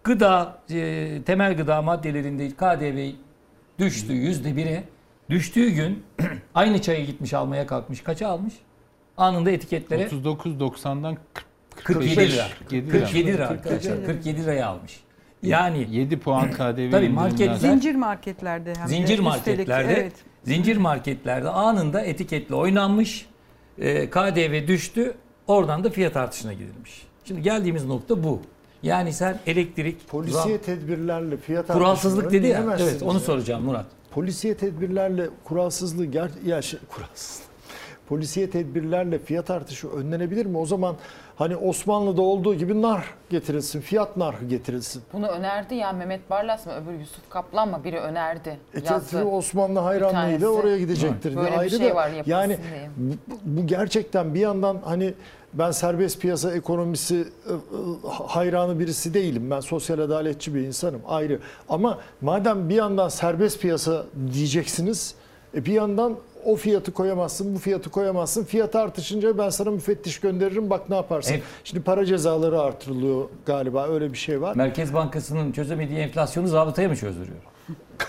Gıda, 0.04 0.60
e, 0.72 1.22
temel 1.26 1.58
gıda 1.58 1.82
maddelerinde 1.82 2.50
KDV 2.50 3.12
düştü 3.80 4.14
yüzde 4.14 4.56
bire. 4.56 4.84
Düştüğü 5.30 5.70
gün 5.70 6.04
aynı 6.56 6.82
çayı 6.82 7.06
gitmiş 7.06 7.34
almaya 7.34 7.68
kalkmış. 7.68 8.02
Kaça 8.02 8.28
almış? 8.28 8.54
Anında 9.20 9.52
etiketlere 9.52 10.08
39.90'dan 10.08 11.18
47 11.76 12.32
lira. 12.34 12.48
47 12.60 12.88
lira. 12.88 13.00
47 13.00 13.28
lira 13.28 13.48
arkadaşlar. 13.48 14.06
47 14.06 14.44
liraya 14.44 14.68
almış. 14.68 15.00
Yani 15.44 15.88
7 15.92 16.20
puan 16.20 16.52
KDV 16.52 16.92
Tabii 16.92 17.10
marketler- 17.10 17.56
Zincir 17.58 17.96
marketlerde 17.96 18.74
hem 18.78 18.84
de. 18.84 18.88
zincir 18.90 19.04
Üstelik, 19.04 19.24
marketlerde 19.24 19.94
Evet. 19.94 20.14
zincir 20.44 20.78
marketlerde 20.78 21.50
anında 21.50 22.02
etiketle 22.02 22.56
oynanmış. 22.56 23.26
E, 23.78 24.10
KDV 24.10 24.68
düştü. 24.68 25.14
Oradan 25.48 25.84
da 25.84 25.90
fiyat 25.90 26.18
artışına 26.18 26.54
gidilmiş. 26.54 27.08
Şimdi 27.26 27.42
geldiğimiz 27.42 27.86
nokta 27.86 28.24
bu. 28.24 28.42
Yani 28.84 29.14
sen 29.14 29.40
elektrik 29.46 30.08
polisiye 30.08 30.56
zam- 30.56 30.62
tedbirlerle 30.62 31.38
fiyat 31.38 31.68
kuralsızlık 31.68 32.32
dedi 32.32 32.48
ya. 32.48 32.64
Evet 32.80 33.04
onu 33.04 33.14
ya. 33.14 33.20
soracağım 33.20 33.64
Murat. 33.66 33.86
Polisiye 34.12 34.58
tedbirlerle 34.58 35.30
kuralsızlığı 35.44 36.06
ger 36.06 36.30
ya 36.46 36.62
şey, 36.62 36.80
kuralsızlık. 36.90 37.49
Polisiye 38.10 38.50
tedbirlerle 38.50 39.20
fiyat 39.20 39.50
artışı 39.50 39.88
önlenebilir 39.88 40.46
mi? 40.46 40.58
O 40.58 40.66
zaman 40.66 40.96
hani 41.36 41.56
Osmanlı'da 41.56 42.22
olduğu 42.22 42.56
gibi 42.56 42.82
nar 42.82 43.06
getirilsin, 43.30 43.82
fiyat 43.82 44.18
narhı 44.18 44.46
getirilsin. 44.46 45.04
Bunu 45.14 45.28
önerdi 45.28 45.76
ya 45.76 45.92
Mehmet 45.92 46.30
Barlas 46.30 46.66
mı 46.66 46.74
öbür 46.74 47.00
Yusuf 47.00 47.30
Kaplan 47.30 47.70
mı 47.70 47.82
biri 47.84 48.00
önerdi. 48.00 48.58
E 48.74 48.84
tabii 48.84 49.24
Osmanlı 49.24 49.80
hayranlığıyla 49.80 50.48
oraya 50.50 50.78
gidecektir. 50.78 51.36
Böyle 51.36 51.48
diye. 51.48 51.54
bir 51.54 51.60
Ayrı 51.60 51.78
şey 51.78 51.90
da 51.90 51.96
var, 51.96 52.12
yani 52.26 52.58
bu, 52.98 53.34
bu 53.44 53.68
gerçekten 53.68 54.34
bir 54.34 54.40
yandan 54.40 54.78
hani 54.86 55.14
ben 55.54 55.72
serbest 55.72 56.22
piyasa 56.22 56.56
ekonomisi 56.56 57.16
e, 57.16 57.54
e, 57.54 57.56
hayranı 58.28 58.80
birisi 58.80 59.14
değilim. 59.14 59.52
Ben 59.52 59.60
sosyal 59.60 60.00
adaletçi 60.00 60.56
bir 60.56 60.62
insanım 60.62 61.02
ayrı. 61.08 61.40
Ama 61.70 61.98
madem 62.22 62.70
bir 62.70 62.76
yandan 62.76 63.10
serbest 63.10 63.62
piyasa 63.62 64.06
diyeceksiniz 64.34 65.16
e, 65.56 65.66
bir 65.66 65.74
yandan 65.74 66.16
o 66.46 66.56
fiyatı 66.56 66.92
koyamazsın, 66.92 67.56
bu 67.56 67.60
fiyatı 67.60 67.90
koyamazsın. 67.90 68.46
Fiyat 68.46 68.76
artışınca 68.76 69.38
ben 69.38 69.50
sana 69.50 69.72
müfettiş 69.72 70.20
gönderirim 70.20 70.70
bak 70.70 70.90
ne 70.90 70.96
yaparsın. 70.96 71.34
Evet. 71.34 71.44
Şimdi 71.64 71.84
para 71.84 72.06
cezaları 72.06 72.62
artırılıyor 72.62 73.30
galiba 73.46 73.88
öyle 73.88 74.14
bir 74.14 74.18
şey 74.18 74.42
var. 74.42 74.56
Merkez 74.56 74.94
Bankası'nın 74.94 75.52
çözemediği 75.52 76.00
enflasyonu 76.00 76.48
zabıtaya 76.48 76.90
mı 76.90 76.96
çözdürüyor? 76.96 77.42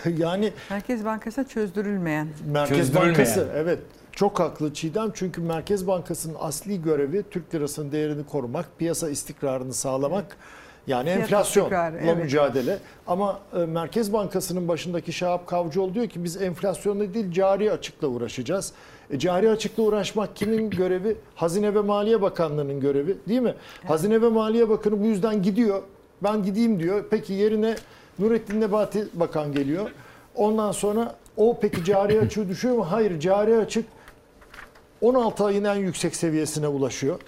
yani 0.19 0.53
Merkez 0.71 1.05
Bankası'na 1.05 1.49
çözdürülmeyen. 1.49 2.29
Merkez 2.47 2.79
Çözdürülmeyen. 2.79 3.15
Bankası 3.15 3.49
evet 3.55 3.79
çok 4.13 4.41
haklı 4.41 4.75
Çiğdem 4.75 5.11
çünkü 5.15 5.41
Merkez 5.41 5.87
Bankası'nın 5.87 6.37
asli 6.41 6.83
görevi 6.83 7.25
Türk 7.31 7.55
lirasının 7.55 7.93
değerini 7.93 8.27
korumak, 8.27 8.79
piyasa 8.79 9.11
istikrarını 9.11 9.75
sağlamak. 9.75 10.37
Yani 10.87 11.05
Fiyat 11.05 11.21
enflasyonla 11.21 11.93
evet. 12.03 12.17
mücadele. 12.17 12.79
Ama 13.07 13.41
e, 13.55 13.59
Merkez 13.59 14.13
Bankası'nın 14.13 14.69
başındaki 14.69 15.13
Şahap 15.13 15.47
Kavcıoğlu 15.47 15.95
diyor 15.95 16.07
ki 16.07 16.25
biz 16.25 16.43
enflasyonla 16.43 17.15
değil 17.15 17.33
cari 17.33 17.73
açıkla 17.73 18.09
uğraşacağız. 18.09 18.73
E, 19.11 19.19
cari 19.19 19.51
açıkla 19.51 19.83
uğraşmak 19.83 20.37
kimin 20.37 20.71
görevi? 20.81 21.17
Hazine 21.35 21.75
ve 21.75 21.81
Maliye 21.81 22.23
Bakanlığı'nın 22.23 22.81
görevi 22.81 23.17
değil 23.29 23.41
mi? 23.41 23.55
Hazine 23.85 24.23
ve 24.23 24.29
Maliye 24.29 24.69
Bakanı 24.69 25.01
bu 25.01 25.05
yüzden 25.05 25.43
gidiyor. 25.43 25.83
Ben 26.23 26.43
gideyim 26.43 26.81
diyor. 26.81 27.05
Peki 27.11 27.33
yerine 27.33 27.75
Nurettin 28.19 28.61
Nebati 28.61 29.09
Bakan 29.15 29.53
geliyor. 29.53 29.91
Ondan 30.35 30.73
sonra 30.73 31.15
o 31.37 31.59
peki 31.61 31.85
cari 31.85 32.21
açığı 32.27 32.49
düşüyor 32.49 32.75
mu? 32.77 32.87
Hayır 32.91 33.21
cari 33.21 33.57
açık 33.57 33.85
16 35.01 35.45
ayın 35.45 35.65
en 35.65 35.75
yüksek 35.75 36.17
seviyesine 36.17 36.69
ulaşıyor. 36.69 37.21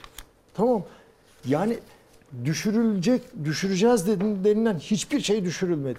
Tamam. 0.54 0.82
Yani 1.44 1.78
düşürülecek, 2.44 3.22
düşüreceğiz 3.44 4.06
denilen 4.44 4.78
hiçbir 4.78 5.20
şey 5.20 5.44
düşürülmedi. 5.44 5.98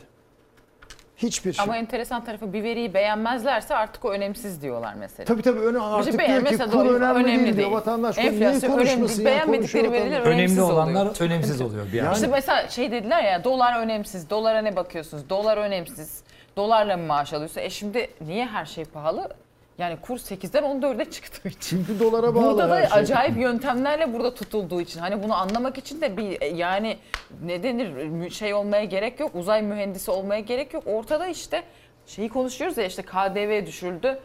Hiçbir 1.18 1.54
şey. 1.54 1.64
Ama 1.64 1.78
enteresan 1.78 2.26
tarafı 2.26 2.54
bir 2.54 2.64
veriyi 2.64 2.94
beğenmezlerse 2.94 3.76
artık 3.76 4.06
o 4.06 4.10
önemsiz 4.12 4.62
diyorlar 4.62 4.94
mesela. 5.00 5.26
Tabii 5.26 5.42
tabii 5.42 5.60
öne 5.60 5.80
artık 5.80 6.14
diyor 6.14 6.46
ki 6.46 6.58
kur 6.58 6.86
de 6.86 6.90
önemli, 6.90 7.28
değil, 7.28 7.46
diyor. 7.46 7.58
değil. 7.58 7.72
Vatandaş 7.72 8.16
kur 8.16 8.24
niye 8.24 8.60
konuşmasın 8.60 9.20
önemli. 9.20 9.20
ya 9.20 9.26
Beğenmedikleri 9.26 9.92
veriler 9.92 10.22
önemsiz 10.22 10.58
Önemli 10.58 10.62
oluyor. 10.62 10.76
olanlar 10.88 11.22
önemsiz 11.22 11.62
oluyor 11.62 11.86
bir 11.94 12.00
anda. 12.00 12.14
İşte 12.14 12.28
mesela 12.28 12.70
şey 12.70 12.92
dediler 12.92 13.24
ya 13.24 13.44
dolar 13.44 13.80
önemsiz. 13.80 14.30
Dolara 14.30 14.62
ne 14.62 14.76
bakıyorsunuz? 14.76 15.30
Dolar 15.30 15.58
önemsiz. 15.58 16.24
Dolarla 16.58 16.98
mı 16.98 17.04
maaş 17.04 17.34
alıyorsun? 17.34 17.62
E 17.62 17.70
şimdi 17.70 18.08
niye 18.28 18.46
her 18.46 18.66
şey 18.66 18.86
pahalı? 18.86 19.30
Yani 19.78 19.98
kur 20.02 20.18
8'den 20.18 20.64
14'e 20.64 21.12
çıktığı 21.12 21.48
için. 21.50 21.60
Çünkü 21.86 22.00
dolara 22.00 22.36
bağlı 22.36 22.44
Burada 22.44 22.70
da 22.70 22.76
her 22.76 22.88
şey. 22.88 23.00
acayip 23.00 23.38
yöntemlerle 23.38 24.14
burada 24.14 24.34
tutulduğu 24.34 24.82
için. 24.82 25.00
Hani 25.00 25.24
bunu 25.24 25.36
anlamak 25.36 25.78
için 25.78 26.02
de 26.02 26.18
bir 26.18 26.42
e, 26.42 26.46
yani 26.48 26.98
ne 27.46 27.64
denir 27.64 28.30
şey 28.30 28.54
olmaya 28.54 28.84
gerek 28.84 29.20
yok. 29.20 29.36
Uzay 29.36 29.62
mühendisi 29.62 30.12
olmaya 30.12 30.40
gerek 30.40 30.74
yok. 30.74 30.84
Ortada 30.88 31.28
işte 31.28 31.64
şeyi 32.06 32.30
konuşuyoruz 32.30 32.78
ya 32.78 32.86
işte 32.86 33.02
KDV 33.02 33.66
düşürüldü. 33.66 34.20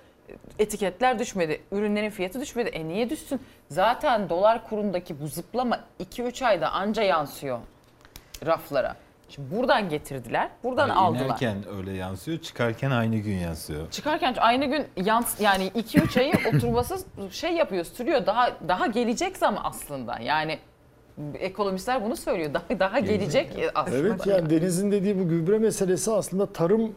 Etiketler 0.58 1.18
düşmedi. 1.18 1.60
Ürünlerin 1.72 2.10
fiyatı 2.10 2.40
düşmedi. 2.40 2.68
E 2.68 2.88
niye 2.88 3.10
düşsün? 3.10 3.40
Zaten 3.68 4.28
dolar 4.28 4.68
kurundaki 4.68 5.20
bu 5.20 5.26
zıplama 5.28 5.80
2-3 6.00 6.46
ayda 6.46 6.70
anca 6.72 7.02
yansıyor 7.02 7.58
raflara. 8.46 8.96
Şimdi 9.28 9.56
buradan 9.56 9.88
getirdiler. 9.88 10.50
Buradan 10.64 10.88
Yani 10.88 10.98
aldılar. 10.98 11.24
inerken 11.24 11.56
öyle 11.78 11.92
yansıyor, 11.92 12.38
çıkarken 12.38 12.90
aynı 12.90 13.16
gün 13.16 13.34
yansıyor. 13.36 13.90
Çıkarken 13.90 14.34
aynı 14.38 14.64
gün 14.64 14.86
yans 14.96 15.40
yani 15.40 15.68
2-3 15.68 16.20
ayı 16.20 16.34
oturmasız 16.56 17.04
şey 17.30 17.52
yapıyor, 17.52 17.84
sürüyor. 17.84 18.26
Daha 18.26 18.50
daha 18.68 18.86
gelecek 18.86 19.36
zam 19.36 19.58
aslında. 19.64 20.18
Yani 20.18 20.58
ekonomistler 21.34 22.04
bunu 22.04 22.16
söylüyor. 22.16 22.54
Daha 22.54 22.80
daha 22.80 22.98
gelecek 22.98 23.56
aslında. 23.74 23.98
Evet 23.98 24.26
yani 24.26 24.50
Deniz'in 24.50 24.92
dediği 24.92 25.18
bu 25.18 25.28
gübre 25.28 25.58
meselesi 25.58 26.10
aslında 26.12 26.46
tarım 26.52 26.94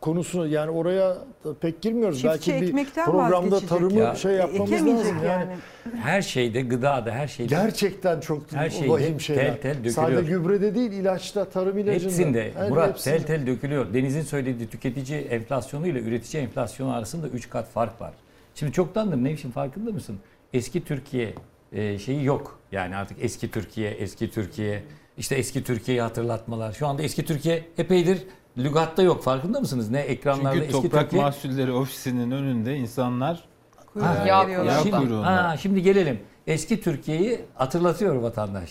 konusunu 0.00 0.46
yani 0.46 0.70
oraya 0.70 1.16
pek 1.60 1.82
girmiyoruz. 1.82 2.20
Çiftçi 2.20 2.50
Belki 2.50 2.62
bir 2.62 2.68
ekmekten 2.68 3.04
programda 3.04 3.36
vazgeçecek. 3.56 3.68
tarımı 3.68 3.98
Ya, 3.98 4.14
şey 4.14 4.32
yapmamız 4.32 4.72
Ekemeyecek 4.72 5.04
lazım. 5.12 5.26
Yani, 5.26 5.56
Her 6.02 6.22
şeyde, 6.22 6.60
gıdada, 6.62 7.10
her 7.12 7.28
şeyde. 7.28 7.54
gerçekten 7.54 8.20
çok 8.20 8.52
Her 8.52 8.70
şeyde 8.70 8.88
vahim 8.92 9.20
şeyler. 9.20 9.42
tel 9.44 9.60
tel 9.62 9.70
dökülüyor. 9.74 9.94
Sadece 9.94 10.22
gübrede 10.32 10.74
değil 10.74 10.92
ilaçta, 10.92 11.44
tarım 11.44 11.78
ilacında. 11.78 12.04
Hepsinde 12.10 12.52
Her 12.54 12.70
Murat 12.70 12.88
hepsinde. 12.88 13.16
tel 13.16 13.26
tel 13.26 13.46
dökülüyor. 13.46 13.94
Deniz'in 13.94 14.22
söylediği 14.22 14.68
tüketici 14.68 15.20
enflasyonu 15.20 15.86
ile 15.86 16.00
üretici 16.00 16.42
enflasyonu 16.42 16.94
arasında 16.94 17.28
3 17.28 17.50
kat 17.50 17.68
fark 17.70 18.00
var. 18.00 18.12
Şimdi 18.54 18.72
çoktandır 18.72 19.16
Nevşin 19.16 19.50
farkında 19.50 19.90
mısın? 19.90 20.16
Eski 20.52 20.84
Türkiye 20.84 21.34
e, 21.72 21.98
şeyi 21.98 22.24
yok. 22.24 22.58
Yani 22.72 22.96
artık 22.96 23.16
eski 23.20 23.50
Türkiye, 23.50 23.90
eski 23.90 24.30
Türkiye, 24.30 24.82
işte 25.18 25.34
eski 25.34 25.64
Türkiye'yi 25.64 26.02
hatırlatmalar. 26.02 26.72
Şu 26.72 26.86
anda 26.86 27.02
eski 27.02 27.24
Türkiye 27.24 27.64
epeydir 27.78 28.18
lügatta 28.58 29.02
yok. 29.02 29.22
Farkında 29.24 29.60
mısınız? 29.60 29.90
Ne 29.90 30.00
ekranlarda 30.00 30.52
Çünkü 30.54 30.66
eski 30.66 30.82
Toprak 30.82 31.02
Türkiye. 31.02 31.22
Mahsulleri 31.22 31.72
Ofisi'nin 31.72 32.30
önünde 32.30 32.76
insanlar 32.76 33.44
Kuyruğa 33.92 34.14
Ya- 34.26 34.42
giriyorlar. 34.44 34.72
yağ 34.72 34.78
Şimdi, 34.82 34.96
kuyruğunda. 34.96 35.26
ha, 35.48 35.56
şimdi 35.56 35.82
gelelim. 35.82 36.20
Eski 36.46 36.80
Türkiye'yi 36.80 37.44
hatırlatıyor 37.54 38.14
vatandaş. 38.14 38.70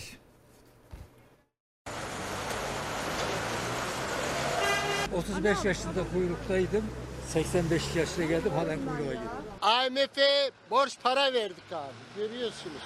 Cık, 5.04 5.14
35 5.18 5.64
yaşında 5.64 6.00
kuyruktaydım. 6.12 6.84
85 7.28 7.96
yaşına 7.96 8.24
geldim 8.24 8.52
halen 8.56 8.78
kuyruğa 8.78 9.14
girdim. 9.14 9.28
IMF'e 9.86 10.50
borç 10.70 10.98
para 11.02 11.32
verdik 11.32 11.72
abi. 11.72 11.92
Görüyorsunuz. 12.16 12.82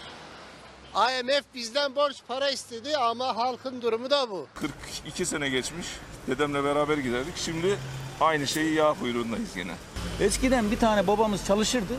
IMF 0.95 1.45
bizden 1.55 1.97
borç 1.97 2.17
para 2.29 2.51
istedi 2.51 2.97
ama 2.97 3.37
halkın 3.37 3.83
durumu 3.83 4.11
da 4.11 4.31
bu. 4.31 4.47
42 4.55 5.27
sene 5.27 5.49
geçmiş. 5.49 5.87
Dedemle 6.27 6.65
beraber 6.65 6.99
giderdik. 6.99 7.37
Şimdi 7.37 7.79
Aynı 8.23 8.47
şeyi 8.47 8.75
yağ 8.75 8.95
kuyruğundayız 9.01 9.57
yine. 9.57 9.73
Eskiden 10.21 10.71
bir 10.71 10.79
tane 10.79 11.07
babamız 11.07 11.47
çalışırdı. 11.47 11.95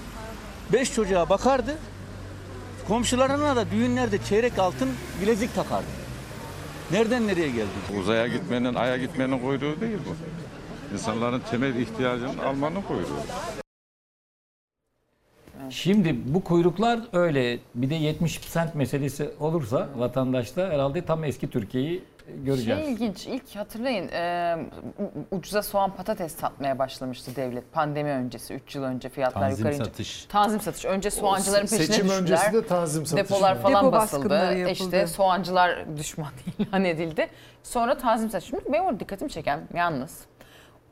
Beş 0.73 0.93
çocuğa 0.93 1.29
bakardı. 1.29 1.77
Komşularına 2.87 3.55
da 3.55 3.71
düğünlerde 3.71 4.23
çeyrek 4.23 4.59
altın 4.59 4.89
bilezik 5.21 5.55
takardı. 5.55 5.87
Nereden 6.91 7.27
nereye 7.27 7.49
geldi? 7.49 7.99
Uzaya 7.99 8.27
gitmenin, 8.27 8.75
aya 8.75 8.97
gitmenin 8.97 9.39
kuyruğu 9.39 9.81
değil 9.81 9.97
bu. 10.07 10.15
İnsanların 10.93 11.41
temel 11.51 11.75
ihtiyacını 11.75 12.45
almanın 12.45 12.81
kuyruğu. 12.81 13.62
Şimdi 15.69 16.33
bu 16.33 16.43
kuyruklar 16.43 16.99
öyle 17.13 17.59
bir 17.75 17.89
de 17.89 17.95
70 17.95 18.39
sent 18.39 18.75
meselesi 18.75 19.29
olursa 19.39 19.87
vatandaşta 19.95 20.69
herhalde 20.69 21.05
tam 21.05 21.23
eski 21.23 21.49
Türkiye'yi 21.49 22.03
göreceğiz. 22.45 22.81
Şey 22.81 22.93
ilginç. 22.93 23.27
İlk 23.27 23.55
hatırlayın 23.55 24.07
e, 24.07 24.55
ucuza 25.31 25.63
soğan 25.63 25.91
patates 25.95 26.35
satmaya 26.35 26.79
başlamıştı 26.79 27.35
devlet. 27.35 27.71
Pandemi 27.71 28.09
öncesi 28.09 28.53
3 28.53 28.75
yıl 28.75 28.83
önce 28.83 29.09
fiyatlar 29.09 29.41
Tanzim 29.41 29.57
yukarı 29.65 29.81
ince- 29.81 29.85
satış. 29.85 30.25
Tanzim 30.25 30.59
satış. 30.61 30.85
Önce 30.85 31.11
soğancıların 31.11 31.61
peşine 31.67 31.85
seçim 31.85 32.05
düştüler. 32.05 32.21
öncesi 32.21 32.53
de 32.53 32.67
tanzim 32.67 33.05
satışı 33.05 33.29
Depolar 33.33 33.61
falan 33.61 33.85
Depo 33.85 33.91
basıldı. 33.91 34.67
İşte 34.69 35.07
soğancılar 35.07 35.97
düşman 35.97 36.31
ilan 36.59 36.85
edildi. 36.85 37.27
Sonra 37.63 37.97
tanzim 37.97 38.29
satış. 38.29 38.49
Şimdi 38.49 38.63
benim 38.73 38.85
orada 38.85 38.99
dikkatimi 38.99 39.31
çeken 39.31 39.59
yalnız 39.73 40.19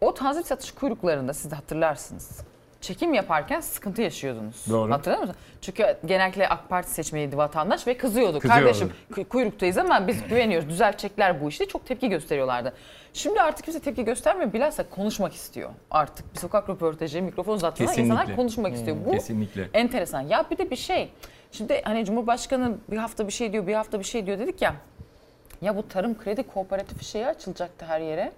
o 0.01 0.13
tanzim 0.13 0.43
satış 0.43 0.71
kuyruklarında 0.71 1.33
siz 1.33 1.51
de 1.51 1.55
hatırlarsınız. 1.55 2.39
Çekim 2.81 3.13
yaparken 3.13 3.59
sıkıntı 3.59 4.01
yaşıyordunuz. 4.01 4.65
Doğru. 4.69 4.91
Hatırlar 4.91 5.17
mısınız? 5.17 5.37
Çünkü 5.61 5.97
genellikle 6.05 6.49
AK 6.49 6.69
Parti 6.69 6.89
seçmeniydi 6.91 7.37
vatandaş 7.37 7.87
ve 7.87 7.97
kızıyordu. 7.97 8.39
Kızıyordu. 8.39 8.63
Kardeşim 8.63 8.91
kuy- 9.13 9.23
kuyruktayız 9.25 9.77
ama 9.77 10.07
biz 10.07 10.27
güveniyoruz. 10.27 10.69
Düzeltecekler 10.69 11.41
bu 11.41 11.49
işte. 11.49 11.65
Çok 11.65 11.85
tepki 11.85 12.09
gösteriyorlardı. 12.09 12.73
Şimdi 13.13 13.41
artık 13.41 13.65
kimse 13.65 13.79
tepki 13.79 14.05
göstermiyor. 14.05 14.53
Bilhassa 14.53 14.89
konuşmak 14.89 15.33
istiyor. 15.33 15.69
Artık 15.91 16.33
bir 16.33 16.39
sokak 16.39 16.69
röportajı, 16.69 17.21
mikrofon 17.21 17.57
Kesinlikle. 17.57 18.01
insanlar 18.03 18.35
konuşmak 18.35 18.73
istiyor. 18.73 18.97
Bu 19.05 19.11
Kesinlikle. 19.11 19.69
enteresan. 19.73 20.21
Ya 20.21 20.45
bir 20.51 20.57
de 20.57 20.69
bir 20.71 20.75
şey. 20.75 21.09
Şimdi 21.51 21.81
hani 21.83 22.05
Cumhurbaşkanı 22.05 22.77
bir 22.91 22.97
hafta 22.97 23.27
bir 23.27 23.33
şey 23.33 23.53
diyor, 23.53 23.67
bir 23.67 23.73
hafta 23.73 23.99
bir 23.99 24.03
şey 24.03 24.25
diyor 24.25 24.39
dedik 24.39 24.61
ya. 24.61 24.75
Ya 25.61 25.77
bu 25.77 25.87
tarım 25.87 26.17
kredi 26.17 26.43
kooperatifi 26.43 27.05
şeyi 27.05 27.27
açılacaktı 27.27 27.85
her 27.85 27.99
yere. 28.01 28.31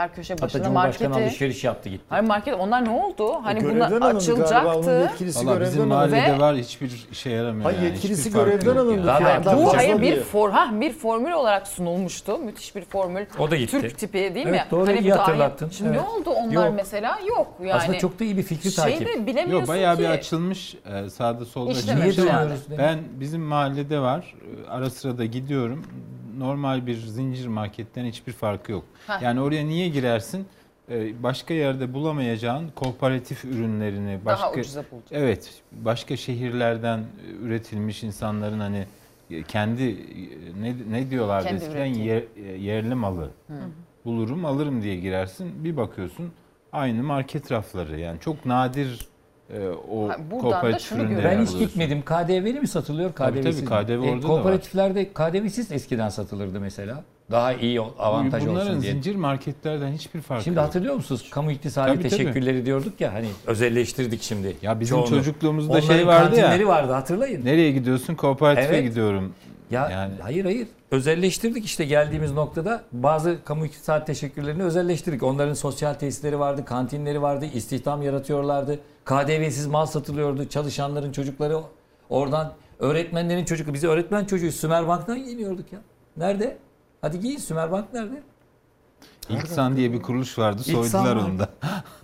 Her 0.00 0.14
köşe 0.14 0.34
Hatta 0.34 0.42
başına 0.46 0.64
Cumhurbaşkanı 0.64 1.08
marketi. 1.08 1.28
alışveriş 1.30 1.64
yaptı 1.64 1.88
gitti. 1.88 2.04
Hayır 2.08 2.24
market 2.24 2.54
onlar 2.54 2.84
ne 2.84 2.90
oldu? 2.90 3.32
Hani 3.42 3.60
görevden 3.60 3.90
bunlar 3.90 4.14
açılacaktı. 4.14 4.66
Valla 5.46 5.60
bizim 5.60 5.88
mahallede 5.88 6.32
Ve- 6.34 6.38
var 6.38 6.56
hiçbir 6.56 7.06
işe 7.12 7.30
yaramıyor. 7.30 7.64
Hayır, 7.64 7.78
yani. 7.78 7.86
yetkilisi 7.88 8.28
Hiçbir 8.28 8.38
görevden 8.40 8.76
alındı. 8.76 9.06
yani. 9.06 9.44
Bu 9.44 9.50
fazla 9.50 9.76
hayır 9.76 10.02
bir 10.02 10.20
for, 10.20 10.50
ha, 10.50 10.80
bir 10.80 10.92
formül 10.92 11.32
olarak 11.32 11.66
sunulmuştu. 11.68 12.38
Müthiş 12.38 12.76
bir 12.76 12.84
formül. 12.84 13.24
O 13.38 13.50
da 13.50 13.56
gitti. 13.56 13.80
Türk 13.80 13.98
tipi 13.98 14.12
değil 14.34 14.46
mi? 14.46 14.56
Evet, 14.60 14.70
doğru, 14.70 14.86
Hani 14.86 14.98
iyi 15.00 15.10
bu 15.12 15.16
hatırlattın. 15.18 15.68
Şimdi 15.68 15.90
Evet. 15.90 16.00
ne 16.00 16.06
oldu 16.08 16.30
onlar 16.30 16.66
Yok. 16.66 16.72
mesela? 16.76 17.18
Yok 17.28 17.46
yani. 17.60 17.74
Aslında 17.74 17.98
çok 17.98 18.20
da 18.20 18.24
iyi 18.24 18.36
bir 18.36 18.42
fikri 18.42 18.74
takip. 18.74 18.98
Şeyde 19.08 19.26
bilemiyorsun 19.26 19.58
Yok 19.60 19.68
bayağı 19.68 19.96
ki. 19.96 20.02
bir 20.02 20.08
açılmış 20.08 20.74
e, 21.04 21.10
sağda 21.10 21.44
solda. 21.44 21.70
Açılmış 21.70 22.18
yani. 22.18 22.52
Ben 22.78 22.98
bizim 23.20 23.40
mahallede 23.42 23.98
var. 24.00 24.34
E, 24.66 24.70
Ara 24.70 24.90
sıra 24.90 25.18
da 25.18 25.24
gidiyorum. 25.24 25.84
Normal 26.44 26.86
bir 26.86 26.96
zincir 26.96 27.46
marketten 27.46 28.04
hiçbir 28.04 28.32
farkı 28.32 28.72
yok. 28.72 28.84
Heh. 29.06 29.22
Yani 29.22 29.40
oraya 29.40 29.64
niye 29.66 29.88
girersin? 29.88 30.46
E, 30.90 31.22
Başka 31.22 31.54
yerde 31.54 31.94
bulamayacağın 31.94 32.68
kooperatif 32.68 33.44
ürünlerini 33.44 34.18
başka 34.24 34.42
Daha 34.46 34.52
ucuza 34.52 34.84
buldun. 34.90 35.04
Evet, 35.10 35.62
başka 35.72 36.16
şehirlerden 36.16 37.04
üretilmiş 37.42 38.02
insanların 38.02 38.60
hani 38.60 38.86
kendi 39.48 39.96
ne 40.60 40.74
ne 40.90 41.10
diyorlardı 41.10 41.44
Kendi 41.48 41.64
eskiden 41.64 41.84
yer- 41.86 42.56
yerli 42.58 42.94
malı. 42.94 43.30
Bulurum, 44.04 44.44
alırım 44.44 44.82
diye 44.82 44.96
girersin. 44.96 45.64
Bir 45.64 45.76
bakıyorsun 45.76 46.32
aynı 46.72 47.02
market 47.02 47.52
rafları. 47.52 48.00
Yani 48.00 48.20
çok 48.20 48.46
nadir 48.46 49.08
e, 49.54 49.68
o 49.90 50.08
Ha, 50.08 50.16
buradan 50.30 50.50
da 50.50 50.54
kooperatif 50.60 50.88
şunu 50.88 51.02
ürünleri 51.02 51.24
Ben 51.24 51.44
hiç 51.44 51.58
gitmedim. 51.58 52.02
KDV'li 52.02 52.60
mi 52.60 52.68
satılıyor? 52.68 53.12
Tabii, 53.12 53.40
KDV'siz 53.40 53.64
tabii, 53.64 53.92
mi? 53.96 53.98
KDV 54.00 54.08
orada 54.12 54.22
da 54.22 54.28
var. 54.28 54.36
Kooperatiflerde 54.36 55.08
KDV'siz 55.12 55.72
eskiden 55.72 56.08
satılırdı 56.08 56.60
mesela. 56.60 57.04
Daha 57.30 57.52
iyi 57.52 57.80
avantaj 57.80 58.46
Bunların 58.46 58.68
olsun 58.70 58.82
diye. 58.82 58.92
zincir 58.92 59.16
marketlerden 59.16 59.92
hiçbir 59.92 60.20
farkı 60.20 60.44
Şimdi 60.44 60.56
yok. 60.58 60.66
hatırlıyor 60.66 60.94
musunuz? 60.94 61.28
Kamu 61.30 61.50
iktisadi 61.52 61.86
Tabii, 61.88 61.98
tabii. 61.98 62.08
teşekkürleri 62.08 62.66
diyorduk 62.66 63.00
ya 63.00 63.12
hani 63.14 63.26
özelleştirdik 63.46 64.22
şimdi. 64.22 64.56
Ya 64.62 64.80
bizim 64.80 64.96
çoğunu. 64.96 65.08
çocukluğumuzda 65.08 65.72
Onların 65.72 65.86
şey 65.86 66.06
vardı 66.06 66.36
ya. 66.36 66.66
vardı 66.68 66.92
hatırlayın. 66.92 67.44
Nereye 67.44 67.72
gidiyorsun? 67.72 68.14
Kooperatife 68.14 68.76
Evet. 68.76 68.84
gidiyorum. 68.88 69.32
Ya 69.70 69.90
Yani 69.90 70.12
hayır 70.22 70.44
hayır. 70.44 70.68
Özelleştirdik 70.90 71.64
işte 71.64 71.84
geldiğimiz 71.84 72.32
noktada 72.32 72.82
bazı 72.92 73.38
kamu 73.44 73.66
iktisadi 73.66 74.04
teşekkürlerini 74.04 74.62
özelleştirdik. 74.62 75.22
Onların 75.22 75.54
sosyal 75.54 75.94
tesisleri 75.94 76.38
vardı, 76.38 76.64
kantinleri 76.64 77.22
vardı, 77.22 77.46
istihdam 77.54 78.02
yaratıyorlardı. 78.02 78.78
KDV'siz 79.10 79.66
mal 79.66 79.86
satılıyordu. 79.86 80.48
Çalışanların 80.48 81.12
çocukları 81.12 81.58
oradan 82.10 82.52
öğretmenlerin 82.78 83.44
çocukları. 83.44 83.74
Biz 83.74 83.84
öğretmen 83.84 84.24
çocuğu 84.24 84.52
Sümerbank'tan 84.52 85.24
giyiniyorduk 85.24 85.72
ya. 85.72 85.80
Nerede? 86.16 86.58
Hadi 87.00 87.20
giyin 87.20 87.38
Sümerbank 87.38 87.92
nerede? 87.92 88.22
İlksan 89.34 89.76
diye 89.76 89.92
bir 89.92 90.02
kuruluş 90.02 90.38
vardı. 90.38 90.62
İlksan 90.66 90.82
Soydular 90.82 91.16
var. 91.16 91.22
onu 91.22 91.38
da. 91.38 91.48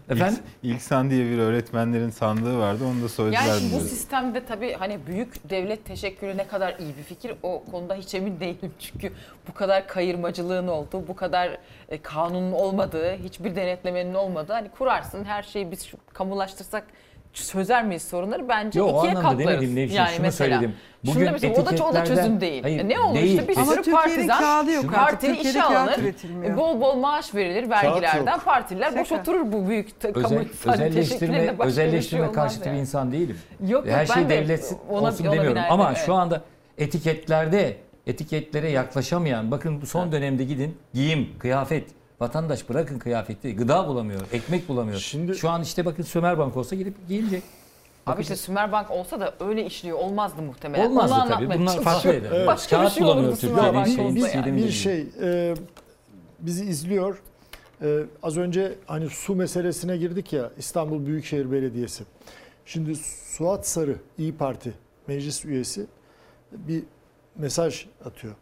Efendim? 0.09 0.39
İlk- 0.63 0.75
İlksan 0.75 1.11
diye 1.11 1.25
bir 1.31 1.39
öğretmenlerin 1.39 2.11
sandığı 2.11 2.59
vardı. 2.59 2.85
Onu 2.87 3.03
da 3.05 3.09
soydular. 3.09 3.43
Yani 3.47 3.71
bu 3.75 3.81
sistemde 3.81 4.45
tabii 4.45 4.73
hani 4.73 5.07
büyük 5.07 5.51
devlet 5.51 5.85
teşekkürü 5.85 6.37
ne 6.37 6.47
kadar 6.47 6.75
iyi 6.79 6.97
bir 6.99 7.03
fikir 7.03 7.33
o 7.43 7.65
konuda 7.71 7.95
hiç 7.95 8.15
emin 8.15 8.41
değilim. 8.41 8.73
Çünkü 8.79 9.13
bu 9.49 9.55
kadar 9.55 9.87
kayırmacılığın 9.89 10.69
olduğu, 10.69 11.09
bu 11.09 11.17
kadar 11.17 11.59
e, 11.89 11.99
kanunun 12.03 12.53
olmadığı, 12.53 13.17
hiçbir 13.17 13.57
denetlemenin 13.57 14.15
olmadığı 14.15 14.53
hani 14.53 14.69
kurarsın 14.69 15.25
her 15.25 15.43
şeyi 15.43 15.71
biz 15.71 15.93
kamulaştırsak 16.13 16.85
çözer 17.37 17.85
miyiz 17.85 18.03
sorunları? 18.03 18.49
Bence 18.49 18.79
Yok 18.79 18.91
o 18.95 18.99
ikiye 18.99 19.15
katlarız. 19.15 19.39
demedim 19.39 19.75
Nevşin. 19.77 20.05
Şunu 20.17 20.33
söyledim. 20.33 20.75
Bugün 21.05 21.21
Şunu 21.21 21.33
mesela, 21.33 21.55
o 21.55 21.67
da, 21.79 21.85
o 21.85 21.95
da 21.95 22.05
çözüm 22.05 22.41
değil. 22.41 22.63
Hayır, 22.63 22.81
E 22.81 22.89
ne 22.89 23.01
olur 23.01 23.15
değil. 23.15 23.39
işte 23.39 23.49
bir 23.49 23.57
Ama 23.57 23.67
sürü 23.67 23.77
Türkiye'nin 23.83 24.03
partizan 24.03 24.39
kağıdı 24.41 24.71
yok 24.73 24.85
Türkiye'de 25.21 25.49
işe 25.49 25.63
alınır. 25.63 25.99
üretilmiyor. 25.99 26.55
E, 26.55 26.57
Bol 26.57 26.81
bol 26.81 26.95
maaş 26.95 27.35
verilir 27.35 27.71
vergilerden. 27.71 28.39
Partililer 28.41 28.99
boş 28.99 29.13
oturur 29.13 29.53
bu 29.53 29.69
büyük 29.69 30.01
ta- 30.01 30.13
kamu 30.13 30.41
özelleştirme, 30.67 31.39
şey 31.39 31.51
özelleştirme 31.61 32.33
karşıtı 32.33 32.69
yani. 32.69 32.77
bir 32.77 32.81
insan 32.81 33.13
değilim. 33.13 33.39
Yok, 33.61 33.71
yok, 33.71 33.87
Her 33.87 34.09
ben 34.09 34.15
şey 34.15 34.25
de 34.25 34.29
devlet 34.29 34.73
olsun 34.89 35.27
demiyorum. 35.33 35.63
Ama 35.71 35.95
şu 35.95 36.15
anda 36.15 36.41
etiketlerde 36.79 37.77
etiketlere 38.07 38.71
yaklaşamayan 38.71 39.51
bakın 39.51 39.83
bu 39.83 39.87
son 39.87 40.13
dönemde 40.13 40.45
gidin 40.45 40.77
giyim, 40.95 41.29
kıyafet 41.39 41.85
Vatandaş 42.21 42.69
bırakın 42.69 42.99
kıyafeti, 42.99 43.57
gıda 43.57 43.89
bulamıyor, 43.89 44.21
ekmek 44.33 44.69
bulamıyor. 44.69 44.99
Şu 45.41 45.51
an 45.51 45.63
işte 45.63 45.85
bakın 45.85 46.03
Sümerbank 46.03 46.57
olsa 46.57 46.77
gidip 46.77 47.09
giyinecek. 47.09 47.43
Abi 48.07 48.23
işte 48.23 48.37
Sümerbank 48.37 48.91
olsa 48.91 49.21
da 49.21 49.35
öyle 49.41 49.67
işliyor 49.67 49.99
olmazdı 49.99 50.43
muhtemelen. 50.43 50.91
Olmazdı 50.91 51.15
Onu 51.15 51.29
tabii. 51.29 51.49
Bunlar 51.59 51.73
farklı 51.81 52.03
çalışıyorum. 52.03 52.29
şeyler. 52.31 52.47
Başka 52.47 52.77
bir 52.77 52.83
Kağıt 52.83 52.93
şey 52.93 53.03
bulamıyor 53.05 53.29
olurdu 53.29 53.41
Türkiye'de. 53.41 53.61
Sümerbank 53.61 53.87
Şeyin 53.87 54.17
olsa 54.17 54.27
istediğini 54.27 54.49
yani. 54.49 54.57
bir 54.57 54.63
gibi. 54.63 54.73
şey 54.73 55.07
e, 55.23 55.55
bizi 56.41 56.65
izliyor. 56.65 57.23
E, 57.83 57.99
az 58.23 58.37
önce 58.37 58.75
hani 58.87 59.09
su 59.11 59.35
meselesine 59.35 59.97
girdik 59.97 60.33
ya 60.33 60.51
İstanbul 60.59 61.07
Büyükşehir 61.07 61.53
Belediyesi. 61.53 62.05
Şimdi 62.67 62.97
Suat 63.37 63.67
Sarı 63.67 63.97
İyi 64.19 64.37
Parti 64.37 64.73
meclis 65.07 65.45
üyesi 65.45 65.87
bir 66.53 66.83
mesaj 67.37 67.87
atıyor. 68.05 68.35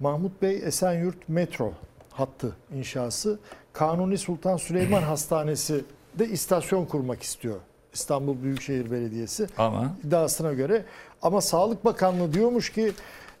Mahmut 0.00 0.42
Bey 0.42 0.56
Esenyurt 0.64 1.28
metro 1.28 1.72
hattı 2.12 2.56
inşası 2.74 3.38
Kanuni 3.72 4.18
Sultan 4.18 4.56
Süleyman 4.56 5.02
Hastanesi 5.12 5.84
de 6.18 6.28
istasyon 6.28 6.84
kurmak 6.84 7.22
istiyor. 7.22 7.56
İstanbul 7.92 8.42
Büyükşehir 8.42 8.90
Belediyesi 8.90 9.46
Ama 9.58 9.96
iddiasına 10.04 10.52
göre. 10.52 10.84
Ama 11.22 11.40
Sağlık 11.40 11.84
Bakanlığı 11.84 12.32
diyormuş 12.32 12.72
ki 12.72 12.92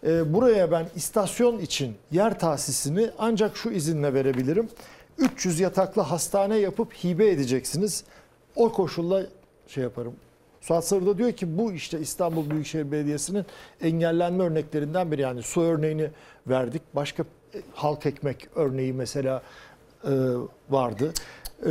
e, 0.06 0.34
buraya 0.34 0.70
ben 0.70 0.86
istasyon 0.96 1.58
için 1.58 1.94
yer 2.10 2.38
tahsisini 2.38 3.10
ancak 3.18 3.56
şu 3.56 3.70
izinle 3.70 4.14
verebilirim. 4.14 4.68
300 5.18 5.60
yataklı 5.60 6.02
hastane 6.02 6.56
yapıp 6.56 6.92
hibe 6.94 7.30
edeceksiniz. 7.30 8.04
O 8.56 8.72
koşulla 8.72 9.22
şey 9.66 9.82
yaparım. 9.82 10.12
Suat 10.60 10.84
Sarı 10.84 11.06
da 11.06 11.18
diyor 11.18 11.32
ki 11.32 11.58
bu 11.58 11.72
işte 11.72 12.00
İstanbul 12.00 12.50
Büyükşehir 12.50 12.92
Belediyesi'nin 12.92 13.44
engellenme 13.80 14.44
örneklerinden 14.44 15.12
biri. 15.12 15.20
Yani 15.20 15.42
su 15.42 15.60
örneğini 15.62 16.10
verdik. 16.46 16.82
Başka 16.94 17.24
halk 17.74 18.06
ekmek 18.06 18.48
örneği 18.54 18.92
mesela 18.92 19.42
e, 20.04 20.10
vardı. 20.70 21.12
E, 21.66 21.70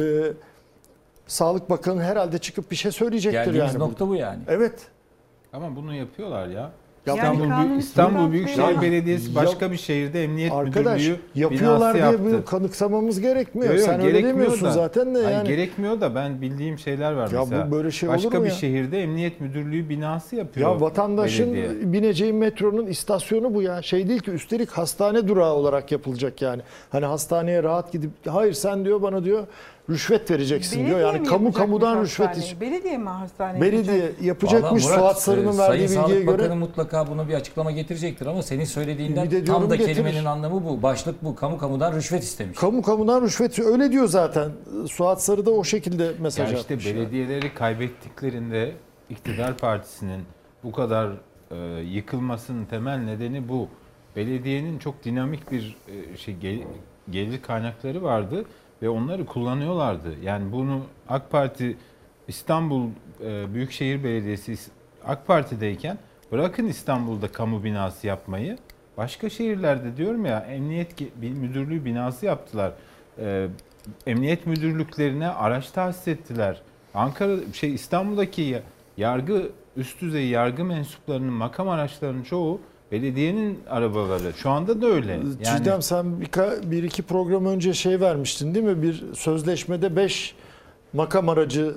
Sağlık 1.28 1.70
Bakanı 1.70 2.04
herhalde 2.04 2.38
çıkıp 2.38 2.72
bir 2.72 2.76
şey 2.76 2.92
söyleyecektir 2.92 3.40
Geldiğimiz 3.46 3.74
yani. 3.74 3.80
nokta 3.84 4.00
burada. 4.08 4.10
bu 4.10 4.16
yani. 4.16 4.40
Evet. 4.48 4.88
Ama 5.54 5.76
bunu 5.76 5.94
yapıyorlar 5.96 6.48
ya. 6.48 6.72
Yani 7.06 7.18
İstanbul, 7.20 7.50
kanuni 7.50 7.70
Büyük- 7.70 7.84
İstanbul 7.84 8.32
Büyükşehir. 8.32 8.82
Belediyesi 8.82 9.36
başka 9.36 9.72
bir 9.72 9.78
şehirde 9.78 10.24
emniyet 10.24 10.52
Arkadaş 10.52 11.02
müdürlüğü 11.02 11.20
yapıyorlar 11.36 11.94
diye 11.94 12.04
yaptı. 12.04 12.20
bunu 12.24 12.46
kanıksamamız 12.46 13.22
gerekmiyor. 13.22 13.74
Yo, 13.74 13.80
yo, 13.80 13.86
Sen 13.86 13.94
öyle 14.00 14.10
gerekmiyor 14.10 14.34
demiyorsun 14.36 14.68
da. 14.68 14.72
zaten 14.72 15.16
de 15.16 15.24
Hayır, 15.24 15.38
yani. 15.38 15.48
gerekmiyor 15.48 16.02
da 16.02 16.16
ben 16.16 16.42
bildiğim 16.42 16.80
şeyler 16.80 17.12
var 17.14 17.32
Ya 17.32 17.38
bu 17.42 17.46
mesela. 17.50 17.72
böyle 17.72 17.92
şey 17.92 18.10
olur 18.10 18.18
Başka 18.18 18.38
mu 18.40 18.46
bir 18.46 18.50
ya? 18.50 18.56
şehirde 18.56 19.04
emniyet 19.04 19.42
müdürlüğü 19.42 19.90
binası 19.90 20.36
yapıyor. 20.36 20.70
Ya 20.74 20.82
vatandaşın 20.82 21.54
belediye. 21.54 21.94
bineceği 21.94 22.34
metronun 22.34 22.86
istasyonu 22.88 23.54
bu 23.54 23.62
ya. 23.62 23.82
Şey 23.82 24.08
değil 24.10 24.20
ki 24.20 24.32
üstelik 24.32 24.70
hastane 24.72 25.28
durağı 25.28 25.54
olarak 25.54 25.92
yapılacak 25.92 26.42
yani. 26.42 26.62
Hani 26.90 27.06
hastaneye 27.06 27.64
rahat 27.64 27.92
gidip 27.92 28.10
hayır 28.28 28.54
sen 28.54 28.86
diyor 28.86 29.02
bana 29.02 29.24
diyor 29.24 29.48
rüşvet 29.90 30.32
vereceksin 30.32 30.80
Belediye 30.80 30.98
diyor. 31.00 31.14
Yani 31.14 31.28
kamu 31.28 31.54
kamudan 31.54 32.02
rüşvet 32.02 32.38
iç. 32.38 32.56
Belediye 32.62 32.98
mi 32.98 33.10
hastane 33.10 33.62
Belediye 33.62 33.98
yapacak? 33.98 34.22
yapacakmış 34.24 34.86
Vallahi 34.86 34.98
Murat, 35.00 35.12
Suat 35.14 35.22
Sarı'nın 35.22 35.56
e, 35.56 35.58
verdiği 35.58 35.88
Sayın 35.88 36.04
bilgiye 36.04 36.18
Sağlık 36.24 36.26
göre. 36.26 36.38
Bakanı 36.38 36.56
mutlaka 36.56 37.08
bunu 37.08 37.28
bir 37.28 37.34
açıklama 37.34 37.72
getirecektir 37.72 38.26
ama 38.26 38.44
senin 38.44 38.66
söylediğinden 38.66 39.26
ediyorum 39.26 39.46
tam 39.46 39.70
da 39.70 39.76
getirir. 39.76 39.96
kelimenin 39.96 40.26
anlamı 40.26 40.66
bu. 40.66 40.82
Başlık 40.84 41.24
bu. 41.24 41.36
Kamu 41.36 41.58
kamudan 41.58 41.94
rüşvet 41.96 42.24
istemiş. 42.24 42.58
Kamu 42.58 42.82
kamudan 42.82 43.22
rüşvet 43.22 43.60
öyle 43.60 43.92
diyor 43.92 44.08
zaten. 44.08 44.52
Suat 44.90 45.24
Sarı 45.24 45.46
da 45.46 45.52
o 45.52 45.64
şekilde 45.64 46.12
mesaj 46.20 46.52
Ya 46.52 46.58
işte 46.60 46.74
atmış. 46.74 46.86
yani. 46.86 46.96
belediyeleri 46.96 47.54
kaybettiklerinde 47.54 48.72
iktidar 49.10 49.58
partisinin 49.58 50.22
bu 50.64 50.72
kadar 50.72 51.10
e, 51.52 51.56
yıkılmasının 51.82 52.66
temel 52.66 52.98
nedeni 52.98 53.50
bu. 53.50 53.68
Belediyenin 54.16 54.80
çok 54.80 55.04
dinamik 55.04 55.52
bir 55.52 55.78
e, 56.14 56.18
şey 56.18 56.36
gel- 56.38 56.64
gelir 57.10 57.42
kaynakları 57.42 58.04
vardı 58.04 58.46
ve 58.82 58.90
onları 58.90 59.26
kullanıyorlardı. 59.26 60.16
Yani 60.24 60.52
bunu 60.52 60.82
AK 61.10 61.32
Parti 61.32 61.78
İstanbul 62.28 62.88
e, 63.26 63.54
Büyükşehir 63.54 64.04
Belediyesi 64.04 64.56
AK 65.06 65.28
Parti'deyken 65.28 65.98
bırakın 66.32 66.66
İstanbul'da 66.68 67.28
kamu 67.28 67.64
binası 67.64 68.08
yapmayı 68.08 68.58
başka 68.98 69.30
şehirlerde 69.30 69.98
diyorum 69.98 70.26
ya 70.26 70.40
emniyet 70.40 70.96
müdürlüğü 71.22 71.86
binası 71.86 72.26
yaptılar. 72.26 72.72
E, 73.20 73.48
emniyet 74.08 74.48
müdürlüklerine 74.48 75.28
araç 75.28 75.72
tahsis 75.72 76.08
ettiler. 76.08 76.62
Ankara 76.94 77.36
şey 77.54 77.74
İstanbul'daki 77.74 78.42
ya- 78.42 78.62
yargı 78.98 79.50
üst 79.78 80.02
düzey 80.02 80.28
yargı 80.28 80.66
mensuplarının 80.66 81.34
makam 81.34 81.70
araçlarının 81.70 82.24
çoğu 82.24 82.62
belediyenin 82.92 83.60
arabaları. 83.70 84.34
Şu 84.34 84.50
anda 84.50 84.82
da 84.82 84.88
öyle. 84.88 85.12
Yani 85.12 85.58
Çiğdem 85.58 85.82
sen 85.82 86.22
bir, 86.22 86.30
bir 86.72 86.84
iki 86.84 87.04
program 87.04 87.46
önce 87.46 87.74
şey 87.74 88.00
vermiştin 88.02 88.56
değil 88.56 88.66
mi? 88.66 88.82
Bir 88.82 89.04
sözleşmede 89.14 89.96
5 89.96 90.36
makam 90.94 91.30
aracı 91.30 91.76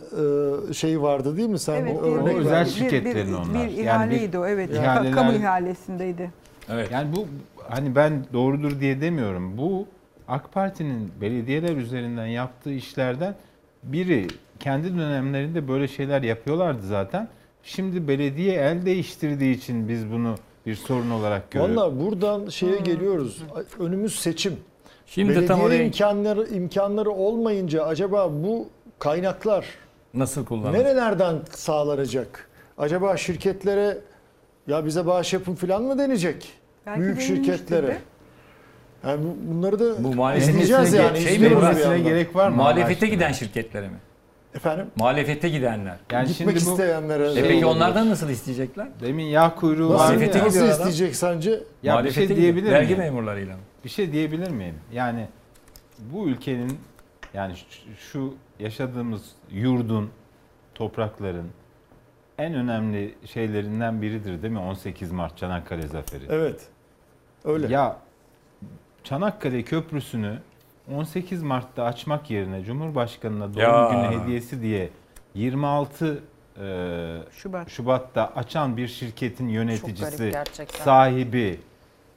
e, 0.71 0.75
şeyi 0.75 1.03
vardı 1.03 1.37
değil 1.37 1.49
mi? 1.49 1.59
Sen 1.59 1.83
Evet, 1.83 1.97
o 2.03 2.05
bir- 2.05 2.11
örnek 2.13 2.35
bir- 2.35 2.41
özel 2.41 2.65
şirketlerin 2.67 3.29
bir, 3.29 3.33
onlar. 3.33 3.55
Bir 3.55 3.59
Yani 3.73 3.81
ihaleydi 3.81 4.33
bir 4.33 4.39
o 4.39 4.47
evet. 4.47 4.71
ihaleler- 4.71 5.13
Kamu 5.13 5.33
ihalesindeydi. 5.33 6.31
Evet. 6.71 6.91
Yani 6.93 7.17
bu 7.17 7.27
hani 7.69 7.95
ben 7.97 8.25
doğrudur 8.33 8.81
diye 8.81 9.01
demiyorum. 9.01 9.59
Bu 9.59 9.87
AK 10.29 10.53
Parti'nin 10.53 11.13
belediyeler 11.21 11.77
üzerinden 11.77 12.27
yaptığı 12.27 12.73
işlerden 12.73 13.35
biri. 13.83 14.27
Kendi 14.61 14.99
dönemlerinde 14.99 15.69
böyle 15.69 15.89
şeyler 15.89 16.23
yapıyorlardı 16.23 16.87
zaten. 16.87 17.29
Şimdi 17.63 18.09
belediye 18.09 18.55
el 18.55 18.87
değiştirdiği 18.87 19.55
için 19.57 19.89
biz 19.89 20.11
bunu 20.11 20.35
bir 20.67 20.75
sorun 20.75 21.11
olarak 21.11 21.51
görüyoruz. 21.51 21.77
Valla 21.77 22.01
buradan 22.01 22.49
şeye 22.49 22.77
geliyoruz. 22.79 23.43
Önümüz 23.79 24.19
seçim. 24.19 24.57
Şimdi 25.07 25.29
Belediye 25.29 25.47
tam 25.49 25.61
oraya 25.61 25.85
imkanları 25.85 26.47
imkanları 26.49 27.11
olmayınca 27.11 27.85
acaba 27.85 28.31
bu 28.33 28.69
kaynaklar 28.99 29.67
nasıl 30.15 30.45
kullanılır? 30.45 30.79
nerelerden 30.79 31.37
sağlanacak? 31.51 32.49
Acaba 32.79 33.17
şirketlere 33.17 33.99
ya 34.67 34.87
bize 34.87 35.07
bağış 35.07 35.33
yapın 35.33 35.55
falan 35.55 35.83
mı 35.83 35.99
denecek? 35.99 36.53
Belki 36.87 37.01
Büyük 37.01 37.21
şirketlere. 37.21 37.87
de. 37.87 37.99
Yani 39.07 39.21
bu- 39.25 39.55
bunları 39.55 39.79
da 39.81 40.05
Bu 40.05 40.31
izleyeceğiz 40.37 40.93
yani. 40.93 41.21
şey 41.21 41.39
mi? 41.39 42.03
gerek 42.05 42.37
var 42.37 42.49
mı? 42.49 42.57
Muhalefete 42.57 43.07
giden 43.07 43.33
şirketlere 43.33 43.89
mi? 43.89 43.97
Efendim? 44.55 44.87
Muhalefete 44.97 45.49
gidenler. 45.49 45.97
Yani 46.13 46.29
Gitmek 46.29 46.37
şimdi 46.37 46.55
bu 46.55 46.73
isteyenlere. 46.73 47.33
E 47.33 47.49
peki 47.49 47.67
onlardan 47.67 48.11
nasıl 48.11 48.29
isteyecekler? 48.31 48.89
demin 49.01 49.25
yağ 49.25 49.55
kuyruğu 49.55 49.83
Nasıl, 49.85 49.95
var 49.95 49.99
Muhalefete 50.09 50.39
ya. 50.39 50.45
nasıl 50.45 50.69
isteyecek 50.69 51.17
sence? 51.17 51.61
Ya 51.83 52.05
bir 52.05 52.11
şey 52.11 52.37
diyebilir 52.37 52.71
Vergi 52.73 52.87
miyim? 52.87 52.99
memurlarıyla 52.99 53.55
mı? 53.57 53.63
Bir 53.85 53.89
şey 53.89 54.13
diyebilir 54.13 54.51
miyim? 54.51 54.75
Yani 54.93 55.29
bu 55.99 56.29
ülkenin 56.29 56.79
yani 57.35 57.55
şu- 57.57 57.97
şu 58.11 58.35
yaşadığımız 58.59 59.23
yurdun, 59.51 60.11
toprakların 60.75 61.47
en 62.39 62.55
önemli 62.55 63.15
şeylerinden 63.25 64.03
biridir 64.03 64.43
değil 64.43 64.53
mi? 64.53 64.59
18 64.59 65.13
Mart 65.13 65.39
Çanakkale 65.39 65.87
Zaferi. 65.87 66.25
Evet. 66.31 66.69
Öyle. 67.45 67.67
Ya 67.73 67.97
Çanakkale 69.05 69.63
Köprüsü'nü 69.63 70.39
18 70.93 71.43
Mart'ta 71.43 71.85
açmak 71.85 72.31
yerine 72.31 72.65
Cumhurbaşkanı'na 72.65 73.55
doğum 73.55 73.63
Ya. 73.63 73.91
günü 73.93 74.21
hediyesi 74.23 74.63
diye 74.63 74.91
26 75.35 76.23
e, 76.61 77.17
Şubat. 77.33 77.71
Şubat'ta 77.71 78.33
açan 78.37 78.77
bir 78.77 78.89
şirketin 78.89 79.49
yöneticisi, 79.49 80.33
sahibi, 80.85 81.61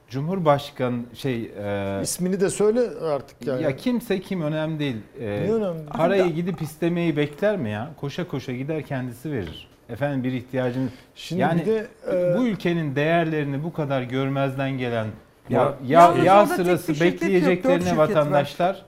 Cumhurbaşkanı 0.10 1.00
şey 1.14 1.52
e, 1.60 2.00
İsmini 2.04 2.42
de 2.42 2.50
söyle 2.50 2.80
artık 3.04 3.48
yani. 3.48 3.64
ya 3.64 3.76
kimse 3.76 4.22
kim 4.22 4.42
önemli 4.42 4.80
değil. 4.80 4.98
E, 5.20 5.26
Ne 5.26 5.52
önemli? 5.54 5.86
Parayı 5.86 6.34
gidip 6.34 6.62
istemeyi 6.62 7.18
bekler 7.18 7.58
mi 7.58 7.70
ya? 7.70 7.90
Koşa 8.00 8.28
koşa 8.28 8.54
gider 8.54 8.82
kendisi 8.84 9.32
verir. 9.32 9.68
Efendim 9.90 10.24
bir 10.24 10.32
ihtiyacını 10.32 10.90
Şimdi 11.16 11.42
yani 11.42 11.62
bir 11.62 11.66
de 11.66 11.88
e, 12.12 12.38
bu 12.38 12.48
ülkenin 12.48 12.96
değerlerini 12.96 13.64
bu 13.64 13.74
kadar 13.74 14.02
görmezden 14.02 14.78
gelen 14.78 15.08
ya, 15.50 15.76
Ya- 15.88 16.14
yağ 16.24 16.46
sırası 16.46 16.92
bekleyeceklerine 17.02 17.80
şirket 17.80 17.98
var. 17.98 18.08
vatandaşlar 18.10 18.86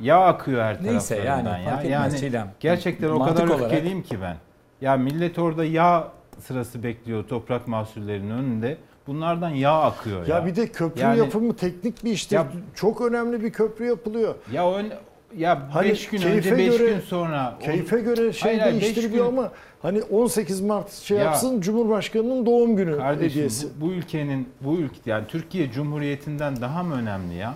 yağ 0.00 0.20
akıyor 0.20 0.62
her 0.62 0.84
Neyse 0.84 1.16
yani, 1.16 1.48
ya. 1.48 1.54
fark 1.54 1.84
etmez 1.84 1.90
Yani 1.90 2.18
Çiğdem. 2.18 2.50
gerçekten 2.60 3.08
o 3.08 3.24
kadar 3.24 3.48
olarak- 3.48 3.62
öfkeliyim 3.62 4.02
ki 4.02 4.20
ben. 4.22 4.36
Ya 4.80 4.96
millet 4.96 5.38
orada 5.38 5.64
yağ 5.64 6.08
sırası 6.40 6.82
bekliyor 6.82 7.24
toprak 7.28 7.68
mahsullerinin 7.68 8.30
önünde. 8.30 8.78
Bunlardan 9.06 9.50
yağ 9.50 9.82
akıyor 9.82 10.26
ya. 10.26 10.36
ya 10.36 10.46
bir 10.46 10.56
de 10.56 10.66
köprü 10.72 11.00
Yani- 11.02 11.18
yapımı 11.18 11.56
teknik 11.56 12.04
bir 12.04 12.10
iştir. 12.10 12.36
Ya- 12.36 12.46
Çok 12.74 13.00
önemli 13.00 13.42
bir 13.42 13.50
köprü 13.52 13.86
yapılıyor. 13.86 14.34
ya 14.52 14.72
ön, 14.74 14.92
ya 15.36 15.68
Hani 15.72 15.88
5 15.88 16.08
gün 16.08 16.18
keyfe 16.18 16.36
önce 16.36 16.58
5 16.58 16.78
göre- 16.78 16.90
gün 16.90 17.00
sonra 17.00 17.58
Keyfe 17.60 18.00
göre 18.00 18.32
şey 18.32 18.58
Hayır, 18.58 18.80
değiştiriliyor 18.80 19.26
gün- 19.30 19.36
ama 19.38 19.52
hani 19.82 20.02
18 20.02 20.60
Mart 20.60 20.92
şey 20.92 21.18
Ya- 21.18 21.24
yapsın 21.24 21.60
Cumhurbaşkanı'nın 21.60 22.46
doğum 22.46 22.76
günü 22.76 22.96
Kardeşim 22.98 23.30
hediyesi. 23.30 23.66
bu, 23.80 23.86
bu 23.86 23.92
ülkenin 23.92 24.48
bu 24.60 24.76
ülke 24.76 25.10
yani 25.10 25.24
Türkiye 25.28 25.70
Cumhuriyeti'nden 25.72 26.60
daha 26.60 26.82
mı 26.82 26.94
önemli 26.94 27.34
ya? 27.34 27.54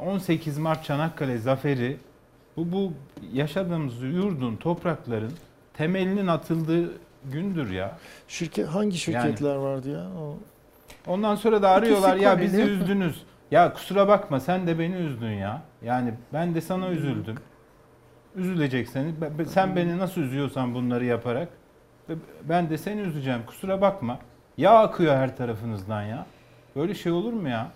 18 0.00 0.58
Mart 0.58 0.84
Çanakkale 0.84 1.38
zaferi 1.38 1.96
bu 2.56 2.72
bu 2.72 2.92
yaşadığımız 3.32 4.02
yurdun, 4.02 4.56
toprakların 4.56 5.32
temelinin 5.76 6.26
atıldığı 6.26 6.92
gündür 7.32 7.70
ya. 7.70 7.98
Şirket 8.28 8.66
hangi 8.66 8.98
şirketler 8.98 9.54
vardı 9.54 9.90
ya? 9.90 10.06
O- 10.22 10.36
Ondan 11.06 11.34
sonra 11.36 11.62
da 11.62 11.68
arıyorlar 11.70 12.16
ya 12.16 12.40
bizi 12.40 12.60
üzdünüz. 12.62 13.22
Ya 13.54 13.72
kusura 13.72 14.08
bakma 14.08 14.40
sen 14.40 14.66
de 14.66 14.78
beni 14.78 14.94
üzdün 14.96 15.30
ya. 15.30 15.62
Yani 15.82 16.14
ben 16.32 16.54
de 16.54 16.60
sana 16.60 16.88
üzüldüm. 16.88 17.36
Be- 19.38 19.44
sen 19.44 19.76
beni 19.76 19.98
nasıl 19.98 20.20
üzüyorsan 20.20 20.74
bunları 20.74 21.04
yaparak 21.04 21.48
be- 22.08 22.14
ben 22.48 22.70
de 22.70 22.78
seni 22.78 23.00
üzeceğim. 23.00 23.40
Kusura 23.46 23.80
bakma. 23.80 24.18
Yağ 24.56 24.78
akıyor 24.78 25.16
her 25.16 25.36
tarafınızdan 25.36 26.02
ya. 26.02 26.26
Böyle 26.76 26.94
şey 26.94 27.12
olur 27.12 27.32
mu 27.32 27.48
ya? 27.48 27.68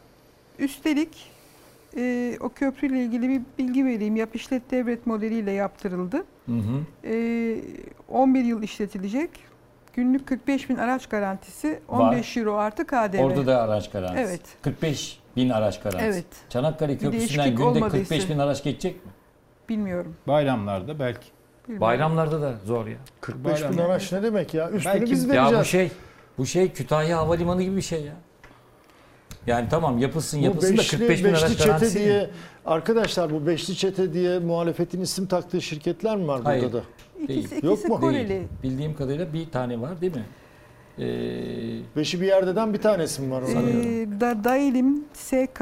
Üstelik 0.59 1.31
e, 1.97 2.37
o 2.41 2.49
köprüyle 2.49 3.05
ilgili 3.05 3.29
bir 3.29 3.41
bilgi 3.59 3.85
vereyim. 3.85 4.17
Yap 4.17 4.37
işlet 4.37 4.71
devlet 4.71 5.07
modeliyle 5.07 5.51
yaptırıldı. 5.51 6.25
Hı 6.47 6.53
hı. 6.53 7.09
E, 7.09 7.61
11 8.09 8.45
yıl 8.45 8.63
işletilecek. 8.63 9.31
Günlük 9.93 10.27
45 10.27 10.71
bin 10.71 10.77
araç 10.77 11.07
garantisi, 11.07 11.81
15 11.89 12.37
euro 12.37 12.55
artı 12.55 12.87
KDV. 12.87 13.19
Orada 13.23 13.47
da 13.47 13.63
araç 13.63 13.91
garantisi. 13.91 14.21
Evet. 14.23 14.41
45 14.63 15.21
bin 15.39 15.49
araç 15.51 15.81
garantisi. 15.81 16.07
Evet. 16.09 16.25
Çanakkale 16.51 16.99
Köprüsü'nden 16.99 17.51
günde 17.51 17.63
olmadıysa. 17.63 17.99
45 18.15 18.29
bin 18.31 18.39
araç 18.39 18.65
geçecek 18.65 19.07
mi? 19.07 19.13
Bilmiyorum. 19.69 20.17
Bayramlarda 20.29 20.99
belki. 20.99 21.27
Bilmiyorum. 21.65 21.81
Bayramlarda 21.81 22.41
da 22.43 22.55
zor 22.65 22.87
ya. 22.87 22.97
45 23.21 23.71
bin 23.71 23.79
araç 23.79 24.13
ne 24.13 24.23
demek 24.23 24.55
ya? 24.55 24.71
Üstünü 24.71 24.95
Belki- 24.95 25.11
biz 25.11 25.25
Ya 25.25 25.29
bu 25.29 25.33
vereceğiz. 25.37 25.67
şey 25.67 25.91
bu 26.39 26.47
şey 26.47 26.73
Kütahya 26.73 27.19
Havalimanı 27.19 27.63
gibi 27.63 27.77
bir 27.77 27.83
şey 27.83 28.03
ya. 28.05 28.13
Yani 29.47 29.69
tamam 29.71 29.99
yapılsın 29.99 30.41
Bu 30.41 30.45
yapılsın 30.45 30.75
da 30.75 30.79
beşli, 30.79 30.99
45 30.99 31.19
bin 31.25 31.33
beşli 31.33 31.45
araç 31.47 31.53
çete 31.53 31.65
garantisi. 31.67 31.99
diye 31.99 32.31
arkadaşlar 32.67 33.31
bu 33.33 33.47
beşli 33.47 33.77
çete 33.77 34.13
diye 34.13 34.39
muhalefetin 34.39 35.01
isim 35.01 35.27
taktığı 35.27 35.63
şirketler 35.63 36.17
mi 36.17 36.27
var 36.29 36.41
Hayır. 36.45 36.63
burada 36.63 36.77
da? 36.79 36.83
İkisi, 37.23 37.29
Değil. 37.51 37.63
Yok 37.65 37.73
ikisi 37.79 37.89
mu? 37.89 38.01
Koreli. 38.01 38.29
Değil. 38.29 38.43
Bildiğim 38.63 38.95
kadarıyla 38.97 39.33
bir 39.33 39.51
tane 39.51 39.81
var 39.81 40.01
değil 40.01 40.15
mi? 40.17 40.25
Beşi 41.97 42.21
bir 42.21 42.27
yerdeden 42.27 42.75
bir 42.75 42.79
tanesi 42.79 43.23
mi 43.23 43.31
var? 43.31 43.43
Ee, 43.43 44.21
da, 44.21 44.45
Dailim, 44.45 45.05
SK, 45.15 45.61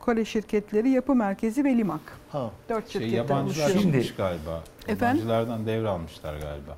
Kore 0.00 0.24
şirketleri, 0.24 0.90
Yapı 0.90 1.14
Merkezi 1.14 1.64
ve 1.64 1.76
Limak. 1.76 2.00
Ha. 2.32 2.50
Dört 2.68 2.88
Şey, 2.90 3.02
şirketten 3.02 3.16
yabancılar 3.16 3.64
oluşuyor. 3.64 3.70
Şimdi- 3.82 4.02
çıkmış 4.02 4.14
galiba. 4.16 4.62
Efendim? 4.88 5.22
Yabancılardan 5.28 5.66
devralmışlar 5.66 6.32
galiba. 6.34 6.76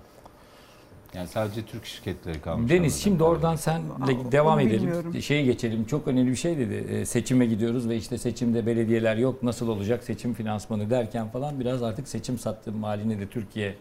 Yani 1.15 1.29
sadece 1.29 1.63
Türk 1.67 1.87
şirketleri 1.87 2.41
kalmış. 2.41 2.71
Deniz 2.71 3.03
şimdi 3.03 3.23
oradan 3.23 3.57
senle 3.57 3.83
Aa, 4.03 4.33
devam 4.33 4.55
onu 4.55 4.61
edelim. 4.63 4.79
bilmiyorum. 4.83 5.23
Şeyi 5.23 5.45
geçelim. 5.45 5.85
Çok 5.85 6.09
önemli 6.09 6.31
bir 6.31 6.37
şey 6.37 6.59
dedi. 6.59 6.75
Ee, 6.91 7.07
seçime 7.07 7.47
gidiyoruz 7.47 7.89
ve 7.89 7.97
işte 7.97 8.19
seçimde 8.19 8.67
belediyeler 8.67 9.17
yok. 9.17 9.43
Nasıl 9.43 9.69
olacak 9.69 10.05
seçim 10.05 10.35
finansmanı 10.35 10.91
derken 10.91 11.29
falan 11.29 11.61
biraz 11.61 11.83
artık 11.83 12.09
seçim 12.09 12.39
sattığım 12.39 12.83
haline 12.83 13.19
de 13.21 13.27
Türkiye 13.27 13.75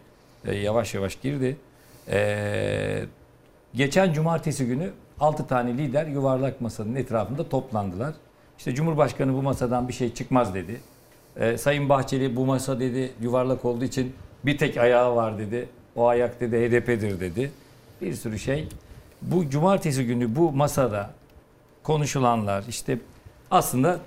e, 0.44 0.54
yavaş 0.56 0.94
yavaş 0.94 1.20
girdi. 1.20 1.56
Ee, 2.08 3.04
geçen 3.74 4.12
cumartesi 4.12 4.66
günü 4.66 4.90
6 5.20 5.46
tane 5.46 5.78
lider 5.78 6.06
yuvarlak 6.06 6.60
masanın 6.60 6.94
etrafında 6.94 7.48
toplandılar. 7.48 8.14
İşte 8.58 8.74
Cumhurbaşkanı 8.74 9.34
bu 9.34 9.42
masadan 9.42 9.88
bir 9.88 9.92
şey 9.92 10.14
çıkmaz 10.14 10.54
dedi. 10.54 10.80
Ee, 11.36 11.58
Sayın 11.58 11.88
Bahçeli 11.88 12.36
bu 12.36 12.46
masa 12.46 12.80
dedi 12.80 13.12
yuvarlak 13.20 13.64
olduğu 13.64 13.84
için 13.84 14.14
bir 14.44 14.58
tek 14.58 14.76
ayağı 14.76 15.16
var 15.16 15.38
dedi. 15.38 15.68
O 15.96 16.06
ayak 16.06 16.40
dedi 16.40 16.56
HDP'dir 16.56 17.20
dedi. 17.20 17.52
Bir 18.02 18.14
sürü 18.14 18.38
şey. 18.38 18.68
Bu 19.22 19.50
cumartesi 19.50 20.06
günü 20.06 20.36
bu 20.36 20.52
masada 20.52 21.10
konuşulanlar 21.82 22.64
işte 22.68 22.98
aslında 23.50 23.98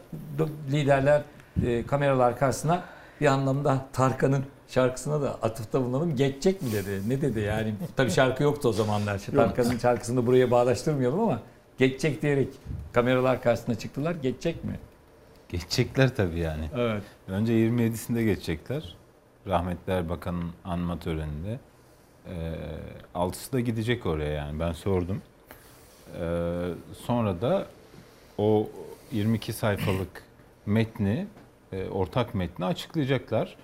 liderler 0.72 1.22
e, 1.66 1.86
kameralar 1.86 2.40
karşısına 2.40 2.84
bir 3.22 3.26
anlamda 3.26 3.86
Tarkan'ın 3.94 4.46
şarkısına 4.68 5.22
da 5.22 5.36
atıfta 5.42 5.82
bulunalım. 5.82 6.16
Geçecek 6.16 6.62
mi 6.62 6.72
dedi. 6.72 7.10
Ne 7.10 7.22
dedi 7.22 7.40
yani? 7.40 7.74
Tabii 7.96 8.12
şarkı 8.12 8.44
yoktu 8.44 8.70
o 8.70 8.74
zamanlar. 8.74 9.18
Tarkan'ın 9.36 9.78
şarkısını 9.78 10.26
buraya 10.26 10.52
bağdaştırmayalım 10.52 11.20
ama 11.20 11.40
geçecek 11.78 12.22
diyerek 12.22 12.48
kameralar 12.94 13.42
karşısına 13.42 13.76
çıktılar. 13.76 14.16
Geçecek 14.16 14.64
mi? 14.64 14.80
Geçecekler 15.50 16.16
tabii 16.16 16.40
yani. 16.40 16.70
Evet. 16.78 17.04
Önce 17.28 17.54
27'sinde 17.54 18.24
geçecekler. 18.24 18.96
Rahmetli 19.48 19.94
Erbakan'ın 19.94 20.52
anma 20.66 21.00
töreninde. 21.00 21.60
Ee, 22.28 22.54
altısı 23.16 23.54
da 23.54 23.60
gidecek 23.60 24.06
oraya 24.06 24.32
yani 24.32 24.60
ben 24.60 24.74
sordum. 24.74 25.22
Ee, 26.20 26.70
sonra 27.06 27.42
da 27.42 27.66
o 28.38 28.70
22 29.12 29.54
sayfalık 29.54 30.24
metni, 30.66 31.28
e, 31.72 31.90
ortak 31.90 32.36
metni 32.36 32.66
açıklayacaklar. 32.66 33.56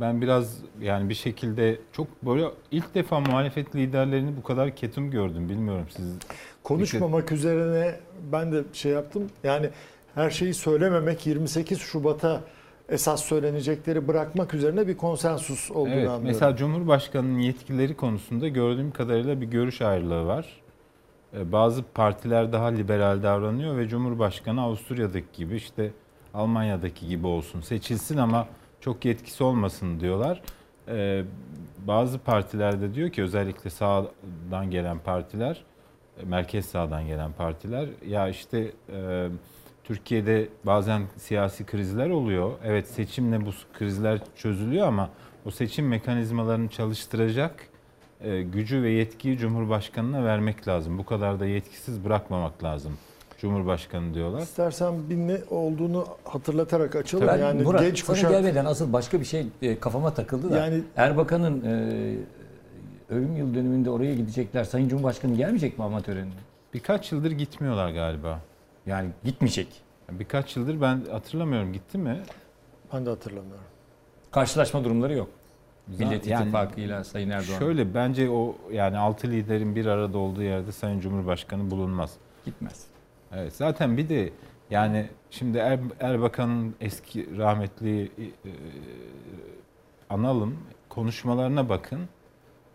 Ben 0.00 0.20
biraz 0.20 0.58
yani 0.80 1.08
bir 1.08 1.14
şekilde 1.14 1.78
çok 1.92 2.22
böyle 2.22 2.46
ilk 2.70 2.94
defa 2.94 3.20
muhalefet 3.20 3.76
liderlerini 3.76 4.36
bu 4.36 4.42
kadar 4.42 4.76
ketum 4.76 5.10
gördüm. 5.10 5.48
Bilmiyorum 5.48 5.86
siz 5.90 6.18
Konuşmamak 6.62 7.32
üzerine 7.32 8.00
ben 8.32 8.52
de 8.52 8.64
şey 8.72 8.92
yaptım. 8.92 9.30
Yani 9.44 9.70
her 10.14 10.30
şeyi 10.30 10.54
söylememek 10.54 11.26
28 11.26 11.78
Şubat'a 11.78 12.40
esas 12.88 13.22
söylenecekleri 13.24 14.08
bırakmak 14.08 14.54
üzerine 14.54 14.88
bir 14.88 14.96
konsensus 14.96 15.70
olduğunu 15.70 15.88
Evet, 15.88 15.98
anlıyorum. 16.08 16.24
mesela 16.24 16.56
Cumhurbaşkanı'nın 16.56 17.38
yetkileri 17.38 17.96
konusunda 17.96 18.48
gördüğüm 18.48 18.90
kadarıyla 18.90 19.40
bir 19.40 19.46
görüş 19.46 19.82
ayrılığı 19.82 20.26
var. 20.26 20.60
Ee, 21.36 21.52
Bazı 21.52 21.82
partiler 21.82 22.52
daha 22.52 22.66
liberal 22.66 23.22
davranıyor 23.22 23.76
ve 23.76 23.88
Cumhurbaşkanı 23.88 24.62
Avusturya'daki 24.62 25.26
gibi 25.32 25.56
işte 25.56 25.90
Almanya'daki 26.34 27.08
gibi 27.08 27.26
olsun 27.26 27.60
seçilsin 27.60 28.16
ama 28.16 28.46
çok 28.80 29.04
yetkisi 29.04 29.44
olmasın 29.44 30.00
diyorlar. 30.00 30.42
Ee, 30.88 31.24
Bazı 31.86 32.18
partiler 32.18 32.80
de 32.80 32.94
diyor 32.94 33.10
ki 33.10 33.22
özellikle 33.22 33.70
sağdan 33.70 34.70
gelen 34.70 34.98
partiler, 34.98 35.64
e, 36.22 36.24
merkez 36.24 36.66
sağdan 36.66 37.06
gelen 37.06 37.32
partiler 37.32 37.88
ya 38.06 38.28
işte 38.28 38.72
e, 38.92 39.28
Türkiye'de 39.84 40.48
bazen 40.66 41.02
siyasi 41.16 41.66
krizler 41.66 42.10
oluyor. 42.10 42.52
Evet 42.64 42.88
seçimle 42.88 43.46
bu 43.46 43.50
krizler 43.74 44.20
çözülüyor 44.36 44.86
ama 44.86 45.10
o 45.46 45.50
seçim 45.50 45.88
mekanizmalarını 45.88 46.68
çalıştıracak 46.68 47.68
e, 48.20 48.42
gücü 48.42 48.82
ve 48.82 48.90
yetkiyi 48.90 49.38
Cumhurbaşkanı'na 49.38 50.24
vermek 50.24 50.68
lazım. 50.68 50.98
Bu 50.98 51.06
kadar 51.06 51.40
da 51.40 51.46
yetkisiz 51.46 52.04
bırakmamak 52.04 52.64
lazım 52.64 52.92
Cumhurbaşkanı 53.40 54.14
diyorlar. 54.14 54.40
İstersen 54.40 55.10
bir 55.10 55.16
ne 55.16 55.38
olduğunu 55.50 56.06
hatırlatarak 56.24 56.96
açalım. 56.96 57.26
Ben 57.26 57.38
yani 57.38 57.62
Murat, 57.62 57.80
genç 57.80 58.04
sana 58.04 58.16
kuşak 58.16 58.30
gelmeden 58.30 58.64
asıl 58.64 58.92
başka 58.92 59.20
bir 59.20 59.24
şey 59.24 59.46
e, 59.62 59.78
kafama 59.78 60.14
takıldı 60.14 60.50
da. 60.50 60.56
Yani- 60.56 60.82
Erbakan'ın 60.96 61.64
e, 61.64 62.16
ölüm 63.14 63.36
yıl 63.36 63.54
dönümünde 63.54 63.90
oraya 63.90 64.14
gidecekler. 64.14 64.64
Sayın 64.64 64.88
Cumhurbaşkanı 64.88 65.34
gelmeyecek 65.34 65.78
mi 65.78 65.84
ama 65.84 66.00
törenine? 66.00 66.34
Birkaç 66.74 67.12
yıldır 67.12 67.30
gitmiyorlar 67.30 67.90
galiba. 67.90 68.40
Yani 68.86 69.08
gitmeyecek. 69.24 69.68
Birkaç 70.10 70.56
yıldır 70.56 70.80
ben 70.80 71.00
hatırlamıyorum 71.10 71.72
gitti 71.72 71.98
mi? 71.98 72.18
ben 72.92 73.06
de 73.06 73.10
hatırlamıyorum. 73.10 73.64
Karşılaşma 74.30 74.84
durumları 74.84 75.14
yok. 75.14 75.28
Millet 75.86 76.26
Yani 76.26 76.42
İttifakı'yla 76.42 77.04
Sayın 77.04 77.30
Erdoğan. 77.30 77.58
Şöyle 77.58 77.94
bence 77.94 78.30
o 78.30 78.56
yani 78.72 78.98
altı 78.98 79.26
liderin 79.28 79.76
bir 79.76 79.86
arada 79.86 80.18
olduğu 80.18 80.42
yerde 80.42 80.72
Sayın 80.72 81.00
Cumhurbaşkanı 81.00 81.70
bulunmaz. 81.70 82.12
Gitmez. 82.44 82.89
Evet 83.32 83.56
zaten 83.56 83.96
bir 83.96 84.08
de 84.08 84.30
yani 84.70 85.06
şimdi 85.30 85.58
er, 85.58 85.78
Erbakan'ın 86.00 86.74
eski 86.80 87.38
rahmetli 87.38 88.04
e, 88.04 88.26
analım 90.10 90.58
konuşmalarına 90.88 91.68
bakın. 91.68 92.00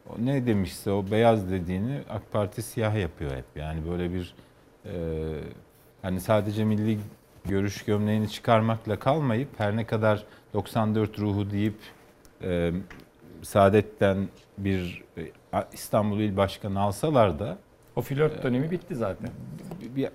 O 0.10 0.26
ne 0.26 0.48
demişse 0.48 0.91
o 0.91 1.11
beyaz 1.11 1.52
dediğini 1.52 2.02
AK 2.10 2.32
Parti 2.32 2.61
siyah 2.61 2.95
yapıyor 2.95 3.32
hep. 3.32 3.45
Yani 3.56 3.90
böyle 3.90 4.14
bir 4.14 4.36
e, 4.86 4.94
hani 6.02 6.19
sadece 6.19 6.65
milli 6.65 6.99
görüş 7.45 7.86
gömleğini 7.86 8.30
çıkarmakla 8.30 8.99
kalmayıp 8.99 9.49
her 9.57 9.76
ne 9.76 9.86
kadar 9.86 10.23
94 10.53 11.19
ruhu 11.19 11.52
deyip 11.52 11.76
e, 12.44 12.72
Saadet'ten 13.41 14.27
bir 14.57 15.03
e, 15.18 15.32
İstanbul 15.73 16.19
İl 16.19 16.38
Başkanı 16.38 16.82
alsalar 16.82 17.40
da 17.40 17.57
O 17.96 18.02
flört 18.02 18.44
dönemi 18.44 18.72
bitti 18.72 18.96
zaten. 18.96 19.30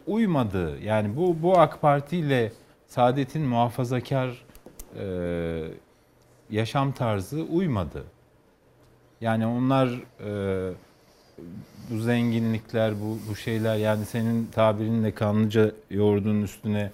uymadı. 0.07 0.79
Yani 0.83 1.17
bu 1.17 1.43
bu 1.43 1.59
AK 1.59 1.81
Parti 1.81 2.17
ile 2.17 2.53
Saadet'in 2.87 3.43
muhafazakar 3.43 4.45
e, 4.99 5.05
yaşam 6.51 6.93
tarzı 6.93 7.43
uymadı. 7.43 8.05
Yani 9.21 9.47
onlar 9.47 9.89
e, 10.27 10.73
bu 11.91 11.99
zenginlikler, 11.99 13.01
bu 13.01 13.19
bu 13.31 13.37
şeyler 13.37 13.77
yani 13.77 14.05
senin 14.05 14.47
tabirinle 14.47 15.15
kanlıca 15.15 15.73
yoğurdun 15.91 16.43
üstüne 16.43 16.91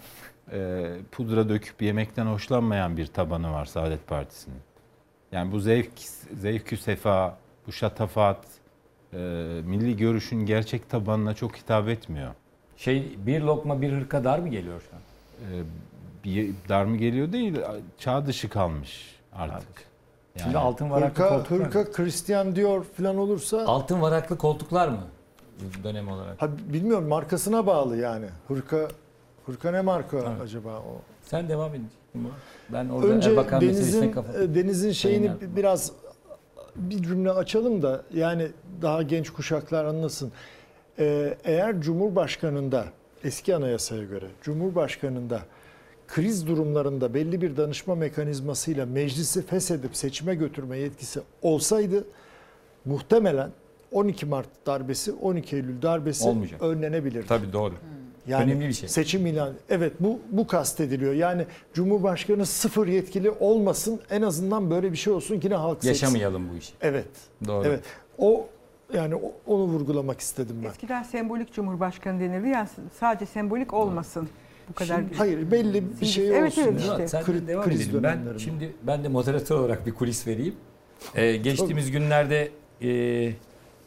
e, 0.53 0.91
pudra 1.13 1.49
döküp 1.49 1.83
yemekten 1.83 2.27
hoşlanmayan 2.27 2.97
bir 2.97 3.07
tabanı 3.07 3.53
var 3.53 3.65
Saadet 3.65 4.07
Partisi'nin. 4.07 4.61
Yani 5.33 5.53
bu 5.53 5.61
zevk, 5.61 5.91
zevkü 6.41 6.77
sefa, 6.77 7.39
bu 7.67 7.73
şatafat, 7.73 8.47
e, 9.17 9.63
milli 9.67 9.97
görüşün 9.97 10.47
gerçek 10.47 10.91
tabanına 10.91 11.35
çok 11.35 11.57
hitap 11.57 11.89
etmiyor. 11.89 12.31
Şey 12.77 13.17
bir 13.27 13.41
lokma 13.41 13.83
bir 13.83 13.93
hırka 13.93 14.25
dar 14.25 14.39
mı 14.39 14.49
geliyor 14.49 14.83
şu 14.91 14.97
an? 14.97 15.03
E, 15.53 15.63
bir 16.25 16.55
dar 16.69 16.85
mı 16.85 16.97
geliyor 16.97 17.33
değil, 17.33 17.55
çağ 17.99 18.27
dışı 18.27 18.49
kalmış 18.49 19.17
artık. 19.33 19.69
Şimdi 20.37 20.49
Yani- 20.49 20.59
altın 20.59 20.91
varaklı 20.91 21.09
Hırka, 21.25 21.29
koltuklar 21.29 21.57
mı? 21.59 21.65
hırka 21.65 21.93
Christian 21.93 22.57
Dior 22.57 22.85
falan 22.85 23.19
olursa 23.19 23.65
Altın 23.67 24.01
varaklı 24.03 24.39
koltuklar 24.39 24.89
mı? 24.89 25.01
Dönem 25.85 26.09
olarak. 26.09 26.43
ha, 26.43 26.49
bilmiyorum 26.73 27.09
markasına 27.09 27.67
bağlı 27.67 27.97
yani. 27.97 28.27
Hırka 28.49 28.89
hırka 29.47 29.71
ne 29.71 29.81
marka 29.81 30.17
Evet. 30.17 30.41
acaba 30.43 30.69
o? 30.79 31.01
Sen 31.23 31.49
devam 31.49 31.71
edin. 31.75 31.89
Ben 32.73 32.89
orada 32.89 33.07
Önce 33.09 33.31
Erbakan 33.31 33.61
Deniz'in 33.61 34.13
kafa... 34.13 34.33
e, 34.43 34.55
Deniz'in 34.55 34.93
şeyini 34.93 35.27
Sayın 35.27 35.57
biraz 35.57 35.93
bir 36.78 37.03
cümle 37.03 37.31
açalım 37.31 37.82
da 37.82 38.03
yani 38.15 38.48
daha 38.82 39.03
genç 39.03 39.31
kuşaklar 39.31 39.85
anlasın. 39.85 40.32
Ee, 40.98 41.36
eğer 41.44 41.81
Cumhurbaşkanı'nda 41.81 42.85
eski 43.24 43.57
anayasaya 43.57 44.05
göre 44.05 44.27
Cumhurbaşkanı'nda 44.43 45.40
kriz 46.09 46.47
durumlarında 46.47 47.15
belli 47.15 47.43
bir 47.43 47.57
danışma 47.57 47.94
mekanizmasıyla 47.94 48.86
meclisi 48.86 49.47
feshedip 49.47 49.97
seçime 49.97 50.35
götürme 50.35 50.78
yetkisi 50.78 51.20
olsaydı 51.43 52.05
muhtemelen 52.85 53.51
12 53.93 54.27
Mart 54.27 54.48
darbesi 54.66 55.12
12 55.12 55.57
Eylül 55.57 55.82
darbesi 55.82 56.28
Olmayacak. 56.28 56.62
önlenebilirdi. 56.62 57.27
Tabii 57.27 57.53
doğru. 57.53 57.74
Yani 58.28 58.44
Önemli 58.53 58.69
bir 58.69 58.73
şey. 58.73 58.89
Seçim 58.89 59.27
ilan. 59.27 59.53
Evet 59.69 59.93
bu 60.01 60.20
bu 60.31 60.47
kastediliyor. 60.47 61.12
Yani 61.12 61.47
Cumhurbaşkanı 61.74 62.47
sıfır 62.47 62.86
yetkili 62.86 63.31
olmasın. 63.31 64.01
En 64.11 64.23
azından 64.23 64.70
böyle 64.70 64.93
bir 64.93 64.97
şey 64.97 65.12
olsun 65.12 65.40
ki 65.40 65.51
ne 65.51 65.55
halk 65.55 65.74
seçsin. 65.85 65.89
Yaşamayalım 65.89 66.51
bu 66.53 66.57
işi. 66.57 66.73
Evet. 66.81 67.09
Doğru. 67.47 67.66
Evet. 67.66 67.81
O 68.19 68.47
yani 68.94 69.15
onu 69.47 69.62
vurgulamak 69.62 70.20
istedim 70.20 70.57
ben. 70.65 70.69
Eskiden 70.69 71.03
sembolik 71.03 71.53
cumhurbaşkanı 71.53 72.20
denirdi. 72.20 72.48
Yani 72.48 72.69
sadece 73.01 73.27
sembolik 73.27 73.74
olmasın. 73.74 74.28
Bu 74.69 74.74
kadar. 74.74 74.97
Şimdi- 74.97 75.15
hayır 75.15 75.51
belli 75.51 75.82
bir 76.01 76.07
şey 76.07 76.28
Evet, 76.39 76.43
olsun. 76.59 76.62
evet, 76.62 76.85
yani. 76.89 77.05
işte. 77.05 77.19
Kri- 77.19 77.47
devam 77.47 77.65
kriz 77.65 77.81
edelim. 77.89 78.03
Ben 78.03 78.19
şimdi 78.39 78.73
ben 78.82 79.05
de 79.05 79.09
moderatör 79.09 79.59
olarak 79.59 79.86
bir 79.86 79.94
kulis 79.94 80.27
vereyim. 80.27 80.55
Ee, 81.15 81.36
geçtiğimiz 81.36 81.90
günlerde 81.90 82.51
e, 82.82 83.32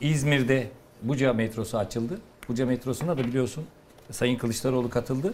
İzmir'de 0.01 0.67
Buca 1.03 1.33
metrosu 1.33 1.77
açıldı. 1.77 2.19
Buca 2.49 2.65
metrosuna 2.65 3.17
da 3.17 3.23
biliyorsun 3.23 3.65
Sayın 4.11 4.37
Kılıçdaroğlu 4.37 4.89
katıldı. 4.89 5.33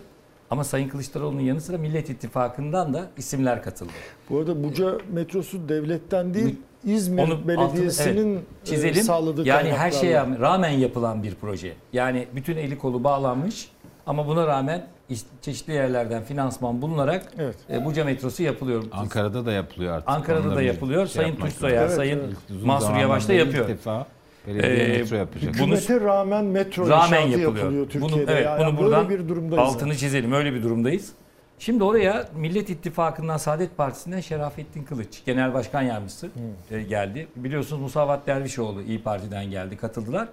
Ama 0.50 0.64
Sayın 0.64 0.90
Kılıçdaroğlu'nun 0.90 1.42
yanı 1.42 1.62
sıra 1.62 1.78
Millet 1.78 2.10
İttifakı'ndan 2.10 2.94
da 2.94 3.08
isimler 3.18 3.64
katıldı. 3.64 3.92
Bu 4.30 4.40
arada 4.40 4.64
Buca 4.64 4.98
metrosu 5.14 5.70
devletten 5.70 6.34
değil 6.34 6.56
İzmir 6.86 7.24
Onu 7.24 7.48
Belediyesi'nin 7.48 8.18
altını- 8.18 8.32
evet, 8.34 8.44
çizelim. 8.66 9.00
e, 9.00 9.04
sağladığı 9.04 9.48
yani 9.48 9.72
her 9.74 9.92
şeye 9.92 10.20
rağmen 10.40 10.70
yapılan 10.70 11.24
bir 11.24 11.36
proje. 11.36 11.74
Yani 11.94 12.28
bütün 12.36 12.58
eli 12.58 12.78
kolu 12.78 13.04
bağlanmış 13.04 13.70
ama 14.08 14.28
buna 14.28 14.48
rağmen 14.48 14.88
çeşitli 15.42 15.74
yerlerden 15.74 16.24
finansman 16.24 16.82
bulunarak 16.82 17.34
Evet. 17.38 17.56
e, 17.70 17.86
Buca 17.86 18.06
metrosu 18.06 18.44
yapılıyor. 18.44 18.84
Ankara'da 18.92 19.46
da 19.46 19.52
yapılıyor 19.52 19.94
artık. 19.94 20.10
Ankara'da 20.10 20.48
Onu 20.48 20.56
da 20.56 20.62
yapılıyor. 20.62 21.08
şey 21.08 21.24
Sayın 21.24 21.36
Tunçsoyer, 21.36 21.82
lazım. 21.82 21.96
Sayın 21.98 22.20
evet. 22.20 22.62
Zamandan 22.62 23.00
Yavaş 23.00 23.28
da. 23.28 23.34
İlk 23.34 23.68
defa 23.68 24.08
belediye 24.48 24.86
Ee, 24.86 24.98
metro 24.98 25.16
yapacak. 25.16 25.54
bunu- 25.54 25.76
Hükümete 25.76 26.00
rağmen 26.02 26.46
metro 26.46 26.90
rağmen 26.90 27.20
yapılıyor. 27.20 27.56
yapılıyor 27.56 27.88
Bunu, 27.94 28.08
Türkiye'de. 28.08 28.32
evet, 28.34 28.46
yani 28.46 28.60
bunu 28.60 28.68
böyle 28.68 28.78
buradan 28.78 29.10
bir 29.10 29.30
durumdayız. 29.30 29.70
altını 29.76 29.96
çizelim. 29.96 30.32
Öyle 30.34 30.54
bir 30.54 30.64
durumdayız. 30.64 31.12
Şimdi 31.60 31.84
oraya 31.84 32.30
Millet 32.36 32.70
İttifakı'ndan 32.70 33.38
Saadet 33.38 33.78
Partisi'nden 33.78 34.20
Şerafettin 34.20 34.84
Kılıç, 34.84 35.22
Genel 35.26 35.54
Başkan 35.54 35.82
Yardımcısı 35.82 36.30
e, 36.72 36.82
geldi. 36.82 37.28
Biliyorsunuz 37.36 37.82
Musavat 37.82 38.28
Dervişoğlu 38.28 38.82
İyi 38.82 39.02
Parti'den 39.04 39.46
geldi, 39.52 39.78
katıldılar. 39.78 40.28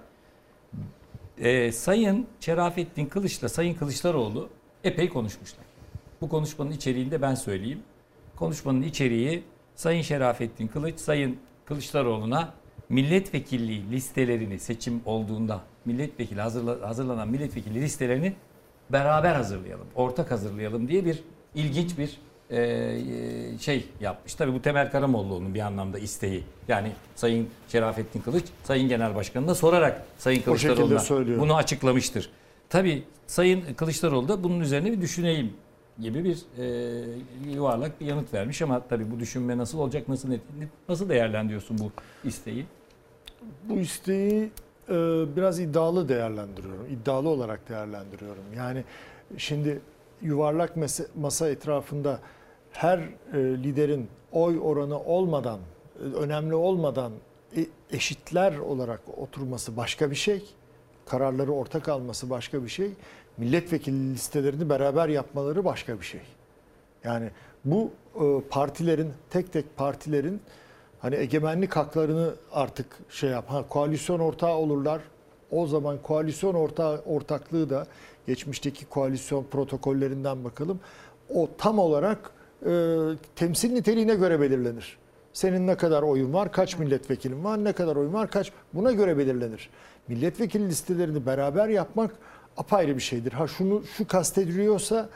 E, 1.37 1.71
Sayın 1.71 2.27
Şerafettin 2.39 3.05
Kılıç'la 3.05 3.49
Sayın 3.49 3.73
Kılıçdaroğlu 3.73 4.49
epey 4.83 5.09
konuşmuşlar. 5.09 5.65
Bu 6.21 6.29
konuşmanın 6.29 6.71
içeriğini 6.71 7.11
de 7.11 7.21
ben 7.21 7.35
söyleyeyim. 7.35 7.79
Konuşmanın 8.35 8.81
içeriği 8.81 9.43
Sayın 9.75 10.01
Şerafettin 10.01 10.67
Kılıç, 10.67 10.99
Sayın 10.99 11.37
Kılıçdaroğlu'na 11.65 12.53
milletvekilliği 12.89 13.91
listelerini 13.91 14.59
seçim 14.59 15.01
olduğunda 15.05 15.61
milletvekili 15.85 16.41
hazırla, 16.41 16.87
hazırlanan 16.87 17.29
milletvekili 17.29 17.81
listelerini 17.81 18.33
beraber 18.89 19.35
hazırlayalım, 19.35 19.87
ortak 19.95 20.31
hazırlayalım 20.31 20.87
diye 20.87 21.05
bir 21.05 21.23
ilginç 21.55 21.97
bir 21.97 22.19
e, 22.49 22.61
e, 22.61 23.57
şey 23.57 23.85
yapmış. 23.99 24.35
Tabii 24.35 24.53
bu 24.53 24.61
Temel 24.61 24.91
Karamollaoğlu'nun 24.91 25.53
bir 25.53 25.59
anlamda 25.59 25.99
isteği. 25.99 26.43
Yani 26.67 26.91
Sayın 27.15 27.49
Şerafettin 27.69 28.21
Kılıç, 28.21 28.45
Sayın 28.63 28.89
Genel 28.89 29.15
Başkanı'na 29.15 29.55
sorarak 29.55 30.05
Sayın 30.17 30.41
Kılıçdaroğlu'na 30.41 31.39
bunu 31.39 31.55
açıklamıştır. 31.55 32.29
Tabii 32.69 33.03
Sayın 33.27 33.73
Kılıçdaroğlu 33.73 34.27
da 34.27 34.43
bunun 34.43 34.59
üzerine 34.59 34.91
bir 34.91 35.01
düşüneyim 35.01 35.53
gibi 35.99 36.23
bir 36.23 36.37
e, 36.57 37.03
yuvarlak 37.51 38.01
bir 38.01 38.05
yanıt 38.05 38.33
vermiş 38.33 38.61
ama 38.61 38.87
tabii 38.87 39.11
bu 39.11 39.19
düşünme 39.19 39.57
nasıl 39.57 39.79
olacak, 39.79 40.07
nasıl 40.07 40.29
nasıl 40.89 41.09
değerlendiriyorsun 41.09 41.77
bu 41.77 41.91
isteği? 42.27 42.65
Bu 43.63 43.73
isteği 43.73 44.51
e, 44.89 44.93
biraz 45.35 45.59
iddialı 45.59 46.09
değerlendiriyorum. 46.09 46.85
İddialı 46.91 47.29
olarak 47.29 47.69
değerlendiriyorum. 47.69 48.43
Yani 48.57 48.83
şimdi 49.37 49.81
yuvarlak 50.21 50.77
masa, 50.77 51.03
masa 51.15 51.49
etrafında 51.49 52.19
her 52.71 52.97
e, 52.99 53.37
liderin 53.37 54.07
oy 54.31 54.59
oranı 54.61 54.99
olmadan, 54.99 55.59
önemli 56.15 56.55
olmadan 56.55 57.11
e, 57.57 57.65
eşitler 57.91 58.57
olarak 58.57 59.01
oturması 59.17 59.77
başka 59.77 60.11
bir 60.11 60.15
şey. 60.15 60.43
Kararları 61.05 61.51
ortak 61.51 61.89
alması 61.89 62.29
başka 62.29 62.63
bir 62.63 62.69
şey. 62.69 62.91
Milletvekili 63.37 64.13
listelerini 64.13 64.69
beraber 64.69 65.09
yapmaları 65.09 65.65
başka 65.65 65.99
bir 65.99 66.05
şey. 66.05 66.21
Yani 67.03 67.29
bu 67.65 67.91
e, 68.15 68.41
partilerin 68.49 69.13
tek 69.29 69.53
tek 69.53 69.77
partilerin 69.77 70.41
hani 70.99 71.15
egemenlik 71.15 71.75
haklarını 71.75 72.33
artık 72.51 72.85
şey 73.09 73.29
yap. 73.29 73.45
Ha, 73.47 73.67
koalisyon 73.69 74.19
ortağı 74.19 74.55
olurlar. 74.55 75.01
O 75.51 75.67
zaman 75.67 75.97
koalisyon 76.03 76.53
ortağı 76.53 77.01
ortaklığı 77.05 77.69
da 77.69 77.87
geçmişteki 78.27 78.85
koalisyon 78.85 79.43
protokollerinden 79.43 80.43
bakalım. 80.43 80.79
O 81.29 81.49
tam 81.57 81.79
olarak 81.79 82.31
e, 82.65 82.97
temsil 83.35 83.73
niteliğine 83.73 84.15
göre 84.15 84.41
belirlenir. 84.41 84.97
Senin 85.33 85.67
ne 85.67 85.77
kadar 85.77 86.03
oyun 86.03 86.33
var, 86.33 86.51
kaç 86.51 86.77
milletvekilin 86.77 87.43
var, 87.43 87.63
ne 87.63 87.73
kadar 87.73 87.95
oyun 87.95 88.13
var, 88.13 88.31
kaç 88.31 88.51
buna 88.73 88.91
göre 88.91 89.17
belirlenir. 89.17 89.69
Milletvekili 90.07 90.67
listelerini 90.67 91.25
beraber 91.25 91.67
yapmak 91.67 92.15
apayrı 92.57 92.95
bir 92.95 93.01
şeydir. 93.01 93.31
Ha 93.31 93.47
şunu 93.47 93.83
şu 93.97 94.07
kastediliyorsa 94.07 95.09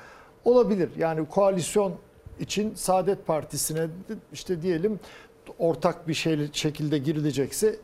olabilir. 0.46 0.90
Yani 0.98 1.26
koalisyon 1.30 1.94
için 2.40 2.74
Saadet 2.76 3.28
Partisi'ne 3.28 3.88
işte 4.34 4.62
diyelim 4.62 5.00
ortak 5.60 6.08
bir 6.08 6.14
şey 6.14 6.50
şekilde 6.54 6.98
girilecekse 6.98 7.76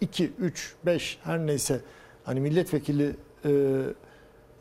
2, 0.00 0.32
3, 0.38 0.74
5 0.86 1.18
her 1.24 1.38
neyse 1.46 1.80
hani 2.24 2.40
milletvekili 2.40 3.16
e, 3.44 3.50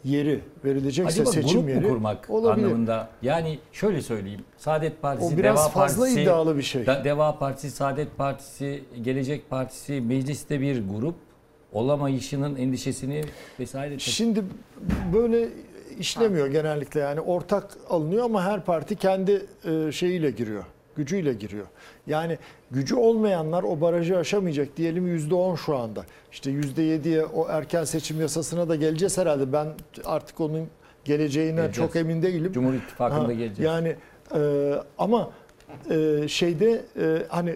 yeri 0.04 0.42
verilecekse 0.66 1.12
Acaba 1.22 1.32
seçim 1.32 1.60
grup 1.60 1.70
yeri 1.70 1.80
mu 1.80 1.88
kurmak 1.90 2.30
olabilir. 2.30 2.66
anlamında? 2.66 3.10
Yani 3.22 3.60
şöyle 3.72 4.02
söyleyeyim. 4.02 4.42
Saadet 4.58 5.02
Partisi, 5.02 5.36
O 5.36 5.38
biraz 5.38 5.58
Deva 5.60 5.70
fazla 5.70 6.02
Partisi, 6.02 6.22
iddialı 6.22 6.58
bir 6.58 6.62
şey. 6.62 6.86
Deva 6.86 7.40
Partisi, 7.40 7.72
Saadet 7.72 8.18
Partisi, 8.18 8.84
Gelecek 9.02 9.50
Partisi 9.50 10.02
mecliste 10.02 10.62
bir 10.62 10.88
grup 10.88 11.16
olamayışının 11.74 12.56
endişesini 12.56 13.24
vesaire. 13.60 14.00
Şimdi 14.00 14.44
böyle 15.14 15.50
işlemiyor 16.00 16.48
genellikle 16.48 17.00
yani 17.00 17.22
ortak 17.22 17.78
alınıyor 17.90 18.24
ama 18.26 18.44
her 18.44 18.66
parti 18.66 18.96
kendi 18.96 19.46
e, 19.66 19.92
şeyiyle 19.92 20.32
giriyor. 20.32 20.64
Gücüyle 20.96 21.34
giriyor. 21.34 21.66
Yani 22.08 22.38
gücü 22.72 22.96
olmayanlar 22.96 23.64
o 23.64 23.82
barajı 23.82 24.18
aşamayacak 24.18 24.78
diyelim 24.78 25.18
%10 25.18 25.58
şu 25.58 25.78
anda. 25.78 26.06
İşte 26.32 26.52
%7'ye 26.52 27.26
o 27.26 27.48
erken 27.50 27.84
seçim 27.84 28.22
yasasına 28.22 28.70
da 28.70 28.76
geleceğiz 28.76 29.18
herhalde. 29.18 29.54
Ben 29.54 29.68
artık 30.06 30.40
onun 30.40 30.68
geleceğine 31.06 31.62
Geleceğiz. 31.62 31.76
çok 31.76 31.96
emin 31.96 32.22
değilim. 32.22 32.52
Cumhur 32.54 32.74
İttifakı'nda 32.74 33.24
Ha, 33.28 33.34
geleceğiz. 33.34 33.60
Yani 33.60 33.96
e, 34.36 34.74
ama 34.98 35.32
e, 35.90 36.28
şeyde 36.28 36.82
e, 37.00 37.24
hani 37.30 37.56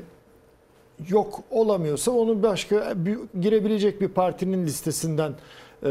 yok 1.10 1.40
olamıyorsa 1.49 2.11
onu 2.11 2.44
başka 2.44 2.94
bir, 3.06 3.18
girebilecek 3.41 4.02
bir 4.02 4.07
partinin 4.07 4.65
listesinden 4.65 5.34
e, 5.84 5.90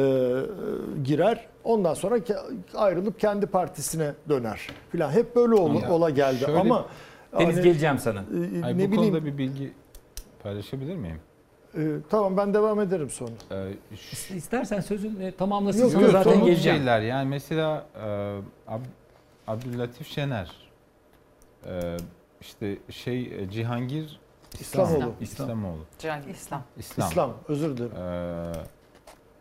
girer. 1.04 1.46
Ondan 1.64 1.94
sonra 1.94 2.18
ke- 2.18 2.54
ayrılıp 2.74 3.20
kendi 3.20 3.46
partisine 3.46 4.12
döner 4.28 4.68
filan. 4.92 5.10
Hep 5.10 5.36
böyle 5.36 5.54
ola, 5.54 5.80
Ya, 5.80 5.92
ola 5.92 6.10
geldi 6.10 6.38
şöyle- 6.44 6.58
ama 6.60 6.86
Deniz 7.38 7.54
hani, 7.56 7.64
geleceğim 7.64 7.98
sana. 7.98 8.18
e, 8.20 8.64
Ay, 8.64 8.72
ne 8.78 8.88
bu 8.88 8.92
bileyim 8.92 8.96
konuda 9.12 9.24
bir 9.24 9.38
bilgi 9.38 9.72
paylaşabilir 10.42 10.96
miyim? 10.96 11.20
e, 11.76 11.80
tamam 12.10 12.36
ben 12.36 12.54
devam 12.54 12.80
ederim 12.80 13.10
sonra. 13.10 13.30
Ee, 13.52 13.68
İstersen 14.36 14.80
sözünü 14.80 15.32
tamamlasın. 15.32 15.80
Yok, 15.82 15.92
yok, 16.02 16.10
zaten 16.12 16.44
geleceğim. 16.44 16.78
şeyler 16.78 17.00
yani 17.00 17.28
mesela 17.28 17.86
e, 17.96 18.00
Ab- 18.70 18.90
Abdüllatif 19.46 20.08
Şener 20.08 20.50
e, 21.66 21.96
işte 22.40 22.76
şey 22.90 23.22
e, 23.22 23.50
Cihangir 23.50 24.19
İslamoğlu. 24.60 25.12
İslamoğlu. 25.20 25.84
Cihangir 25.98 26.34
İslam. 26.34 26.62
İslam. 26.78 27.08
İslam 27.08 27.34
özür 27.48 27.76
dilerim. 27.76 27.96
Ee, 27.96 28.52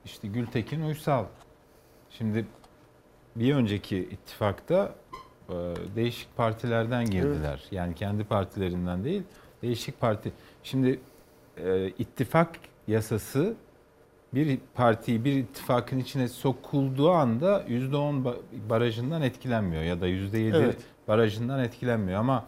işte 0.05 0.27
Gültekin 0.27 0.81
Uysal. 0.81 1.25
Şimdi 2.09 2.45
bir 3.35 3.55
önceki 3.55 3.97
ittifakta 3.97 4.95
e, 5.49 5.53
değişik 5.95 6.37
partilerden 6.37 7.05
girdiler. 7.05 7.63
Yani 7.71 7.95
kendi 7.95 8.23
partilerinden 8.23 9.03
değil, 9.03 9.23
değişik 9.61 9.99
parti. 9.99 10.31
Şimdi 10.63 10.99
e, 11.57 11.87
ittifak 11.87 12.49
yasası 12.87 13.53
bir 14.33 14.59
partiyi 14.75 15.25
bir 15.25 15.33
ittifakın 15.33 15.99
içine 15.99 16.27
sokulduğu 16.27 17.11
anda 17.11 17.61
%10 17.63 18.23
ba- 18.23 18.37
barajından 18.69 19.21
etkilenmiyor 19.21 19.83
ya 19.83 20.01
da 20.01 20.07
%7 20.07 20.55
Evet. 20.57 20.77
barajından 21.07 21.59
etkilenmiyor 21.59 22.19
ama 22.19 22.45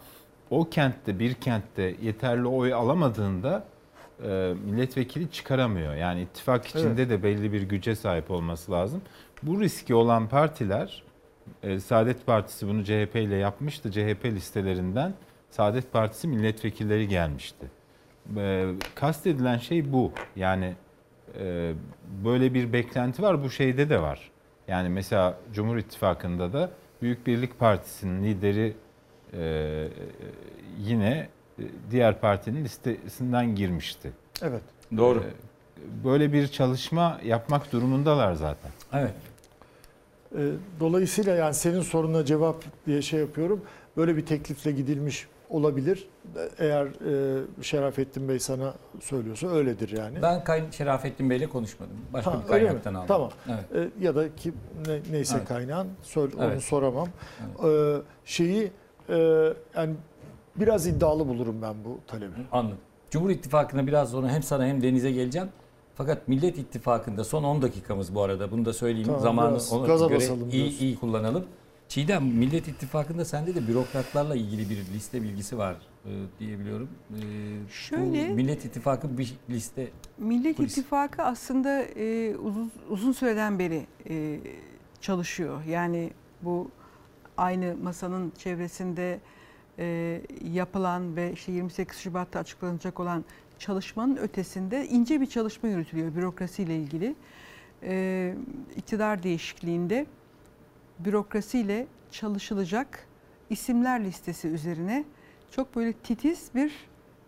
o 0.51 0.69
kentte 0.69 1.19
bir 1.19 1.33
kentte 1.33 1.95
yeterli 2.01 2.47
oy 2.47 2.73
alamadığında 2.73 3.63
e, 4.23 4.53
milletvekili 4.65 5.31
çıkaramıyor. 5.31 5.95
Yani 5.95 6.21
ittifak 6.21 6.65
içinde 6.65 7.09
de 7.09 7.23
belli 7.23 7.53
bir 7.53 7.61
güce 7.61 7.95
sahip 7.95 8.31
olması 8.31 8.71
lazım. 8.71 9.01
Bu 9.43 9.61
riski 9.61 9.95
olan 9.95 10.27
partiler 10.27 11.03
e, 11.63 11.79
Saadet 11.79 12.25
Partisi 12.25 12.67
bunu 12.67 12.83
CHP 12.83 13.15
ile 13.15 13.35
yapmıştı. 13.35 13.91
CHP 13.91 14.25
listelerinden 14.25 15.13
Saadet 15.49 15.93
Partisi 15.93 16.27
milletvekilleri 16.27 17.07
gelmişti. 17.07 17.65
E, 18.37 18.71
kastedilen 18.95 19.57
şey 19.57 19.93
bu. 19.93 20.11
Yani 20.35 20.73
e, 21.39 21.73
böyle 22.25 22.53
bir 22.53 22.73
beklenti 22.73 23.21
var. 23.21 23.43
Bu 23.43 23.49
şeyde 23.49 23.89
de 23.89 24.01
var. 24.01 24.31
Yani 24.67 24.89
mesela 24.89 25.37
Cumhur 25.53 25.77
İttifakı'nda 25.77 26.53
da 26.53 26.71
Büyük 27.01 27.27
Birlik 27.27 27.59
Partisi'nin 27.59 28.23
lideri 28.23 28.73
e, 29.33 29.87
yine 30.79 31.29
e, 31.59 31.63
diğer 31.91 32.19
partinin 32.21 32.63
listesinden 32.63 33.55
girmişti. 33.55 34.11
Evet. 34.41 34.61
Doğru. 34.97 35.19
E, 35.19 35.23
Böyle 36.03 36.33
bir 36.33 36.47
çalışma 36.47 37.19
yapmak 37.25 37.71
durumundalar 37.71 38.33
zaten. 38.33 38.71
Evet. 38.93 39.13
E, 40.35 40.39
Dolayısıyla 40.79 41.35
yani 41.35 41.53
senin 41.53 41.81
soruna 41.81 42.25
cevap 42.25 42.63
diye 42.85 43.01
şey 43.01 43.19
yapıyorum. 43.19 43.61
Böyle 43.97 44.17
bir 44.17 44.25
teklifle 44.25 44.71
gidilmiş 44.71 45.27
olabilir. 45.49 46.07
Eğer 46.59 46.85
e, 46.85 47.41
Şerafettin 47.63 48.29
Bey 48.29 48.39
sana 48.39 48.73
söylüyorsa 49.01 49.47
öyledir 49.47 49.97
yani. 49.97 50.21
Ben 50.21 50.43
Kay 50.43 50.71
Şerafettin 50.71 51.29
Bey'le 51.29 51.47
konuşmadım. 51.49 51.93
Başka 52.13 52.31
Ha, 52.33 52.41
bir 52.43 52.47
kaynaktan 52.47 52.93
aldım. 52.93 53.07
Tamam. 53.07 53.31
Evet. 53.49 53.89
E, 53.99 54.03
ya 54.05 54.15
da 54.15 54.35
ki 54.35 54.53
ne- 54.87 54.99
neyse 55.11 55.35
Evet. 55.37 55.47
kaynağın 55.47 55.87
söyle, 56.03 56.35
onu 56.37 56.43
Evet. 56.45 56.61
soramam. 56.63 57.07
E, 57.63 57.95
şeyi 58.25 58.71
e, 59.09 59.15
yani 59.75 59.93
biraz 60.55 60.87
iddialı 60.87 61.27
bulurum 61.27 61.61
ben 61.61 61.75
bu 61.85 61.99
talebi. 62.07 62.31
Anladım. 62.51 62.77
Cumhur 63.09 63.29
İttifakı'na 63.29 63.87
biraz 63.87 64.11
sonra 64.11 64.29
hem 64.29 64.43
sana 64.43 64.65
hem 64.65 64.83
Deniz'e 64.83 65.11
geleceğim. 65.11 65.47
Fakat 65.95 66.27
Millet 66.27 66.57
İttifakı'nda 66.57 67.23
son 67.23 67.43
10 67.43 67.61
dakikamız 67.61 68.15
bu 68.15 68.21
arada. 68.21 68.51
Bunu 68.51 68.65
da 68.65 68.73
söyleyeyim. 68.73 69.05
Tamam, 69.07 69.21
Zamanı 69.21 69.51
biraz 69.51 69.73
ona 69.73 69.87
gaza 69.87 70.07
göre 70.07 70.15
basalım 70.17 70.49
iyi, 70.49 70.51
diyorsun. 70.51 70.77
iyi 70.85 70.95
kullanalım. 70.99 71.45
Çiğdem 71.87 72.23
Millet 72.25 72.67
İttifakı'nda 72.67 73.25
sende 73.25 73.55
de 73.55 73.67
bürokratlarla 73.67 74.35
ilgili 74.35 74.69
bir 74.69 74.77
liste 74.77 75.21
bilgisi 75.21 75.57
var 75.57 75.75
e, 76.05 76.09
diye 76.39 76.59
biliyorum. 76.59 76.89
E, 77.11 77.19
Şöyle- 77.71 78.29
Bu 78.29 78.33
Millet 78.35 78.65
İttifakı 78.65 79.17
bir 79.17 79.33
liste 79.49 79.87
Millet 80.17 80.57
Polis. 80.57 80.71
İttifakı 80.77 81.23
aslında 81.23 81.81
e, 81.81 82.35
uzun, 82.37 82.71
uzun 82.89 83.11
süreden 83.11 83.59
beri 83.59 83.85
e, 84.09 84.39
çalışıyor. 85.01 85.63
Yani 85.63 86.11
bu 86.41 86.71
aynı 87.41 87.75
masanın 87.83 88.33
çevresinde 88.37 89.19
e, 89.79 90.21
yapılan 90.43 91.15
ve 91.15 91.31
işte 91.31 91.51
28 91.51 91.97
Şubat'ta 91.99 92.39
açıklanacak 92.39 92.99
olan 92.99 93.25
çalışmanın 93.59 94.17
ötesinde 94.17 94.87
ince 94.87 95.21
bir 95.21 95.25
çalışma 95.25 95.69
yürütülüyor 95.69 96.15
bürokrasiyle 96.15 96.77
ilgili. 96.77 97.15
E, 97.83 98.35
iktidar 98.75 99.23
değişikliğinde 99.23 100.05
bürokrasiyle 100.99 101.87
çalışılacak 102.11 103.07
isimler 103.49 104.03
listesi 104.03 104.47
üzerine 104.47 105.03
çok 105.51 105.75
böyle 105.75 105.93
titiz 105.93 106.49
bir 106.55 106.71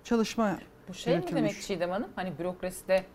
çalışma 0.03 0.57
Bu 0.89 0.93
şey 0.93 1.17
mi 1.17 1.23
demek 1.35 1.61
Çiğdem 1.61 1.89
Hanım? 1.89 2.09
Hani 2.15 2.39
bürokraside 2.39 3.05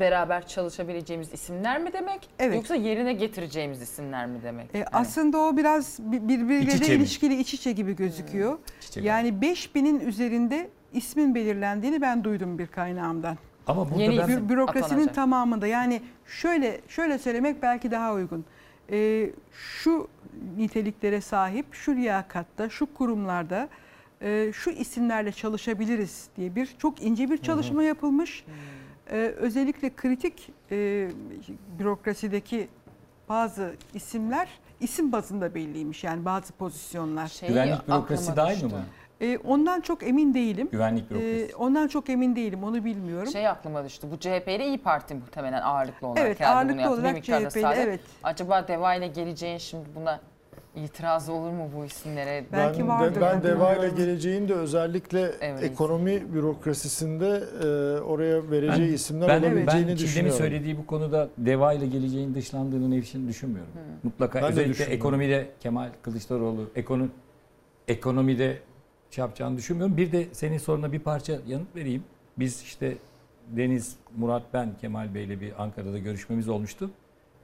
beraber 0.00 0.46
çalışabileceğimiz 0.46 1.32
isimler 1.32 1.78
mi 1.80 1.92
demek? 1.92 2.28
Evet. 2.38 2.54
Yoksa 2.56 2.74
yerine 2.74 3.12
getireceğimiz 3.12 3.82
isimler 3.82 4.26
mi 4.26 4.38
demek? 4.42 4.74
E, 4.74 4.78
Hani- 4.84 4.86
aslında 5.06 5.38
o 5.38 5.56
biraz 5.56 5.98
bi- 6.00 6.16
İç 6.16 6.22
birbiriyle 6.22 6.74
mi? 6.88 6.94
ilişkili 6.94 7.34
iç 7.40 7.54
içe 7.54 7.72
gibi 7.72 7.96
gözüküyor. 7.96 8.58
içe 8.88 9.00
yani 9.00 9.28
5000'in 9.28 10.00
üzerinde 10.00 10.70
ismin 10.92 11.34
belirlendiğini 11.34 12.00
ben 12.00 12.24
duydum 12.24 12.58
bir 12.58 12.66
kaynağımdan. 12.66 13.38
Ama 13.66 13.90
burada 13.90 14.02
Yeni 14.02 14.18
ben 14.18 14.48
bürokrasinin 14.48 14.84
atanacak. 14.90 15.14
tamamında 15.14 15.66
yani 15.66 16.02
şöyle 16.26 16.80
şöyle 16.88 17.18
söylemek 17.18 17.62
belki 17.62 17.90
daha 17.90 18.12
uygun. 18.14 18.44
E, 18.92 19.30
şu 19.52 20.08
niteliklere 20.56 21.20
sahip, 21.20 21.66
şu 21.74 21.96
liyakatta, 21.96 22.68
şu 22.68 22.94
kurumlarda 22.94 23.68
e, 24.22 24.50
şu 24.54 24.70
isimlerle 24.70 25.32
çalışabiliriz 25.32 26.28
diye 26.36 26.54
bir 26.54 26.66
çok 26.78 27.02
ince 27.02 27.30
bir 27.30 27.38
çalışma 27.38 27.82
yapılmış. 27.82 28.44
E, 29.10 29.16
özellikle 29.16 29.96
kritik 29.96 30.48
e, 30.70 31.08
bürokrasideki 31.78 32.68
bazı 33.28 33.74
isimler 33.94 34.48
isim 34.80 35.12
bazında 35.12 35.54
belliymiş 35.54 36.04
yani 36.04 36.24
bazı 36.24 36.52
pozisyonlar. 36.52 37.28
Şeyi 37.28 37.48
güvenlik 37.48 37.88
bürokrasi 37.88 38.36
dahil 38.36 38.64
mi? 38.64 38.70
E, 39.20 39.38
ondan 39.38 39.80
çok 39.80 40.02
emin 40.02 40.34
değilim. 40.34 40.68
Güvenlik 40.72 41.10
bürokrasi. 41.10 41.48
E, 41.52 41.54
ondan 41.54 41.88
çok 41.88 42.08
emin 42.10 42.36
değilim 42.36 42.64
onu 42.64 42.84
bilmiyorum. 42.84 43.32
Şey 43.32 43.48
aklıma 43.48 43.84
düştü. 43.84 44.06
Bu 44.12 44.18
CHP 44.18 44.48
ile 44.48 44.66
İyi 44.66 44.78
Parti 44.78 45.14
muhtemelen 45.14 45.62
ağırlıklı 45.62 46.06
olarak 46.06 46.26
Evet, 46.26 46.40
herhalde 46.40 46.72
ağırlıklı 46.72 46.90
olarak 46.94 47.14
miktarda 47.14 47.50
CHP 47.50 47.56
'li, 47.56 47.60
Saadet. 47.60 47.78
evet. 47.86 48.00
Acaba 48.22 48.68
Deva 48.68 48.94
ile 48.94 49.06
geleceğin 49.06 49.58
şimdi 49.58 49.88
buna 49.94 50.20
itiraz 50.76 51.28
olur 51.28 51.50
mu 51.50 51.70
bu 51.76 51.84
isimlere? 51.84 52.44
Ben, 52.52 52.74
de, 52.74 53.20
ben 53.20 53.42
Deva 53.42 53.74
ile 53.74 53.88
geleceğin 53.88 54.48
de 54.48 54.54
özellikle 54.54 55.30
Evet. 55.40 55.62
ekonomi 55.62 56.34
bürokrasisinde 56.34 57.44
e, 57.62 58.00
oraya 58.00 58.50
vereceği 58.50 58.94
isimler 58.94 59.28
ben, 59.28 59.42
olabileceğini 59.42 59.88
ben 59.88 59.96
düşünüyorum. 59.98 60.38
söylediği 60.38 60.78
bu 60.78 60.86
konuda 60.86 61.28
deva 61.38 61.72
ile 61.72 61.86
geleceğin 61.86 62.34
dışlandığını 62.34 62.96
için 62.96 63.28
düşünmüyorum. 63.28 63.72
Mutlaka 64.02 64.42
Ben 64.42 64.48
özellikle 64.48 64.84
ekonomide 64.84 65.48
Kemal 65.60 65.88
Kılıçdaroğlu 66.02 66.70
ekonomi 66.76 67.10
ekonomide 67.88 68.58
şey 69.10 69.22
yapacağını 69.22 69.56
düşünmüyorum. 69.56 69.96
Bir 69.96 70.12
de 70.12 70.26
senin 70.32 70.58
soruna 70.58 70.92
bir 70.92 70.98
parça 70.98 71.38
yanıt 71.46 71.76
vereyim. 71.76 72.04
Biz 72.38 72.62
işte 72.62 72.96
Deniz, 73.48 73.96
Murat, 74.16 74.42
ben 74.52 74.68
Kemal 74.80 75.14
Bey'le 75.14 75.40
bir 75.40 75.62
Ankara'da 75.62 75.98
görüşmemiz 75.98 76.48
olmuştu. 76.48 76.90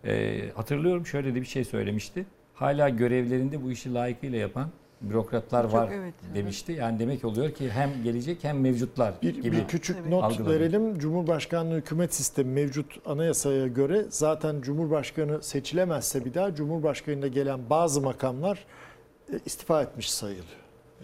Ee, 0.04 0.50
hatırlıyorum 0.54 1.06
şöyle 1.06 1.34
de 1.34 1.40
bir 1.40 1.46
şey 1.46 1.64
söylemişti. 1.64 2.26
Hala 2.62 2.88
görevlerinde 2.88 3.64
bu 3.64 3.70
işi 3.72 3.94
layıkıyla 3.94 4.38
yapan 4.38 4.68
bürokratlar 5.00 5.62
Çok, 5.62 5.72
var 5.72 5.90
evet. 5.94 6.14
demişti. 6.34 6.72
Yani 6.72 6.98
demek 6.98 7.24
oluyor 7.24 7.50
ki 7.50 7.70
hem 7.70 7.90
gelecek 8.04 8.44
hem 8.44 8.60
mevcutlar 8.60 9.14
Bir, 9.22 9.34
gibi 9.34 9.56
bir 9.56 9.66
küçük 9.68 10.06
not 10.08 10.24
algıladım. 10.24 10.52
verelim. 10.52 10.98
Cumhurbaşkanlığı 10.98 11.76
hükümet 11.76 12.14
sistemi 12.14 12.50
mevcut 12.52 13.06
anayasaya 13.06 13.66
göre 13.66 14.04
zaten 14.08 14.60
Cumhurbaşkanı 14.60 15.42
seçilemezse 15.42 16.24
bir 16.24 16.34
daha 16.34 16.54
Cumhurbaşkanı'na 16.54 17.26
gelen 17.26 17.60
bazı 17.70 18.00
makamlar 18.00 18.64
e, 19.32 19.38
istifa 19.46 19.82
etmiş 19.82 20.10
sayılıyor. 20.10 20.44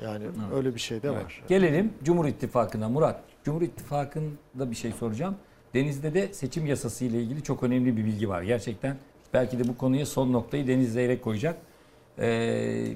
Yani 0.04 0.24
öyle 0.54 0.74
bir 0.74 0.80
şey 0.80 1.02
de 1.02 1.08
Evet. 1.08 1.24
var. 1.24 1.42
Gelelim 1.48 1.92
Cumhur 2.04 2.26
İttifakı'na 2.26 2.88
Murat. 2.88 3.20
Cumhur 3.44 3.62
İttifakı'nda 3.62 4.70
bir 4.70 4.76
şey 4.76 4.92
soracağım. 4.92 5.36
Deniz'de 5.74 6.14
de 6.14 6.32
seçim 6.32 6.66
yasası 6.66 7.04
ile 7.04 7.22
ilgili 7.22 7.42
çok 7.42 7.62
önemli 7.62 7.96
bir 7.96 8.04
bilgi 8.04 8.28
var. 8.28 8.42
Gerçekten 8.42 8.96
belki 9.34 9.58
de 9.58 9.68
bu 9.68 9.76
konuya 9.76 10.06
son 10.06 10.32
noktayı 10.32 10.66
Deniz 10.66 10.92
Zeyrek 10.92 11.24
koyacak. 11.24 11.56
Ee, 12.18 12.92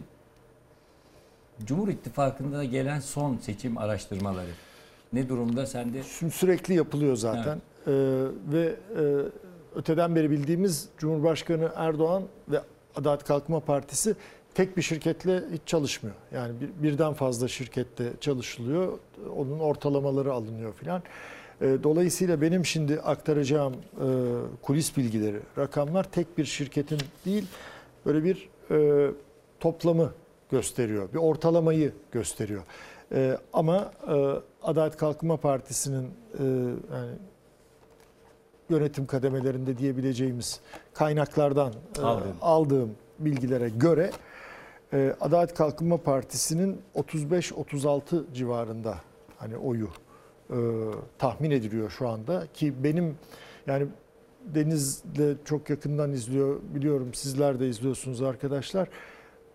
Cumhur 1.64 1.88
İttifakı'nda 1.88 2.64
gelen 2.64 3.00
son 3.00 3.36
seçim 3.36 3.78
araştırmaları 3.78 4.50
ne 5.12 5.28
durumda 5.28 5.66
sende? 5.66 6.02
Şimdi 6.18 6.32
sürekli 6.32 6.74
yapılıyor 6.74 7.16
zaten. 7.16 7.58
Ee, 7.86 7.92
ve 8.52 8.74
e, 8.96 9.02
öteden 9.74 10.16
beri 10.16 10.30
bildiğimiz 10.30 10.88
Cumhurbaşkanı 10.98 11.70
Erdoğan 11.76 12.22
ve 12.48 12.60
Adalet 12.96 13.24
Kalkınma 13.24 13.60
Partisi 13.60 14.16
tek 14.54 14.76
bir 14.76 14.82
şirketle 14.82 15.42
hiç 15.52 15.60
çalışmıyor. 15.66 16.16
Yani 16.34 16.52
bir, 16.60 16.82
birden 16.82 17.12
fazla 17.12 17.48
şirkette 17.48 18.12
çalışılıyor. 18.20 18.98
Onun 19.36 19.58
ortalamaları 19.58 20.32
alınıyor 20.32 20.72
filan. 20.72 21.02
Ee, 21.62 21.82
dolayısıyla 21.82 22.40
benim 22.40 22.66
şimdi 22.66 23.00
aktaracağım 23.00 23.72
e, 23.74 24.06
kulis 24.62 24.96
bilgileri, 24.96 25.40
rakamlar 25.58 26.04
tek 26.04 26.38
bir 26.38 26.44
şirketin 26.44 26.98
değil, 27.26 27.46
böyle 28.06 28.24
bir 28.24 28.48
e, 28.70 29.10
toplamı 29.60 30.12
gösteriyor. 30.50 31.08
Bir 31.12 31.18
ortalamayı 31.18 31.92
gösteriyor. 32.12 32.62
Ama 33.52 33.92
e, 34.08 34.32
Adalet 34.62 34.96
Kalkınma 34.96 35.36
Partisi'nin 35.36 36.04
e, 36.38 36.44
yani 36.94 37.12
yönetim 38.70 39.06
kademelerinde 39.06 39.78
diyebileceğimiz 39.78 40.60
kaynaklardan 40.94 41.72
e, 41.98 42.02
Aldın. 42.02 42.32
aldığım 42.40 42.90
bilgilere 43.18 43.68
göre 43.68 44.10
e, 44.92 45.16
Adalet 45.20 45.54
Kalkınma 45.54 45.96
Partisi'nin 45.96 46.80
35-36 46.94 48.34
civarında 48.34 48.96
hani 49.38 49.56
oyu 49.56 49.88
e, 50.52 50.58
tahmin 51.18 51.50
ediliyor 51.50 51.90
şu 51.90 52.08
anda 52.08 52.46
ki 52.54 52.74
benim 52.84 53.16
yani 53.66 53.86
Deniz'le 54.44 55.44
çok 55.44 55.70
yakından 55.70 56.12
izliyor 56.12 56.60
biliyorum 56.74 57.14
sizler 57.14 57.60
de 57.60 57.68
izliyorsunuz 57.68 58.22
arkadaşlar. 58.22 58.88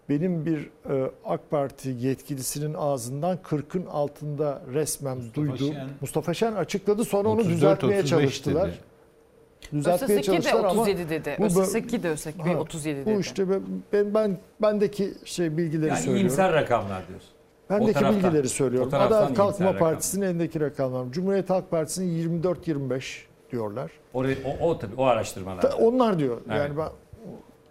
Benim 0.10 0.45
bir 0.45 0.69
e, 0.90 1.11
AK 1.26 1.49
Parti 1.49 1.90
yetkilisinin 1.90 2.74
ağzından 2.74 3.38
40'ın 3.38 3.86
altında 3.86 4.61
resmen 4.74 5.18
duyduğum 5.34 5.74
Şen. 5.74 5.90
Mustafa 6.02 6.34
Şen 6.34 6.53
açıkladı 6.53 7.06
sonra 7.06 7.30
onu 7.30 7.40
34, 7.40 7.56
düzeltmeye 7.56 7.99
35 7.99 8.10
çalıştılar. 8.10 8.68
dedi. 8.68 8.78
Düzeltmeye 9.72 10.19
Öseki 10.19 10.38
de 10.38 10.41
çalıştılar 10.41 10.64
ama 10.64 10.82
37 10.82 11.10
dedi. 11.10 11.38
Öseki 11.60 12.03
de 12.03 12.10
Öseki 12.10 12.41
Ha, 12.41 12.60
37 12.60 13.06
dedi. 13.06 13.15
Bu 13.15 13.19
işte 13.19 13.49
ben, 13.49 13.61
ben, 13.94 14.14
ben 14.14 14.38
bendeki 14.61 15.14
şey 15.26 15.57
bilgileri 15.57 15.90
Yani 15.90 15.98
söylüyorum. 15.98 16.22
iyimser 16.22 16.53
rakamlar 16.53 17.07
diyorsun. 17.07 17.36
O 17.69 17.73
Bendeki 17.73 17.94
taraftan- 17.99 18.15
bilgileri 18.23 18.45
o 18.45 18.49
söylüyorum. 18.49 18.89
Adalet 18.94 19.34
Kalkınma. 19.38 19.77
Partisi'nin 19.77 20.26
elindeki 20.26 20.60
rakamlar. 20.60 21.11
Cumhuriyet 21.11 21.49
Halk 21.49 21.72
Partisi'nin 21.72 22.41
24-25 22.44 23.26
diyorlar. 23.52 23.91
Orayı, 24.14 24.38
o, 24.61 24.68
o 24.69 24.80
tabii 24.80 24.95
o 24.98 25.03
araştırmalar. 25.03 25.61
Ta- 25.61 25.77
Onlar 25.77 26.19
diyor. 26.19 26.38
Evet. 26.49 26.57
Yani 26.57 26.77
ben 26.77 26.89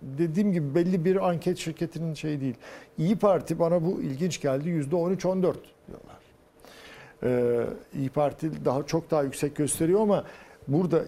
dediğim 0.02 0.52
gibi 0.52 0.74
belli 0.74 1.05
bir 1.05 1.28
anket 1.28 1.59
şirketinin 1.59 2.14
şey 2.14 2.40
değil. 2.40 2.55
İyi 2.98 3.16
Parti 3.16 3.59
bana 3.59 3.85
bu 3.85 4.01
ilginç 4.02 4.40
geldi. 4.40 4.68
%13-14 4.68 5.56
diyorlar. 5.89 6.16
Ee, 7.23 7.66
İyi 7.98 8.09
Parti 8.09 8.64
daha 8.64 8.82
çok 8.86 9.10
daha 9.10 9.23
yüksek 9.23 9.56
gösteriyor 9.56 10.01
ama 10.01 10.24
burada 10.68 11.01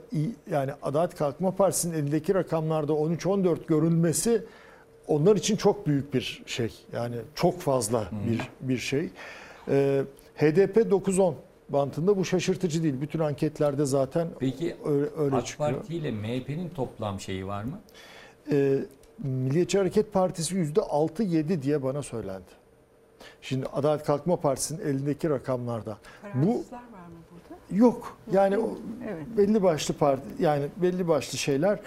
yani 0.51 0.71
Adalet 0.83 1.15
Kalkınma 1.15 1.51
Partisi'nin 1.57 1.95
elindeki 1.95 2.35
rakamlarda 2.35 2.93
13-14 2.93 3.67
görülmesi 3.67 4.45
onlar 5.09 5.37
için 5.37 5.57
çok 5.57 5.87
büyük 5.87 6.15
bir 6.15 6.43
şey. 6.47 6.73
Yani 6.93 7.17
çok 7.35 7.61
fazla 7.61 8.09
bir 8.29 8.51
bir 8.61 8.79
şey. 8.79 9.11
Ee, 9.69 10.03
HDP 10.37 10.77
9-10 10.77 11.35
bantında 11.69 12.17
bu 12.17 12.25
şaşırtıcı 12.25 12.83
değil. 12.83 13.01
Bütün 13.01 13.19
anketlerde 13.19 13.85
zaten 13.85 14.29
Peki 14.41 14.77
öyle, 14.85 15.07
öyle 15.19 15.37
AK 15.37 15.47
çıkıyor. 15.47 15.75
Parti 15.75 15.95
ile 15.97 16.11
MHP'nin 16.11 16.69
toplam 16.69 17.21
şeyi 17.21 17.47
var 17.47 17.65
mı? 17.65 17.81
Ee, 18.53 18.79
Milliyetçi 19.19 19.79
Hareket 19.79 20.13
Partisi 20.13 20.55
yüzde 20.57 20.81
6-7 20.81 21.63
diye 21.63 21.83
bana 21.83 22.03
söylendi. 22.03 22.59
Şimdi 23.43 23.67
Adalet 23.67 24.05
Kalkınma 24.05 24.37
Partisi'nin 24.37 24.81
elindeki 24.81 25.31
rakamlarda. 25.31 25.99
Bu 26.35 26.49
var 26.49 26.53
mı 26.53 27.19
burada? 27.33 27.79
yok. 27.79 28.17
Yani 28.33 28.59
o 28.59 28.79
Evet. 29.09 29.27
belli 29.37 29.63
başlı 29.63 29.95
parti 29.95 30.23
yani 30.39 30.67
belli 30.77 31.09
başlı 31.09 31.39
şeyler. 31.39 31.81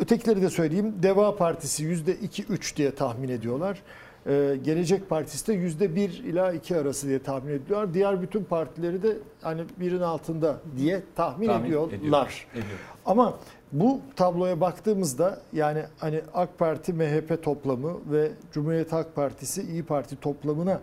Ötekileri 0.00 0.42
de 0.42 0.50
söyleyeyim. 0.50 0.94
Deva 1.02 1.36
Partisi 1.36 1.84
yüzde 1.84 2.14
2-3 2.14 2.76
diye 2.76 2.94
tahmin 2.94 3.28
ediyorlar. 3.28 3.82
Ee, 4.26 4.58
Gelecek 4.64 5.08
Partisi 5.08 5.46
de 5.46 5.52
yüzde 5.52 5.94
1 5.96 6.10
ila 6.24 6.52
2 6.52 6.76
arası 6.76 7.08
diye 7.08 7.22
tahmin 7.22 7.52
ediyorlar. 7.52 7.94
Diğer 7.94 8.22
bütün 8.22 8.44
partileri 8.44 9.02
de 9.02 9.16
hani 9.42 9.62
birin 9.80 10.00
altında 10.00 10.60
diye 10.76 11.02
tahmin, 11.16 11.46
Tahmin 11.46 11.66
ediyorlar. 11.66 11.88
ediyor, 11.98 12.64
ediyor. 12.64 12.78
Ama 13.06 13.38
bu 13.72 14.00
tabloya 14.16 14.60
baktığımızda 14.60 15.40
yani 15.52 15.82
hani 15.98 16.20
AK 16.34 16.58
Parti 16.58 16.92
MHP 16.92 17.42
toplamı 17.42 17.96
ve 18.12 18.30
Cumhuriyet 18.52 18.92
Halk 18.92 19.14
Partisi 19.14 19.62
İyi 19.62 19.82
Parti 19.82 20.16
toplamına 20.16 20.80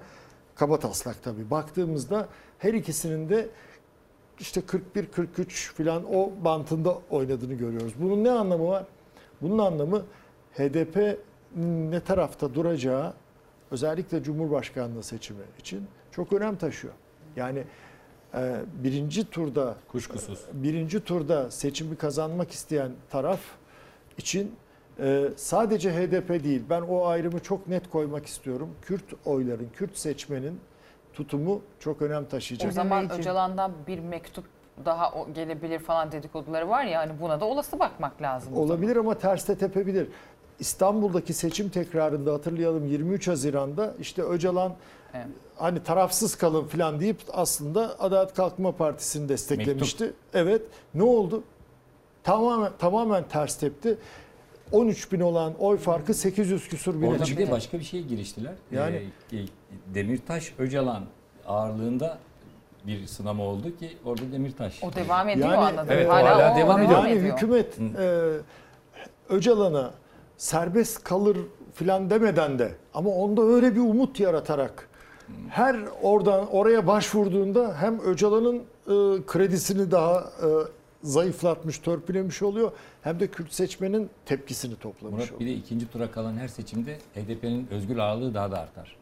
kaba 0.56 0.80
taslak 0.80 1.24
tabii 1.24 1.50
baktığımızda 1.52 2.28
her 2.60 2.74
ikisinin 2.74 3.30
de 3.30 3.50
işte 4.40 4.62
41-43 4.96 5.74
falan 5.74 6.04
o 6.16 6.32
bantında 6.46 6.98
oynadığını 7.10 7.54
görüyoruz. 7.54 7.94
Bunun 8.00 8.24
ne 8.24 8.32
anlamı 8.32 8.68
var? 8.68 8.86
Bunun 9.42 9.58
anlamı 9.58 10.04
HDP 10.54 11.20
ne 11.92 12.00
tarafta 12.00 12.54
duracağı 12.54 13.14
özellikle 13.72 14.24
Cumhurbaşkanlığı 14.24 15.04
seçimi 15.04 15.44
için 15.60 15.88
çok 16.12 16.34
önem 16.34 16.56
taşıyor. 16.56 16.94
Yani 17.36 17.64
e, 18.34 18.56
birinci 18.84 19.30
turda 19.30 19.76
Kuşkusuz. 19.88 20.46
birinci 20.54 21.00
turda 21.04 21.52
seçimi 21.52 21.96
kazanmak 21.96 22.52
isteyen 22.52 22.92
taraf 23.10 23.40
için 24.18 24.56
e, 25.00 25.30
sadece 25.36 25.92
HDP 25.94 26.44
değil 26.44 26.64
ben 26.70 26.82
o 26.82 27.06
ayrımı 27.06 27.40
çok 27.40 27.68
net 27.68 27.90
koymak 27.90 28.26
istiyorum. 28.26 28.70
Kürt 28.82 29.04
oyların, 29.26 29.68
Kürt 29.74 29.98
seçmenin 29.98 30.60
tutumu 31.14 31.62
çok 31.80 32.02
önem 32.02 32.26
taşıyacak. 32.26 32.72
O 32.72 32.74
zaman 32.74 33.12
Öcalan'dan 33.12 33.72
bir 33.88 34.00
mektup 34.00 34.46
daha 34.86 35.12
o- 35.12 35.34
gelebilir 35.34 35.80
falan 35.80 36.12
dedikoduları 36.12 36.70
var 36.70 36.84
ya 36.84 37.00
hani 37.00 37.12
buna 37.22 37.40
da 37.40 37.46
olası 37.46 37.80
bakmak 37.80 38.22
lazım. 38.22 38.58
Olabilir 38.58 38.96
ama 38.96 39.14
terste 39.18 39.58
tepebilir. 39.58 40.08
İstanbul'daki 40.60 41.34
seçim 41.34 41.70
tekrarında 41.70 42.34
hatırlayalım 42.34 42.88
23 42.88 43.28
Haziran'da 43.28 43.94
işte 44.00 44.22
Öcalan 44.22 44.74
Evet. 45.14 45.28
hani 45.56 45.84
tarafsız 45.84 46.36
kalın 46.36 46.64
falan 46.68 47.00
deyip 47.00 47.18
aslında 47.34 47.96
Adalet 48.00 48.34
Kalkınma 48.34 48.72
Partisi'ni 48.72 49.30
desteklemişti. 49.30 50.14
Evet. 50.34 50.62
Ne 50.94 51.04
oldu? 51.04 51.44
Tamamen 52.24 52.72
tamamen 52.80 53.24
ters 53.28 53.58
tepti. 53.58 53.98
13 54.72 55.12
bin 55.12 55.20
olan 55.20 55.54
oy 55.60 55.78
farkı 55.78 56.14
800 56.14 56.68
küsur 56.70 57.02
bine 57.02 57.10
Orada 57.10 57.24
bir 57.24 57.38
de 57.38 57.52
başka 57.52 57.80
bir 57.80 57.84
şeye 57.84 58.02
giriştiler. 58.04 58.54
Yani- 58.72 59.10
Ee, 59.32 59.38
e, 59.38 59.42
Demirtaş 59.94 60.54
Öcalan 60.60 61.04
ağırlığında 61.48 62.18
bir 62.88 63.08
sınama 63.08 63.44
oldu 63.44 63.78
ki 63.80 63.98
orada 64.06 64.32
Demirtaş. 64.32 64.84
O 64.84 64.94
devam 64.96 65.30
ediyor 65.30 65.50
Yani, 65.50 65.58
anladım. 65.58 65.88
Evet, 65.92 66.10
Hala, 66.10 66.36
hala 66.36 66.54
o 66.54 66.58
devam 66.58 66.82
ediyor. 66.82 67.04
Yani 67.04 67.12
ediyor. 67.12 67.36
hükümet 67.38 67.78
e, 68.00 68.32
Öcalan'a 69.30 69.92
serbest 70.38 71.04
kalır 71.04 71.38
filan 71.74 72.10
demeden 72.10 72.60
de 72.60 72.72
ama 72.94 73.10
onda 73.10 73.42
öyle 73.42 73.76
bir 73.76 73.80
umut 73.80 74.20
yaratarak 74.20 74.90
her 75.50 75.76
oradan 76.02 76.48
oraya 76.52 76.88
başvurduğunda 76.88 77.76
hem 77.80 78.00
Öcalan'ın 78.00 78.56
e, 78.58 79.26
kredisini 79.26 79.92
daha 79.92 80.20
e, 80.20 80.48
zayıflatmış, 81.04 81.78
törpülemiş 81.80 82.42
oluyor 82.42 82.72
hem 83.02 83.20
de 83.20 83.28
Kürt 83.28 83.54
seçmenin 83.54 84.10
tepkisini 84.26 84.76
toplamış 84.76 85.14
Murat 85.16 85.32
oluyor. 85.32 85.40
bir 85.40 85.46
de 85.46 85.54
ikinci 85.54 85.92
tura 85.92 86.12
kalan 86.12 86.38
her 86.38 86.48
seçimde 86.48 86.98
HDP'nin 87.16 87.68
özgür 87.72 87.98
ağırlığı 87.98 88.34
daha 88.34 88.52
da 88.52 88.60
artar. 88.60 88.96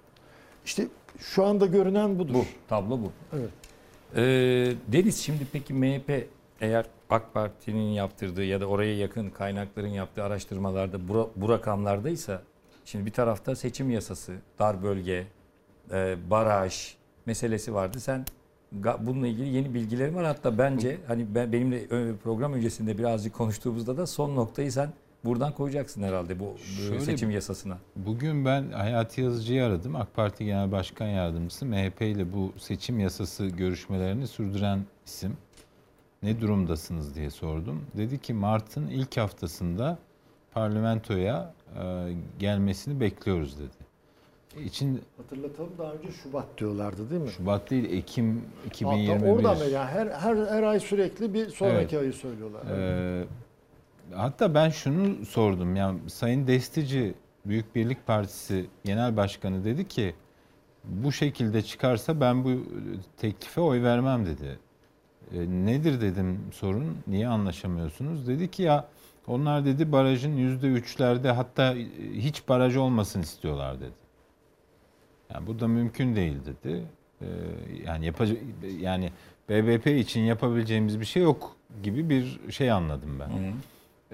İşte 0.65 0.87
şu 1.19 1.45
anda 1.45 1.65
görünen 1.65 2.19
budur. 2.19 2.33
Bu, 2.33 2.45
tablo 2.67 2.99
bu. 2.99 3.11
Evet. 3.33 3.49
Ee, 4.15 4.73
Deniz 4.87 5.17
şimdi 5.17 5.47
peki 5.53 5.73
MHP 5.73 6.27
eğer 6.61 6.85
AK 7.09 7.33
Parti'nin 7.33 7.91
yaptırdığı 7.91 8.43
ya 8.43 8.61
da 8.61 8.65
oraya 8.65 8.97
yakın 8.97 9.29
kaynakların 9.29 9.87
yaptığı 9.87 10.23
araştırmalarda 10.23 11.07
bu, 11.07 11.31
bu 11.35 11.49
rakamlardaysa 11.49 12.41
şimdi 12.85 13.05
bir 13.05 13.11
tarafta 13.11 13.55
seçim 13.55 13.91
yasası, 13.91 14.35
dar 14.59 14.83
bölge, 14.83 15.27
e, 15.91 16.15
baraj 16.29 16.95
meselesi 17.25 17.73
vardı. 17.73 17.99
Sen 17.99 18.25
bununla 18.99 19.27
ilgili 19.27 19.49
yeni 19.49 19.73
bilgilerin 19.73 20.15
var. 20.15 20.25
Hatta 20.25 20.57
bence 20.57 20.97
hani 21.07 21.35
ben 21.35 21.53
benimle 21.53 21.87
program 22.23 22.53
öncesinde 22.53 22.97
birazcık 22.97 23.33
konuştuğumuzda 23.33 23.97
da 23.97 24.07
son 24.07 24.35
noktayı 24.35 24.71
sen 24.71 24.89
buradan 25.25 25.51
koyacaksın 25.51 26.03
herhalde 26.03 26.39
bu 26.39 26.55
Şöyle- 26.87 26.99
seçim 26.99 27.31
yasasına. 27.31 27.77
Bugün 27.95 28.45
ben 28.45 28.71
Hayati 28.71 29.21
Yazıcı'yı 29.21 29.63
aradım. 29.65 29.95
AK 29.95 30.13
Parti 30.15 30.45
Genel 30.45 30.71
Başkan 30.71 31.07
Yardımcısı. 31.07 31.65
MHP 31.65 32.01
ile 32.01 32.33
bu 32.33 32.53
seçim 32.57 32.99
yasası 32.99 33.45
görüşmelerini 33.45 34.27
sürdüren 34.27 34.79
isim. 35.05 35.37
Ne 36.23 36.41
durumdasınız 36.41 37.15
diye 37.15 37.29
sordum. 37.29 37.81
Dedi 37.97 38.19
ki 38.19 38.33
Mart'ın 38.33 38.87
ilk 38.87 39.17
haftasında 39.17 39.97
parlamentoya 40.53 41.53
e, 41.83 42.13
gelmesini 42.39 42.99
bekliyoruz 42.99 43.59
dedi. 43.59 43.85
İçin 44.65 45.01
Hatırlatalım 45.17 45.69
daha 45.77 45.93
önce 45.93 46.11
Şubat 46.11 46.45
diyorlardı 46.57 47.09
değil 47.09 47.21
mi? 47.21 47.29
Şubat 47.29 47.69
değil 47.69 47.97
Ekim 47.97 48.35
Hatta 48.35 48.67
2021. 48.67 49.27
Oradan 49.31 49.59
beri 49.59 49.71
yani 49.71 49.89
her, 49.89 50.07
her, 50.07 50.35
her 50.47 50.63
ay 50.63 50.79
sürekli 50.79 51.33
bir 51.33 51.49
sonraki 51.49 51.95
Evet. 51.95 52.03
ayı 52.03 52.13
söylüyorlar. 52.13 52.61
Ee, 52.77 53.23
hatta 54.13 54.53
ben 54.53 54.69
şunu 54.69 55.25
sordum. 55.25 55.75
Yani 55.75 56.09
Sayın 56.09 56.47
Destici 56.47 57.13
Büyük 57.45 57.75
Birlik 57.75 58.07
Partisi 58.07 58.65
Genel 58.83 59.17
Başkanı 59.17 59.65
dedi 59.65 59.87
ki 59.87 60.15
bu 60.83 61.11
şekilde 61.11 61.61
çıkarsa 61.61 62.21
ben 62.21 62.43
bu 62.43 62.49
teklife 63.17 63.61
oy 63.61 63.83
vermem 63.83 64.25
dedi. 64.25 64.59
E, 65.33 65.39
nedir 65.65 66.01
dedim 66.01 66.39
sorun. 66.53 66.97
Niye 67.07 67.27
anlaşamıyorsunuz? 67.27 68.27
Dedi 68.27 68.51
ki 68.51 68.63
ya 68.63 68.87
onlar 69.27 69.65
dedi 69.65 69.91
barajın 69.91 70.37
yüzde 70.37 70.67
üçlerde 70.67 71.31
hatta 71.31 71.75
hiç 72.13 72.47
baraj 72.49 72.77
olmasın 72.77 73.21
istiyorlar 73.21 73.79
dedi. 73.79 74.05
Yani 75.33 75.47
bu 75.47 75.59
da 75.59 75.67
mümkün 75.67 76.15
değil 76.15 76.37
dedi. 76.45 76.83
Ee, 77.21 77.25
yani 77.85 78.05
yapacak 78.05 78.37
yani 78.79 79.11
BBP 79.49 79.87
için 79.87 80.21
yapabileceğimiz 80.21 80.99
bir 80.99 81.05
şey 81.05 81.23
yok 81.23 81.55
gibi 81.83 82.09
bir 82.09 82.51
şey 82.51 82.71
anladım 82.71 83.19
ben. 83.19 83.29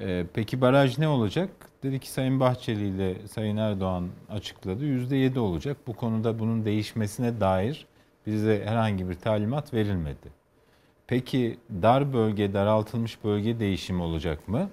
Ee, 0.02 0.26
peki 0.34 0.62
baraj 0.62 0.98
ne 0.98 1.08
olacak? 1.08 1.50
Dedi 1.84 2.00
ki 2.00 2.12
Sayın 2.12 2.40
Bahçeli 2.40 2.88
ile 2.88 3.28
Sayın 3.28 3.58
Erdoğan 3.58 4.08
açıkladı. 4.30 4.86
Yüzde 4.86 5.16
yedi 5.16 5.40
olacak. 5.40 5.78
Bu 5.88 5.94
konuda 5.94 6.40
bunun 6.40 6.66
değişmesine 6.66 7.40
dair 7.40 7.86
bize 8.28 8.66
herhangi 8.66 9.10
bir 9.10 9.14
talimat 9.14 9.74
verilmedi. 9.74 10.42
Peki 11.08 11.58
dar 11.82 12.14
bölge, 12.14 12.54
daraltılmış 12.54 13.24
bölge 13.24 13.60
değişimi 13.60 14.02
olacak 14.02 14.48
mı? 14.48 14.70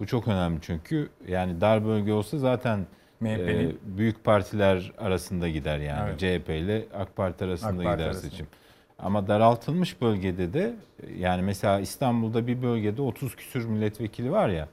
Bu 0.00 0.06
çok 0.06 0.28
önemli 0.28 0.58
çünkü 0.62 1.08
yani 1.28 1.60
dar 1.60 1.84
bölge 1.86 2.12
olsa 2.12 2.38
zaten 2.38 2.86
e, 3.24 3.72
büyük 3.82 4.24
partiler 4.24 4.92
arasında 4.98 5.48
gider 5.48 5.78
yani. 5.78 6.10
Evet. 6.10 6.18
CHP 6.18 6.50
ile 6.50 6.84
AK 6.94 7.16
Parti 7.16 7.44
arasında 7.44 7.70
AK 7.70 7.76
Parti 7.76 7.96
gider 7.96 8.06
arasında. 8.06 8.30
seçim. 8.30 8.46
Ama 9.02 9.28
daraltılmış 9.28 10.00
bölgede 10.00 10.52
de 10.52 10.74
yani 11.18 11.42
mesela 11.42 11.80
İstanbul'da 11.80 12.46
bir 12.46 12.62
bölgede 12.62 13.02
30 13.02 13.36
küsür 13.36 13.64
milletvekili 13.66 14.32
var 14.32 14.48
ya 14.48 14.68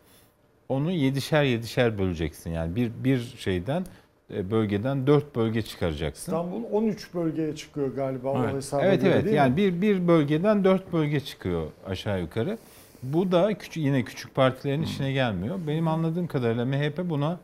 onu 0.70 0.92
yedişer 0.92 1.44
yedişer 1.44 1.98
böleceksin. 1.98 2.52
Yani 2.52 2.76
bir 2.76 2.92
bir 3.04 3.36
şeyden 3.38 3.86
e, 4.34 4.52
bölgeden 4.52 5.08
4 5.08 5.36
bölge 5.36 5.62
çıkaracaksın. 5.62 6.32
İstanbul 6.32 6.64
13 6.72 7.14
bölgeye 7.14 7.56
çıkıyor 7.56 7.96
galiba 7.96 8.30
o 8.30 8.44
Evet. 8.44 8.56
hesaba 8.56 8.82
Evet 8.82 9.02
göre 9.02 9.14
evet 9.14 9.26
değil 9.26 9.36
yani 9.36 9.52
mi? 9.52 9.58
bir 9.58 9.82
bir 9.82 10.08
bölgeden 10.08 10.64
dört 10.64 10.94
bölge 10.94 11.20
çıkıyor 11.20 11.68
aşağı 11.88 12.22
yukarı. 12.22 12.58
Bu 13.04 13.32
da 13.32 13.54
küçük, 13.54 13.84
yine 13.84 14.04
küçük 14.04 14.36
partilerin 14.36 14.82
işine 14.82 15.12
gelmiyor. 15.12 15.60
Benim 15.68 15.88
anladığım 15.88 16.28
kadarıyla 16.28 16.66
MHP 16.66 17.10
buna 17.10 17.40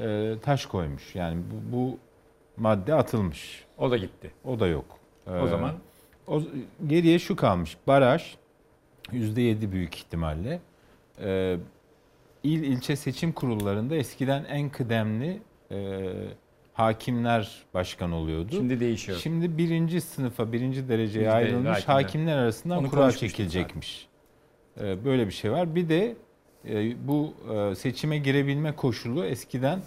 e, 0.00 0.34
taş 0.42 0.66
koymuş. 0.66 1.14
Yani 1.14 1.38
bu, 1.50 1.76
bu 1.76 1.98
madde 2.56 2.94
atılmış. 2.94 3.64
O 3.78 3.90
da 3.90 3.96
gitti. 3.96 4.30
O 4.44 4.60
da 4.60 4.66
yok. 4.66 4.84
O 5.42 5.46
zaman? 5.46 5.72
O, 6.26 6.42
geriye 6.86 7.18
şu 7.18 7.36
kalmış. 7.36 7.76
Baraj 7.86 8.34
%7 9.12 9.72
büyük 9.72 9.96
ihtimalle. 9.96 10.60
E, 11.22 11.56
il 12.42 12.62
ilçe 12.62 12.96
seçim 12.96 13.32
kurullarında 13.32 13.96
eskiden 13.96 14.44
en 14.44 14.68
kıdemli 14.70 15.40
e, 15.70 16.10
hakimler 16.74 17.64
başkan 17.74 18.12
oluyordu. 18.12 18.48
Şimdi 18.50 18.80
değişiyor. 18.80 19.18
Şimdi 19.18 19.58
birinci 19.58 20.00
sınıfa, 20.00 20.52
birinci 20.52 20.88
dereceye 20.88 21.20
Bizde 21.20 21.32
ayrılmış 21.32 21.70
hakimler. 21.70 22.02
hakimler, 22.02 22.36
arasından 22.36 22.78
Onu 22.78 22.90
kura 22.90 23.12
çekilecekmiş. 23.12 24.08
Ee, 24.80 25.04
Böyle 25.04 25.26
bir 25.26 25.32
şey 25.32 25.52
var. 25.52 25.74
Bir 25.74 25.88
de 25.88 26.16
e, 26.68 27.08
bu 27.08 27.34
e, 27.54 27.74
seçime 27.74 28.18
girebilme 28.18 28.72
koşulu 28.72 29.24
eskiden 29.24 29.78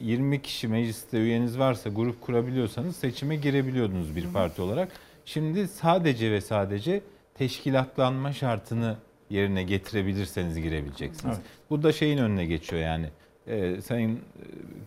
20 0.00 0.42
kişi 0.42 0.68
mecliste 0.68 1.18
üyeniz 1.18 1.58
varsa 1.58 1.90
grup 1.90 2.20
kurabiliyorsanız 2.20 2.96
seçime 2.96 3.36
girebiliyordunuz 3.36 4.16
bir 4.16 4.32
parti 4.32 4.62
olarak. 4.62 4.88
Şimdi 5.24 5.68
sadece 5.68 6.30
ve 6.32 6.40
sadece 6.40 7.00
teşkilatlanma 7.34 8.32
şartını 8.32 8.96
yerine 9.30 9.62
getirebilirseniz 9.62 10.60
girebileceksiniz. 10.60 11.36
Evet. 11.36 11.46
Bu 11.70 11.82
da 11.82 11.92
şeyin 11.92 12.18
önüne 12.18 12.44
geçiyor 12.46 12.82
yani. 12.82 13.06
Ee, 13.46 13.80
Sayın 13.80 14.16
e, 14.16 14.20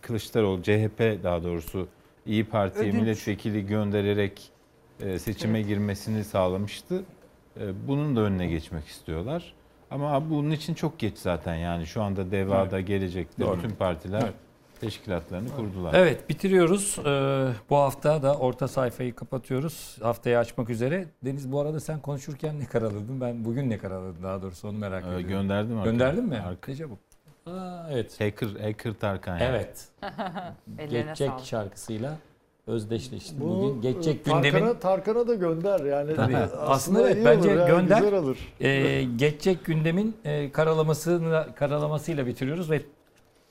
Kılıçdaroğlu, 0.02 0.62
CHP 0.62 1.22
daha 1.22 1.42
doğrusu 1.44 1.88
İyi 2.26 2.44
Parti'ye 2.44 2.84
Ödünç. 2.90 3.00
milletvekili 3.02 3.66
göndererek 3.66 4.42
e, 5.00 5.18
seçime 5.18 5.62
girmesini 5.62 6.24
sağlamıştı. 6.24 7.02
E, 7.60 7.88
Bunun 7.88 8.16
da 8.16 8.20
önüne 8.20 8.46
geçmek 8.46 8.86
istiyorlar. 8.86 9.54
Ama 9.90 10.30
bunun 10.30 10.50
için 10.50 10.74
çok 10.74 10.98
geç 10.98 11.18
zaten 11.18 11.54
yani 11.54 11.86
şu 11.86 12.02
anda 12.02 12.30
DEVA'da 12.30 12.80
gelecekte 12.80 13.42
Doğru. 13.42 13.58
bütün 13.58 13.70
partiler 13.70 14.22
Evet. 14.22 14.34
Teşkilatlarını 14.84 15.48
kurdular. 15.56 15.94
Evet 15.94 16.28
bitiriyoruz. 16.28 16.98
Ee, 17.06 17.46
bu 17.70 17.76
hafta 17.76 18.22
da 18.22 18.34
orta 18.36 18.68
sayfayı 18.68 19.14
kapatıyoruz. 19.14 19.96
Haftayı 20.02 20.38
açmak 20.38 20.70
üzere. 20.70 21.06
Deniz 21.24 21.52
bu 21.52 21.60
arada 21.60 21.80
sen 21.80 22.00
konuşurken 22.00 22.60
ne 22.60 22.64
karaladın? 22.66 23.20
Ben 23.20 23.44
bugün 23.44 23.70
ne 23.70 23.78
karaladım 23.78 24.22
daha 24.22 24.42
doğrusu 24.42 24.68
onu 24.68 24.78
merak 24.78 25.04
Ee, 25.04 25.06
ediyorum. 25.06 25.28
gönderdim. 25.28 25.82
Gönderdin 25.84 26.24
mi? 26.24 26.34
Arka- 26.36 26.68
Ne 26.70 26.76
çabuk. 26.76 26.98
Aa, 27.46 27.86
evet. 27.92 28.20
Hacker, 28.20 28.48
Hacker 28.62 28.92
Tarkan. 28.92 29.32
yani. 29.38 29.44
Evet. 29.44 29.88
Ellerine 30.78 31.00
Geçecek 31.02 31.28
sağlık. 31.30 31.44
şarkısıyla 31.44 32.18
özdeşleşti 32.66 33.40
Bunu 33.40 33.62
bugün. 33.62 33.80
Geçecek 33.82 34.24
Tarkan'a, 34.24 34.48
gündemin 34.48 34.74
Tarkan'a 34.74 35.28
da 35.28 35.34
gönder 35.34 35.80
yani. 35.84 36.14
Tabii. 36.16 36.36
Aslında, 36.36 36.60
Aslında 36.68 37.10
evet, 37.10 37.24
bence 37.24 37.48
olur 37.50 37.58
ya, 37.58 37.66
gönder. 37.66 37.98
Güzel 37.98 38.14
olur. 38.18 38.36
Ee, 38.60 39.02
geçecek 39.16 39.64
gündemin 39.64 40.16
e, 40.24 40.52
karalamasını 40.52 41.46
karalamasıyla 41.56 42.26
bitiriyoruz 42.26 42.70
ve 42.70 42.82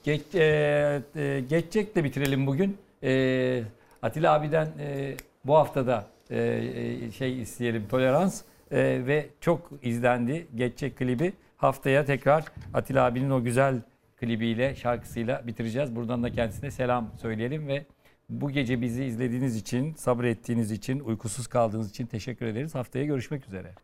Geç, 0.04 0.22
e, 0.34 1.02
e, 1.16 1.40
geçecek 1.48 1.96
de 1.96 2.04
bitirelim 2.04 2.46
bugün. 2.46 2.78
E, 3.02 3.62
Atilla 4.02 4.32
abiden 4.32 4.68
e, 4.78 5.16
bu 5.44 5.54
haftada 5.54 6.06
e, 6.30 6.40
e, 6.40 7.10
şey 7.10 7.42
isteyelim 7.42 7.88
tolerans 7.88 8.42
E, 8.70 9.06
ve 9.06 9.26
çok 9.40 9.70
izlendi 9.82 10.46
geçecek 10.54 10.98
klibi. 10.98 11.32
Haftaya 11.56 12.04
tekrar 12.04 12.44
Atilla 12.74 13.04
abinin 13.04 13.30
o 13.30 13.42
güzel 13.42 13.82
klibiyle 14.16 14.74
şarkısıyla 14.74 15.46
bitireceğiz. 15.46 15.96
Buradan 15.96 16.22
da 16.22 16.32
kendisine 16.32 16.70
selam 16.70 17.10
söyleyelim 17.22 17.68
ve 17.68 17.84
bu 18.28 18.50
gece 18.50 18.80
bizi 18.80 19.04
izlediğiniz 19.04 19.56
için, 19.56 19.94
sabrettiğiniz 19.94 20.70
için, 20.70 21.00
uykusuz 21.00 21.46
kaldığınız 21.46 21.90
için 21.90 22.06
teşekkür 22.06 22.46
ederiz. 22.46 22.74
Haftaya 22.74 23.04
görüşmek 23.04 23.46
üzere. 23.46 23.74